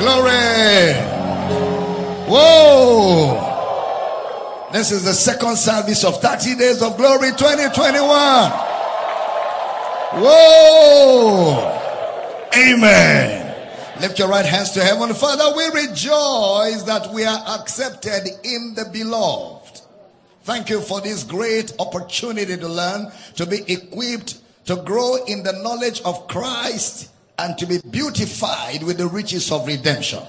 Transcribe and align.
Glory. 0.00 0.94
Whoa. 2.26 3.48
This 4.72 4.92
is 4.92 5.04
the 5.04 5.12
second 5.12 5.58
service 5.58 6.04
of 6.04 6.22
30 6.22 6.54
days 6.56 6.80
of 6.80 6.96
glory 6.96 7.30
2021. 7.32 8.08
Whoa. 10.22 11.76
Amen. 12.56 13.54
Lift 14.00 14.18
your 14.18 14.28
right 14.28 14.46
hands 14.46 14.70
to 14.70 14.82
heaven. 14.82 15.12
Father, 15.12 15.54
we 15.54 15.66
rejoice 15.82 16.82
that 16.84 17.10
we 17.12 17.24
are 17.24 17.60
accepted 17.60 18.26
in 18.42 18.74
the 18.74 18.88
beloved. 18.90 19.82
Thank 20.44 20.70
you 20.70 20.80
for 20.80 21.02
this 21.02 21.24
great 21.24 21.74
opportunity 21.78 22.56
to 22.56 22.68
learn, 22.68 23.12
to 23.36 23.44
be 23.44 23.70
equipped, 23.70 24.38
to 24.64 24.76
grow 24.76 25.22
in 25.26 25.42
the 25.42 25.52
knowledge 25.52 26.00
of 26.02 26.26
Christ, 26.26 27.10
and 27.40 27.56
to 27.58 27.66
be 27.66 27.78
beautified 27.90 28.82
with 28.82 28.98
the 28.98 29.06
riches 29.06 29.50
of 29.50 29.66
redemption. 29.66 30.22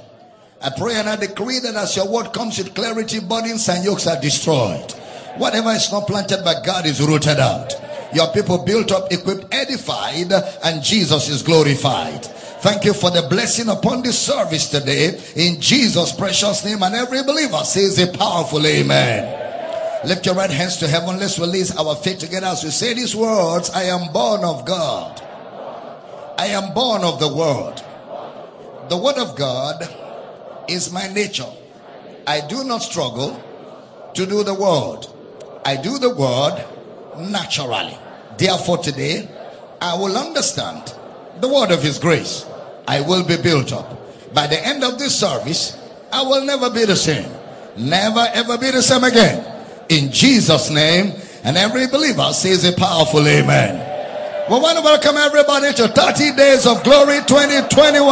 I 0.61 0.69
pray 0.77 0.95
and 0.95 1.09
I 1.09 1.15
decree 1.15 1.59
that 1.59 1.75
as 1.75 1.95
your 1.95 2.07
word 2.07 2.33
comes 2.33 2.57
with 2.57 2.73
clarity, 2.73 3.19
burdens 3.19 3.67
and 3.67 3.83
yokes 3.83 4.07
are 4.07 4.19
destroyed. 4.21 4.91
Whatever 5.37 5.71
is 5.71 5.91
not 5.91 6.07
planted 6.07 6.43
by 6.43 6.55
God 6.65 6.85
is 6.85 7.01
rooted 7.01 7.39
out. 7.39 7.73
Your 8.13 8.27
people 8.31 8.63
built 8.63 8.91
up, 8.91 9.11
equipped, 9.11 9.53
edified, 9.53 10.31
and 10.63 10.83
Jesus 10.83 11.29
is 11.29 11.41
glorified. 11.41 12.25
Thank 12.61 12.85
you 12.85 12.93
for 12.93 13.09
the 13.09 13.27
blessing 13.27 13.69
upon 13.69 14.03
this 14.03 14.19
service 14.19 14.69
today. 14.69 15.19
In 15.35 15.59
Jesus' 15.59 16.11
precious 16.11 16.63
name, 16.63 16.83
and 16.83 16.93
every 16.93 17.23
believer 17.23 17.63
says 17.63 17.97
a 17.97 18.15
powerful 18.15 18.65
amen. 18.65 20.05
Lift 20.07 20.25
your 20.25 20.35
right 20.35 20.49
hands 20.49 20.77
to 20.77 20.87
heaven. 20.87 21.17
Let's 21.17 21.39
release 21.39 21.75
our 21.75 21.95
faith 21.95 22.19
together 22.19 22.47
as 22.47 22.63
we 22.63 22.69
say 22.69 22.93
these 22.93 23.15
words 23.15 23.69
I 23.71 23.83
am 23.83 24.11
born 24.11 24.43
of 24.43 24.65
God. 24.65 25.21
I 26.37 26.47
am 26.47 26.73
born 26.73 27.03
of 27.03 27.19
the 27.19 27.27
Word. 27.27 27.81
The 28.89 28.97
Word 28.97 29.17
of 29.17 29.35
God 29.35 29.87
is 30.67 30.91
my 30.91 31.07
nature. 31.07 31.51
I 32.27 32.41
do 32.47 32.63
not 32.63 32.79
struggle 32.79 33.41
to 34.13 34.25
do 34.25 34.43
the 34.43 34.53
Word, 34.53 35.07
I 35.65 35.75
do 35.77 35.97
the 35.97 36.13
Word 36.13 36.65
naturally. 37.17 37.97
Therefore, 38.37 38.77
today, 38.77 39.29
I 39.81 39.95
will 39.95 40.17
understand 40.17 40.93
the 41.39 41.47
word 41.47 41.71
of 41.71 41.81
His 41.81 41.99
grace. 41.99 42.45
I 42.87 43.01
will 43.01 43.23
be 43.23 43.37
built 43.37 43.73
up. 43.73 44.33
By 44.33 44.47
the 44.47 44.65
end 44.65 44.83
of 44.83 44.97
this 44.99 45.19
service, 45.19 45.77
I 46.11 46.23
will 46.23 46.45
never 46.45 46.69
be 46.69 46.85
the 46.85 46.95
same. 46.95 47.29
Never 47.77 48.25
ever 48.33 48.57
be 48.57 48.71
the 48.71 48.81
same 48.81 49.03
again. 49.03 49.45
In 49.89 50.11
Jesus' 50.11 50.69
name, 50.69 51.13
and 51.43 51.57
every 51.57 51.87
believer 51.87 52.31
says 52.33 52.63
a 52.63 52.73
powerful 52.73 53.27
amen. 53.27 53.90
We 54.49 54.59
want 54.59 54.77
to 54.77 54.83
welcome 54.83 55.17
everybody 55.17 55.71
to 55.73 55.87
30 55.87 56.35
Days 56.35 56.65
of 56.65 56.83
Glory 56.83 57.19
2021. 57.23 58.03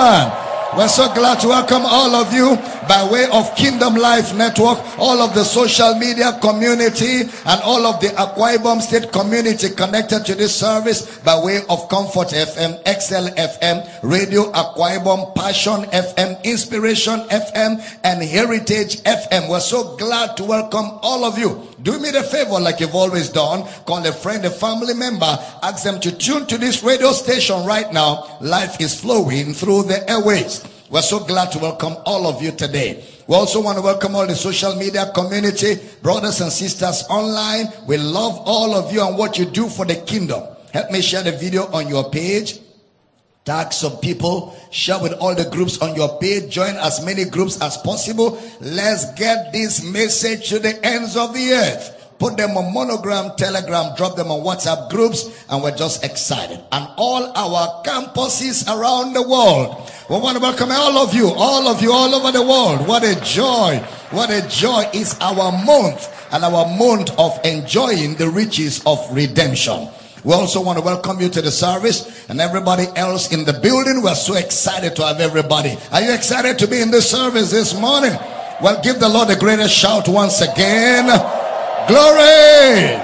We're 0.77 0.87
so 0.87 1.11
glad 1.13 1.39
to 1.41 1.47
welcome 1.49 1.83
all 1.85 2.15
of 2.15 2.31
you 2.31 2.55
by 2.89 3.07
way 3.07 3.29
of 3.31 3.55
Kingdom 3.55 3.93
Life 3.93 4.35
Network, 4.35 4.79
all 4.97 5.21
of 5.21 5.35
the 5.35 5.43
social 5.43 5.93
media 5.93 6.35
community, 6.41 7.21
and 7.45 7.61
all 7.61 7.85
of 7.85 8.01
the 8.01 8.07
Akwa 8.17 8.81
State 8.81 9.11
community 9.11 9.69
connected 9.69 10.25
to 10.25 10.33
this 10.33 10.55
service 10.55 11.19
by 11.19 11.37
way 11.39 11.61
of 11.69 11.87
Comfort 11.87 12.29
FM, 12.29 12.81
XL 12.89 13.29
FM, 13.37 13.87
Radio 14.01 14.51
Akwa 14.53 15.35
Passion 15.35 15.83
FM, 15.91 16.43
Inspiration 16.43 17.19
FM, 17.29 17.79
and 18.03 18.23
Heritage 18.23 19.03
FM. 19.03 19.47
We're 19.51 19.59
so 19.59 19.95
glad 19.95 20.35
to 20.37 20.43
welcome 20.43 20.97
all 21.03 21.23
of 21.25 21.37
you. 21.37 21.61
Do 21.83 21.99
me 21.99 22.09
the 22.09 22.23
favor, 22.23 22.59
like 22.59 22.79
you've 22.79 22.95
always 22.95 23.29
done. 23.29 23.67
Call 23.85 24.03
a 24.03 24.11
friend, 24.11 24.43
a 24.45 24.49
family 24.49 24.95
member, 24.95 25.37
ask 25.61 25.83
them 25.83 25.99
to 25.99 26.11
tune 26.11 26.47
to 26.47 26.57
this 26.57 26.81
radio 26.81 27.11
station 27.11 27.67
right 27.67 27.93
now. 27.93 28.39
Life 28.41 28.81
is 28.81 28.99
flowing 28.99 29.53
through 29.53 29.83
the 29.83 30.09
airways. 30.09 30.65
We're 30.89 31.03
so 31.03 31.23
glad 31.23 31.51
to 31.51 31.59
welcome 31.59 31.97
all 32.07 32.25
of 32.25 32.41
you 32.41 32.51
today. 32.51 33.03
We 33.27 33.35
also 33.35 33.61
want 33.61 33.77
to 33.77 33.83
welcome 33.83 34.15
all 34.15 34.25
the 34.25 34.35
social 34.35 34.75
media 34.75 35.11
community, 35.13 35.77
brothers 36.01 36.41
and 36.41 36.51
sisters 36.51 37.03
online. 37.11 37.67
We 37.85 37.97
love 37.97 38.41
all 38.45 38.73
of 38.73 38.91
you 38.91 39.05
and 39.05 39.15
what 39.15 39.37
you 39.37 39.45
do 39.45 39.69
for 39.69 39.85
the 39.85 39.97
kingdom. 39.97 40.41
Help 40.73 40.89
me 40.89 41.01
share 41.01 41.21
the 41.21 41.31
video 41.31 41.67
on 41.71 41.89
your 41.89 42.09
page. 42.09 42.57
Tag 43.45 43.71
some 43.71 43.97
people, 43.97 44.57
share 44.71 44.99
with 44.99 45.13
all 45.13 45.35
the 45.35 45.47
groups 45.51 45.79
on 45.79 45.95
your 45.95 46.17
page, 46.17 46.51
join 46.51 46.75
as 46.77 47.05
many 47.05 47.25
groups 47.25 47.61
as 47.61 47.77
possible. 47.77 48.41
Let's 48.59 49.13
get 49.13 49.53
this 49.53 49.83
message 49.83 50.49
to 50.49 50.57
the 50.57 50.83
ends 50.83 51.15
of 51.15 51.35
the 51.35 51.51
earth 51.53 51.98
put 52.19 52.35
them 52.37 52.55
on 52.57 52.73
monogram, 52.73 53.31
telegram, 53.37 53.95
drop 53.95 54.15
them 54.15 54.29
on 54.29 54.43
WhatsApp 54.43 54.89
groups, 54.89 55.45
and 55.49 55.63
we're 55.63 55.75
just 55.75 56.03
excited. 56.03 56.59
And 56.71 56.87
all 56.97 57.31
our 57.35 57.81
campuses 57.83 58.67
around 58.67 59.13
the 59.13 59.23
world. 59.23 59.89
We 60.09 60.17
want 60.17 60.37
to 60.37 60.41
welcome 60.41 60.69
all 60.71 60.97
of 60.97 61.15
you, 61.15 61.29
all 61.29 61.67
of 61.67 61.81
you 61.81 61.91
all 61.91 62.13
over 62.13 62.31
the 62.31 62.43
world. 62.43 62.87
What 62.87 63.03
a 63.03 63.19
joy. 63.21 63.77
What 64.11 64.29
a 64.31 64.47
joy 64.49 64.89
is 64.93 65.17
our 65.21 65.51
month 65.51 66.33
and 66.33 66.43
our 66.43 66.65
month 66.77 67.17
of 67.17 67.39
enjoying 67.45 68.15
the 68.15 68.29
riches 68.29 68.83
of 68.85 68.99
redemption. 69.11 69.87
We 70.23 70.33
also 70.33 70.61
want 70.61 70.77
to 70.77 70.83
welcome 70.83 71.21
you 71.21 71.29
to 71.29 71.41
the 71.41 71.51
service 71.51 72.27
and 72.27 72.41
everybody 72.41 72.87
else 72.95 73.31
in 73.31 73.45
the 73.45 73.53
building. 73.53 74.01
We're 74.01 74.15
so 74.15 74.35
excited 74.35 74.95
to 74.97 75.05
have 75.05 75.21
everybody. 75.21 75.77
Are 75.93 76.01
you 76.01 76.13
excited 76.13 76.59
to 76.59 76.67
be 76.67 76.81
in 76.81 76.91
this 76.91 77.09
service 77.09 77.51
this 77.51 77.79
morning? 77.79 78.11
Well, 78.61 78.81
give 78.83 78.99
the 78.99 79.07
Lord 79.07 79.29
a 79.29 79.37
greatest 79.37 79.73
shout 79.73 80.09
once 80.09 80.41
again. 80.41 81.07
Glory! 81.87 82.99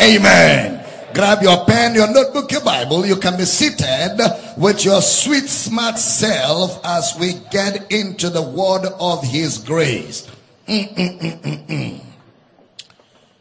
Amen. 0.00 0.84
Grab 1.14 1.42
your 1.42 1.64
pen, 1.64 1.94
your 1.94 2.12
notebook, 2.12 2.52
your 2.52 2.60
Bible. 2.60 3.04
You 3.04 3.16
can 3.16 3.36
be 3.36 3.44
seated 3.44 4.18
with 4.56 4.84
your 4.84 5.00
sweet, 5.02 5.48
smart 5.48 5.98
self 5.98 6.80
as 6.84 7.16
we 7.18 7.34
get 7.50 7.90
into 7.90 8.30
the 8.30 8.42
word 8.42 8.86
of 9.00 9.24
His 9.24 9.58
grace. 9.58 10.30
Mm-mm-mm-mm-mm. 10.68 12.04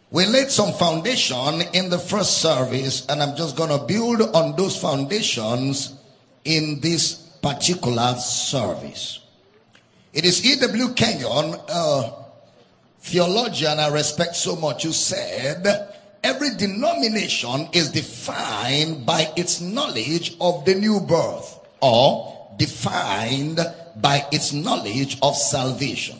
We 0.10 0.26
laid 0.26 0.50
some 0.50 0.72
foundation 0.74 1.62
in 1.74 1.90
the 1.90 2.00
first 2.00 2.38
service, 2.42 3.06
and 3.08 3.22
I'm 3.22 3.36
just 3.36 3.58
going 3.58 3.70
to 3.70 3.86
build 3.86 4.22
on 4.34 4.56
those 4.56 4.80
foundations 4.80 5.94
in 6.46 6.80
this 6.80 7.16
particular 7.42 8.16
service. 8.16 9.20
It 10.14 10.26
is 10.26 10.44
E.W. 10.46 10.94
Kenyon, 10.94 11.60
uh, 11.70 12.12
theologian 13.08 13.80
I 13.80 13.88
respect 13.88 14.36
so 14.36 14.56
much 14.56 14.84
who 14.84 14.92
said, 14.92 15.66
every 16.24 16.50
denomination 16.56 17.70
is 17.72 17.92
defined 17.92 19.06
by 19.06 19.32
its 19.38 19.62
knowledge 19.62 20.36
of 20.42 20.66
the 20.66 20.76
new 20.76 21.00
birth 21.00 21.60
or 21.82 22.52
defined 22.58 23.60
by 23.96 24.26
its 24.32 24.52
knowledge 24.52 25.18
of 25.22 25.36
salvation. 25.36 26.20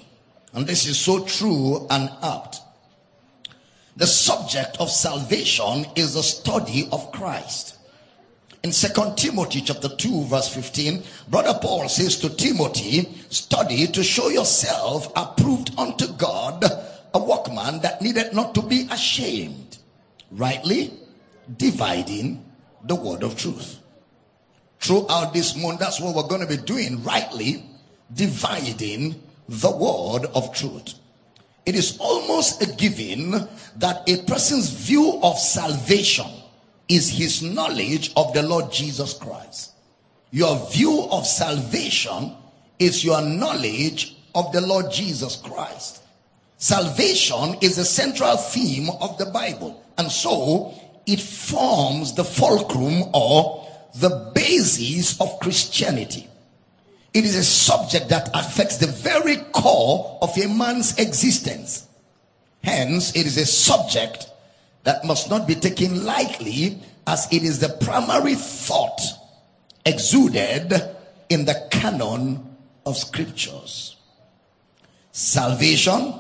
And 0.54 0.66
this 0.66 0.88
is 0.88 0.98
so 0.98 1.26
true 1.26 1.86
and 1.90 2.10
apt. 2.24 2.62
The 3.98 4.08
subject 4.08 4.78
of 4.80 4.90
salvation 4.90 5.88
is 5.96 6.14
the 6.14 6.24
study 6.24 6.88
of 6.92 7.12
Christ. 7.12 7.78
In 8.64 8.72
Second 8.72 9.18
Timothy 9.18 9.62
chapter 9.62 9.88
2 9.88 10.26
verse 10.26 10.50
15, 10.50 11.04
brother 11.30 11.58
Paul 11.62 11.88
says 11.88 12.18
to 12.18 12.30
Timothy, 12.30 13.08
study 13.30 13.88
to 13.88 14.04
show 14.04 14.30
yourself 14.30 15.12
approved 15.16 15.72
unto 15.78 16.08
God, 16.14 16.64
workman 17.58 17.82
that 17.82 18.02
needed 18.02 18.34
not 18.34 18.56
to 18.56 18.62
be 18.62 18.88
ashamed, 18.92 19.78
rightly 20.32 20.94
dividing 21.58 22.44
the 22.84 22.96
word 22.96 23.24
of 23.24 23.38
truth. 23.38 23.80
Throughout 24.80 25.34
this 25.34 25.56
month, 25.56 25.80
that's 25.80 26.00
what 26.00 26.16
we're 26.16 26.28
going 26.28 26.42
to 26.42 26.48
be 26.48 26.62
doing, 26.64 27.04
rightly 27.04 27.64
dividing 28.14 29.22
the 29.50 29.72
word 29.72 30.26
of 30.34 30.54
truth. 30.54 30.96
It 31.66 31.76
is 31.76 31.98
almost 32.00 32.62
a 32.62 32.74
given 32.76 33.32
that 33.78 34.04
a 34.08 34.22
person's 34.24 34.70
view 34.70 35.20
of 35.22 35.38
salvation 35.38 36.28
is 36.88 37.10
his 37.10 37.44
knowledge 37.44 38.14
of 38.16 38.34
the 38.34 38.44
Lord 38.44 38.72
Jesus 38.72 39.14
Christ. 39.14 39.74
Your 40.32 40.58
view 40.70 41.08
of 41.12 41.26
salvation 41.26 42.34
is 42.80 43.04
your 43.04 43.22
knowledge 43.22 44.16
of 44.36 44.52
the 44.54 44.62
Lord 44.62 44.92
Jesus 44.92 45.36
Christ. 45.36 46.04
Salvation 46.58 47.56
is 47.62 47.78
a 47.78 47.86
central 47.86 48.36
theme 48.36 48.90
of 49.00 49.18
the 49.18 49.28
Bible. 49.28 49.84
And 49.98 50.12
so 50.12 50.74
it 51.06 51.22
forms 51.22 52.14
the 52.14 52.24
fulcrum 52.24 53.04
or 53.14 53.68
the 53.96 54.32
basis 54.34 55.20
of 55.22 55.40
Christianity. 55.40 56.28
It 57.14 57.26
is 57.26 57.36
a 57.36 57.44
subject 57.44 58.10
that 58.10 58.30
affects 58.34 58.78
the 58.78 58.88
very 58.88 59.38
core 59.52 60.18
of 60.22 60.38
a 60.38 60.48
man's 60.48 60.98
existence. 61.00 61.88
Hence, 62.64 63.16
it 63.16 63.26
is 63.26 63.38
a 63.38 63.46
subject 63.46 64.30
that 64.84 65.06
must 65.06 65.30
not 65.30 65.48
be 65.48 65.56
taken 65.56 66.06
lightly 66.06 66.80
as 67.06 67.28
it 67.32 67.44
is 67.44 67.60
the 67.60 67.70
primary 67.70 68.36
thought 68.36 69.00
exuded 69.86 70.74
in 71.30 71.46
the 71.46 71.68
canon 71.72 72.56
of 72.86 72.98
scriptures. 72.98 73.96
Salvation 75.12 76.20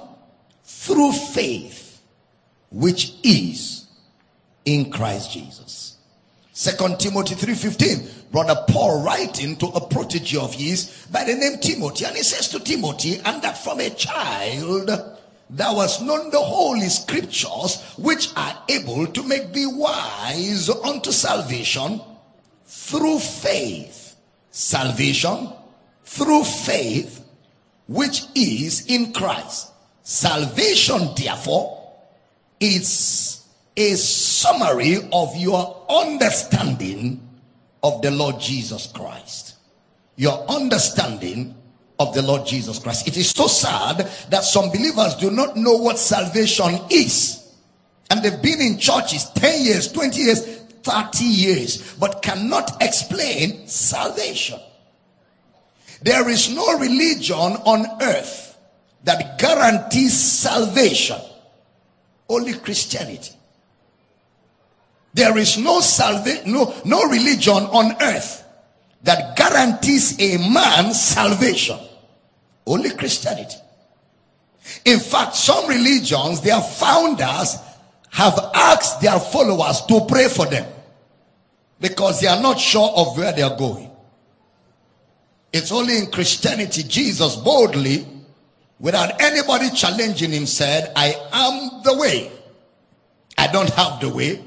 through 0.87 1.11
faith, 1.11 2.01
which 2.71 3.13
is 3.23 3.87
in 4.63 4.89
Christ 4.89 5.31
Jesus. 5.31 5.97
Second 6.53 6.99
Timothy 6.99 7.35
3:15. 7.35 8.09
Brother 8.31 8.65
Paul 8.67 9.03
writing 9.03 9.55
to 9.57 9.67
a 9.67 9.87
protege 9.87 10.37
of 10.37 10.53
his 10.53 11.05
by 11.11 11.23
the 11.23 11.35
name 11.35 11.59
Timothy. 11.59 12.05
And 12.05 12.15
he 12.15 12.23
says 12.23 12.47
to 12.49 12.59
Timothy, 12.59 13.21
and 13.23 13.41
that 13.41 13.57
from 13.57 13.79
a 13.79 13.89
child 13.89 14.89
thou 15.49 15.75
hast 15.79 16.01
known 16.01 16.29
the 16.29 16.39
holy 16.39 16.89
scriptures 16.89 17.81
which 17.97 18.29
are 18.35 18.63
able 18.69 19.07
to 19.07 19.23
make 19.23 19.53
thee 19.53 19.67
wise 19.67 20.69
unto 20.69 21.11
salvation 21.11 22.01
through 22.65 23.19
faith. 23.19 24.15
Salvation 24.51 25.49
through 26.03 26.43
faith 26.43 27.23
which 27.87 28.23
is 28.35 28.85
in 28.87 29.13
Christ. 29.13 29.71
Salvation, 30.09 31.09
therefore, 31.17 31.91
is 32.61 33.45
a 33.75 33.93
summary 33.95 34.99
of 35.11 35.35
your 35.35 35.85
understanding 35.89 37.27
of 37.83 38.01
the 38.01 38.09
Lord 38.09 38.39
Jesus 38.39 38.87
Christ. 38.87 39.57
Your 40.15 40.49
understanding 40.49 41.53
of 41.99 42.13
the 42.13 42.21
Lord 42.21 42.47
Jesus 42.47 42.79
Christ. 42.79 43.05
It 43.05 43.17
is 43.17 43.31
so 43.31 43.47
sad 43.47 43.97
that 44.29 44.45
some 44.45 44.69
believers 44.69 45.15
do 45.15 45.29
not 45.29 45.57
know 45.57 45.75
what 45.75 45.99
salvation 45.99 46.79
is. 46.89 47.45
And 48.09 48.23
they've 48.23 48.41
been 48.41 48.61
in 48.61 48.79
churches 48.79 49.29
10 49.31 49.61
years, 49.61 49.91
20 49.91 50.21
years, 50.21 50.45
30 50.83 51.25
years, 51.25 51.95
but 51.95 52.21
cannot 52.21 52.81
explain 52.81 53.67
salvation. 53.67 54.61
There 56.01 56.29
is 56.29 56.49
no 56.49 56.79
religion 56.79 57.35
on 57.35 58.01
earth 58.01 58.46
that 59.03 59.39
guarantees 59.39 60.13
salvation. 60.13 61.19
Only 62.29 62.53
Christianity. 62.53 63.31
There 65.13 65.37
is 65.37 65.57
no 65.57 65.79
salvation, 65.79 66.51
no, 66.51 66.73
no 66.85 67.03
religion 67.09 67.53
on 67.53 67.95
earth 68.01 68.43
that 69.03 69.35
guarantees 69.37 70.19
a 70.19 70.37
man 70.51 70.93
salvation. 70.93 71.79
Only 72.65 72.91
Christianity. 72.91 73.55
In 74.85 74.99
fact, 74.99 75.35
some 75.35 75.67
religions, 75.67 76.41
their 76.41 76.59
founders 76.61 77.55
have 78.11 78.37
asked 78.53 79.01
their 79.01 79.19
followers 79.19 79.81
to 79.83 80.05
pray 80.07 80.27
for 80.27 80.45
them 80.45 80.65
because 81.79 82.19
they 82.19 82.27
are 82.27 82.41
not 82.41 82.59
sure 82.59 82.89
of 82.95 83.17
where 83.17 83.31
they 83.31 83.41
are 83.41 83.57
going. 83.57 83.89
It's 85.53 85.71
only 85.71 85.97
in 85.97 86.11
Christianity 86.11 86.83
Jesus 86.83 87.35
boldly, 87.37 88.05
without 88.79 89.21
anybody 89.21 89.69
challenging 89.71 90.31
him, 90.31 90.45
said, 90.45 90.91
I 90.95 91.15
am 91.31 91.83
the 91.83 91.97
way. 91.97 92.31
I 93.37 93.47
don't 93.47 93.69
have 93.71 93.99
the 93.99 94.09
way. 94.09 94.43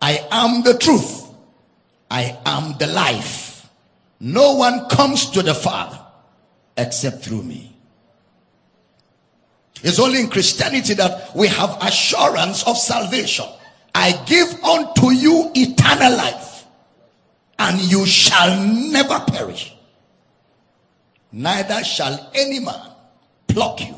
I 0.00 0.26
am 0.30 0.62
the 0.62 0.76
truth. 0.78 1.28
I 2.10 2.38
am 2.44 2.76
the 2.78 2.86
life. 2.86 3.68
No 4.20 4.54
one 4.54 4.88
comes 4.88 5.30
to 5.30 5.42
the 5.42 5.54
Father 5.54 5.98
except 6.76 7.24
through 7.24 7.42
me. 7.42 7.74
It's 9.82 9.98
only 9.98 10.20
in 10.20 10.28
Christianity 10.28 10.94
that 10.94 11.34
we 11.36 11.48
have 11.48 11.76
assurance 11.82 12.66
of 12.66 12.78
salvation. 12.78 13.46
I 13.94 14.12
give 14.24 14.48
unto 14.64 15.10
you 15.10 15.50
eternal 15.54 16.16
life, 16.16 16.64
and 17.58 17.80
you 17.80 18.06
shall 18.06 18.64
never 18.64 19.20
perish. 19.20 19.74
Neither 21.30 21.84
shall 21.84 22.30
any 22.34 22.60
man 22.60 22.93
pluck 23.54 23.80
you 23.80 23.94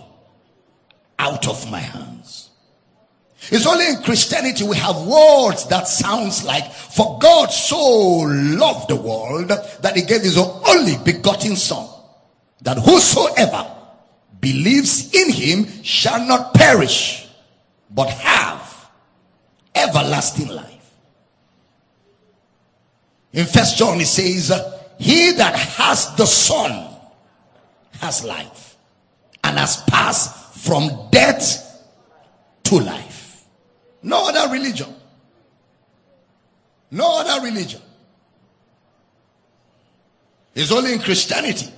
out 1.19 1.49
of 1.49 1.71
my 1.71 1.81
hands. 1.81 2.51
It's 3.51 3.67
only 3.67 3.87
in 3.89 4.03
Christianity 4.03 4.65
we 4.65 4.77
have 4.77 5.07
words 5.07 5.67
that 5.69 5.89
sounds 5.89 6.45
like, 6.45 6.71
for 6.71 7.19
God 7.19 7.47
so 7.47 7.79
loved 7.79 8.89
the 8.89 8.97
world 8.97 9.49
that 9.49 9.97
he 9.97 10.03
gave 10.03 10.23
his 10.23 10.37
only 10.37 10.97
begotten 11.05 11.57
son 11.57 11.89
that 12.63 12.77
whosoever 12.79 13.71
believes 14.41 15.15
in 15.15 15.33
him 15.33 15.83
shall 15.83 16.27
not 16.27 16.53
perish, 16.53 17.29
but 17.91 18.11
have 18.11 18.91
everlasting 19.75 20.49
life. 20.49 20.95
In 23.33 23.47
First 23.47 23.77
John, 23.77 24.01
it 24.01 24.07
says, 24.07 24.51
He 24.99 25.33
that 25.33 25.55
has 25.55 26.15
the 26.17 26.27
Son 26.27 26.91
has 28.01 28.25
life 28.25 28.66
and 29.47 29.59
has 29.59 29.81
passed 29.85 30.59
from 30.59 31.09
death 31.11 31.85
to 32.65 32.81
life. 32.81 33.45
No 34.03 34.29
other 34.29 34.53
religion. 34.53 34.93
No 36.91 37.21
other 37.21 37.45
religion. 37.47 37.81
It's 40.55 40.73
only 40.73 40.95
in 40.95 40.99
Christianity 40.99 41.73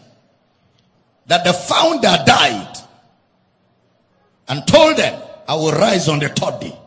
that 1.26 1.44
the 1.44 1.52
founder 1.52 2.16
died 2.24 2.74
and 4.48 4.66
told 4.66 4.96
them, 4.96 5.22
I 5.46 5.54
will 5.54 5.72
rise 5.72 6.08
on 6.08 6.20
the 6.20 6.28
third 6.30 6.60
day. 6.60 6.78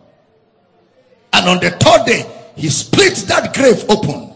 And 1.34 1.48
on 1.48 1.60
the 1.60 1.70
third 1.72 2.06
day, 2.06 2.26
he 2.56 2.70
split 2.70 3.16
that 3.28 3.54
grave 3.54 3.86
open, 3.88 4.34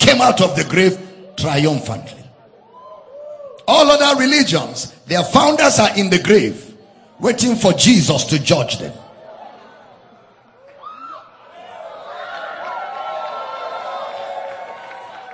came 0.00 0.20
out 0.20 0.40
of 0.40 0.56
the 0.56 0.64
grave 0.64 0.98
triumphantly. 1.36 2.24
All 3.68 3.90
other 3.90 4.20
religions, 4.20 4.92
their 5.06 5.24
founders 5.24 5.78
are 5.78 5.96
in 5.96 6.10
the 6.10 6.20
grave, 6.20 6.74
waiting 7.18 7.56
for 7.56 7.72
Jesus 7.72 8.24
to 8.24 8.38
judge 8.38 8.78
them. 8.78 8.92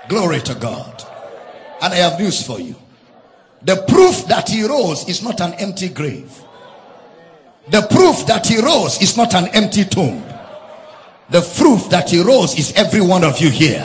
Glory 0.08 0.40
to 0.40 0.54
God. 0.54 1.04
And 1.80 1.92
I 1.92 1.96
have 1.96 2.20
news 2.20 2.46
for 2.46 2.60
you. 2.60 2.74
The 3.62 3.76
proof 3.88 4.26
that 4.26 4.48
he 4.48 4.64
rose 4.66 5.08
is 5.08 5.22
not 5.22 5.40
an 5.40 5.54
empty 5.54 5.88
grave. 5.88 6.30
The 7.70 7.82
proof 7.82 8.26
that 8.26 8.46
he 8.46 8.60
rose 8.60 9.00
is 9.00 9.16
not 9.16 9.34
an 9.34 9.48
empty 9.48 9.84
tomb. 9.84 10.22
The 11.30 11.40
proof 11.56 11.88
that 11.90 12.10
he 12.10 12.20
rose 12.20 12.58
is 12.58 12.72
every 12.74 13.00
one 13.00 13.24
of 13.24 13.40
you 13.40 13.50
here 13.50 13.80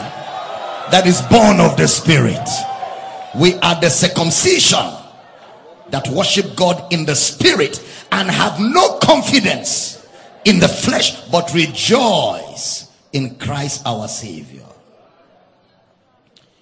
that 0.90 1.06
is 1.06 1.22
born 1.22 1.60
of 1.60 1.76
the 1.76 1.86
Spirit. 1.86 2.46
We 3.34 3.54
are 3.56 3.80
the 3.80 3.90
circumcision 3.90 4.86
that 5.90 6.08
worship 6.08 6.56
God 6.56 6.92
in 6.92 7.04
the 7.04 7.14
Spirit 7.14 7.82
and 8.12 8.30
have 8.30 8.60
no 8.60 8.98
confidence 8.98 10.06
in 10.44 10.60
the 10.60 10.68
flesh 10.68 11.20
but 11.30 11.52
rejoice 11.52 12.90
in 13.12 13.36
Christ 13.36 13.82
our 13.86 14.08
Savior. 14.08 14.64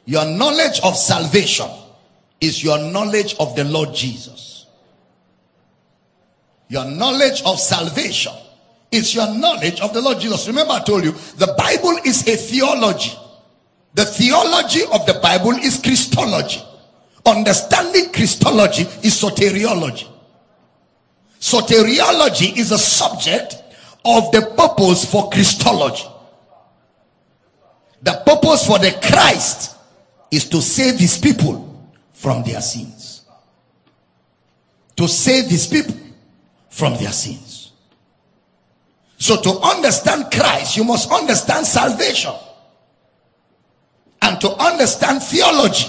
Your 0.04 0.24
knowledge 0.24 0.80
of 0.84 0.96
salvation 0.96 1.68
is 2.40 2.62
your 2.62 2.78
knowledge 2.78 3.34
of 3.40 3.56
the 3.56 3.64
Lord 3.64 3.94
Jesus. 3.94 4.66
Your 6.68 6.84
knowledge 6.84 7.42
of 7.44 7.58
salvation 7.60 8.32
is 8.90 9.14
your 9.14 9.32
knowledge 9.34 9.80
of 9.80 9.92
the 9.92 10.00
Lord 10.00 10.20
Jesus. 10.20 10.46
Remember, 10.46 10.74
I 10.74 10.80
told 10.80 11.04
you 11.04 11.12
the 11.12 11.54
Bible 11.58 11.98
is 12.04 12.26
a 12.26 12.36
theology. 12.36 13.12
The 13.96 14.04
theology 14.04 14.82
of 14.92 15.06
the 15.06 15.14
Bible 15.22 15.52
is 15.52 15.80
Christology. 15.80 16.62
Understanding 17.24 18.12
Christology 18.12 18.82
is 19.02 19.18
soteriology. 19.18 20.06
Soteriology 21.40 22.58
is 22.58 22.72
a 22.72 22.78
subject 22.78 23.54
of 24.04 24.30
the 24.32 24.52
purpose 24.54 25.10
for 25.10 25.30
Christology. 25.30 26.04
The 28.02 28.22
purpose 28.26 28.66
for 28.66 28.78
the 28.78 28.92
Christ 29.02 29.74
is 30.30 30.46
to 30.50 30.60
save 30.60 30.98
his 30.98 31.16
people 31.16 31.88
from 32.12 32.42
their 32.42 32.60
sins. 32.60 33.24
To 34.96 35.08
save 35.08 35.46
his 35.46 35.66
people 35.66 35.96
from 36.68 36.98
their 36.98 37.12
sins. 37.12 37.72
So 39.16 39.40
to 39.40 39.58
understand 39.60 40.26
Christ, 40.30 40.76
you 40.76 40.84
must 40.84 41.10
understand 41.10 41.64
salvation. 41.64 42.34
And 44.26 44.40
to 44.40 44.50
understand 44.56 45.22
theology, 45.22 45.86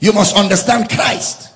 you 0.00 0.12
must 0.12 0.36
understand 0.36 0.90
Christ. 0.90 1.52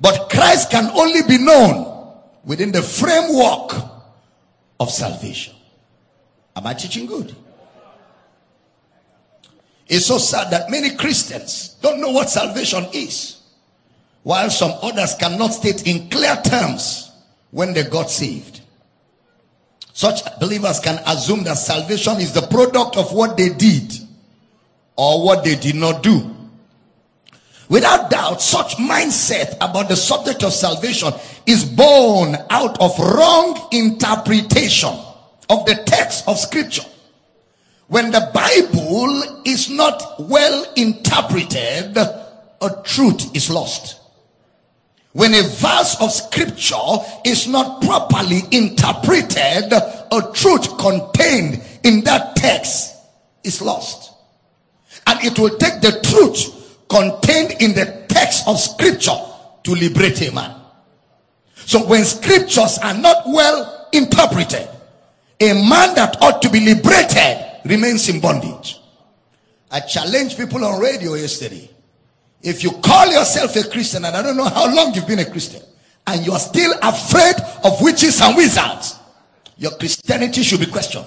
But 0.00 0.28
Christ 0.28 0.72
can 0.72 0.90
only 0.90 1.22
be 1.22 1.38
known 1.38 2.16
within 2.44 2.72
the 2.72 2.82
framework 2.82 3.80
of 4.80 4.90
salvation. 4.90 5.54
Am 6.56 6.66
I 6.66 6.74
teaching 6.74 7.06
good? 7.06 7.36
It's 9.86 10.06
so 10.06 10.18
sad 10.18 10.50
that 10.50 10.68
many 10.68 10.96
Christians 10.96 11.76
don't 11.80 12.00
know 12.00 12.10
what 12.10 12.28
salvation 12.28 12.86
is 12.92 13.40
while 14.24 14.50
some 14.50 14.72
others 14.82 15.14
cannot 15.14 15.54
state 15.54 15.86
in 15.86 16.10
clear 16.10 16.34
terms 16.42 17.12
when 17.52 17.72
they 17.72 17.84
got 17.84 18.10
saved. 18.10 18.62
Such 19.92 20.22
believers 20.40 20.80
can 20.80 21.00
assume 21.06 21.44
that 21.44 21.56
salvation 21.56 22.16
is 22.16 22.32
the 22.32 22.48
product 22.48 22.96
of 22.96 23.12
what 23.12 23.36
they 23.36 23.50
did 23.50 24.01
or 24.96 25.24
what 25.24 25.44
they 25.44 25.56
did 25.56 25.74
not 25.76 26.02
do. 26.02 26.36
Without 27.68 28.10
doubt, 28.10 28.42
such 28.42 28.76
mindset 28.76 29.56
about 29.56 29.88
the 29.88 29.96
subject 29.96 30.44
of 30.44 30.52
salvation 30.52 31.10
is 31.46 31.64
born 31.64 32.36
out 32.50 32.78
of 32.80 32.98
wrong 32.98 33.68
interpretation 33.72 34.90
of 35.48 35.64
the 35.64 35.82
text 35.86 36.28
of 36.28 36.38
scripture. 36.38 36.84
When 37.88 38.10
the 38.10 38.30
Bible 38.32 39.42
is 39.44 39.70
not 39.70 40.16
well 40.18 40.66
interpreted, 40.76 41.96
a 41.96 42.82
truth 42.84 43.34
is 43.34 43.50
lost. 43.50 44.00
When 45.12 45.34
a 45.34 45.42
verse 45.42 45.96
of 46.00 46.10
scripture 46.10 46.76
is 47.24 47.46
not 47.46 47.82
properly 47.82 48.40
interpreted, 48.50 49.72
a 49.72 50.32
truth 50.32 50.78
contained 50.78 51.62
in 51.84 52.02
that 52.04 52.36
text 52.36 52.96
is 53.44 53.60
lost. 53.60 54.11
And 55.06 55.24
it 55.24 55.38
will 55.38 55.56
take 55.58 55.80
the 55.80 56.00
truth 56.02 56.78
contained 56.88 57.60
in 57.60 57.74
the 57.74 58.04
text 58.08 58.46
of 58.46 58.58
scripture 58.58 59.18
to 59.64 59.72
liberate 59.72 60.20
a 60.28 60.32
man. 60.32 60.54
So 61.54 61.86
when 61.86 62.04
scriptures 62.04 62.78
are 62.82 62.94
not 62.94 63.24
well 63.26 63.88
interpreted, 63.92 64.68
a 65.40 65.52
man 65.54 65.94
that 65.94 66.20
ought 66.20 66.42
to 66.42 66.50
be 66.50 66.60
liberated 66.60 67.60
remains 67.64 68.08
in 68.08 68.20
bondage. 68.20 68.80
I 69.70 69.80
challenged 69.80 70.36
people 70.36 70.64
on 70.64 70.80
radio 70.80 71.14
yesterday. 71.14 71.70
If 72.42 72.62
you 72.62 72.72
call 72.72 73.06
yourself 73.06 73.56
a 73.56 73.68
Christian, 73.68 74.04
and 74.04 74.16
I 74.16 74.22
don't 74.22 74.36
know 74.36 74.48
how 74.48 74.74
long 74.74 74.94
you've 74.94 75.06
been 75.06 75.20
a 75.20 75.30
Christian, 75.30 75.62
and 76.06 76.26
you 76.26 76.32
are 76.32 76.38
still 76.38 76.74
afraid 76.82 77.36
of 77.64 77.80
witches 77.80 78.20
and 78.20 78.36
wizards, 78.36 78.96
your 79.56 79.70
Christianity 79.72 80.42
should 80.42 80.60
be 80.60 80.66
questioned. 80.66 81.06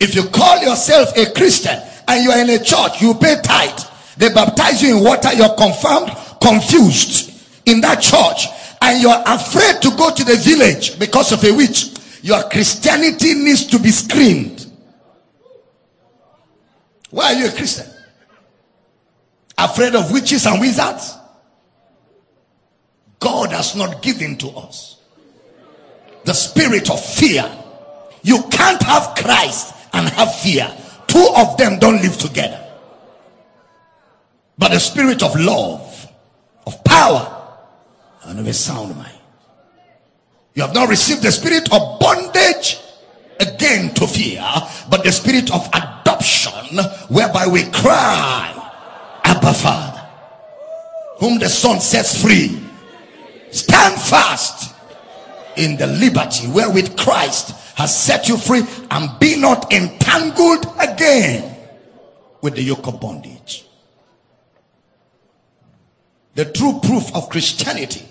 If 0.00 0.14
you 0.14 0.24
call 0.28 0.62
yourself 0.62 1.16
a 1.16 1.32
Christian 1.32 1.80
and 2.12 2.24
you 2.24 2.30
are 2.30 2.40
in 2.40 2.50
a 2.50 2.62
church, 2.62 3.00
you 3.00 3.14
pay 3.14 3.40
tithe, 3.42 3.80
they 4.18 4.28
baptize 4.28 4.82
you 4.82 4.98
in 4.98 5.02
water, 5.02 5.32
you're 5.32 5.54
confirmed, 5.56 6.12
confused 6.42 7.32
in 7.64 7.80
that 7.80 8.02
church, 8.02 8.46
and 8.82 9.00
you're 9.00 9.22
afraid 9.26 9.80
to 9.80 9.96
go 9.96 10.14
to 10.14 10.22
the 10.22 10.36
village 10.36 10.98
because 10.98 11.32
of 11.32 11.42
a 11.42 11.52
witch, 11.52 11.88
your 12.20 12.42
Christianity 12.50 13.34
needs 13.34 13.66
to 13.66 13.78
be 13.78 13.90
screened. 13.90 14.66
Why 17.10 17.32
are 17.32 17.40
you 17.40 17.46
a 17.46 17.52
Christian? 17.52 17.86
Afraid 19.56 19.94
of 19.94 20.12
witches 20.12 20.44
and 20.46 20.60
wizards? 20.60 21.16
God 23.18 23.52
has 23.52 23.74
not 23.74 24.02
given 24.02 24.36
to 24.38 24.48
us 24.48 24.98
the 26.24 26.34
spirit 26.34 26.90
of 26.90 27.02
fear. 27.02 27.50
You 28.22 28.42
can't 28.50 28.82
have 28.82 29.14
Christ 29.16 29.74
and 29.92 30.08
have 30.08 30.34
fear. 30.40 30.76
Two 31.12 31.28
of 31.36 31.58
them 31.58 31.78
don't 31.78 32.00
live 32.00 32.16
together. 32.16 32.58
But 34.56 34.70
the 34.70 34.80
spirit 34.80 35.22
of 35.22 35.38
love, 35.38 36.10
of 36.66 36.82
power, 36.84 37.50
and 38.24 38.40
of 38.40 38.46
a 38.46 38.52
sound 38.54 38.96
mind. 38.96 39.12
You 40.54 40.62
have 40.62 40.74
now 40.74 40.86
received 40.86 41.22
the 41.22 41.30
spirit 41.30 41.70
of 41.70 42.00
bondage 42.00 42.78
again 43.40 43.92
to 43.94 44.06
fear, 44.06 44.42
but 44.88 45.04
the 45.04 45.12
spirit 45.12 45.52
of 45.52 45.68
adoption 45.74 46.78
whereby 47.08 47.46
we 47.46 47.64
cry, 47.64 48.54
Abba 49.24 49.52
Father, 49.52 50.08
whom 51.18 51.38
the 51.38 51.48
Son 51.50 51.78
sets 51.78 52.22
free. 52.22 52.58
Stand 53.50 54.00
fast 54.00 54.74
in 55.58 55.76
the 55.76 55.88
liberty 55.88 56.46
wherewith 56.46 56.96
Christ 56.96 57.54
has 57.74 57.96
set 57.96 58.28
you 58.28 58.36
free 58.36 58.62
and 58.90 59.18
be 59.18 59.36
not 59.36 59.72
entangled 59.72 60.66
again 60.80 61.56
with 62.40 62.54
the 62.54 62.62
yoke 62.62 62.86
of 62.86 63.00
bondage. 63.00 63.64
The 66.34 66.46
true 66.46 66.80
proof 66.82 67.14
of 67.14 67.28
Christianity 67.28 68.06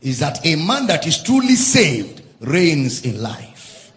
is 0.00 0.20
that 0.20 0.44
a 0.46 0.56
man 0.56 0.86
that 0.86 1.06
is 1.06 1.22
truly 1.22 1.56
saved 1.56 2.22
reigns 2.40 3.04
in 3.04 3.20
life. 3.20 3.92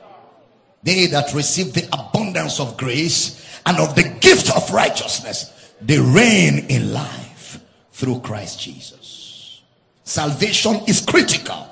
They 0.84 1.06
that 1.08 1.34
receive 1.34 1.74
the 1.74 1.88
abundance 1.94 2.60
of 2.60 2.78
grace 2.78 3.60
and 3.66 3.78
of 3.78 3.96
the 3.96 4.04
gift 4.04 4.56
of 4.56 4.72
righteousness, 4.72 5.74
they 5.80 6.00
reign 6.00 6.66
in 6.70 6.92
life 6.92 7.60
through 7.92 8.22
Christ 8.22 8.60
Jesus. 8.60 9.62
Salvation 10.04 10.82
is 10.88 11.06
critical. 11.06 11.68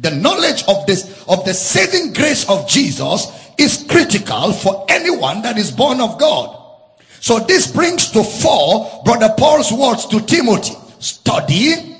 The 0.00 0.10
knowledge 0.12 0.64
of 0.68 0.86
this, 0.86 1.24
of 1.28 1.44
the 1.44 1.54
saving 1.54 2.12
grace 2.12 2.48
of 2.48 2.68
Jesus 2.68 3.32
is 3.58 3.84
critical 3.88 4.52
for 4.52 4.86
anyone 4.88 5.42
that 5.42 5.58
is 5.58 5.70
born 5.72 6.00
of 6.00 6.18
God. 6.18 6.54
So 7.20 7.40
this 7.40 7.70
brings 7.70 8.10
to 8.12 8.22
fore 8.22 9.02
Brother 9.04 9.34
Paul's 9.36 9.72
words 9.72 10.06
to 10.06 10.20
Timothy. 10.20 10.74
Study 11.00 11.96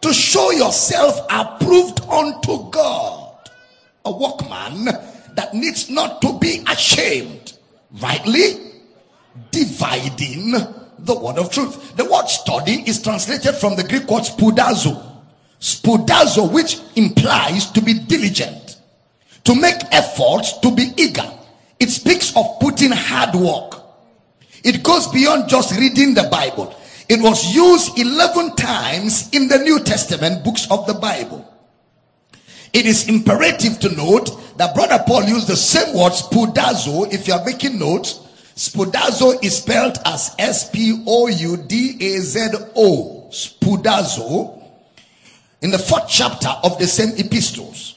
to 0.00 0.12
show 0.12 0.50
yourself 0.50 1.26
approved 1.30 2.00
unto 2.02 2.70
God. 2.70 3.50
A 4.04 4.12
workman 4.12 4.84
that 5.34 5.50
needs 5.52 5.90
not 5.90 6.20
to 6.22 6.38
be 6.38 6.64
ashamed. 6.68 7.54
Rightly 8.00 8.72
dividing 9.50 10.52
the 10.98 11.18
word 11.18 11.38
of 11.38 11.50
truth. 11.50 11.96
The 11.96 12.04
word 12.04 12.28
study 12.28 12.84
is 12.86 13.02
translated 13.02 13.54
from 13.56 13.76
the 13.76 13.84
Greek 13.84 14.08
word 14.08 14.24
spoudazo. 14.24 15.11
Spoudazo, 15.62 16.50
which 16.52 16.80
implies 16.96 17.70
to 17.70 17.80
be 17.80 17.94
diligent, 17.94 18.78
to 19.44 19.54
make 19.54 19.76
efforts, 19.92 20.58
to 20.58 20.74
be 20.74 20.92
eager. 20.96 21.30
It 21.78 21.88
speaks 21.88 22.36
of 22.36 22.58
putting 22.60 22.90
hard 22.90 23.36
work. 23.36 23.80
It 24.64 24.82
goes 24.82 25.06
beyond 25.06 25.48
just 25.48 25.78
reading 25.78 26.14
the 26.14 26.24
Bible. 26.24 26.74
It 27.08 27.22
was 27.22 27.54
used 27.54 27.96
11 27.96 28.56
times 28.56 29.30
in 29.32 29.46
the 29.46 29.58
New 29.58 29.78
Testament 29.78 30.42
books 30.42 30.68
of 30.68 30.84
the 30.88 30.94
Bible. 30.94 31.48
It 32.72 32.84
is 32.84 33.08
imperative 33.08 33.78
to 33.80 33.94
note 33.94 34.56
that 34.58 34.74
Brother 34.74 35.04
Paul 35.06 35.24
used 35.24 35.46
the 35.46 35.56
same 35.56 35.94
word 35.94 36.12
spoudazo. 36.12 37.12
If 37.12 37.28
you 37.28 37.34
are 37.34 37.44
making 37.44 37.78
notes, 37.78 38.14
spoudazo 38.56 39.38
is 39.44 39.58
spelled 39.58 39.98
as 40.06 40.34
S 40.40 40.70
P 40.70 41.04
O 41.06 41.28
U 41.28 41.56
D 41.56 41.98
A 42.00 42.18
Z 42.18 42.48
O. 42.74 43.28
Spoudazo. 43.30 44.61
In 45.62 45.70
the 45.70 45.78
fourth 45.78 46.08
chapter 46.08 46.48
of 46.64 46.78
the 46.78 46.86
same 46.86 47.16
epistles, 47.16 47.96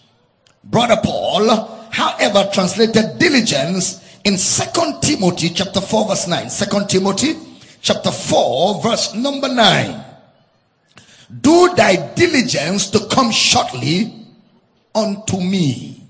Brother 0.64 0.98
Paul, 1.04 1.90
however, 1.92 2.50
translated 2.54 3.18
diligence 3.20 4.04
in 4.24 4.38
Second 4.38 5.02
Timothy 5.02 5.50
chapter 5.50 5.82
4 5.82 6.08
verse 6.08 6.28
9. 6.28 6.50
Second 6.50 6.90
Timothy 6.90 7.36
chapter 7.82 8.12
4 8.12 8.82
verse 8.82 9.14
number 9.14 9.48
9 9.48 10.06
do 11.42 11.74
thy 11.76 12.14
diligence 12.14 12.90
to 12.92 13.00
come 13.08 13.32
shortly 13.32 14.14
unto 14.94 15.40
me. 15.40 16.04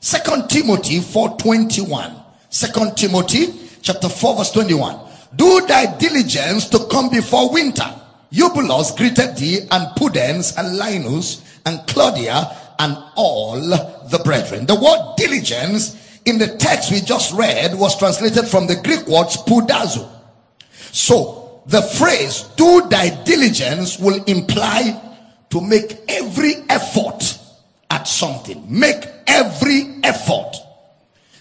Second 0.00 0.48
timothy 0.48 1.00
4:21 1.00 2.12
second 2.50 2.96
timothy 2.96 3.52
chapter 3.80 4.08
4 4.08 4.36
verse 4.36 4.50
21 4.52 4.98
do 5.34 5.66
thy 5.66 5.86
diligence 5.96 6.68
to 6.68 6.78
come 6.86 7.08
before 7.08 7.50
winter 7.50 7.88
eubulus 8.40 8.90
greeted 8.92 9.36
thee 9.36 9.60
and 9.70 9.86
pudens 9.96 10.56
and 10.58 10.76
linus 10.76 11.42
and 11.66 11.86
claudia 11.86 12.38
and 12.78 12.96
all 13.14 13.60
the 13.60 14.20
brethren 14.24 14.66
the 14.66 14.74
word 14.74 15.14
diligence 15.16 16.00
in 16.24 16.38
the 16.38 16.56
text 16.56 16.90
we 16.90 17.00
just 17.00 17.32
read 17.34 17.78
was 17.78 17.98
translated 17.98 18.46
from 18.46 18.66
the 18.66 18.76
greek 18.76 19.06
word 19.06 19.28
spoudazo 19.28 20.08
so 20.92 21.62
the 21.66 21.82
phrase 21.82 22.42
do 22.56 22.86
thy 22.88 23.08
diligence 23.24 23.98
will 23.98 24.22
imply 24.24 25.00
to 25.50 25.60
make 25.60 25.98
every 26.08 26.54
effort 26.68 27.38
at 27.90 28.08
something. 28.08 28.64
Make 28.68 29.06
every 29.26 30.00
effort. 30.02 30.56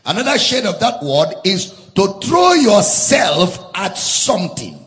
Another 0.05 0.38
shade 0.38 0.65
of 0.65 0.79
that 0.79 1.01
word 1.01 1.33
is 1.43 1.71
to 1.95 2.19
throw 2.23 2.53
yourself 2.53 3.71
at 3.73 3.97
something. 3.97 4.83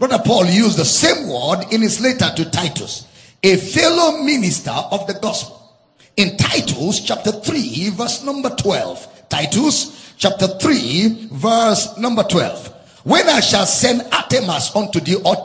Brother 0.00 0.22
Paul 0.24 0.46
used 0.46 0.78
the 0.78 0.84
same 0.86 1.28
word 1.28 1.66
in 1.72 1.82
his 1.82 2.00
letter 2.00 2.32
to 2.34 2.50
Titus, 2.50 3.06
a 3.42 3.56
fellow 3.58 4.22
minister 4.22 4.70
of 4.70 5.06
the 5.06 5.12
gospel. 5.12 5.76
In 6.16 6.38
Titus 6.38 7.00
chapter 7.00 7.30
3 7.30 7.90
verse 7.90 8.24
number 8.24 8.48
12. 8.48 9.28
Titus 9.28 10.14
chapter 10.16 10.46
3 10.46 11.28
verse 11.32 11.98
number 11.98 12.22
12. 12.22 13.02
When 13.04 13.28
I 13.28 13.40
shall 13.40 13.66
send 13.66 14.00
Artemas 14.10 14.74
unto 14.74 15.00
thee 15.00 15.16
or 15.22 15.36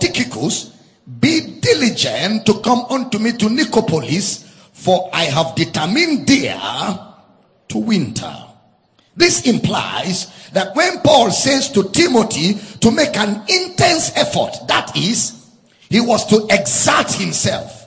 be 1.20 1.60
diligent 1.60 2.46
to 2.46 2.62
come 2.62 2.86
unto 2.90 3.20
me 3.20 3.34
to 3.34 3.50
Nicopolis, 3.50 4.46
for 4.72 5.10
I 5.12 5.26
have 5.26 5.54
determined 5.56 6.28
there 6.28 6.58
to 7.68 7.78
winter. 7.78 8.45
This 9.16 9.48
implies 9.48 10.50
that 10.50 10.76
when 10.76 11.00
Paul 11.00 11.32
says 11.32 11.72
to 11.72 11.90
Timothy 11.90 12.56
to 12.80 12.92
make 12.92 13.16
an 13.16 13.42
intense 13.48 14.16
effort, 14.16 14.68
that 14.68 14.96
is, 14.96 15.48
he 15.90 16.02
was 16.02 16.26
to 16.28 16.48
exert 16.50 17.12
himself. 17.14 17.86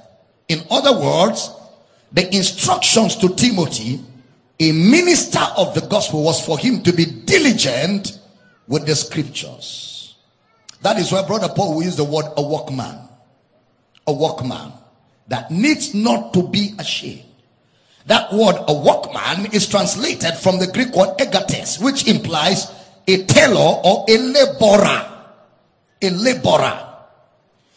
In 0.48 0.62
other 0.70 0.98
words, 0.98 1.50
the 2.12 2.34
instructions 2.34 3.16
to 3.16 3.34
Timothy, 3.34 4.00
a 4.58 4.72
minister 4.72 5.44
of 5.56 5.74
the 5.74 5.82
gospel, 5.82 6.22
was 6.22 6.44
for 6.44 6.58
him 6.58 6.82
to 6.82 6.92
be 6.92 7.04
diligent 7.04 8.18
with 8.66 8.86
the 8.86 8.96
scriptures. 8.96 10.16
That 10.82 10.98
is 10.98 11.12
why 11.12 11.26
Brother 11.26 11.48
Paul 11.48 11.74
will 11.74 11.82
use 11.82 11.96
the 11.96 12.04
word 12.04 12.26
a 12.36 12.42
workman. 12.42 13.08
A 14.06 14.12
workman 14.12 14.72
that 15.26 15.50
needs 15.50 15.94
not 15.94 16.32
to 16.32 16.48
be 16.48 16.74
ashamed. 16.78 17.27
That 18.08 18.32
word, 18.32 18.56
a 18.66 18.72
workman, 18.72 19.52
is 19.52 19.68
translated 19.68 20.32
from 20.34 20.58
the 20.58 20.66
Greek 20.66 20.94
word 20.96 21.18
ergates, 21.18 21.78
which 21.80 22.08
implies 22.08 22.72
a 23.06 23.24
tailor 23.24 23.80
or 23.84 24.06
a 24.08 24.16
laborer. 24.16 25.12
A 26.00 26.10
laborer. 26.10 26.88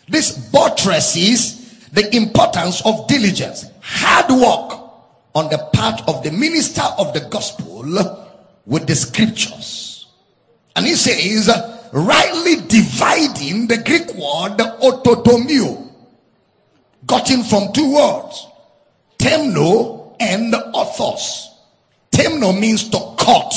This 0.07 0.31
buttresses 0.31 1.89
the 1.91 2.15
importance 2.15 2.81
of 2.85 3.07
diligence, 3.07 3.65
hard 3.81 4.31
work 4.31 4.79
on 5.35 5.49
the 5.49 5.57
part 5.73 6.07
of 6.07 6.23
the 6.23 6.31
minister 6.31 6.83
of 6.97 7.13
the 7.13 7.27
gospel 7.29 7.83
with 8.65 8.87
the 8.87 8.95
scriptures. 8.95 10.07
And 10.77 10.85
he 10.85 10.95
says, 10.95 11.49
rightly 11.91 12.55
dividing 12.67 13.67
the 13.67 13.83
Greek 13.83 14.07
word 14.15 14.57
orthotomeo, 14.79 15.91
gotten 17.05 17.43
from 17.43 17.73
two 17.73 17.93
words, 17.93 18.47
temno 19.17 20.00
and 20.21 20.53
orthos. 20.53 21.47
Temno 22.11 22.57
means 22.57 22.89
to 22.89 22.99
cut, 23.17 23.53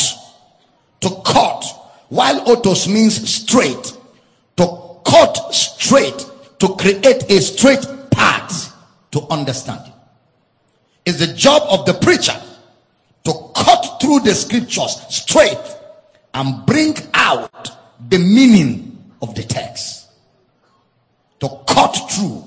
to 1.00 1.10
cut, 1.24 1.64
while 2.08 2.44
orthos 2.46 2.88
means 2.88 3.28
straight, 3.28 3.92
to 4.56 4.96
cut 5.04 5.36
straight, 5.52 6.26
to 6.58 6.68
create 6.76 7.30
a 7.30 7.40
straight 7.40 7.86
path 8.10 8.74
to 9.10 9.20
understanding. 9.30 9.92
It's 11.04 11.18
the 11.18 11.34
job 11.34 11.62
of 11.68 11.84
the 11.84 11.94
preacher 11.94 12.40
to 13.24 13.32
cut 13.54 14.00
through 14.00 14.20
the 14.20 14.34
scriptures 14.34 15.02
straight 15.08 15.58
and 16.32 16.64
bring 16.66 16.96
out 17.12 17.70
the 18.08 18.18
meaning 18.18 19.12
of 19.20 19.34
the 19.34 19.42
text. 19.42 20.08
To 21.40 21.48
cut 21.66 21.92
through. 22.10 22.44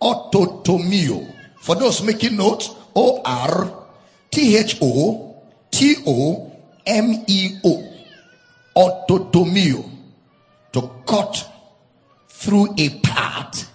Orthotomeo. 0.00 1.32
For 1.60 1.76
those 1.76 2.02
making 2.02 2.36
notes, 2.36 2.70
O 2.94 3.22
R 3.24 3.86
T 4.30 4.56
H 4.56 4.78
O 4.80 5.42
T 5.70 5.96
O 6.06 6.52
M 6.86 7.24
E 7.26 7.58
O. 7.64 7.88
Orthotomeo. 8.76 9.88
To 10.72 10.90
cut 11.06 11.48
through 12.28 12.74
a 12.78 12.88
part 13.00 13.66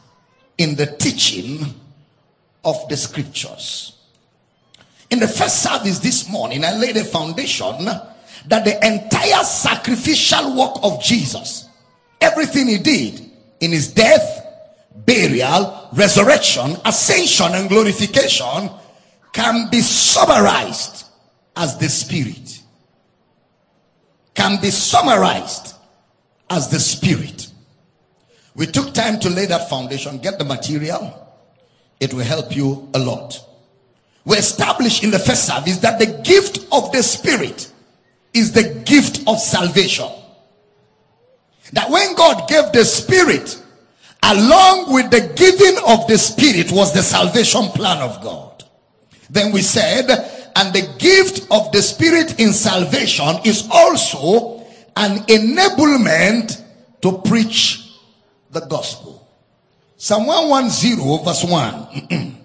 in 0.57 0.75
the 0.75 0.87
teaching 0.87 1.59
of 2.65 2.89
the 2.89 2.97
scriptures. 2.97 3.93
In 5.09 5.19
the 5.19 5.27
first 5.27 5.61
service 5.63 5.99
this 5.99 6.29
morning, 6.29 6.65
I 6.65 6.75
laid 6.75 6.97
a 6.97 7.05
foundation 7.05 7.85
that 7.85 8.65
the 8.65 8.85
entire 8.85 9.43
sacrificial 9.43 10.57
work 10.57 10.77
of 10.83 11.01
Jesus, 11.01 11.69
everything 12.19 12.67
he 12.67 12.77
did 12.77 13.29
in 13.61 13.71
his 13.71 13.93
death, 13.93 14.45
burial, 15.05 15.89
resurrection, 15.93 16.75
ascension, 16.83 17.53
and 17.53 17.69
glorification 17.69 18.69
can 19.37 19.69
be 19.69 19.81
summarized 19.81 21.05
as 21.55 21.77
the 21.77 21.87
Spirit. 21.87 22.61
Can 24.33 24.59
be 24.59 24.69
summarized 24.71 25.75
as 26.49 26.69
the 26.69 26.79
Spirit. 26.79 27.47
We 28.55 28.65
took 28.65 28.93
time 28.93 29.19
to 29.19 29.29
lay 29.29 29.45
that 29.45 29.69
foundation, 29.69 30.17
get 30.17 30.39
the 30.39 30.45
material. 30.45 31.23
It 31.99 32.13
will 32.13 32.23
help 32.23 32.55
you 32.55 32.89
a 32.93 32.99
lot 32.99 33.47
we 34.27 34.35
established 34.35 35.05
in 35.05 35.11
the 35.11 35.19
first 35.19 35.47
service 35.47 35.77
that 35.77 35.99
the 35.99 36.21
gift 36.21 36.67
of 36.73 36.91
the 36.91 37.01
Spirit 37.01 37.71
is 38.33 38.51
the 38.51 38.83
gift 38.85 39.25
of 39.25 39.39
salvation. 39.39 40.09
That 41.71 41.89
when 41.89 42.13
God 42.13 42.45
gave 42.49 42.73
the 42.73 42.83
Spirit, 42.83 43.57
along 44.21 44.93
with 44.93 45.11
the 45.11 45.21
giving 45.33 45.77
of 45.87 46.07
the 46.07 46.17
Spirit 46.17 46.73
was 46.73 46.93
the 46.93 47.01
salvation 47.01 47.69
plan 47.69 47.99
of 47.99 48.21
God. 48.21 48.46
Then 49.29 49.51
we 49.51 49.61
said, 49.61 50.09
and 50.55 50.73
the 50.73 50.87
gift 50.97 51.47
of 51.51 51.71
the 51.71 51.81
Spirit 51.81 52.39
in 52.39 52.53
salvation 52.53 53.39
is 53.45 53.67
also 53.71 54.65
an 54.95 55.19
enablement 55.27 56.63
to 57.01 57.17
preach 57.19 57.99
the 58.51 58.61
gospel. 58.61 59.27
Psalm 59.97 60.25
110 60.27 61.25
verse 61.25 61.43
1. 61.43 62.37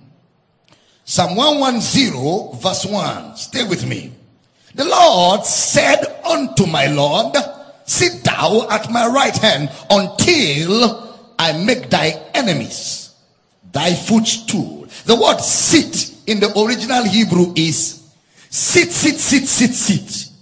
Psalm 1.04 1.36
110 1.36 2.60
verse 2.60 2.86
1. 2.86 3.36
Stay 3.36 3.66
with 3.66 3.86
me. 3.86 4.12
The 4.74 4.84
Lord 4.84 5.44
said 5.44 6.04
unto 6.24 6.66
my 6.66 6.86
Lord, 6.86 7.36
sit 7.84 8.24
thou 8.24 8.68
at 8.70 8.90
my 8.90 9.06
right 9.06 9.36
hand 9.36 9.70
until 9.90 11.14
I 11.38 11.52
make 11.64 11.90
thy 11.90 12.20
enemies 12.34 13.14
thy 13.72 13.94
footstool. 13.94 14.86
The 15.04 15.16
word 15.16 15.40
sit 15.40 16.11
in 16.26 16.40
the 16.40 16.52
original 16.58 17.04
Hebrew 17.04 17.52
is 17.56 18.12
sit, 18.50 18.90
sit, 18.90 19.16
sit, 19.16 19.44
sit, 19.44 19.70
sit. 19.70 20.32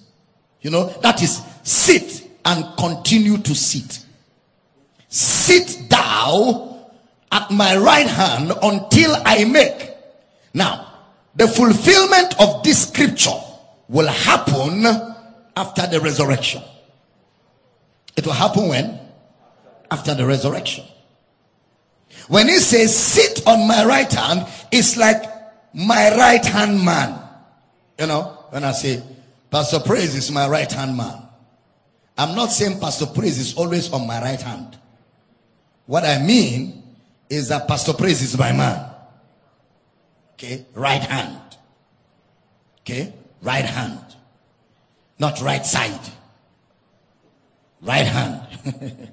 You 0.62 0.70
know, 0.70 0.86
that 1.02 1.22
is 1.22 1.42
sit 1.62 2.28
and 2.44 2.64
continue 2.76 3.38
to 3.38 3.54
sit. 3.54 4.04
Sit 5.08 5.88
thou 5.88 6.86
at 7.32 7.50
my 7.50 7.76
right 7.76 8.06
hand 8.06 8.52
until 8.62 9.14
I 9.24 9.44
make 9.44 9.90
now, 10.54 10.86
the 11.34 11.46
fulfillment 11.46 12.40
of 12.40 12.62
this 12.62 12.88
scripture 12.88 13.38
will 13.88 14.08
happen 14.08 14.86
after 15.56 15.86
the 15.86 16.00
resurrection. 16.00 16.62
It 18.16 18.26
will 18.26 18.32
happen 18.32 18.68
when? 18.68 18.98
After 19.90 20.14
the 20.14 20.26
resurrection. 20.26 20.84
When 22.28 22.48
he 22.48 22.58
says, 22.58 22.96
sit 22.96 23.46
on 23.46 23.66
my 23.66 23.84
right 23.84 24.12
hand, 24.12 24.46
it's 24.72 24.96
like 24.96 25.22
my 25.74 26.16
right 26.16 26.44
hand 26.44 26.85
man. 26.85 27.20
You 27.98 28.06
know, 28.06 28.38
when 28.50 28.64
I 28.64 28.72
say, 28.72 29.02
Pastor 29.50 29.80
Praise 29.80 30.14
is 30.14 30.30
my 30.30 30.48
right 30.48 30.70
hand 30.70 30.96
man. 30.96 31.22
I'm 32.16 32.35
not 32.35 32.50
saying 32.52 32.80
Pastor 32.80 33.06
Praise 33.06 33.38
is 33.38 33.54
always 33.54 33.92
on 33.92 34.06
my 34.06 34.20
right 34.20 34.40
hand. 34.40 34.78
What 35.87 36.04
I 36.04 36.22
mean 36.22 36.83
is 37.28 37.48
that 37.48 37.66
Pastor 37.66 37.92
Praise 37.92 38.22
is 38.22 38.37
my 38.37 38.52
man. 38.52 38.87
Okay, 40.35 40.66
right 40.74 41.02
hand. 41.02 41.40
Okay, 42.80 43.12
right 43.42 43.64
hand. 43.64 44.00
Not 45.18 45.40
right 45.40 45.64
side. 45.64 46.00
Right 47.83 48.06
hand. 48.06 48.42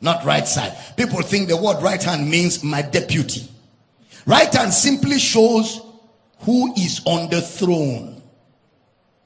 Not 0.00 0.24
right 0.24 0.46
side. 0.46 0.76
People 0.96 1.22
think 1.22 1.48
the 1.48 1.56
word 1.56 1.82
right 1.82 2.02
hand 2.02 2.30
means 2.30 2.62
my 2.62 2.82
deputy. 2.82 3.48
Right 4.28 4.52
hand 4.52 4.74
simply 4.74 5.18
shows 5.18 5.80
who 6.40 6.74
is 6.74 7.00
on 7.06 7.30
the 7.30 7.40
throne. 7.40 8.22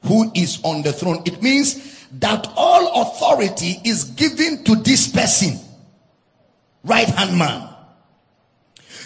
Who 0.04 0.30
is 0.32 0.60
on 0.62 0.82
the 0.82 0.92
throne. 0.92 1.22
It 1.26 1.42
means 1.42 2.06
that 2.20 2.46
all 2.56 3.02
authority 3.02 3.80
is 3.84 4.04
given 4.04 4.62
to 4.62 4.76
this 4.76 5.08
person. 5.08 5.58
Right 6.84 7.08
hand 7.08 7.36
man. 7.36 7.68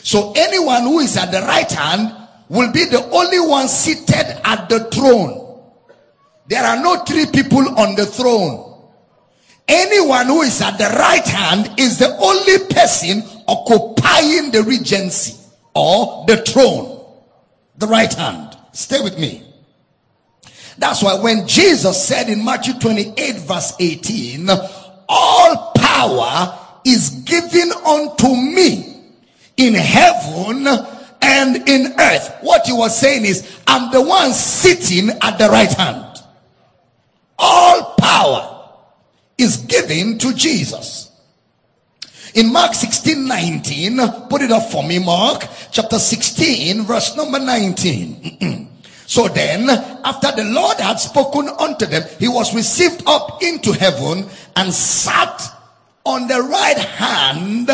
So 0.03 0.35
anyone 0.37 0.83
who 0.83 0.99
is 0.99 1.17
at 1.17 1.33
the 1.33 1.41
right 1.41 1.73
hand 1.73 2.15
will 2.51 2.71
be 2.73 2.85
the 2.85 3.03
only 3.03 3.41
one 3.41 3.67
seated 3.67 4.39
at 4.45 4.69
the 4.69 4.91
throne. 4.93 5.63
There 6.47 6.63
are 6.63 6.77
no 6.77 7.05
three 7.05 7.25
people 7.25 7.67
on 7.79 7.95
the 7.97 8.05
throne. 8.05 8.83
Anyone 9.67 10.27
who 10.27 10.43
is 10.43 10.61
at 10.61 10.77
the 10.77 10.95
right 10.99 11.27
hand 11.27 11.81
is 11.81 11.99
the 11.99 12.15
only 12.19 12.69
person 12.69 13.23
occupying 13.49 14.51
the 14.51 14.63
regency 14.63 15.46
or 15.77 16.25
the 16.27 16.39
throne. 16.39 17.05
The 17.77 17.87
right 17.87 18.13
hand. 18.13 18.57
Stay 18.73 19.01
with 19.03 19.19
me. 19.19 19.43
That's 20.79 21.03
why 21.03 21.21
when 21.21 21.47
Jesus 21.47 22.03
said 22.03 22.29
in 22.29 22.45
Matthew 22.45 22.75
28 22.81 23.37
verse 23.37 23.75
18, 23.79 24.49
all 25.09 25.73
power 25.77 26.59
is 26.85 27.11
given 27.11 27.71
unto 27.87 28.29
me 28.29 29.03
in 29.59 29.75
heaven 29.75 30.67
and 31.21 31.69
in 31.69 31.95
earth. 31.99 32.37
What 32.41 32.67
he 32.67 32.73
was 32.73 32.99
saying 32.99 33.27
is, 33.27 33.61
I'm 33.67 33.93
the 33.93 34.03
one 34.03 34.33
sitting 34.33 35.11
at 35.23 35.39
the 35.39 35.49
right 35.49 35.73
hand. 35.73 36.19
All 37.39 37.95
power 37.99 38.71
is 39.37 39.59
given 39.59 40.19
to 40.19 40.33
Jesus. 40.33 41.11
In 42.37 42.53
Mark 42.53 42.75
16 42.75 43.27
19, 43.27 43.99
put 44.29 44.43
it 44.43 44.53
up 44.53 44.71
for 44.71 44.85
me, 44.85 44.99
Mark 44.99 45.49
chapter 45.73 45.99
16, 45.99 46.85
verse 46.85 47.17
number 47.17 47.41
19. 47.41 48.69
so 49.07 49.27
then, 49.27 49.69
after 50.05 50.31
the 50.33 50.45
Lord 50.45 50.79
had 50.79 51.01
spoken 51.01 51.49
unto 51.49 51.87
them, 51.87 52.05
he 52.19 52.29
was 52.29 52.55
received 52.55 53.03
up 53.07 53.43
into 53.43 53.73
heaven 53.73 54.29
and 54.55 54.73
sat 54.73 55.43
on 56.05 56.29
the 56.29 56.41
right 56.41 56.79
hand 56.79 57.71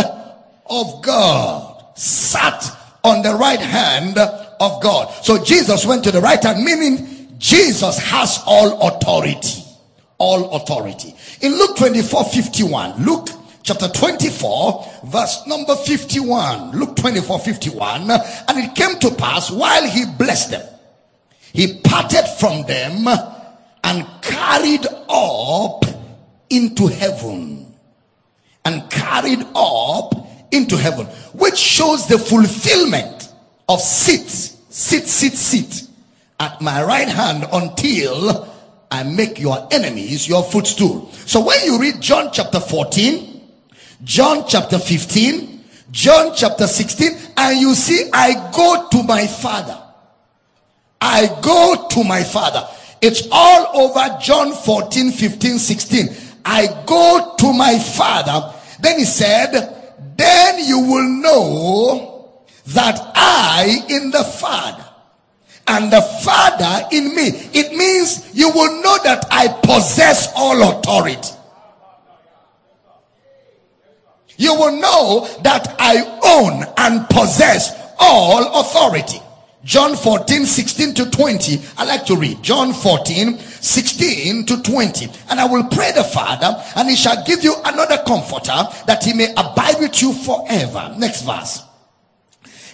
of 0.66 1.02
God 1.02 1.72
sat 1.94 2.64
on 3.04 3.22
the 3.22 3.34
right 3.34 3.60
hand 3.60 4.18
of 4.18 4.82
God. 4.82 5.12
So 5.24 5.42
Jesus 5.42 5.84
went 5.86 6.04
to 6.04 6.10
the 6.10 6.20
right 6.20 6.42
hand, 6.42 6.64
meaning 6.64 7.36
Jesus 7.38 7.98
has 7.98 8.42
all 8.46 8.88
authority. 8.88 9.62
All 10.18 10.54
authority. 10.54 11.14
In 11.40 11.52
Luke 11.58 11.76
24 11.76 12.24
51, 12.24 13.04
Luke 13.04 13.28
chapter 13.62 13.88
24, 13.88 14.86
verse 15.04 15.46
number 15.46 15.74
51. 15.76 16.72
Luke 16.72 16.96
24 16.96 17.38
51. 17.38 18.10
And 18.10 18.58
it 18.58 18.74
came 18.74 18.98
to 19.00 19.10
pass 19.14 19.50
while 19.50 19.88
he 19.88 20.04
blessed 20.06 20.50
them, 20.52 20.66
he 21.52 21.80
parted 21.80 22.26
from 22.38 22.64
them 22.64 23.06
and 23.84 24.06
carried 24.22 24.86
up 25.08 25.84
into 26.50 26.86
heaven. 26.86 27.58
And 28.64 28.88
carried 28.90 29.44
up 29.56 30.14
into 30.52 30.76
heaven, 30.76 31.06
which 31.32 31.56
shows 31.56 32.06
the 32.06 32.16
fulfillment 32.16 33.32
of 33.68 33.80
sit, 33.80 34.28
sit, 34.28 35.08
sit, 35.08 35.32
sit 35.32 35.88
at 36.38 36.60
my 36.60 36.82
right 36.84 37.08
hand 37.08 37.44
until 37.52 38.48
I 38.90 39.02
make 39.04 39.40
your 39.40 39.66
enemies 39.72 40.28
your 40.28 40.44
footstool. 40.44 41.10
So 41.12 41.44
when 41.44 41.64
you 41.64 41.80
read 41.80 42.00
John 42.00 42.30
chapter 42.32 42.60
14, 42.60 43.31
John 44.04 44.44
chapter 44.48 44.78
15, 44.78 45.64
John 45.90 46.34
chapter 46.34 46.66
16, 46.66 47.10
and 47.36 47.60
you 47.60 47.74
see, 47.74 48.10
I 48.12 48.50
go 48.52 48.88
to 48.90 49.02
my 49.04 49.26
father. 49.26 49.78
I 51.00 51.26
go 51.42 51.88
to 51.90 52.04
my 52.04 52.22
father. 52.22 52.66
It's 53.00 53.28
all 53.30 53.80
over 53.82 54.18
John 54.20 54.52
14, 54.52 55.12
15, 55.12 55.58
16. 55.58 56.08
I 56.44 56.66
go 56.86 57.34
to 57.38 57.52
my 57.52 57.78
father. 57.78 58.54
Then 58.80 58.98
he 58.98 59.04
said, 59.04 59.52
then 60.16 60.64
you 60.64 60.80
will 60.80 61.08
know 61.08 62.42
that 62.68 62.98
I 63.14 63.84
in 63.88 64.10
the 64.10 64.24
father 64.24 64.84
and 65.68 65.92
the 65.92 66.02
father 66.24 66.88
in 66.92 67.14
me. 67.14 67.28
It 67.52 67.76
means 67.76 68.34
you 68.34 68.50
will 68.50 68.82
know 68.82 68.98
that 69.04 69.26
I 69.30 69.48
possess 69.48 70.32
all 70.36 70.78
authority. 70.78 71.34
You 74.36 74.54
will 74.54 74.80
know 74.80 75.28
that 75.42 75.74
I 75.78 76.18
own 76.24 76.64
and 76.76 77.08
possess 77.08 77.94
all 77.98 78.60
authority. 78.60 79.20
John 79.64 79.94
14, 79.94 80.44
16 80.44 80.94
to 80.94 81.10
20. 81.10 81.60
I 81.78 81.84
like 81.84 82.04
to 82.06 82.16
read. 82.16 82.42
John 82.42 82.72
14, 82.72 83.38
16 83.38 84.46
to 84.46 84.60
20. 84.60 85.08
And 85.30 85.38
I 85.38 85.44
will 85.44 85.64
pray 85.68 85.92
the 85.92 86.02
Father, 86.02 86.60
and 86.74 86.90
he 86.90 86.96
shall 86.96 87.24
give 87.24 87.44
you 87.44 87.54
another 87.64 88.02
comforter 88.04 88.66
that 88.86 89.04
he 89.04 89.12
may 89.12 89.30
abide 89.36 89.76
with 89.78 90.02
you 90.02 90.12
forever. 90.12 90.92
Next 90.98 91.22
verse. 91.22 91.62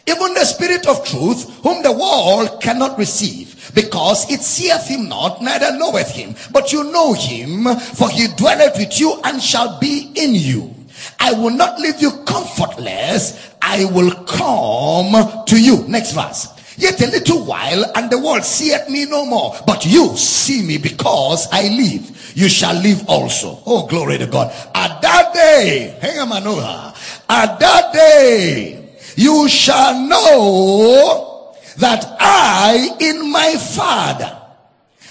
Even 0.06 0.32
the 0.32 0.46
Spirit 0.46 0.86
of 0.86 1.04
truth, 1.04 1.60
whom 1.62 1.82
the 1.82 1.92
world 1.92 2.62
cannot 2.62 2.96
receive, 2.96 3.70
because 3.74 4.30
it 4.30 4.40
seeth 4.40 4.86
him 4.86 5.10
not, 5.10 5.42
neither 5.42 5.76
knoweth 5.76 6.10
him. 6.10 6.34
But 6.50 6.72
you 6.72 6.84
know 6.84 7.12
him, 7.12 7.66
for 7.76 8.08
he 8.08 8.28
dwelleth 8.28 8.78
with 8.78 8.98
you 8.98 9.20
and 9.24 9.42
shall 9.42 9.78
be 9.78 10.10
in 10.14 10.34
you. 10.34 10.74
I 11.20 11.32
will 11.32 11.50
not 11.50 11.78
leave 11.80 12.00
you 12.00 12.10
comfortless. 12.24 13.54
I 13.60 13.84
will 13.86 14.12
come 14.24 15.44
to 15.46 15.60
you. 15.60 15.84
Next 15.88 16.12
verse. 16.12 16.48
Yet 16.76 17.00
a 17.00 17.10
little 17.10 17.44
while, 17.44 17.84
and 17.96 18.08
the 18.08 18.20
world 18.20 18.44
seeth 18.44 18.88
me 18.88 19.04
no 19.04 19.26
more. 19.26 19.56
But 19.66 19.84
you 19.84 20.16
see 20.16 20.62
me 20.62 20.78
because 20.78 21.48
I 21.50 21.62
live. 21.68 22.32
You 22.36 22.48
shall 22.48 22.80
live 22.80 23.08
also. 23.08 23.60
Oh, 23.66 23.86
glory 23.88 24.16
to 24.18 24.26
God. 24.26 24.52
At 24.74 25.02
that 25.02 25.34
day, 25.34 25.98
hang 26.00 26.20
on. 26.20 26.94
At 27.28 27.58
that 27.58 27.92
day, 27.92 28.94
you 29.16 29.48
shall 29.48 30.06
know 30.06 31.56
that 31.78 32.16
I 32.20 32.96
in 33.00 33.30
my 33.32 33.56
Father, 33.56 34.40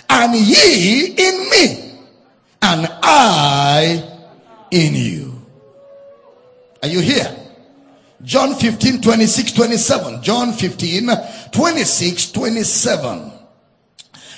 and 0.10 0.36
ye 0.36 1.08
in 1.18 1.50
me, 1.50 2.00
and 2.62 2.88
I 3.04 4.04
in 4.72 4.96
you. 4.96 5.27
Are 6.82 6.88
you 6.88 7.00
here? 7.00 7.36
John 8.24 8.56
15, 8.56 9.02
26, 9.02 9.52
27. 9.54 10.24
John 10.24 10.54
15, 10.54 11.10
26, 11.52 12.32
27. 12.32 13.32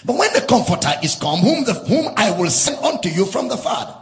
But 0.06 0.18
when 0.18 0.34
the 0.34 0.42
comforter 0.42 0.92
is 1.04 1.16
come, 1.16 1.40
whom, 1.40 1.64
the, 1.66 1.74
whom 1.74 2.14
I 2.16 2.32
will 2.32 2.50
send 2.50 2.84
unto 2.84 3.10
you 3.10 3.26
from 3.26 3.48
the 3.48 3.58
Father, 3.58 3.96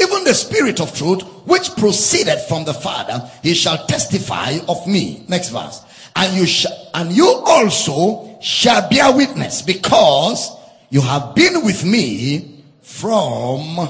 even 0.00 0.24
the 0.24 0.34
Spirit 0.34 0.80
of 0.80 0.96
truth, 0.96 1.22
which 1.46 1.70
proceeded 1.76 2.40
from 2.48 2.64
the 2.64 2.74
Father, 2.74 3.30
he 3.42 3.54
shall 3.54 3.86
testify 3.86 4.58
of 4.68 4.86
me. 4.86 5.24
Next 5.28 5.50
verse. 5.50 5.82
And 6.16 6.36
you 6.36 6.46
shall, 6.46 6.90
and 6.94 7.12
you 7.12 7.26
also 7.46 8.38
shall 8.40 8.88
bear 8.88 9.14
witness 9.16 9.62
because 9.62 10.50
you 10.90 11.00
have 11.00 11.34
been 11.34 11.64
with 11.64 11.84
me 11.84 12.64
from 12.82 13.88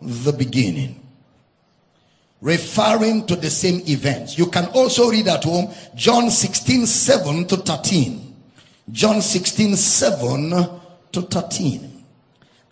the 0.00 0.32
beginning 0.32 1.05
referring 2.40 3.26
to 3.26 3.36
the 3.36 3.50
same 3.50 3.80
events. 3.88 4.38
You 4.38 4.46
can 4.46 4.66
also 4.66 5.10
read 5.10 5.28
at 5.28 5.44
home 5.44 5.72
John 5.94 6.30
16 6.30 6.86
7 6.86 7.46
to 7.48 7.56
13. 7.56 8.34
John 8.90 9.20
16 9.22 9.76
7 9.76 10.50
to 11.12 11.22
13. 11.22 12.04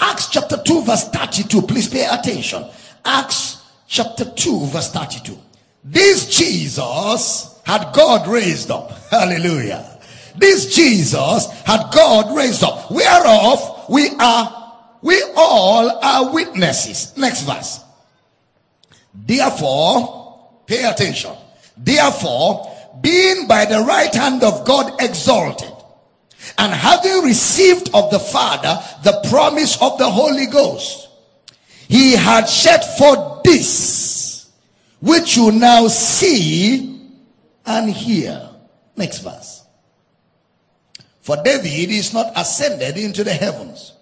Acts 0.00 0.28
chapter 0.28 0.56
2, 0.62 0.82
verse 0.82 1.08
32. 1.08 1.62
Please 1.62 1.88
pay 1.88 2.06
attention. 2.06 2.64
Acts 3.04 3.62
chapter 3.86 4.24
2, 4.24 4.66
verse 4.66 4.90
32. 4.90 5.38
This 5.82 6.36
Jesus 6.36 7.60
had 7.64 7.92
God 7.94 8.28
raised 8.28 8.70
up. 8.70 8.90
Hallelujah. 9.10 9.98
This 10.36 10.74
Jesus 10.74 11.46
had 11.62 11.90
God 11.92 12.36
raised 12.36 12.64
up. 12.64 12.90
Whereof 12.90 13.86
we 13.88 14.10
are, 14.18 14.98
we 15.02 15.22
all 15.36 15.90
are 15.90 16.32
witnesses. 16.32 17.16
Next 17.16 17.42
verse. 17.42 17.83
Therefore, 19.14 20.50
pay 20.66 20.84
attention. 20.84 21.32
Therefore, 21.76 22.70
being 23.00 23.46
by 23.46 23.64
the 23.64 23.80
right 23.80 24.14
hand 24.14 24.42
of 24.42 24.64
God 24.64 25.00
exalted, 25.00 25.72
and 26.58 26.72
having 26.72 27.22
received 27.22 27.90
of 27.94 28.10
the 28.10 28.18
Father 28.18 28.78
the 29.02 29.28
promise 29.30 29.80
of 29.80 29.98
the 29.98 30.10
Holy 30.10 30.46
Ghost, 30.46 31.08
he 31.88 32.12
had 32.12 32.46
shed 32.46 32.80
for 32.98 33.40
this, 33.44 34.50
which 35.00 35.36
you 35.36 35.52
now 35.52 35.88
see 35.88 37.00
and 37.66 37.90
hear. 37.90 38.50
Next 38.96 39.18
verse. 39.18 39.62
For 41.20 41.36
David 41.42 41.90
is 41.90 42.12
not 42.12 42.32
ascended 42.36 42.98
into 42.98 43.24
the 43.24 43.32
heavens, 43.32 43.92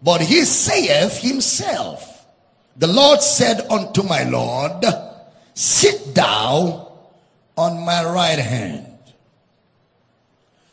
but 0.00 0.20
he 0.20 0.44
saith 0.44 1.18
himself, 1.18 2.13
the 2.76 2.86
Lord 2.86 3.22
said 3.22 3.60
unto 3.70 4.02
my 4.02 4.24
Lord, 4.24 4.84
Sit 5.54 6.14
thou 6.14 6.92
on 7.56 7.84
my 7.84 8.04
right 8.04 8.38
hand. 8.38 8.86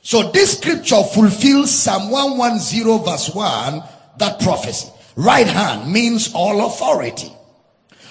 So 0.02 0.32
this 0.32 0.58
scripture 0.58 1.04
fulfills 1.04 1.72
Psalm 1.72 2.10
110 2.10 3.06
verse 3.06 3.34
1, 3.34 3.84
that 4.18 4.40
prophecy. 4.42 4.92
Right 5.16 5.46
hand 5.46 5.92
means 5.92 6.34
all 6.34 6.66
authority. 6.66 7.32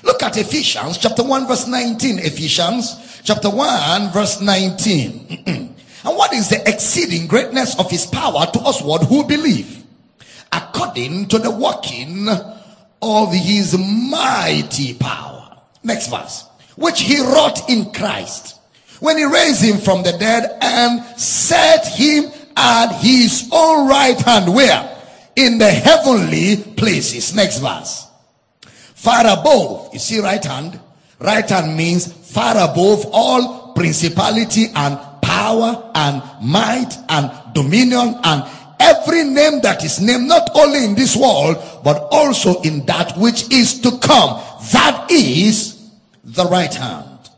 Look 0.03 0.23
at 0.23 0.37
Ephesians 0.37 0.99
chapter 0.99 1.25
1 1.25 1.49
verse 1.49 1.67
19. 1.67 2.21
Ephesians 2.21 3.21
chapter 3.25 3.51
1 3.51 4.13
verse 4.13 4.41
19. 4.41 5.45
and 5.47 6.17
what 6.17 6.33
is 6.33 6.49
the 6.49 6.63
exceeding 6.69 7.27
greatness 7.27 7.79
of 7.79 7.91
his 7.91 8.07
power 8.07 8.47
to 8.53 8.61
us 8.61 8.81
who 8.81 9.25
believe? 9.27 9.85
According 10.53 11.27
to 11.29 11.39
the 11.39 11.51
working 11.51 12.29
of 13.03 13.33
his 13.33 13.77
mighty 13.79 14.95
power. 14.95 15.59
Next 15.83 16.09
verse. 16.09 16.45
Which 16.77 17.01
he 17.01 17.21
wrought 17.21 17.69
in 17.69 17.93
Christ 17.93 18.59
when 19.01 19.17
he 19.17 19.25
raised 19.25 19.63
him 19.63 19.79
from 19.79 20.03
the 20.03 20.13
dead 20.13 20.59
and 20.61 21.03
set 21.19 21.87
him 21.87 22.31
at 22.57 22.93
his 23.01 23.49
own 23.53 23.89
right 23.89 24.19
hand. 24.21 24.55
Where? 24.55 24.99
In 25.37 25.59
the 25.59 25.71
heavenly 25.71 26.57
places. 26.77 27.35
Next 27.35 27.59
verse. 27.59 28.07
Far 28.95 29.23
above. 29.27 29.91
You 29.93 29.99
see 29.99 30.21
right 30.21 30.45
hand? 30.45 30.79
Right 31.19 31.49
hand 31.49 31.77
means 31.77 32.13
far 32.13 32.53
above 32.57 33.07
all 33.13 33.73
principality 33.75 34.67
and 34.75 34.99
power 35.23 35.91
and 35.95 36.23
might 36.43 36.93
and 37.09 37.55
dominion 37.55 38.19
and 38.23 38.45
every 38.81 39.25
name 39.25 39.61
that 39.61 39.85
is 39.85 40.01
named 40.01 40.27
not 40.27 40.51
only 40.55 40.85
in 40.85 40.95
this 40.95 41.15
world 41.17 41.57
but 41.85 42.09
also 42.11 42.61
in 42.63 42.85
that 42.87 43.17
which 43.17 43.53
is 43.53 43.81
to 43.81 43.91
come. 43.99 44.41
That 44.73 45.07
is 45.11 45.91
the 46.25 46.45
right 46.47 46.75
hand. 46.75 47.31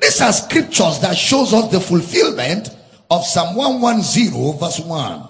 These 0.00 0.20
are 0.20 0.32
scriptures 0.32 1.00
that 1.00 1.16
shows 1.16 1.52
us 1.52 1.70
the 1.70 1.80
fulfillment 1.80 2.70
of 3.10 3.24
psalm 3.24 3.56
110 3.56 4.58
verse 4.58 4.80
1 4.80 5.28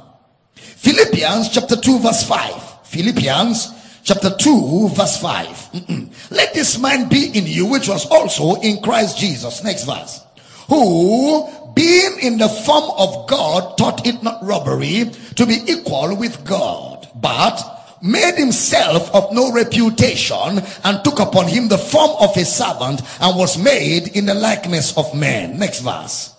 philippians 0.56 1.48
chapter 1.48 1.76
2 1.76 2.00
verse 2.00 2.24
5 2.24 2.86
philippians 2.86 3.72
chapter 4.02 4.30
2 4.36 4.88
verse 4.88 5.16
5 5.20 5.46
Mm-mm. 5.46 6.30
let 6.30 6.52
this 6.54 6.76
mind 6.78 7.08
be 7.08 7.30
in 7.38 7.46
you 7.46 7.66
which 7.66 7.88
was 7.88 8.04
also 8.10 8.60
in 8.62 8.82
christ 8.82 9.18
jesus. 9.18 9.62
Next 9.62 9.84
verse. 9.84 10.22
Who 10.68 11.46
being 11.74 12.18
in 12.20 12.38
the 12.38 12.48
form 12.48 12.90
of 12.96 13.28
God, 13.28 13.76
thought 13.78 14.06
it 14.06 14.22
not 14.22 14.42
robbery 14.42 15.10
to 15.36 15.46
be 15.46 15.58
equal 15.66 16.16
with 16.16 16.44
God, 16.44 17.08
but 17.14 17.78
made 18.02 18.36
himself 18.36 19.12
of 19.14 19.32
no 19.32 19.52
reputation 19.52 20.62
and 20.84 21.04
took 21.04 21.18
upon 21.18 21.48
him 21.48 21.68
the 21.68 21.78
form 21.78 22.10
of 22.20 22.36
a 22.36 22.44
servant 22.44 23.02
and 23.20 23.36
was 23.36 23.58
made 23.58 24.08
in 24.16 24.26
the 24.26 24.34
likeness 24.34 24.96
of 24.96 25.14
men. 25.14 25.58
Next 25.58 25.80
verse. 25.80 26.34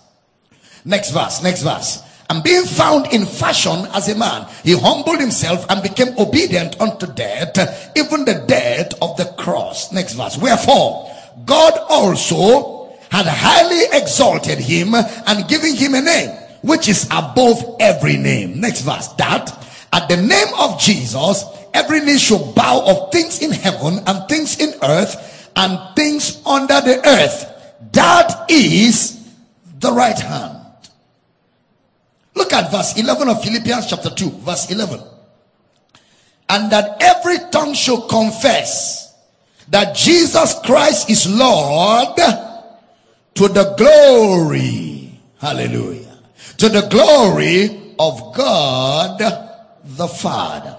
Next 0.84 1.10
verse. 1.10 1.42
Next 1.42 1.62
verse. 1.62 2.02
And 2.30 2.44
being 2.44 2.64
found 2.64 3.12
in 3.12 3.26
fashion 3.26 3.86
as 3.92 4.08
a 4.08 4.14
man, 4.14 4.46
he 4.62 4.78
humbled 4.78 5.18
himself 5.18 5.66
and 5.68 5.82
became 5.82 6.16
obedient 6.16 6.80
unto 6.80 7.12
death, 7.12 7.58
even 7.96 8.24
the 8.24 8.44
death 8.46 8.94
of 9.02 9.16
the 9.16 9.24
cross. 9.36 9.92
Next 9.92 10.14
verse. 10.14 10.38
Wherefore, 10.38 11.12
God 11.44 11.76
also 11.88 12.79
had 13.10 13.26
highly 13.26 13.84
exalted 13.92 14.58
him 14.58 14.94
and 14.94 15.48
given 15.48 15.74
him 15.74 15.94
a 15.94 16.00
name 16.00 16.30
which 16.62 16.88
is 16.88 17.06
above 17.06 17.76
every 17.80 18.16
name. 18.16 18.60
Next 18.60 18.82
verse. 18.82 19.08
That 19.14 19.50
at 19.92 20.08
the 20.08 20.16
name 20.16 20.54
of 20.58 20.78
Jesus, 20.80 21.44
every 21.74 22.00
knee 22.00 22.18
should 22.18 22.54
bow 22.54 22.82
of 22.86 23.12
things 23.12 23.42
in 23.42 23.50
heaven 23.50 23.98
and 24.06 24.28
things 24.28 24.58
in 24.60 24.74
earth 24.82 25.50
and 25.56 25.78
things 25.96 26.40
under 26.46 26.80
the 26.80 27.00
earth. 27.06 27.46
That 27.92 28.50
is 28.50 29.28
the 29.80 29.90
right 29.92 30.18
hand. 30.18 30.58
Look 32.34 32.52
at 32.52 32.70
verse 32.70 32.96
11 32.96 33.28
of 33.28 33.42
Philippians 33.42 33.86
chapter 33.86 34.10
2, 34.10 34.30
verse 34.30 34.70
11. 34.70 35.00
And 36.48 36.70
that 36.72 37.02
every 37.02 37.38
tongue 37.50 37.74
should 37.74 38.08
confess 38.08 39.14
that 39.68 39.94
Jesus 39.94 40.54
Christ 40.64 41.10
is 41.10 41.28
Lord 41.28 42.16
to 43.40 43.48
the 43.48 43.74
glory, 43.78 45.18
hallelujah, 45.38 46.18
to 46.58 46.68
the 46.68 46.82
glory 46.90 47.94
of 47.98 48.34
God 48.34 49.18
the 49.82 50.06
Father. 50.06 50.78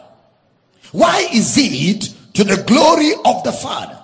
Why 0.91 1.27
is 1.33 1.55
it 1.57 2.13
to 2.35 2.43
the 2.43 2.61
glory 2.61 3.13
of 3.25 3.43
the 3.43 3.51
Father? 3.51 3.97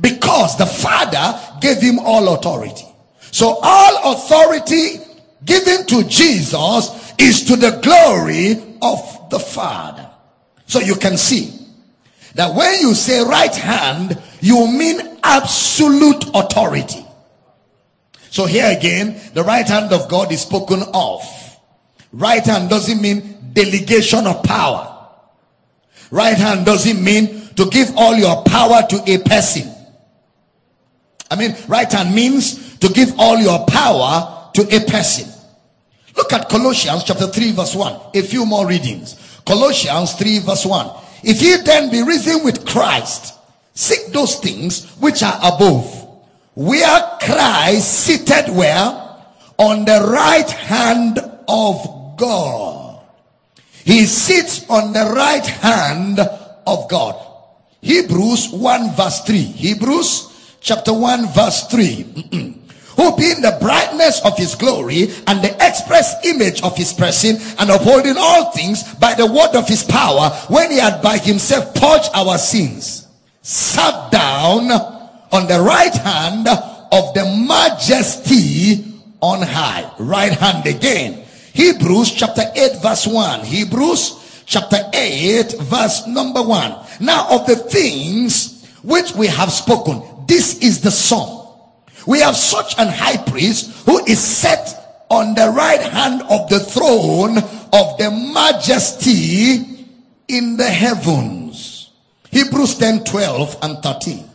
Because 0.00 0.58
the 0.58 0.66
Father 0.66 1.40
gave 1.60 1.80
him 1.80 2.00
all 2.00 2.34
authority. 2.34 2.84
So 3.30 3.60
all 3.62 4.12
authority 4.12 4.96
given 5.44 5.86
to 5.86 6.02
Jesus 6.08 7.12
is 7.16 7.44
to 7.44 7.54
the 7.54 7.78
glory 7.80 8.76
of 8.82 9.30
the 9.30 9.38
Father. 9.38 10.10
So 10.66 10.80
you 10.80 10.96
can 10.96 11.16
see 11.16 11.56
that 12.34 12.56
when 12.56 12.80
you 12.80 12.92
say 12.94 13.20
right 13.20 13.54
hand, 13.54 14.20
you 14.40 14.66
mean 14.66 15.20
absolute 15.22 16.24
authority. 16.34 17.04
So 18.30 18.46
here 18.46 18.76
again, 18.76 19.20
the 19.34 19.42
right 19.42 19.66
hand 19.66 19.92
of 19.92 20.08
God 20.08 20.32
is 20.32 20.42
spoken 20.42 20.82
of. 20.94 21.22
Right 22.12 22.44
hand 22.44 22.70
doesn't 22.70 23.00
mean 23.00 23.52
delegation 23.52 24.26
of 24.26 24.42
power. 24.42 25.06
Right 26.10 26.36
hand 26.36 26.64
doesn't 26.64 27.02
mean 27.02 27.48
to 27.56 27.66
give 27.66 27.96
all 27.96 28.14
your 28.14 28.42
power 28.44 28.82
to 28.88 29.02
a 29.06 29.18
person. 29.18 29.70
I 31.30 31.36
mean, 31.36 31.54
right 31.68 31.90
hand 31.90 32.14
means 32.14 32.78
to 32.78 32.88
give 32.88 33.18
all 33.18 33.36
your 33.38 33.66
power 33.66 34.50
to 34.54 34.62
a 34.74 34.80
person. 34.90 35.30
Look 36.16 36.32
at 36.32 36.48
Colossians 36.48 37.04
chapter 37.04 37.26
3 37.26 37.52
verse 37.52 37.74
1. 37.74 38.00
A 38.14 38.22
few 38.22 38.46
more 38.46 38.66
readings. 38.66 39.40
Colossians 39.46 40.14
3 40.14 40.40
verse 40.40 40.64
1. 40.66 40.90
If 41.22 41.42
ye 41.42 41.56
then 41.58 41.90
be 41.90 42.02
risen 42.02 42.44
with 42.44 42.66
Christ, 42.66 43.34
seek 43.74 44.12
those 44.12 44.36
things 44.36 44.90
which 44.96 45.22
are 45.22 45.38
above, 45.38 45.97
where 46.58 47.18
Christ 47.20 47.86
seated 47.86 48.50
where? 48.52 48.90
On 49.58 49.84
the 49.84 50.10
right 50.10 50.50
hand 50.50 51.20
of 51.46 52.16
God. 52.16 53.00
He 53.84 54.06
sits 54.06 54.68
on 54.68 54.92
the 54.92 55.12
right 55.14 55.46
hand 55.46 56.18
of 56.18 56.88
God. 56.90 57.14
Hebrews 57.80 58.50
1 58.50 58.90
verse 58.96 59.20
3. 59.20 59.38
Hebrews 59.38 60.58
chapter 60.60 60.92
1 60.92 61.28
verse 61.28 61.68
3. 61.68 62.02
who 62.96 63.16
being 63.16 63.40
the 63.40 63.56
brightness 63.60 64.20
of 64.24 64.36
his 64.36 64.56
glory 64.56 65.14
and 65.28 65.40
the 65.40 65.56
express 65.64 66.26
image 66.26 66.60
of 66.64 66.76
his 66.76 66.92
person 66.92 67.36
and 67.60 67.70
upholding 67.70 68.16
all 68.18 68.50
things 68.50 68.82
by 68.94 69.14
the 69.14 69.24
word 69.24 69.54
of 69.54 69.68
his 69.68 69.84
power 69.84 70.30
when 70.48 70.72
he 70.72 70.78
had 70.78 71.00
by 71.00 71.18
himself 71.18 71.72
purged 71.76 72.10
our 72.14 72.36
sins 72.36 73.06
sat 73.42 74.10
down 74.10 74.97
on 75.32 75.46
the 75.46 75.60
right 75.60 75.94
hand 75.94 76.48
of 76.48 77.14
the 77.14 77.24
majesty 77.46 78.84
on 79.20 79.42
high. 79.42 79.90
Right 79.98 80.32
hand 80.32 80.66
again. 80.66 81.24
Hebrews 81.52 82.12
chapter 82.12 82.42
8 82.54 82.82
verse 82.82 83.06
1 83.06 83.40
hebrews 83.40 84.44
chapter 84.46 84.78
8 84.94 85.58
verse 85.62 86.06
number 86.06 86.40
1 86.40 87.00
now 87.00 87.26
of 87.30 87.46
the 87.48 87.56
things 87.56 88.64
which 88.84 89.12
we 89.16 89.26
have 89.26 89.50
spoken 89.50 90.00
this 90.28 90.60
is 90.60 90.80
the 90.80 90.90
sum 90.92 91.38
we 92.06 92.20
have 92.20 92.36
such 92.36 92.78
an 92.78 92.86
high 92.86 93.16
priest 93.16 93.84
who 93.86 93.98
is 94.06 94.20
set 94.22 95.04
on 95.10 95.34
the 95.34 95.50
right 95.50 95.82
hand 95.82 96.22
of 96.22 96.48
the 96.48 96.60
throne 96.60 97.38
of 97.38 97.98
the 97.98 98.10
majesty 98.32 99.86
in 100.28 100.56
the 100.56 100.68
heavens. 100.68 101.90
Hebrews 102.30 102.76
10 102.76 103.04
12 103.04 103.56
and 103.62 103.78
13. 103.82 104.27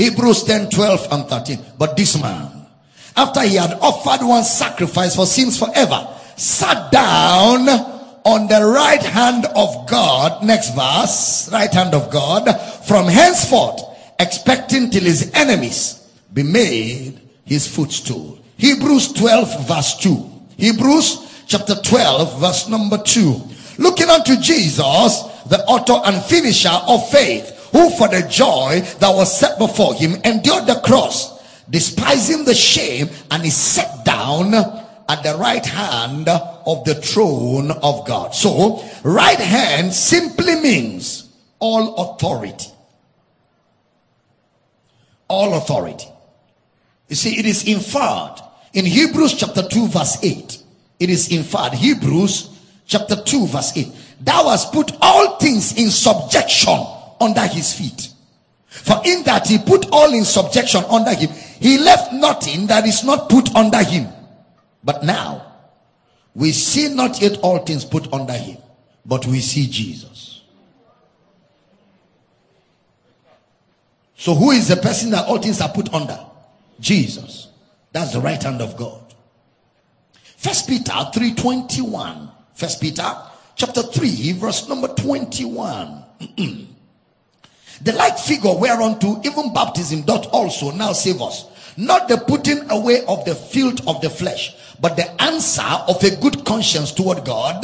Hebrews 0.00 0.44
10 0.44 0.70
12 0.70 1.08
and 1.12 1.26
13. 1.26 1.58
But 1.76 1.94
this 1.94 2.20
man, 2.20 2.66
after 3.14 3.42
he 3.42 3.56
had 3.56 3.74
offered 3.74 4.24
one 4.24 4.44
sacrifice 4.44 5.14
for 5.14 5.26
sins 5.26 5.58
forever, 5.58 6.08
sat 6.36 6.90
down 6.90 7.68
on 8.24 8.48
the 8.48 8.64
right 8.64 9.02
hand 9.02 9.44
of 9.54 9.86
God. 9.86 10.42
Next 10.42 10.74
verse, 10.74 11.50
right 11.52 11.72
hand 11.72 11.94
of 11.94 12.10
God, 12.10 12.48
from 12.86 13.08
henceforth, 13.08 13.82
expecting 14.18 14.88
till 14.88 15.04
his 15.04 15.30
enemies 15.34 16.08
be 16.32 16.44
made 16.44 17.20
his 17.44 17.66
footstool. 17.66 18.38
Hebrews 18.56 19.12
12 19.12 19.68
verse 19.68 19.96
2. 19.98 20.30
Hebrews 20.56 21.44
chapter 21.46 21.74
12 21.74 22.40
verse 22.40 22.68
number 22.68 22.96
2. 22.96 23.38
Looking 23.76 24.08
unto 24.08 24.36
Jesus, 24.36 25.24
the 25.46 25.62
author 25.66 26.00
and 26.06 26.22
finisher 26.22 26.68
of 26.86 27.06
faith, 27.10 27.59
who 27.72 27.90
for 27.90 28.08
the 28.08 28.26
joy 28.28 28.80
that 28.98 29.14
was 29.14 29.38
set 29.38 29.58
before 29.58 29.94
him 29.94 30.14
endured 30.24 30.66
the 30.66 30.80
cross, 30.84 31.40
despising 31.68 32.44
the 32.44 32.54
shame, 32.54 33.08
and 33.30 33.44
is 33.44 33.56
set 33.56 34.04
down 34.04 34.54
at 34.54 35.22
the 35.22 35.34
right 35.38 35.64
hand 35.64 36.28
of 36.28 36.84
the 36.84 36.94
throne 36.94 37.70
of 37.70 38.06
God. 38.06 38.34
So, 38.34 38.84
right 39.02 39.38
hand 39.38 39.92
simply 39.92 40.56
means 40.60 41.28
all 41.58 41.94
authority. 41.96 42.68
All 45.28 45.54
authority. 45.54 46.06
You 47.08 47.16
see, 47.16 47.38
it 47.38 47.46
is 47.46 47.66
inferred 47.66 48.36
in 48.72 48.84
Hebrews 48.84 49.34
chapter 49.34 49.62
2 49.62 49.88
verse 49.88 50.22
8. 50.22 50.62
It 51.00 51.10
is 51.10 51.32
inferred. 51.32 51.74
Hebrews 51.74 52.50
chapter 52.86 53.16
2 53.16 53.46
verse 53.46 53.76
8. 53.76 53.88
Thou 54.20 54.48
hast 54.48 54.72
put 54.72 54.92
all 55.00 55.38
things 55.38 55.76
in 55.76 55.90
subjection 55.90 56.76
under 57.20 57.46
his 57.46 57.72
feet. 57.72 58.12
For 58.66 59.00
in 59.04 59.24
that 59.24 59.48
he 59.48 59.58
put 59.58 59.86
all 59.90 60.12
in 60.14 60.24
subjection 60.24 60.84
under 60.88 61.12
him, 61.12 61.30
he 61.58 61.78
left 61.78 62.12
nothing 62.12 62.68
that 62.68 62.86
is 62.86 63.04
not 63.04 63.28
put 63.28 63.54
under 63.54 63.82
him. 63.82 64.08
But 64.84 65.04
now, 65.04 65.46
we 66.34 66.52
see 66.52 66.88
not 66.94 67.20
yet 67.20 67.38
all 67.42 67.58
things 67.58 67.84
put 67.84 68.12
under 68.12 68.32
him, 68.32 68.58
but 69.04 69.26
we 69.26 69.40
see 69.40 69.66
Jesus. 69.66 70.42
So 74.14 74.34
who 74.34 74.50
is 74.50 74.68
the 74.68 74.76
person 74.76 75.10
that 75.10 75.26
all 75.26 75.38
things 75.38 75.60
are 75.60 75.68
put 75.68 75.92
under? 75.92 76.18
Jesus. 76.78 77.48
That's 77.92 78.12
the 78.12 78.20
right 78.20 78.40
hand 78.40 78.60
of 78.60 78.76
God. 78.76 79.00
First 80.36 80.68
Peter 80.68 80.92
3:21. 80.92 82.30
First 82.54 82.80
Peter 82.80 83.16
chapter 83.56 83.82
3 83.82 84.32
verse 84.32 84.68
number 84.68 84.88
21. 84.88 86.04
the 87.82 87.92
like 87.92 88.18
figure 88.18 88.54
whereunto 88.54 89.20
even 89.24 89.52
baptism 89.52 90.02
doth 90.02 90.26
also 90.32 90.70
now 90.70 90.92
save 90.92 91.22
us. 91.22 91.46
Not 91.76 92.08
the 92.08 92.18
putting 92.18 92.70
away 92.70 93.04
of 93.06 93.24
the 93.24 93.34
filth 93.34 93.86
of 93.88 94.00
the 94.00 94.10
flesh, 94.10 94.54
but 94.80 94.96
the 94.96 95.22
answer 95.22 95.62
of 95.62 96.02
a 96.02 96.16
good 96.16 96.44
conscience 96.44 96.92
toward 96.92 97.24
God 97.24 97.62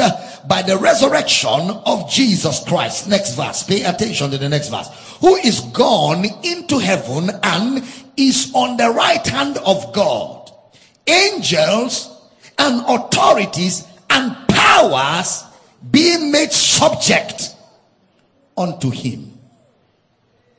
by 0.48 0.62
the 0.62 0.78
resurrection 0.78 1.70
of 1.84 2.10
Jesus 2.10 2.64
Christ. 2.64 3.08
Next 3.08 3.34
verse. 3.34 3.62
Pay 3.62 3.82
attention 3.82 4.30
to 4.30 4.38
the 4.38 4.48
next 4.48 4.68
verse. 4.68 4.88
Who 5.20 5.34
is 5.36 5.60
gone 5.60 6.24
into 6.44 6.78
heaven 6.78 7.30
and 7.42 7.84
is 8.16 8.52
on 8.54 8.76
the 8.76 8.90
right 8.90 9.26
hand 9.26 9.58
of 9.58 9.92
God. 9.92 10.50
Angels 11.06 12.10
and 12.58 12.82
authorities 12.86 13.86
and 14.08 14.36
powers 14.48 15.44
being 15.90 16.32
made 16.32 16.52
subject 16.52 17.54
unto 18.56 18.90
him. 18.90 19.35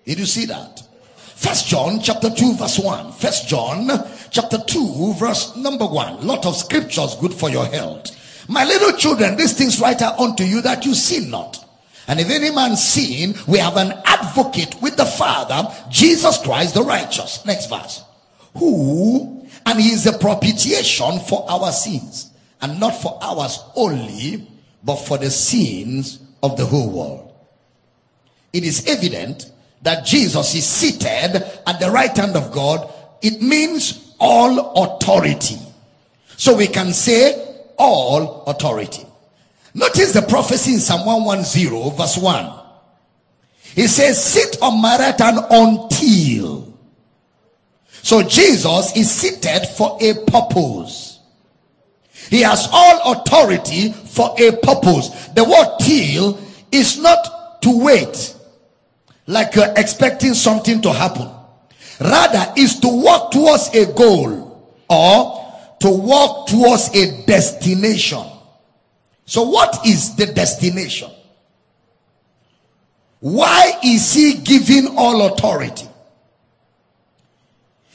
Did 0.07 0.19
you 0.19 0.25
see 0.25 0.45
that? 0.45 0.81
First 1.35 1.67
John 1.67 1.99
chapter 2.01 2.31
2 2.31 2.55
verse 2.55 2.79
1. 2.79 3.11
First 3.11 3.47
John 3.47 3.89
chapter 4.31 4.57
2 4.57 5.13
verse 5.13 5.55
number 5.55 5.85
1. 5.85 6.25
Lot 6.25 6.47
of 6.47 6.55
scriptures 6.55 7.15
good 7.15 7.33
for 7.33 7.49
your 7.49 7.65
health. 7.65 8.15
My 8.49 8.63
little 8.63 8.93
children, 8.93 9.35
these 9.35 9.53
things 9.53 9.79
write 9.79 10.01
out 10.01 10.17
unto 10.17 10.43
you 10.43 10.61
that 10.61 10.85
you 10.85 10.95
sin 10.95 11.29
not. 11.29 11.63
And 12.07 12.21
if 12.21 12.29
any 12.29 12.49
man 12.49 12.77
sin, 12.77 13.35
we 13.47 13.59
have 13.59 13.75
an 13.75 13.91
advocate 14.05 14.81
with 14.81 14.95
the 14.95 15.05
Father, 15.05 15.69
Jesus 15.91 16.41
Christ 16.41 16.73
the 16.73 16.83
righteous. 16.83 17.45
Next 17.45 17.69
verse. 17.69 18.03
Who, 18.55 19.45
and 19.65 19.79
he 19.79 19.89
is 19.89 20.07
a 20.07 20.17
propitiation 20.17 21.19
for 21.19 21.45
our 21.47 21.71
sins. 21.71 22.31
and 22.61 22.79
not 22.79 22.99
for 23.01 23.19
ours 23.21 23.63
only, 23.75 24.47
but 24.83 24.95
for 24.95 25.17
the 25.17 25.29
sins 25.29 26.19
of 26.41 26.57
the 26.57 26.65
whole 26.65 26.89
world. 26.89 27.33
It 28.53 28.63
is 28.63 28.87
evident 28.87 29.51
that 29.81 30.05
Jesus 30.05 30.55
is 30.55 30.65
seated 30.65 31.43
at 31.65 31.79
the 31.79 31.89
right 31.89 32.15
hand 32.15 32.35
of 32.35 32.51
God. 32.51 32.91
It 33.21 33.41
means 33.41 34.13
all 34.19 34.83
authority. 34.83 35.57
So 36.35 36.55
we 36.55 36.67
can 36.67 36.93
say 36.93 37.55
all 37.77 38.43
authority. 38.45 39.05
Notice 39.73 40.13
the 40.13 40.23
prophecy 40.23 40.73
in 40.73 40.79
Psalm 40.79 41.05
110 41.05 41.95
verse 41.95 42.17
1. 42.17 42.59
He 43.75 43.87
says, 43.87 44.23
sit 44.23 44.57
on 44.61 44.81
my 44.81 44.97
right 44.97 45.19
hand 45.19 45.39
until. 45.51 46.73
So 48.01 48.23
Jesus 48.23 48.95
is 48.95 49.11
seated 49.11 49.67
for 49.67 49.97
a 50.01 50.13
purpose. 50.25 51.19
He 52.29 52.41
has 52.41 52.67
all 52.71 53.13
authority 53.13 53.91
for 53.91 54.33
a 54.39 54.51
purpose. 54.51 55.27
The 55.35 55.43
word 55.43 55.77
till 55.79 56.39
is 56.71 56.99
not 56.99 57.61
to 57.61 57.83
wait 57.83 58.35
like 59.27 59.55
you're 59.55 59.73
expecting 59.75 60.33
something 60.33 60.81
to 60.81 60.91
happen. 60.91 61.29
Rather 61.99 62.53
is 62.55 62.79
to 62.79 62.87
walk 62.87 63.31
towards 63.31 63.69
a 63.75 63.91
goal 63.93 64.73
or 64.89 65.53
to 65.79 65.89
walk 65.89 66.47
towards 66.47 66.89
a 66.95 67.25
destination. 67.25 68.23
So 69.25 69.43
what 69.43 69.85
is 69.85 70.15
the 70.15 70.27
destination? 70.27 71.11
Why 73.19 73.73
is 73.83 74.13
he 74.13 74.35
giving 74.35 74.95
all 74.97 75.27
authority? 75.27 75.87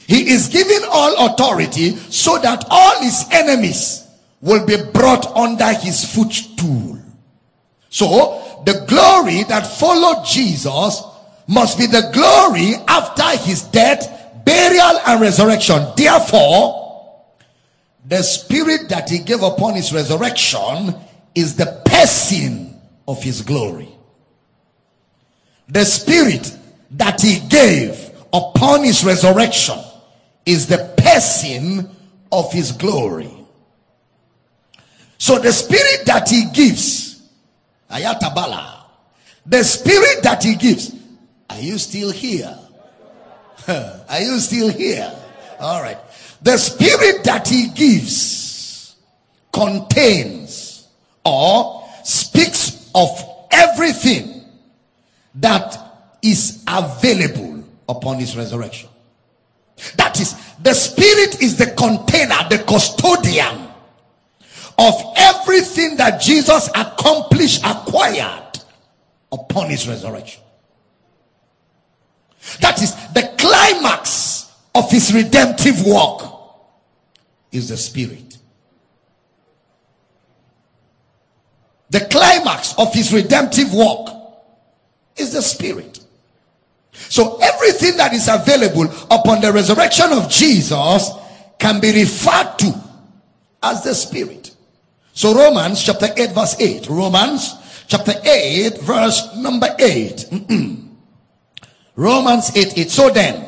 He 0.05 0.29
is 0.29 0.49
giving 0.49 0.81
all 0.91 1.31
authority 1.31 1.95
so 1.95 2.37
that 2.37 2.65
all 2.69 3.01
his 3.01 3.25
enemies 3.31 4.05
will 4.41 4.65
be 4.65 4.75
brought 4.93 5.25
under 5.35 5.71
his 5.73 6.13
footstool. 6.13 6.99
So 7.89 8.61
the 8.65 8.85
glory 8.87 9.43
that 9.43 9.65
followed 9.65 10.25
Jesus 10.25 11.03
must 11.47 11.77
be 11.77 11.87
the 11.87 12.09
glory 12.13 12.75
after 12.87 13.43
his 13.43 13.63
death, 13.63 14.43
burial, 14.45 14.99
and 15.07 15.21
resurrection. 15.21 15.85
Therefore, 15.95 17.23
the 18.05 18.21
spirit 18.21 18.89
that 18.89 19.09
he 19.09 19.19
gave 19.19 19.41
upon 19.41 19.75
his 19.75 19.93
resurrection 19.93 20.95
is 21.35 21.55
the 21.55 21.81
person 21.85 22.79
of 23.07 23.21
his 23.21 23.41
glory. 23.41 23.89
The 25.69 25.85
spirit 25.85 26.55
that 26.91 27.21
he 27.21 27.39
gave 27.47 28.11
upon 28.31 28.83
his 28.83 29.03
resurrection 29.03 29.79
is 30.45 30.67
the 30.67 30.93
person 30.97 31.89
of 32.31 32.51
his 32.51 32.71
glory. 32.71 33.31
So 35.17 35.39
the 35.39 35.53
spirit 35.53 36.05
that 36.05 36.29
he 36.29 36.45
gives, 36.53 37.21
Ayatabala, 37.89 38.81
the 39.45 39.63
spirit 39.63 40.23
that 40.23 40.43
he 40.43 40.55
gives, 40.55 40.93
are 41.53 41.61
you 41.61 41.77
still 41.77 42.11
here? 42.11 42.57
Are 43.67 44.19
you 44.19 44.39
still 44.39 44.69
here? 44.69 45.13
All 45.59 45.81
right. 45.81 45.97
The 46.41 46.57
spirit 46.57 47.23
that 47.23 47.47
he 47.47 47.69
gives 47.69 48.95
contains 49.53 50.87
or 51.23 51.87
speaks 52.03 52.89
of 52.93 53.09
everything 53.51 54.43
that 55.35 55.77
is 56.21 56.63
available 56.67 57.63
upon 57.87 58.19
his 58.19 58.35
resurrection. 58.35 58.89
That 59.95 60.19
is, 60.19 60.35
the 60.61 60.73
spirit 60.73 61.41
is 61.41 61.57
the 61.57 61.67
container, 61.67 62.35
the 62.49 62.63
custodian 62.67 63.69
of 64.77 64.93
everything 65.15 65.97
that 65.97 66.19
Jesus 66.19 66.67
accomplished, 66.69 67.63
acquired 67.63 68.59
upon 69.31 69.69
his 69.69 69.87
resurrection. 69.87 70.42
That 72.61 72.81
is 72.81 72.93
the 73.13 73.33
climax 73.37 74.51
of 74.75 74.89
his 74.89 75.13
redemptive 75.13 75.85
work 75.85 76.29
is 77.51 77.69
the 77.69 77.77
spirit. 77.77 78.37
The 81.89 82.01
climax 82.01 82.73
of 82.77 82.93
his 82.93 83.13
redemptive 83.13 83.73
work 83.73 84.09
is 85.15 85.33
the 85.33 85.41
spirit. 85.41 85.99
So 86.91 87.37
everything 87.41 87.97
that 87.97 88.13
is 88.13 88.27
available 88.27 88.85
upon 89.11 89.41
the 89.41 89.51
resurrection 89.51 90.11
of 90.11 90.29
Jesus 90.29 91.11
can 91.59 91.79
be 91.79 91.93
referred 91.93 92.57
to 92.59 92.73
as 93.61 93.83
the 93.83 93.93
spirit. 93.93 94.55
So 95.13 95.35
Romans 95.35 95.83
chapter 95.83 96.07
8 96.17 96.31
verse 96.31 96.59
8. 96.59 96.89
Romans 96.89 97.85
chapter 97.87 98.13
8 98.23 98.79
verse 98.79 99.35
number 99.35 99.69
8. 99.77 100.89
Romans 101.95 102.55
8 102.55 102.77
8. 102.77 102.91
So 102.91 103.09
then, 103.09 103.45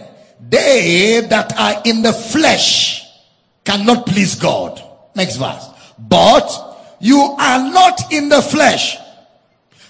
they 0.50 1.26
that 1.30 1.58
are 1.58 1.82
in 1.86 2.02
the 2.02 2.14
flesh 2.14 3.06
cannot 3.64 4.06
please 4.06 4.36
God. 4.36 4.82
Next 5.16 5.38
verse. 5.38 5.68
But 5.98 6.98
you 7.00 7.20
are 7.20 7.72
not 7.72 8.14
in 8.14 8.30
the 8.30 8.42
flesh, 8.42 8.98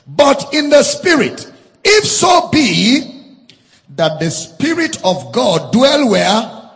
but 0.08 0.54
in 0.54 0.70
the 0.70 0.84
spirit. 0.84 1.52
If 1.84 2.06
so 2.06 2.50
be 2.50 3.36
that 3.96 4.20
the 4.20 4.32
spirit 4.32 4.98
of 5.04 5.32
God 5.32 5.72
dwell 5.72 6.10
where? 6.10 6.72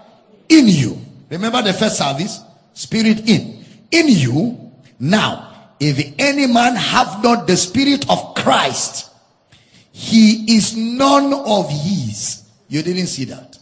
In 0.50 0.68
you. 0.68 1.00
Remember 1.30 1.62
the 1.62 1.74
first 1.74 1.98
service? 1.98 2.42
Spirit 2.74 3.28
in. 3.30 3.64
In 3.92 4.08
you. 4.08 4.72
Now, 5.00 5.72
if 5.80 6.14
any 6.20 6.48
man 6.48 6.76
have 6.76 7.24
not 7.24 7.48
the 7.48 7.56
spirit 7.56 8.10
of 8.10 8.36
Christ, 8.36 9.09
he 10.00 10.56
is 10.56 10.78
none 10.78 11.34
of 11.34 11.70
his. 11.70 12.44
You 12.70 12.82
didn't 12.82 13.08
see 13.08 13.26
that. 13.26 13.60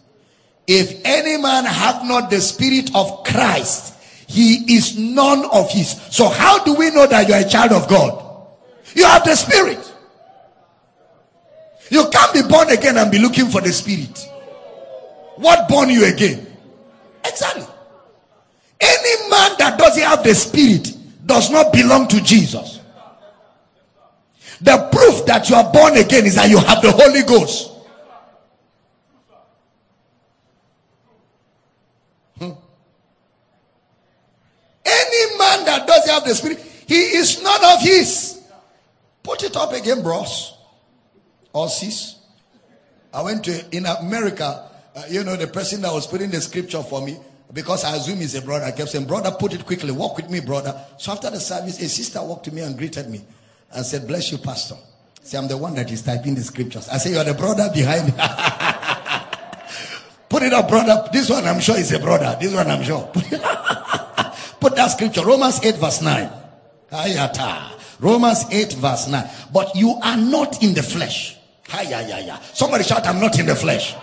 If 0.67 1.01
any 1.03 1.41
man 1.41 1.65
have 1.65 2.05
not 2.05 2.29
the 2.29 2.39
spirit 2.41 2.91
of 2.93 3.23
Christ, 3.23 3.95
he 4.27 4.75
is 4.75 4.95
none 4.99 5.45
of 5.51 5.71
his. 5.71 5.99
So 6.11 6.29
how 6.29 6.63
do 6.63 6.75
we 6.75 6.91
know 6.91 7.07
that 7.07 7.27
you 7.27 7.33
are 7.33 7.39
a 7.39 7.49
child 7.49 7.71
of 7.71 7.89
God? 7.89 8.23
You 8.93 9.05
have 9.05 9.23
the 9.23 9.35
spirit. 9.35 9.79
You 11.89 12.07
can't 12.11 12.31
be 12.31 12.43
born 12.43 12.69
again 12.69 12.97
and 12.97 13.09
be 13.09 13.17
looking 13.17 13.47
for 13.47 13.59
the 13.59 13.73
spirit. 13.73 14.29
What 15.37 15.67
born 15.67 15.89
you 15.89 16.05
again? 16.05 16.45
Exactly. 17.25 17.65
Any 18.79 19.29
man 19.31 19.53
that 19.57 19.79
doesn't 19.79 20.03
have 20.03 20.23
the 20.23 20.35
spirit 20.35 20.95
does 21.25 21.49
not 21.49 21.73
belong 21.73 22.07
to 22.09 22.21
Jesus. 22.21 22.79
The 24.61 24.89
proof 24.91 25.25
that 25.25 25.49
you 25.49 25.55
are 25.55 25.71
born 25.71 25.97
again 25.97 26.25
is 26.25 26.35
that 26.35 26.49
you 26.49 26.57
have 26.57 26.81
the 26.81 26.91
Holy 26.91 27.21
Ghost. 27.23 27.71
Hmm. 32.39 32.51
Any 34.85 35.37
man 35.37 35.65
that 35.65 35.85
doesn't 35.85 36.11
have 36.11 36.23
the 36.23 36.33
Spirit, 36.33 36.59
he 36.87 36.95
is 36.95 37.41
none 37.43 37.63
of 37.65 37.81
his. 37.81 38.41
Put 39.21 39.43
it 39.43 39.55
up 39.55 39.73
again, 39.73 40.01
bros. 40.01 40.57
Or 41.53 41.69
sis. 41.69 42.15
I 43.13 43.21
went 43.21 43.43
to, 43.45 43.75
in 43.75 43.85
America, 43.85 44.69
uh, 44.95 45.03
you 45.09 45.23
know, 45.23 45.35
the 45.35 45.47
person 45.47 45.81
that 45.81 45.93
was 45.93 46.07
putting 46.07 46.31
the 46.31 46.41
scripture 46.41 46.81
for 46.81 47.01
me, 47.05 47.17
because 47.53 47.83
I 47.83 47.95
assume 47.95 48.19
he's 48.19 48.35
a 48.35 48.41
brother, 48.41 48.65
I 48.65 48.71
kept 48.71 48.89
saying, 48.89 49.05
brother, 49.05 49.31
put 49.31 49.53
it 49.53 49.65
quickly. 49.65 49.91
Walk 49.91 50.17
with 50.17 50.29
me, 50.29 50.39
brother. 50.39 50.79
So 50.97 51.11
after 51.11 51.29
the 51.29 51.39
service, 51.39 51.79
a 51.81 51.87
sister 51.87 52.21
walked 52.23 52.45
to 52.45 52.51
me 52.51 52.61
and 52.61 52.77
greeted 52.77 53.09
me. 53.09 53.21
I 53.75 53.81
said, 53.81 54.07
Bless 54.07 54.31
you, 54.31 54.37
Pastor. 54.37 54.75
See, 55.23 55.37
I'm 55.37 55.47
the 55.47 55.57
one 55.57 55.75
that 55.75 55.91
is 55.91 56.01
typing 56.01 56.35
the 56.35 56.41
scriptures. 56.41 56.87
I 56.89 56.97
say, 56.97 57.11
You're 57.11 57.23
the 57.23 57.33
brother 57.33 57.69
behind. 57.73 58.13
Put 60.29 60.43
it 60.43 60.53
up, 60.53 60.67
brother. 60.67 61.09
This 61.11 61.29
one 61.29 61.45
I'm 61.45 61.59
sure 61.59 61.77
is 61.77 61.91
a 61.93 61.99
brother. 61.99 62.37
This 62.39 62.53
one 62.53 62.69
I'm 62.69 62.83
sure. 62.83 63.07
Put 64.59 64.75
that 64.75 64.91
scripture. 64.91 65.23
Romans 65.23 65.63
8, 65.63 65.77
verse 65.77 66.01
9. 66.01 66.29
Ayata. 66.91 67.71
Romans 67.99 68.45
8, 68.51 68.73
verse 68.73 69.07
9. 69.07 69.29
But 69.53 69.75
you 69.75 69.91
are 70.03 70.17
not 70.17 70.61
in 70.61 70.73
the 70.73 70.83
flesh. 70.83 71.37
Somebody 72.53 72.83
shout, 72.83 73.07
I'm 73.07 73.19
not 73.19 73.39
in 73.39 73.45
the 73.45 73.55
flesh. 73.55 73.95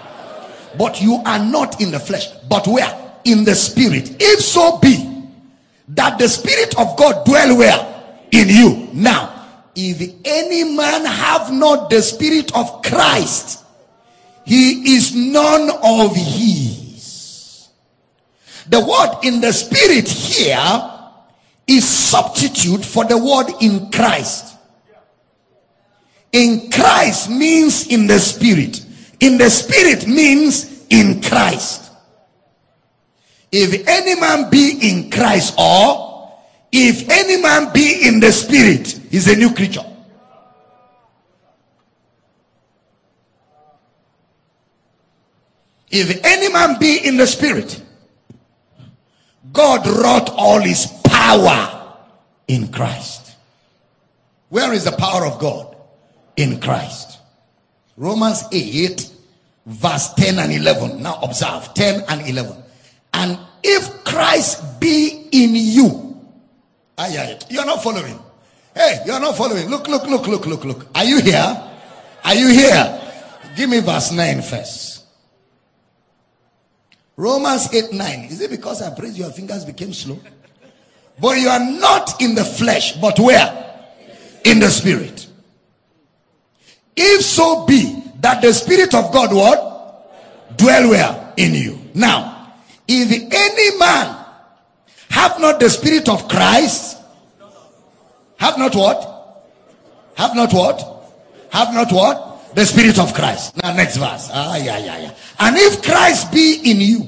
But 0.76 1.00
you 1.00 1.22
are 1.24 1.38
not 1.38 1.80
in 1.80 1.90
the 1.90 2.00
flesh. 2.00 2.28
But 2.48 2.66
where? 2.66 3.12
In 3.24 3.44
the 3.44 3.54
spirit. 3.54 4.16
If 4.20 4.40
so 4.40 4.78
be 4.78 5.10
that 5.88 6.18
the 6.18 6.28
spirit 6.28 6.78
of 6.78 6.96
God 6.96 7.24
dwell 7.24 7.56
where? 7.56 8.04
In 8.32 8.48
you. 8.48 8.88
Now, 8.92 9.33
if 9.74 10.14
any 10.24 10.64
man 10.64 11.04
have 11.04 11.52
not 11.52 11.90
the 11.90 12.02
spirit 12.02 12.54
of 12.54 12.82
Christ, 12.82 13.64
he 14.44 14.96
is 14.96 15.14
none 15.14 15.70
of 15.82 16.14
his. 16.14 17.68
The 18.68 18.80
word 18.80 19.18
in 19.24 19.40
the 19.40 19.52
spirit 19.52 20.08
here 20.08 20.90
is 21.66 21.86
substitute 21.86 22.84
for 22.84 23.04
the 23.04 23.18
word 23.18 23.52
in 23.60 23.90
Christ. 23.90 24.56
In 26.32 26.70
Christ 26.70 27.30
means 27.30 27.86
in 27.88 28.06
the 28.06 28.18
spirit. 28.18 28.84
In 29.20 29.38
the 29.38 29.48
spirit 29.48 30.06
means 30.06 30.84
in 30.90 31.22
Christ. 31.22 31.90
If 33.52 33.86
any 33.86 34.20
man 34.20 34.50
be 34.50 34.78
in 34.82 35.10
Christ 35.10 35.54
or 35.58 36.13
If 36.76 37.08
any 37.08 37.40
man 37.40 37.72
be 37.72 38.04
in 38.04 38.18
the 38.18 38.32
spirit, 38.32 38.88
he's 39.08 39.28
a 39.28 39.36
new 39.36 39.54
creature. 39.54 39.84
If 45.88 46.24
any 46.24 46.52
man 46.52 46.80
be 46.80 46.98
in 47.06 47.16
the 47.16 47.28
spirit, 47.28 47.80
God 49.52 49.86
wrought 49.86 50.30
all 50.30 50.58
his 50.58 50.86
power 51.04 51.94
in 52.48 52.72
Christ. 52.72 53.36
Where 54.48 54.72
is 54.72 54.82
the 54.82 54.96
power 54.96 55.26
of 55.26 55.38
God? 55.38 55.76
In 56.36 56.60
Christ. 56.60 57.20
Romans 57.96 58.42
8, 58.50 59.12
verse 59.66 60.12
10 60.14 60.40
and 60.40 60.52
11. 60.52 61.00
Now 61.00 61.20
observe 61.22 61.72
10 61.74 62.02
and 62.08 62.28
11. 62.28 62.56
And 63.12 63.38
if 63.62 64.02
Christ 64.02 64.80
be 64.80 65.28
in 65.30 65.54
you, 65.54 66.03
you're 67.50 67.66
not 67.66 67.82
following. 67.82 68.18
Hey, 68.74 69.00
you're 69.06 69.20
not 69.20 69.36
following. 69.36 69.68
Look, 69.68 69.88
look, 69.88 70.06
look, 70.06 70.26
look, 70.26 70.46
look, 70.46 70.64
look. 70.64 70.86
Are 70.94 71.04
you 71.04 71.20
here? 71.20 71.70
Are 72.24 72.34
you 72.34 72.48
here? 72.48 73.00
Give 73.56 73.70
me 73.70 73.80
verse 73.80 74.10
9 74.10 74.42
first. 74.42 75.04
Romans 77.16 77.72
8 77.72 77.92
9. 77.92 78.24
Is 78.24 78.40
it 78.40 78.50
because 78.50 78.82
I 78.82 78.94
prayed 78.94 79.14
your 79.14 79.30
fingers 79.30 79.64
became 79.64 79.92
slow? 79.92 80.18
But 81.20 81.38
you 81.38 81.48
are 81.48 81.60
not 81.60 82.20
in 82.20 82.34
the 82.34 82.44
flesh, 82.44 82.96
but 82.96 83.18
where? 83.20 83.76
In 84.44 84.58
the 84.58 84.68
spirit. 84.68 85.28
If 86.96 87.22
so 87.22 87.64
be 87.66 88.02
that 88.20 88.42
the 88.42 88.52
spirit 88.52 88.94
of 88.94 89.12
God 89.12 89.32
what? 89.32 90.56
Dwell 90.56 90.90
where? 90.90 91.32
In 91.36 91.54
you. 91.54 91.78
Now, 91.94 92.52
if 92.88 93.10
any 93.10 93.78
man 93.78 94.23
have 95.14 95.40
not 95.40 95.60
the 95.60 95.70
spirit 95.70 96.08
of 96.08 96.26
Christ, 96.28 96.98
have 98.38 98.58
not 98.58 98.74
what? 98.74 99.14
Have 100.16 100.34
not 100.34 100.52
what? 100.52 100.78
Have 101.50 101.72
not 101.72 101.92
what? 101.92 102.54
The 102.54 102.64
Spirit 102.64 102.98
of 102.98 103.14
Christ. 103.14 103.56
Now, 103.62 103.74
next 103.74 103.96
verse. 103.96 104.28
Ah, 104.32 104.56
yeah, 104.56 104.78
yeah, 104.78 104.98
yeah. 104.98 105.14
And 105.40 105.56
if 105.56 105.82
Christ 105.82 106.32
be 106.32 106.70
in 106.70 106.80
you, 106.80 106.98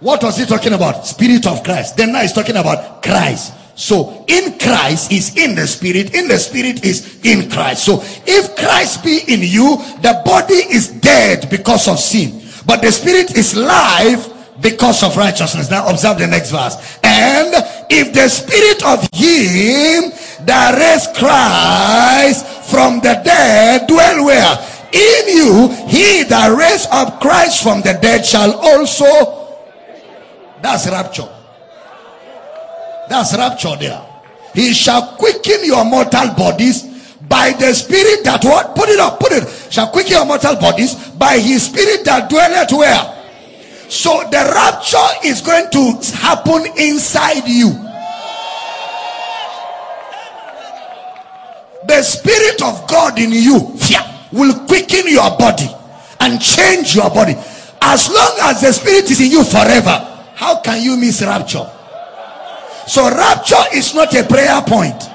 what 0.00 0.22
was 0.22 0.38
he 0.38 0.44
talking 0.44 0.72
about? 0.72 1.06
Spirit 1.06 1.46
of 1.46 1.62
Christ. 1.62 1.96
Then 1.96 2.12
now 2.12 2.20
he's 2.20 2.32
talking 2.32 2.56
about 2.56 3.02
Christ. 3.02 3.54
So 3.76 4.24
in 4.28 4.58
Christ 4.58 5.10
is 5.10 5.36
in 5.36 5.54
the 5.54 5.66
spirit, 5.66 6.14
in 6.14 6.28
the 6.28 6.38
spirit 6.38 6.84
is 6.84 7.20
in 7.24 7.50
Christ. 7.50 7.84
So 7.84 8.02
if 8.26 8.54
Christ 8.56 9.02
be 9.02 9.20
in 9.26 9.40
you, 9.42 9.76
the 10.00 10.20
body 10.24 10.54
is 10.54 10.88
dead 10.88 11.50
because 11.50 11.88
of 11.88 11.98
sin, 11.98 12.40
but 12.66 12.82
the 12.82 12.90
spirit 12.90 13.36
is 13.36 13.56
life 13.56 14.28
because 14.60 15.02
of 15.02 15.16
righteousness. 15.16 15.70
Now 15.70 15.88
observe 15.88 16.18
the 16.18 16.26
next 16.26 16.50
verse. 16.50 16.98
And 17.02 17.54
if 17.90 18.12
the 18.12 18.28
spirit 18.28 18.84
of 18.84 19.00
him 19.12 20.12
that 20.46 20.78
raised 20.78 21.14
Christ 21.16 22.46
from 22.70 23.00
the 23.00 23.20
dead 23.24 23.86
dwell 23.88 24.24
where? 24.24 24.58
In 24.92 25.28
you, 25.28 25.68
he 25.88 26.22
that 26.24 26.54
raised 26.56 26.88
up 26.90 27.20
Christ 27.20 27.62
from 27.62 27.80
the 27.80 27.98
dead 28.00 28.24
shall 28.24 28.54
also. 28.54 29.58
That's 30.62 30.86
rapture. 30.88 31.28
That's 33.08 33.36
rapture 33.36 33.76
there. 33.76 34.06
He 34.54 34.72
shall 34.72 35.16
quicken 35.16 35.64
your 35.64 35.84
mortal 35.84 36.32
bodies 36.34 36.93
by 37.28 37.52
the 37.52 37.72
spirit 37.72 38.24
that 38.24 38.44
what? 38.44 38.74
Put 38.74 38.88
it 38.88 38.98
up, 39.00 39.20
put 39.20 39.32
it. 39.32 39.48
Shall 39.72 39.88
quicken 39.90 40.12
your 40.12 40.26
mortal 40.26 40.56
bodies 40.56 40.94
by 41.10 41.38
his 41.38 41.64
spirit 41.64 42.04
that 42.04 42.28
dwelleth 42.28 42.72
where? 42.72 43.14
So 43.88 44.24
the 44.30 44.50
rapture 44.54 45.26
is 45.26 45.40
going 45.40 45.70
to 45.70 46.16
happen 46.16 46.66
inside 46.78 47.46
you. 47.46 47.70
The 51.86 52.02
spirit 52.02 52.62
of 52.62 52.88
God 52.88 53.18
in 53.18 53.30
you 53.32 53.76
will 54.32 54.66
quicken 54.66 55.06
your 55.06 55.36
body 55.38 55.68
and 56.20 56.40
change 56.40 56.96
your 56.96 57.10
body. 57.10 57.34
As 57.82 58.08
long 58.08 58.36
as 58.42 58.62
the 58.62 58.72
spirit 58.72 59.10
is 59.10 59.20
in 59.20 59.30
you 59.30 59.44
forever, 59.44 60.24
how 60.34 60.60
can 60.60 60.82
you 60.82 60.96
miss 60.96 61.22
rapture? 61.22 61.70
So 62.86 63.08
rapture 63.10 63.64
is 63.74 63.94
not 63.94 64.14
a 64.14 64.24
prayer 64.24 64.60
point. 64.62 65.13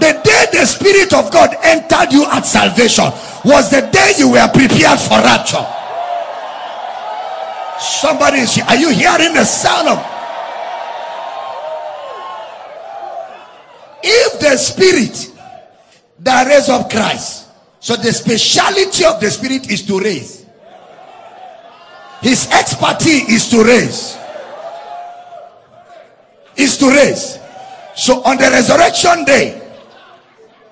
The 0.00 0.20
day 0.22 0.44
the 0.52 0.66
spirit 0.66 1.12
of 1.12 1.30
God 1.32 1.56
entered 1.62 2.12
you 2.12 2.24
at 2.26 2.46
salvation 2.46 3.04
was 3.44 3.70
the 3.70 3.82
day 3.92 4.12
you 4.18 4.30
were 4.30 4.48
prepared 4.48 4.98
for 5.00 5.18
rapture. 5.18 5.66
Somebody 7.80 8.38
is 8.38 8.58
are 8.58 8.76
you 8.76 8.90
hearing 8.90 9.34
the 9.34 9.44
sound 9.44 9.88
of 9.88 9.98
if 14.02 14.40
the 14.40 14.56
spirit 14.56 15.32
that 16.20 16.46
raised 16.46 16.70
up 16.70 16.90
Christ, 16.90 17.48
so 17.80 17.96
the 17.96 18.12
speciality 18.12 19.04
of 19.04 19.20
the 19.20 19.30
spirit 19.30 19.70
is 19.70 19.82
to 19.86 19.98
raise, 20.00 20.46
his 22.20 22.48
expertise 22.50 23.28
is 23.28 23.48
to 23.50 23.64
raise, 23.64 24.16
is 26.56 26.76
to 26.78 26.90
raise. 26.90 27.38
So 27.94 28.22
on 28.22 28.36
the 28.36 28.50
resurrection 28.50 29.24
day, 29.24 29.67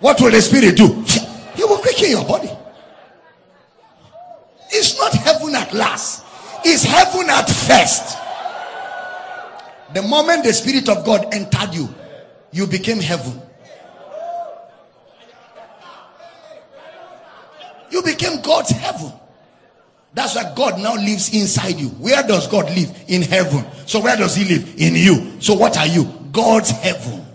what 0.00 0.20
will 0.20 0.30
the 0.30 0.42
spirit 0.42 0.76
do? 0.76 0.86
He 1.54 1.64
will 1.64 1.78
quicken 1.78 2.10
your 2.10 2.24
body. 2.24 2.50
It's 4.70 4.98
not 4.98 5.12
heaven 5.12 5.54
at 5.54 5.72
last 5.72 6.26
it's 6.66 6.82
heaven 6.82 7.30
at 7.30 7.48
first. 7.48 8.18
The 9.94 10.02
moment 10.02 10.44
the 10.44 10.52
Spirit 10.52 10.88
of 10.88 11.04
God 11.04 11.32
entered 11.32 11.74
you, 11.74 11.88
you 12.52 12.66
became 12.66 12.98
heaven. 12.98 13.40
You 17.90 18.02
became 18.02 18.42
God's 18.42 18.70
heaven. 18.70 19.12
That's 20.12 20.34
why 20.34 20.52
God 20.56 20.80
now 20.80 20.94
lives 20.94 21.32
inside 21.32 21.76
you. 21.76 21.88
Where 21.88 22.22
does 22.26 22.48
God 22.48 22.64
live? 22.74 23.04
In 23.06 23.22
heaven. 23.22 23.64
So 23.86 24.00
where 24.00 24.16
does 24.16 24.34
he 24.34 24.44
live? 24.44 24.74
In 24.80 24.94
you. 24.96 25.40
So 25.40 25.54
what 25.54 25.76
are 25.76 25.86
you? 25.86 26.04
God's 26.32 26.70
heaven. 26.70 27.25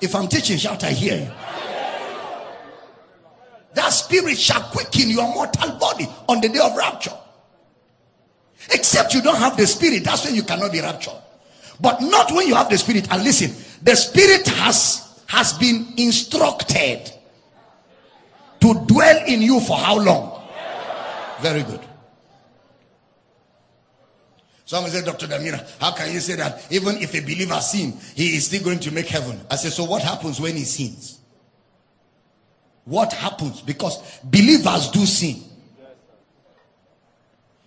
If 0.00 0.14
I'm 0.14 0.28
teaching, 0.28 0.56
shout, 0.56 0.82
I 0.84 0.90
hear 0.90 1.16
you 1.18 1.30
that 3.74 3.90
spirit 3.90 4.36
shall 4.36 4.62
quicken 4.62 5.10
your 5.10 5.28
mortal 5.32 5.72
body 5.78 6.08
on 6.28 6.40
the 6.40 6.48
day 6.48 6.58
of 6.58 6.76
rapture. 6.76 7.16
Except 8.72 9.14
you 9.14 9.22
don't 9.22 9.38
have 9.38 9.56
the 9.56 9.66
spirit, 9.66 10.04
that's 10.04 10.24
when 10.24 10.34
you 10.34 10.42
cannot 10.42 10.72
be 10.72 10.80
raptured. 10.80 11.14
But 11.80 12.02
not 12.02 12.30
when 12.32 12.46
you 12.46 12.54
have 12.54 12.68
the 12.68 12.76
spirit. 12.76 13.10
And 13.10 13.24
listen, 13.24 13.52
the 13.82 13.94
spirit 13.96 14.46
has 14.48 15.22
has 15.26 15.52
been 15.54 15.94
instructed 15.96 17.10
to 18.60 18.74
dwell 18.86 19.24
in 19.26 19.40
you 19.40 19.60
for 19.60 19.76
how 19.76 19.98
long? 19.98 20.42
Very 21.40 21.62
good. 21.62 21.80
Someone 24.70 24.92
said, 24.92 25.04
Dr. 25.04 25.26
Damina, 25.26 25.68
how 25.80 25.92
can 25.92 26.12
you 26.12 26.20
say 26.20 26.36
that 26.36 26.70
even 26.70 26.96
if 26.98 27.14
a 27.14 27.20
believer 27.20 27.60
sin, 27.60 27.92
he 28.14 28.36
is 28.36 28.46
still 28.46 28.62
going 28.62 28.78
to 28.80 28.92
make 28.92 29.08
heaven? 29.08 29.40
I 29.50 29.56
said, 29.56 29.72
so 29.72 29.84
what 29.84 30.02
happens 30.02 30.40
when 30.40 30.56
he 30.56 30.64
sins? 30.64 31.20
what 32.90 33.12
happens 33.12 33.60
because 33.60 34.20
believers 34.24 34.88
do 34.90 35.06
sin. 35.06 35.42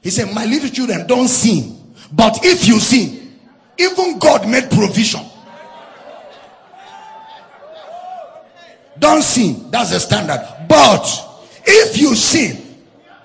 He 0.02 0.10
said, 0.10 0.34
My 0.34 0.46
little 0.46 0.70
children 0.70 1.08
don't 1.08 1.30
sin, 1.30 1.94
but 2.12 2.40
if 2.44 2.68
you 2.68 2.80
sin, 2.80 3.40
even 3.78 4.20
God 4.20 4.48
made 4.48 4.70
provision. 4.70 5.22
Don't 9.00 9.24
sin, 9.24 9.72
that's 9.72 9.92
the 9.92 10.00
standard. 10.00 10.46
But 10.68 11.06
if 11.66 11.98
you 11.98 12.16
sin, 12.16 12.58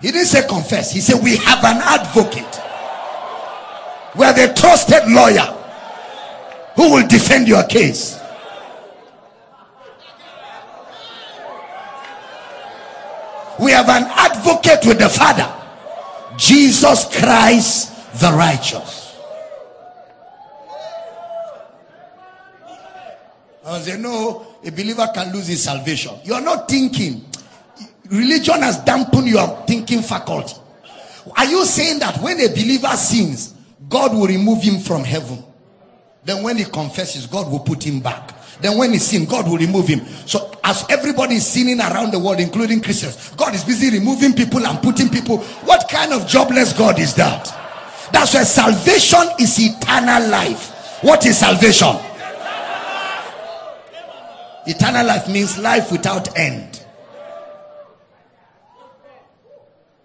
he 0.01 0.13
didn't 0.13 0.27
say 0.27 0.47
confess, 0.47 0.93
he 0.93 1.01
said, 1.01 1.23
We 1.23 1.37
have 1.39 1.65
an 1.65 1.79
advocate. 1.83 2.61
We 4.17 4.25
have 4.25 4.39
a 4.39 4.53
trusted 4.55 5.09
lawyer 5.09 5.55
who 6.77 6.95
will 6.95 7.07
defend 7.07 7.49
your 7.49 7.65
case. 7.65 8.19
we 13.59 13.73
have 13.73 13.89
an 13.89 14.05
advocate 14.05 14.87
with 14.87 14.99
the 14.99 15.09
Father, 15.09 15.53
Jesus 16.37 17.05
Christ 17.19 18.21
the 18.21 18.31
righteous. 18.33 19.17
I 23.67 23.81
say, 23.81 23.99
no, 23.99 24.47
a 24.65 24.71
believer 24.71 25.07
can 25.13 25.33
lose 25.33 25.49
his 25.49 25.63
salvation. 25.63 26.15
You 26.25 26.35
are 26.35 26.41
not 26.41 26.69
thinking. 26.69 27.25
Religion 28.09 28.63
has 28.63 28.79
dampened 28.79 29.29
your 29.29 29.47
thinking 29.67 30.01
faculty. 30.01 30.55
Are 31.37 31.45
you 31.45 31.67
saying 31.67 31.99
that 31.99 32.17
when 32.23 32.41
a 32.41 32.49
believer 32.49 32.97
sins, 32.97 33.55
God 33.89 34.13
will 34.13 34.27
remove 34.27 34.63
him 34.63 34.81
from 34.81 35.05
heaven? 35.05 35.45
Then 36.25 36.43
when 36.43 36.59
he 36.59 36.65
confesses, 36.65 37.27
God 37.27 37.51
will 37.51 37.61
put 37.61 37.83
him 37.85 38.01
back. 38.01 38.35
Then 38.61 38.77
when 38.77 38.93
he 38.93 38.99
sins, 38.99 39.29
God 39.29 39.49
will 39.49 39.57
remove 39.57 39.87
him. 39.87 40.05
So 40.27 40.53
as 40.65 40.85
everybody 40.91 41.37
is 41.37 41.47
sinning 41.47 41.81
around 41.81 42.13
the 42.13 42.19
world, 42.19 42.41
including 42.41 42.83
Christians, 42.83 43.31
God 43.37 43.55
is 43.55 43.65
busy 43.65 43.97
removing 43.97 44.33
people 44.33 44.67
and 44.67 44.83
putting 44.83 45.09
people. 45.09 45.39
What 45.39 45.89
kind 45.89 46.13
of 46.13 46.27
jobless 46.27 46.73
God 46.73 46.99
is 46.99 47.15
that? 47.15 47.47
That's 48.13 48.35
why 48.35 48.43
salvation 48.43 49.37
is 49.41 49.59
eternal 49.59 50.29
life. 50.29 50.99
What 51.03 51.25
is 51.25 51.39
salvation? 51.39 51.97
Eternal 54.67 55.07
life 55.07 55.29
means 55.29 55.57
life 55.59 55.91
without 55.93 56.37
end. 56.37 56.85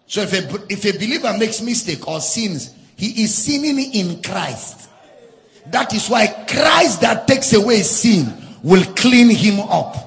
So 0.06 0.22
if 0.22 0.32
a, 0.32 0.66
if 0.70 0.86
a 0.86 0.92
believer 0.94 1.36
makes 1.38 1.60
mistake 1.62 2.08
or 2.08 2.22
sins, 2.22 2.76
he 3.04 3.24
is 3.24 3.36
sinning 3.36 3.78
in 3.93 4.24
Christ. 4.24 4.89
That 5.66 5.93
is 5.93 6.08
why 6.08 6.26
Christ 6.47 7.01
that 7.01 7.28
takes 7.28 7.51
away 7.51 7.82
sin 7.82 8.34
will 8.64 8.86
clean 8.93 9.30
him 9.30 9.60
up. 9.60 9.97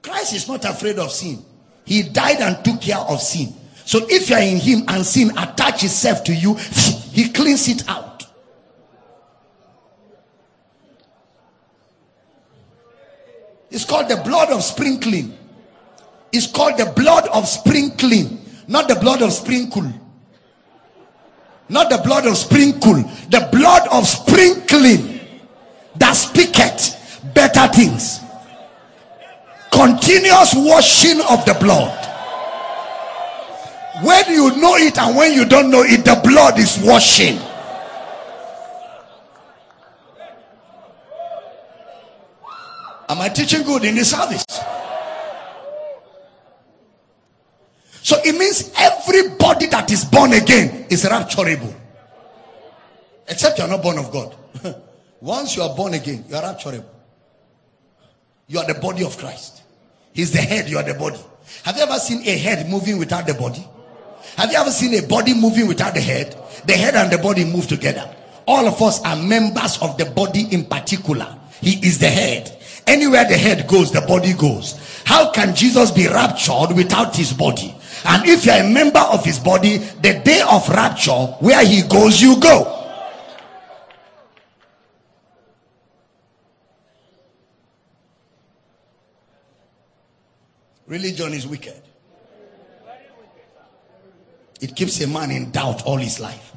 Christ 0.00 0.32
is 0.32 0.48
not 0.48 0.64
afraid 0.64 0.98
of 0.98 1.12
sin. 1.12 1.44
He 1.84 2.02
died 2.04 2.40
and 2.40 2.64
took 2.64 2.80
care 2.80 2.96
of 2.96 3.20
sin. 3.20 3.52
So 3.84 4.06
if 4.08 4.30
you 4.30 4.36
are 4.36 4.40
in 4.40 4.56
him 4.56 4.84
and 4.88 5.04
sin 5.04 5.36
attach 5.36 5.84
itself 5.84 6.24
to 6.24 6.34
you, 6.34 6.54
he 7.12 7.28
cleans 7.28 7.68
it 7.68 7.86
out. 7.86 8.26
It's 13.70 13.84
called 13.84 14.08
the 14.08 14.16
blood 14.16 14.48
of 14.48 14.62
sprinkling. 14.62 15.36
It's 16.32 16.46
called 16.46 16.78
the 16.78 16.90
blood 16.96 17.28
of 17.28 17.46
sprinkling, 17.46 18.42
not 18.66 18.88
the 18.88 18.94
blood 18.94 19.20
of 19.20 19.30
sprinkle. 19.34 19.92
Not 21.70 21.88
the 21.88 21.98
blood 21.98 22.26
of 22.26 22.36
sprinkle, 22.36 22.94
the 23.30 23.48
blood 23.52 23.86
of 23.92 24.04
sprinkling 24.06 25.20
that 25.94 26.14
speaketh 26.14 27.22
better 27.32 27.72
things. 27.72 28.18
Continuous 29.70 30.52
washing 30.56 31.20
of 31.30 31.44
the 31.44 31.56
blood. 31.60 31.96
When 34.02 34.24
you 34.30 34.56
know 34.56 34.74
it 34.76 34.98
and 34.98 35.16
when 35.16 35.32
you 35.32 35.44
don't 35.44 35.70
know 35.70 35.82
it, 35.82 36.04
the 36.04 36.20
blood 36.24 36.58
is 36.58 36.76
washing. 36.82 37.38
Am 43.08 43.20
I 43.20 43.28
teaching 43.28 43.62
good 43.62 43.84
in 43.84 43.94
this 43.94 44.10
service? 44.10 44.44
So 48.02 48.16
it 48.24 48.36
means 48.36 48.72
everybody 48.76 49.66
that 49.66 49.90
is 49.90 50.04
born 50.04 50.32
again 50.32 50.86
is 50.90 51.04
rapturable. 51.04 51.74
Except 53.28 53.58
you 53.58 53.64
are 53.64 53.68
not 53.68 53.82
born 53.82 53.98
of 53.98 54.10
God. 54.10 54.34
Once 55.20 55.56
you 55.56 55.62
are 55.62 55.74
born 55.76 55.94
again, 55.94 56.24
you 56.28 56.34
are 56.34 56.42
rapturable. 56.42 56.84
You 58.48 58.58
are 58.58 58.66
the 58.66 58.80
body 58.80 59.04
of 59.04 59.16
Christ. 59.16 59.62
He's 60.12 60.32
the 60.32 60.38
head, 60.38 60.68
you 60.68 60.76
are 60.78 60.82
the 60.82 60.94
body. 60.94 61.20
Have 61.64 61.76
you 61.76 61.82
ever 61.82 61.98
seen 61.98 62.26
a 62.26 62.36
head 62.36 62.68
moving 62.68 62.98
without 62.98 63.26
the 63.26 63.34
body? 63.34 63.64
Have 64.36 64.50
you 64.50 64.58
ever 64.58 64.70
seen 64.70 64.94
a 64.94 65.06
body 65.06 65.34
moving 65.34 65.68
without 65.68 65.94
the 65.94 66.00
head? 66.00 66.36
The 66.66 66.72
head 66.72 66.94
and 66.94 67.10
the 67.12 67.18
body 67.18 67.44
move 67.44 67.68
together. 67.68 68.12
All 68.46 68.66
of 68.66 68.80
us 68.82 69.02
are 69.04 69.16
members 69.16 69.78
of 69.80 69.96
the 69.98 70.06
body 70.06 70.46
in 70.50 70.64
particular. 70.64 71.38
He 71.60 71.86
is 71.86 71.98
the 71.98 72.08
head. 72.08 72.56
Anywhere 72.86 73.24
the 73.24 73.36
head 73.36 73.68
goes, 73.68 73.92
the 73.92 74.00
body 74.00 74.32
goes. 74.32 75.02
How 75.04 75.30
can 75.30 75.54
Jesus 75.54 75.90
be 75.90 76.08
raptured 76.08 76.74
without 76.74 77.14
his 77.14 77.32
body? 77.32 77.74
And 78.04 78.26
if 78.26 78.46
you're 78.46 78.54
a 78.54 78.68
member 78.68 79.00
of 79.00 79.24
his 79.24 79.38
body, 79.38 79.78
the 79.78 80.20
day 80.24 80.42
of 80.48 80.68
rapture, 80.68 81.12
where 81.40 81.64
he 81.64 81.82
goes, 81.82 82.20
you 82.20 82.40
go. 82.40 82.76
Religion 90.86 91.32
is 91.34 91.46
wicked. 91.46 91.80
It 94.60 94.74
keeps 94.74 95.00
a 95.00 95.06
man 95.06 95.30
in 95.30 95.50
doubt 95.50 95.82
all 95.84 95.96
his 95.96 96.20
life. 96.20 96.52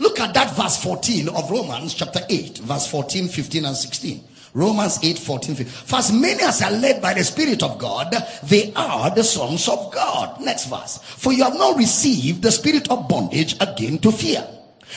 Look 0.00 0.20
at 0.20 0.34
that 0.34 0.54
verse 0.54 0.82
14 0.82 1.28
of 1.28 1.50
Romans 1.50 1.94
chapter 1.94 2.20
8, 2.28 2.58
verse 2.58 2.86
14, 2.88 3.28
15, 3.28 3.64
and 3.64 3.76
16. 3.76 4.24
Romans 4.56 4.98
8, 5.02 5.18
14, 5.18 5.54
15. 5.54 5.66
For 5.84 5.96
as 5.96 6.10
many 6.10 6.42
as 6.42 6.62
are 6.62 6.70
led 6.70 7.02
by 7.02 7.12
the 7.12 7.22
Spirit 7.22 7.62
of 7.62 7.78
God, 7.78 8.16
they 8.44 8.72
are 8.74 9.14
the 9.14 9.22
sons 9.22 9.68
of 9.68 9.92
God. 9.92 10.40
Next 10.40 10.70
verse. 10.70 10.96
For 10.96 11.34
you 11.34 11.44
have 11.44 11.58
not 11.58 11.76
received 11.76 12.40
the 12.40 12.50
spirit 12.50 12.90
of 12.90 13.06
bondage 13.06 13.54
again 13.60 13.98
to 13.98 14.10
fear. 14.10 14.48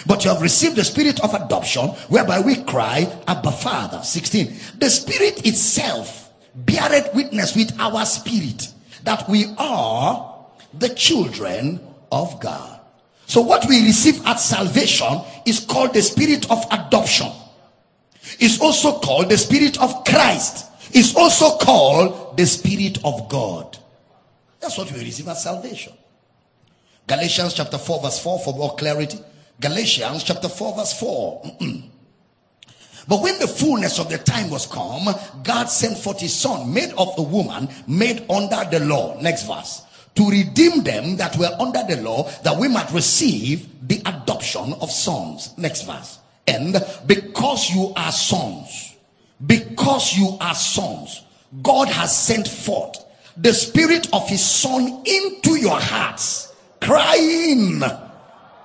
But 0.07 0.23
you 0.23 0.31
have 0.31 0.41
received 0.41 0.77
the 0.77 0.85
spirit 0.85 1.19
of 1.19 1.33
adoption, 1.33 1.87
whereby 2.07 2.39
we 2.39 2.63
cry, 2.63 3.11
Abba 3.27 3.51
Father. 3.51 4.01
16. 4.01 4.55
The 4.77 4.89
spirit 4.89 5.45
itself 5.45 6.31
beareth 6.55 7.13
witness 7.13 7.53
with 7.53 7.77
our 7.81 8.05
spirit 8.05 8.71
that 9.03 9.27
we 9.27 9.53
are 9.57 10.45
the 10.73 10.89
children 10.95 11.81
of 12.13 12.39
God. 12.39 12.79
So 13.25 13.41
what 13.41 13.67
we 13.67 13.83
receive 13.83 14.25
at 14.25 14.39
salvation 14.39 15.19
is 15.45 15.59
called 15.59 15.93
the 15.93 16.01
spirit 16.01 16.49
of 16.49 16.63
adoption. 16.71 17.27
It's 18.39 18.59
also 18.59 18.99
called 18.99 19.29
the 19.29 19.37
spirit 19.37 19.81
of 19.81 20.03
Christ. 20.05 20.67
Is 20.93 21.15
also 21.15 21.57
called 21.57 22.37
the 22.37 22.45
spirit 22.45 22.97
of 23.03 23.29
God. 23.29 23.77
That's 24.59 24.77
what 24.77 24.91
we 24.91 24.99
receive 24.99 25.27
at 25.27 25.37
salvation. 25.37 25.93
Galatians 27.07 27.53
chapter 27.53 27.77
4 27.77 28.01
verse 28.01 28.19
4 28.21 28.39
for 28.39 28.53
more 28.53 28.75
clarity. 28.75 29.19
Galatians 29.59 30.23
chapter 30.23 30.49
4 30.49 30.75
verse 30.75 30.99
4. 30.99 31.43
But 33.07 33.21
when 33.21 33.39
the 33.39 33.47
fullness 33.47 33.99
of 33.99 34.09
the 34.09 34.19
time 34.19 34.49
was 34.49 34.67
come, 34.67 35.07
God 35.43 35.65
sent 35.65 35.97
forth 35.97 36.19
his 36.19 36.35
son, 36.35 36.71
made 36.71 36.91
of 36.97 37.09
a 37.17 37.23
woman, 37.23 37.69
made 37.87 38.25
under 38.29 38.63
the 38.69 38.79
law. 38.85 39.19
Next 39.19 39.47
verse 39.47 39.83
to 40.19 40.29
redeem 40.29 40.83
them 40.83 41.15
that 41.15 41.37
were 41.37 41.55
under 41.59 41.81
the 41.83 42.01
law, 42.01 42.29
that 42.43 42.57
we 42.57 42.67
might 42.67 42.91
receive 42.91 43.87
the 43.87 44.01
adoption 44.05 44.73
of 44.81 44.91
sons. 44.91 45.57
Next 45.57 45.83
verse. 45.83 46.18
Because 47.05 47.69
you 47.69 47.93
are 47.95 48.11
sons, 48.11 48.95
because 49.45 50.17
you 50.17 50.37
are 50.39 50.55
sons, 50.55 51.23
God 51.61 51.87
has 51.89 52.15
sent 52.15 52.47
forth 52.47 52.95
the 53.37 53.53
spirit 53.53 54.07
of 54.13 54.27
his 54.27 54.43
son 54.43 55.03
into 55.05 55.55
your 55.55 55.79
hearts, 55.79 56.53
crying, 56.81 57.81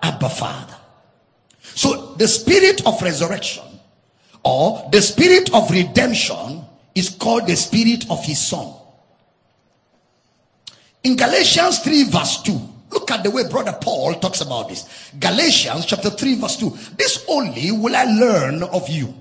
Abba 0.02 0.28
Father. 0.28 0.76
So 1.60 2.14
the 2.16 2.28
spirit 2.28 2.86
of 2.86 3.00
resurrection 3.02 3.64
or 4.44 4.88
the 4.92 5.00
spirit 5.00 5.52
of 5.54 5.70
redemption 5.70 6.64
is 6.94 7.08
called 7.08 7.46
the 7.46 7.56
spirit 7.56 8.10
of 8.10 8.24
his 8.24 8.38
son. 8.38 8.72
In 11.02 11.16
Galatians 11.16 11.80
3 11.80 12.04
verse 12.04 12.42
2, 12.42 12.73
look 12.94 13.10
at 13.10 13.22
the 13.22 13.30
way 13.30 13.46
brother 13.48 13.76
Paul 13.80 14.14
talks 14.14 14.40
about 14.40 14.68
this. 14.68 15.10
Galatians 15.18 15.84
chapter 15.84 16.10
3 16.10 16.36
verse 16.36 16.56
2. 16.56 16.70
This 16.96 17.24
only 17.28 17.72
will 17.72 17.94
I 17.94 18.04
learn 18.04 18.62
of 18.62 18.88
you. 18.88 19.12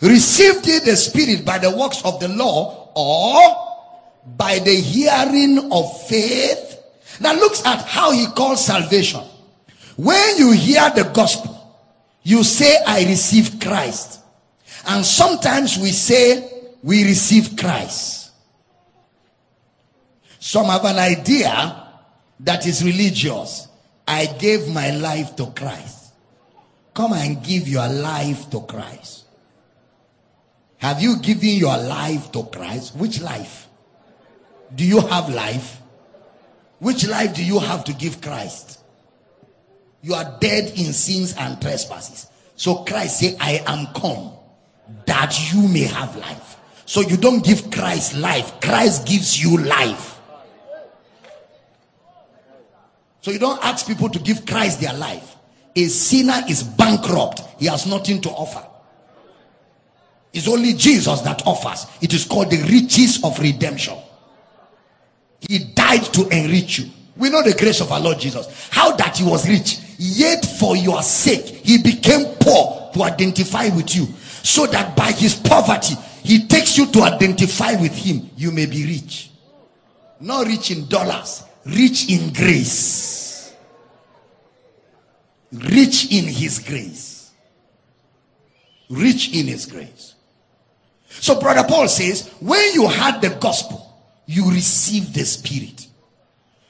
Received 0.00 0.66
ye 0.66 0.78
the 0.78 0.96
spirit 0.96 1.44
by 1.44 1.58
the 1.58 1.70
works 1.76 2.02
of 2.04 2.20
the 2.20 2.28
law 2.28 2.90
or 2.94 4.36
by 4.36 4.58
the 4.60 4.74
hearing 4.74 5.70
of 5.72 6.06
faith? 6.08 6.78
Now 7.20 7.34
looks 7.34 7.64
at 7.66 7.82
how 7.82 8.12
he 8.12 8.26
calls 8.28 8.64
salvation. 8.64 9.20
When 9.96 10.38
you 10.38 10.52
hear 10.52 10.90
the 10.90 11.10
gospel, 11.14 11.52
you 12.22 12.42
say, 12.42 12.76
I 12.86 13.04
receive 13.04 13.60
Christ. 13.60 14.20
And 14.86 15.04
sometimes 15.04 15.78
we 15.78 15.90
say, 15.90 16.50
we 16.82 17.04
receive 17.04 17.56
Christ. 17.56 18.32
Some 20.40 20.66
have 20.66 20.84
an 20.84 20.98
idea 20.98 21.83
that 22.40 22.66
is 22.66 22.84
religious. 22.84 23.68
I 24.06 24.26
gave 24.26 24.68
my 24.68 24.90
life 24.90 25.36
to 25.36 25.46
Christ. 25.46 26.12
Come 26.92 27.12
and 27.12 27.42
give 27.42 27.66
your 27.66 27.88
life 27.88 28.50
to 28.50 28.60
Christ. 28.60 29.24
Have 30.78 31.00
you 31.00 31.16
given 31.18 31.56
your 31.56 31.76
life 31.78 32.30
to 32.32 32.44
Christ? 32.44 32.94
Which 32.96 33.20
life? 33.20 33.68
Do 34.74 34.84
you 34.84 35.00
have 35.00 35.28
life? 35.28 35.80
Which 36.78 37.06
life 37.06 37.34
do 37.34 37.44
you 37.44 37.58
have 37.58 37.84
to 37.84 37.92
give 37.94 38.20
Christ? 38.20 38.80
You 40.02 40.14
are 40.14 40.36
dead 40.40 40.78
in 40.78 40.92
sins 40.92 41.34
and 41.38 41.60
trespasses. 41.60 42.28
So 42.56 42.84
Christ 42.84 43.20
said, 43.20 43.36
I 43.40 43.62
am 43.66 43.86
come 43.94 44.32
that 45.06 45.52
you 45.52 45.66
may 45.66 45.84
have 45.84 46.14
life. 46.16 46.58
So 46.86 47.00
you 47.00 47.16
don't 47.16 47.42
give 47.42 47.70
Christ 47.70 48.16
life. 48.16 48.60
Christ 48.60 49.06
gives 49.06 49.42
you 49.42 49.56
life. 49.58 50.13
So 53.24 53.30
you 53.30 53.38
don't 53.38 53.64
ask 53.64 53.86
people 53.86 54.10
to 54.10 54.18
give 54.18 54.44
Christ 54.44 54.82
their 54.82 54.92
life. 54.92 55.36
A 55.74 55.84
sinner 55.84 56.42
is 56.46 56.62
bankrupt. 56.62 57.40
He 57.58 57.64
has 57.64 57.86
nothing 57.86 58.20
to 58.20 58.28
offer. 58.28 58.62
It's 60.34 60.46
only 60.46 60.74
Jesus 60.74 61.22
that 61.22 61.42
offers. 61.46 61.86
It 62.02 62.12
is 62.12 62.26
called 62.26 62.50
the 62.50 62.62
riches 62.70 63.24
of 63.24 63.38
redemption. 63.38 63.96
He 65.40 65.58
died 65.58 66.04
to 66.12 66.28
enrich 66.28 66.80
you. 66.80 66.90
We 67.16 67.30
know 67.30 67.42
the 67.42 67.54
grace 67.54 67.80
of 67.80 67.90
our 67.92 68.00
Lord 68.00 68.18
Jesus. 68.18 68.68
How 68.70 68.94
that 68.96 69.16
he 69.16 69.24
was 69.24 69.48
rich, 69.48 69.78
yet 69.96 70.44
for 70.44 70.76
your 70.76 71.00
sake, 71.02 71.46
he 71.46 71.78
became 71.78 72.26
poor 72.40 72.90
to 72.92 73.04
identify 73.04 73.74
with 73.74 73.96
you. 73.96 74.04
So 74.42 74.66
that 74.66 74.94
by 74.94 75.12
his 75.12 75.34
poverty, 75.34 75.94
he 76.22 76.46
takes 76.46 76.76
you 76.76 76.84
to 76.92 77.00
identify 77.00 77.80
with 77.80 77.96
him. 77.96 78.28
You 78.36 78.52
may 78.52 78.66
be 78.66 78.84
rich. 78.84 79.30
Not 80.20 80.46
rich 80.46 80.70
in 80.72 80.88
dollars, 80.88 81.44
rich 81.66 82.10
in 82.10 82.32
grace. 82.32 83.54
Rich 85.52 86.12
in 86.12 86.24
his 86.24 86.58
grace. 86.58 87.32
Rich 88.90 89.34
in 89.34 89.46
his 89.46 89.66
grace. 89.66 90.14
So, 91.08 91.40
Brother 91.40 91.66
Paul 91.66 91.88
says, 91.88 92.28
when 92.40 92.74
you 92.74 92.88
had 92.88 93.20
the 93.20 93.30
gospel, 93.30 93.94
you 94.26 94.50
received 94.50 95.14
the 95.14 95.24
spirit. 95.24 95.86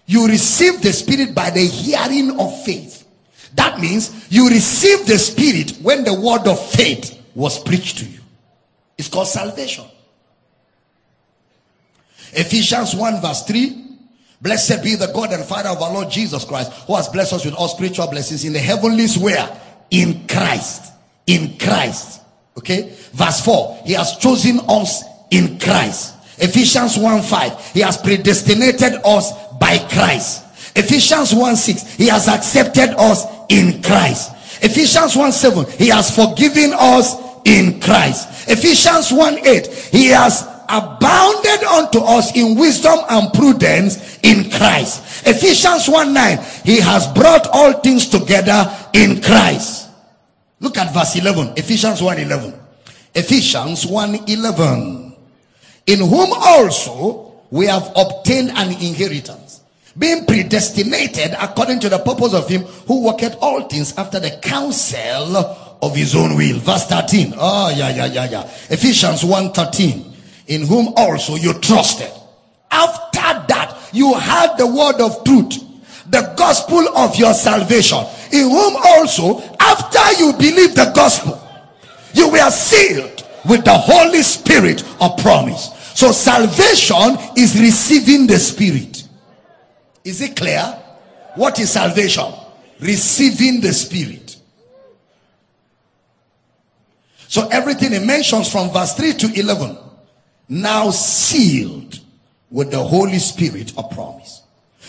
You 0.07 0.29
received 0.29 0.83
the 0.83 0.93
spirit 0.93 1.35
by 1.35 1.51
the 1.51 1.65
hearing 1.65 2.39
of 2.39 2.65
faith. 2.65 3.07
That 3.55 3.81
means 3.81 4.31
you 4.31 4.49
received 4.49 5.07
the 5.07 5.19
spirit 5.19 5.79
when 5.81 6.05
the 6.05 6.15
word 6.15 6.47
of 6.47 6.61
faith 6.73 7.21
was 7.35 7.59
preached 7.59 7.99
to 7.99 8.07
you. 8.07 8.21
It's 8.99 9.09
called 9.09 9.29
salvation. 9.29 9.85
Ephesians 12.33 12.95
1 12.95 13.21
verse 13.23 13.45
3. 13.45 13.84
Blessed 14.41 14.83
be 14.83 14.95
the 14.95 15.07
God 15.09 15.33
and 15.33 15.45
Father 15.45 15.71
of 15.71 15.81
our 15.81 15.93
Lord 15.93 16.11
Jesus 16.11 16.45
Christ, 16.45 16.73
who 16.87 16.97
has 16.97 17.09
blessed 17.09 17.33
us 17.33 17.45
with 17.45 17.55
all 17.55 17.69
spiritual 17.69 18.09
blessings 18.09 18.45
in 18.45 18.53
the 18.53 18.59
heavenlies 18.59 19.17
where? 19.17 19.49
In 19.91 20.27
Christ. 20.27 20.93
In 21.27 21.57
Christ. 21.59 22.21
Okay? 22.59 22.95
Verse 23.13 23.41
4. 23.45 23.83
He 23.87 23.93
has 23.95 24.17
chosen 24.19 24.61
us 24.69 25.03
in 25.31 25.59
Christ. 25.59 26.15
Ephesians 26.39 26.99
1 26.99 27.23
5. 27.23 27.73
He 27.73 27.81
has 27.81 27.97
predestinated 27.97 28.95
us 29.05 29.33
by 29.59 29.79
Christ. 29.91 30.45
Ephesians 30.77 31.33
1 31.33 31.57
6. 31.57 31.95
He 31.95 32.09
has 32.09 32.29
accepted 32.29 32.91
us 32.99 33.25
in 33.49 33.83
Christ. 33.83 34.33
Ephesians 34.63 35.17
1 35.17 35.33
7. 35.33 35.67
He 35.79 35.89
has 35.89 36.15
forgiven 36.15 36.73
us 36.75 37.17
in 37.45 37.81
Christ. 37.81 38.49
Ephesians 38.49 39.13
1 39.13 39.47
8. 39.47 39.67
He 39.93 40.07
has 40.09 40.43
abounded 40.69 41.63
unto 41.65 42.01
us 42.01 42.35
in 42.35 42.57
wisdom 42.57 42.99
and 43.09 43.33
prudence 43.33 44.14
in 44.25 44.51
Christ. 44.51 45.27
Ephesians 45.27 45.89
1 45.89 46.13
9. 46.13 46.39
He 46.65 46.81
has 46.81 47.07
brought 47.09 47.47
all 47.53 47.75
things 47.75 48.09
together 48.09 48.67
in 48.93 49.21
Christ. 49.21 49.91
Look 50.61 50.79
at 50.79 50.93
verse 50.93 51.17
11. 51.17 51.53
Ephesians 51.57 52.03
1 52.03 52.19
11. 52.19 52.55
Ephesians 53.15 53.87
1 53.87 54.29
11. 54.29 55.15
In 55.87 55.99
whom 56.01 56.33
also 56.33 57.35
we 57.51 57.67
have 57.67 57.93
obtained 57.95 58.51
an 58.51 58.71
inheritance, 58.83 59.61
being 59.97 60.25
predestinated 60.25 61.37
according 61.39 61.79
to 61.81 61.89
the 61.89 61.99
purpose 61.99 62.33
of 62.33 62.49
him 62.49 62.63
who 62.89 63.05
worketh 63.05 63.37
all 63.41 63.69
things 63.69 63.97
after 63.97 64.19
the 64.19 64.31
counsel 64.43 65.37
of 65.83 65.95
his 65.95 66.17
own 66.17 66.35
will. 66.37 66.59
Verse 66.59 66.87
13. 66.87 67.35
Oh, 67.37 67.69
yeah, 67.77 67.91
yeah, 67.91 68.07
yeah, 68.07 68.31
yeah. 68.31 68.43
Ephesians 68.71 69.23
1 69.23 69.53
13. 69.53 70.13
In 70.47 70.67
whom 70.67 70.95
also 70.97 71.37
you 71.37 71.53
trusted. 71.61 72.11
After 72.71 73.21
that, 73.21 73.64
you 73.95 74.15
had 74.15 74.57
the 74.57 74.67
word 74.67 75.01
of 75.01 75.25
truth, 75.25 75.63
the 76.11 76.35
gospel 76.37 76.87
of 76.97 77.17
your 77.17 77.33
salvation. 77.33 77.99
In 78.33 78.51
whom 78.51 78.77
also, 78.77 79.41
after 79.61 80.23
you 80.23 80.33
believe 80.33 80.75
the 80.75 80.93
gospel, 80.95 81.41
you 82.13 82.31
were 82.31 82.51
sealed 82.51 83.27
with 83.49 83.65
the 83.65 83.73
Holy 83.73 84.23
Spirit 84.23 84.83
of 85.01 85.17
promise. 85.19 85.71
So 85.95 86.11
salvation 86.11 87.17
is 87.37 87.59
receiving 87.59 88.27
the 88.27 88.39
Spirit. 88.39 89.07
Is 90.03 90.21
it 90.21 90.37
clear? 90.37 90.63
What 91.37 91.59
is 91.59 91.71
salvation? 91.71 92.33
Receiving 92.81 93.61
the 93.61 93.73
Spirit. 93.73 94.37
So 97.29 97.49
everything 97.49 97.93
it 97.93 98.05
mentions 98.05 98.51
from 98.51 98.71
verse 98.71 98.95
3 98.95 99.13
to 99.15 99.41
11 99.41 99.79
now 100.49 100.91
sealed 100.91 101.84
with 102.51 102.71
the 102.71 102.83
Holy 102.83 103.19
Spirit 103.19 103.73
of 103.77 103.91
promise. 103.91 104.43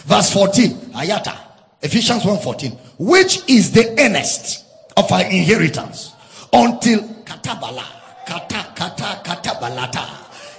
Verse 0.06 0.32
14, 0.32 0.72
Ayata, 0.94 1.38
Ephesians 1.82 2.24
1:14, 2.24 2.78
which 2.98 3.42
is 3.50 3.72
the 3.72 3.96
earnest 4.00 4.66
of 4.98 5.12
our 5.12 5.24
inheritance 5.26 6.14
until 6.54 7.00
katabala, 7.24 7.86
kata 8.26 8.66
kata 8.76 9.22
katabalata, 9.24 10.08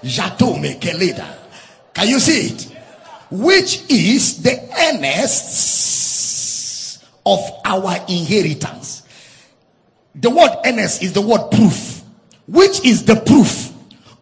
jato 0.03 0.55
mekeleda. 0.55 1.27
Can 1.95 2.09
you 2.09 2.21
see 2.21 2.47
it? 2.49 2.73
Which 3.31 3.83
is 3.91 4.43
the 4.43 4.59
earnest 4.89 5.77
of 7.25 7.41
our 7.65 7.97
inheritance. 8.09 9.03
The 10.15 10.31
word 10.31 10.51
earnest 10.65 11.03
is 11.03 11.13
the 11.13 11.21
word 11.21 11.51
proof. 11.51 12.03
Which 12.47 12.85
is 12.85 13.05
the 13.05 13.17
proof 13.17 13.73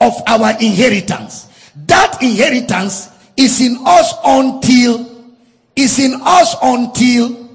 of 0.00 0.14
our 0.26 0.52
inheritance. 0.52 1.46
That 1.76 2.22
inheritance 2.22 3.10
is 3.36 3.60
in 3.60 3.78
us 3.84 4.14
until 4.24 5.10
is 5.76 5.98
in 5.98 6.20
us 6.22 6.54
until 6.62 7.48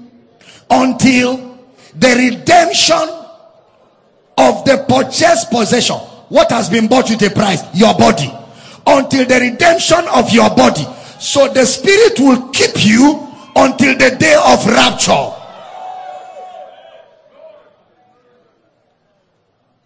until 0.70 1.58
the 1.96 2.30
redemption 2.30 3.08
of 4.36 4.64
the 4.64 4.84
purchased 4.88 5.50
possession. 5.50 5.96
What 6.28 6.50
has 6.50 6.70
been 6.70 6.86
bought 6.86 7.10
with 7.10 7.22
a 7.22 7.30
price? 7.30 7.62
Your 7.74 7.94
body. 7.94 8.32
Until 8.86 9.26
the 9.26 9.40
redemption 9.40 10.04
of 10.14 10.32
your 10.32 10.48
body. 10.50 10.86
So 11.18 11.48
the 11.48 11.64
spirit 11.66 12.18
will 12.20 12.48
keep 12.50 12.84
you 12.84 13.28
until 13.56 13.96
the 13.98 14.16
day 14.16 14.34
of 14.34 14.64
rapture. 14.66 15.36